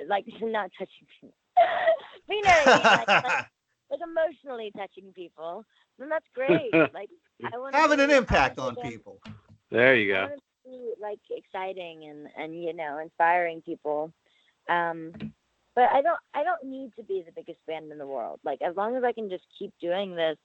like 0.08 0.26
not 0.42 0.70
touching 0.78 1.08
people 1.22 1.36
you 2.30 2.42
know 2.42 2.50
what 2.66 2.86
I 2.86 2.96
like, 2.96 3.08
like, 3.24 3.46
like 3.92 4.00
emotionally 4.04 4.72
touching 4.76 5.12
people 5.14 5.66
then 6.00 6.10
that's 6.10 6.26
great 6.34 6.74
like 6.94 7.10
I 7.54 7.58
want 7.58 7.76
Having 7.76 8.00
an 8.00 8.12
impact 8.12 8.60
on 8.60 8.76
people. 8.78 9.20
there 9.70 9.96
you 9.96 10.14
go. 10.14 10.22
want 10.22 10.34
it 10.34 10.36
to 10.38 10.70
be 10.70 10.94
like 11.00 11.20
exciting 11.30 12.06
and 12.10 12.28
and 12.36 12.64
you 12.64 12.74
know 12.74 13.00
inspiring 13.00 13.62
people. 13.62 14.12
Um, 14.70 15.14
but 15.76 15.90
I 15.92 16.02
don't 16.02 16.20
I 16.34 16.44
don't 16.44 16.64
need 16.64 16.92
to 16.98 17.04
be 17.04 17.24
the 17.26 17.32
biggest 17.32 17.60
band 17.68 17.92
in 17.92 17.98
the 17.98 18.08
world. 18.08 18.40
Like 18.44 18.62
as 18.62 18.76
long 18.76 18.96
as 18.96 19.04
I 19.04 19.12
can 19.12 19.30
just 19.30 19.44
keep 19.58 19.72
doing 19.80 20.16
this 20.16 20.38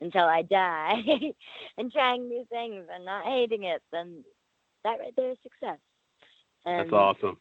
until 0.00 0.24
I 0.24 0.42
die 0.42 1.02
and 1.78 1.92
trying 1.92 2.28
new 2.28 2.44
things 2.50 2.86
and 2.92 3.04
not 3.04 3.24
hating 3.24 3.64
it, 3.64 3.82
then 3.92 4.24
that 4.84 4.98
right 4.98 5.12
there 5.16 5.32
is 5.32 5.38
success. 5.42 5.78
And 6.64 6.90
That's 6.90 6.92
awesome. 6.92 7.38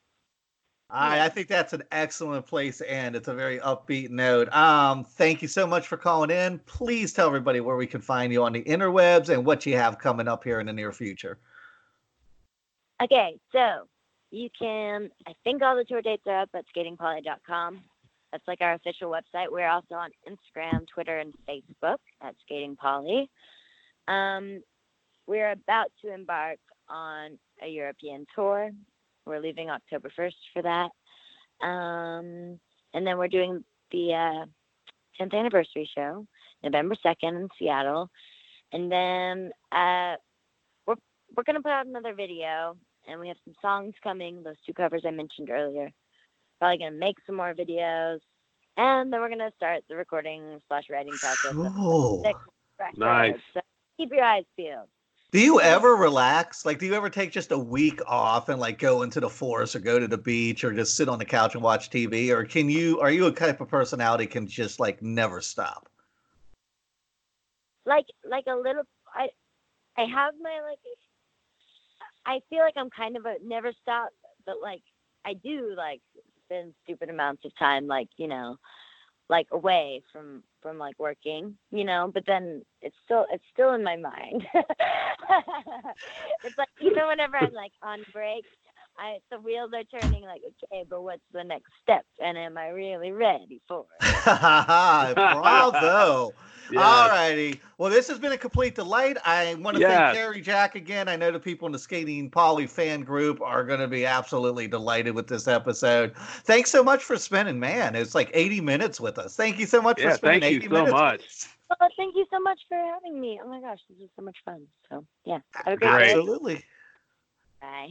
Right, 0.91 1.21
I 1.21 1.29
think 1.29 1.47
that's 1.47 1.73
an 1.73 1.83
excellent 1.91 2.45
place 2.45 2.77
to 2.77 2.89
end. 2.89 3.15
It's 3.15 3.27
a 3.27 3.33
very 3.33 3.57
upbeat 3.59 4.11
note. 4.11 4.53
Um, 4.53 5.03
thank 5.03 5.41
you 5.41 5.47
so 5.47 5.65
much 5.65 5.87
for 5.87 5.97
calling 5.97 6.29
in. 6.29 6.59
Please 6.59 7.13
tell 7.13 7.25
everybody 7.25 7.61
where 7.61 7.75
we 7.75 7.87
can 7.87 7.99
find 7.99 8.31
you 8.31 8.43
on 8.43 8.53
the 8.53 8.63
interwebs 8.63 9.29
and 9.29 9.43
what 9.43 9.65
you 9.65 9.75
have 9.75 9.97
coming 9.97 10.27
up 10.27 10.43
here 10.43 10.59
in 10.59 10.67
the 10.67 10.73
near 10.73 10.91
future. 10.91 11.39
Okay, 13.01 13.39
so 13.51 13.87
you 14.29 14.49
can, 14.57 15.09
I 15.27 15.33
think 15.43 15.63
all 15.63 15.75
the 15.75 15.83
tour 15.83 16.01
dates 16.01 16.23
are 16.27 16.41
up 16.41 16.49
at 16.53 16.65
skatingpolly.com. 16.75 17.81
That's 18.31 18.47
like 18.47 18.61
our 18.61 18.73
official 18.73 19.11
website. 19.11 19.51
We're 19.51 19.69
also 19.69 19.95
on 19.95 20.09
Instagram, 20.27 20.87
Twitter, 20.87 21.19
and 21.19 21.33
Facebook 21.47 21.97
at 22.21 22.35
Skating 22.43 22.75
Polly. 22.75 23.29
Um, 24.07 24.61
we're 25.27 25.51
about 25.51 25.91
to 26.03 26.13
embark 26.13 26.57
on 26.89 27.37
a 27.61 27.67
European 27.67 28.25
tour. 28.35 28.71
We're 29.25 29.39
leaving 29.39 29.69
October 29.69 30.11
1st 30.17 30.33
for 30.53 30.61
that. 30.63 31.65
Um, 31.65 32.59
and 32.93 33.05
then 33.07 33.17
we're 33.17 33.27
doing 33.27 33.63
the 33.91 34.13
uh, 34.13 34.45
10th 35.21 35.33
anniversary 35.33 35.89
show, 35.95 36.25
November 36.63 36.95
2nd 37.05 37.41
in 37.41 37.47
Seattle. 37.57 38.09
And 38.71 38.91
then 38.91 39.51
uh, 39.71 40.15
we're, 40.85 40.95
we're 41.35 41.43
going 41.43 41.55
to 41.55 41.61
put 41.61 41.71
out 41.71 41.85
another 41.85 42.13
video 42.13 42.75
and 43.07 43.19
we 43.19 43.27
have 43.27 43.37
some 43.43 43.53
songs 43.61 43.93
coming. 44.03 44.43
Those 44.43 44.55
two 44.65 44.73
covers 44.73 45.03
I 45.05 45.11
mentioned 45.11 45.49
earlier. 45.49 45.89
Probably 46.59 46.77
gonna 46.77 46.91
make 46.91 47.17
some 47.25 47.35
more 47.35 47.53
videos, 47.53 48.19
and 48.77 49.11
then 49.11 49.19
we're 49.19 49.29
gonna 49.29 49.51
start 49.55 49.83
the 49.89 49.95
recording 49.95 50.59
slash 50.67 50.85
writing 50.89 51.13
process. 51.13 51.51
of 51.51 51.73
Cool. 51.75 52.23
Nice. 52.97 53.35
So 53.53 53.61
keep 53.97 54.11
your 54.11 54.23
eyes 54.23 54.45
peeled. 54.55 54.87
Do 55.33 55.39
you 55.39 55.59
ever 55.59 55.95
relax? 55.95 56.63
Like, 56.63 56.77
do 56.77 56.85
you 56.85 56.93
ever 56.93 57.09
take 57.09 57.31
just 57.31 57.51
a 57.51 57.57
week 57.57 57.99
off 58.05 58.49
and 58.49 58.59
like 58.59 58.77
go 58.77 59.01
into 59.01 59.19
the 59.19 59.31
forest 59.31 59.75
or 59.75 59.79
go 59.79 59.97
to 59.97 60.07
the 60.07 60.15
beach 60.15 60.63
or 60.63 60.71
just 60.71 60.95
sit 60.95 61.09
on 61.09 61.17
the 61.17 61.25
couch 61.25 61.55
and 61.55 61.63
watch 61.63 61.89
TV? 61.89 62.29
Or 62.29 62.45
can 62.45 62.69
you? 62.69 62.99
Are 62.99 63.09
you 63.09 63.25
a 63.25 63.31
type 63.31 63.59
of 63.59 63.67
personality 63.67 64.27
can 64.27 64.45
just 64.45 64.79
like 64.79 65.01
never 65.01 65.41
stop? 65.41 65.89
Like 67.83 68.05
like 68.29 68.43
a 68.47 68.55
little. 68.55 68.83
I 69.11 69.29
I 69.97 70.01
have 70.03 70.35
my 70.39 70.61
like. 70.69 70.77
I 72.27 72.39
feel 72.51 72.59
like 72.59 72.75
I'm 72.77 72.91
kind 72.91 73.17
of 73.17 73.25
a 73.25 73.37
never 73.43 73.73
stop, 73.81 74.09
but 74.45 74.57
like 74.61 74.83
I 75.25 75.33
do 75.33 75.73
like 75.75 76.01
spend 76.45 76.75
stupid 76.83 77.09
amounts 77.09 77.43
of 77.43 77.57
time 77.57 77.87
like 77.87 78.09
you 78.17 78.27
know 78.27 78.57
like 79.29 79.47
away 79.51 80.01
from 80.11 80.43
from 80.61 80.77
like 80.77 80.97
working 80.99 81.57
you 81.71 81.83
know 81.83 82.09
but 82.13 82.23
then 82.27 82.61
it's 82.81 82.95
still 83.05 83.25
it's 83.31 83.43
still 83.53 83.73
in 83.73 83.83
my 83.83 83.95
mind. 83.97 84.45
It's 86.43 86.57
like 86.57 86.69
even 86.81 87.07
whenever 87.07 87.37
i'm 87.37 87.53
like 87.53 87.71
on 87.81 88.05
break 88.11 88.45
i 88.97 89.17
the 89.31 89.39
wheels 89.39 89.71
are 89.73 89.83
turning 89.85 90.23
like 90.23 90.41
okay 90.69 90.83
but 90.89 91.01
what's 91.03 91.21
the 91.33 91.43
next 91.43 91.71
step 91.81 92.05
and 92.19 92.37
am 92.37 92.57
i 92.57 92.69
really 92.69 93.11
ready 93.11 93.61
for 93.67 93.85
it 94.01 94.01
Bravo. 95.27 96.35
Yes. 96.69 96.83
All 96.83 97.09
righty. 97.09 97.61
Well, 97.77 97.89
this 97.91 98.07
has 98.07 98.19
been 98.19 98.31
a 98.31 98.37
complete 98.37 98.75
delight. 98.75 99.17
I 99.25 99.55
want 99.55 99.75
to 99.75 99.81
Yes. 99.81 99.83
thank 99.83 100.07
Carrie 100.07 100.41
Jack 100.41 100.75
again. 100.75 101.07
I 101.07 101.15
know 101.15 101.31
the 101.31 101.39
people 101.39 101.65
in 101.65 101.71
the 101.71 101.79
Skating 101.79 102.29
Polly 102.29 102.67
fan 102.67 103.01
group 103.01 103.41
are 103.41 103.63
going 103.63 103.79
to 103.79 103.87
be 103.87 104.05
absolutely 104.05 104.67
delighted 104.67 105.13
with 105.15 105.27
this 105.27 105.47
episode. 105.47 106.15
Thanks 106.45 106.71
so 106.71 106.83
much 106.83 107.03
for 107.03 107.17
spending, 107.17 107.59
man. 107.59 107.95
It's 107.95 108.15
like 108.15 108.31
80 108.33 108.61
minutes 108.61 108.99
with 108.99 109.17
us. 109.19 109.35
Thank 109.35 109.59
you 109.59 109.65
so 109.65 109.81
much 109.81 110.01
Yeah, 110.01 110.09
for 110.09 110.11
spending 110.11 110.41
thank 110.41 110.49
you 110.49 110.61
so 110.71 110.87
much. 110.87 111.47
well 111.69 111.89
thank 111.97 112.15
you 112.15 112.25
so 112.31 112.39
much 112.39 112.59
for 112.69 112.77
having 112.77 113.19
me 113.19 113.39
oh 113.43 113.47
my 113.47 113.59
gosh 113.61 113.79
this 113.89 113.99
is 113.99 114.09
so 114.15 114.21
much 114.23 114.37
fun 114.45 114.67
so 114.89 115.05
yeah 115.25 115.39
have 115.65 115.73
a 115.73 115.77
great 115.77 116.01
Great. 116.01 116.03
day 116.03 116.19
Absolutely. 116.19 116.65
bye 117.61 117.89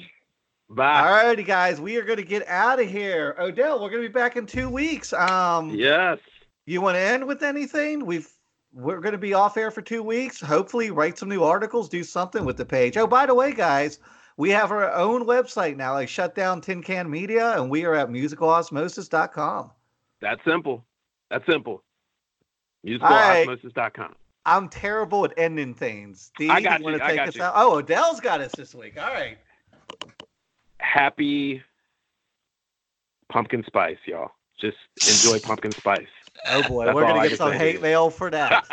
Bye. 0.75 1.01
All 1.01 1.27
righty, 1.27 1.43
guys. 1.43 1.81
We 1.81 1.97
are 1.97 2.03
going 2.03 2.17
to 2.17 2.25
get 2.25 2.47
out 2.49 2.81
of 2.81 2.89
here. 2.89 3.35
Odell, 3.39 3.83
we're 3.83 3.91
going 3.91 4.03
to 4.03 4.09
be 4.09 4.13
back 4.13 4.37
in 4.37 4.47
two 4.47 4.69
weeks. 4.69 5.13
Um, 5.13 5.71
Yes. 5.71 6.19
You 6.65 6.81
want 6.81 6.95
to 6.95 7.01
end 7.01 7.27
with 7.27 7.43
anything? 7.43 8.07
We've 8.07 8.29
we're 8.73 9.01
going 9.01 9.13
to 9.13 9.19
be 9.19 9.35
off 9.35 9.57
air 9.57 9.71
for 9.71 9.83
two 9.83 10.03
weeks. 10.03 10.41
Hopefully, 10.41 10.91
write 10.91 11.19
some 11.19 11.29
new 11.29 11.43
articles, 11.43 11.89
do 11.89 12.05
something 12.05 12.45
with 12.45 12.57
the 12.57 12.65
page. 12.65 12.97
Oh, 12.97 13.07
by 13.07 13.27
the 13.27 13.35
way, 13.35 13.53
guys, 13.53 13.99
we 14.37 14.49
have 14.51 14.71
our 14.71 14.91
own 14.93 15.27
website 15.27 15.77
now. 15.77 15.95
I 15.97 16.07
shut 16.07 16.35
down 16.35 16.61
Tin 16.61 16.83
Can 16.83 17.11
Media, 17.11 17.61
and 17.61 17.69
we 17.69 17.85
are 17.85 17.95
at 17.95 18.09
musicalosmosis.com. 18.09 19.71
That's 20.21 20.45
simple. 20.45 20.85
That's 21.31 21.45
simple. 21.47 21.83
All 22.87 22.99
right. 23.01 23.47
Musicalosmosis.com. 23.47 24.15
I'm 24.47 24.69
terrible 24.69 25.25
at 25.25 25.33
ending 25.37 25.75
things. 25.75 26.33
Dee, 26.39 26.49
I 26.49 26.61
got 26.61 26.81
you 26.81 26.85
want 26.85 26.95
you, 26.95 26.99
to 27.01 27.05
I 27.05 27.17
take 27.17 27.29
us 27.29 27.37
you. 27.37 27.43
out? 27.43 27.53
Oh, 27.57 27.77
Odell's 27.77 28.21
got 28.21 28.41
us 28.41 28.53
this 28.57 28.75
week. 28.75 29.01
All 29.01 29.13
right. 29.13 29.37
Happy 30.83 31.63
pumpkin 33.31 33.65
spice, 33.67 33.97
y'all. 34.05 34.31
Just 34.61 34.77
enjoy 35.07 35.39
pumpkin 35.41 35.75
spice. 35.79 36.07
Oh 36.49 36.63
boy, 36.69 36.85
That's 36.85 36.95
we're 36.95 37.07
gonna 37.07 37.29
get 37.29 37.39
some 37.39 37.53
hate 37.53 37.81
mail 37.81 38.11
for 38.11 38.31
that. 38.31 38.65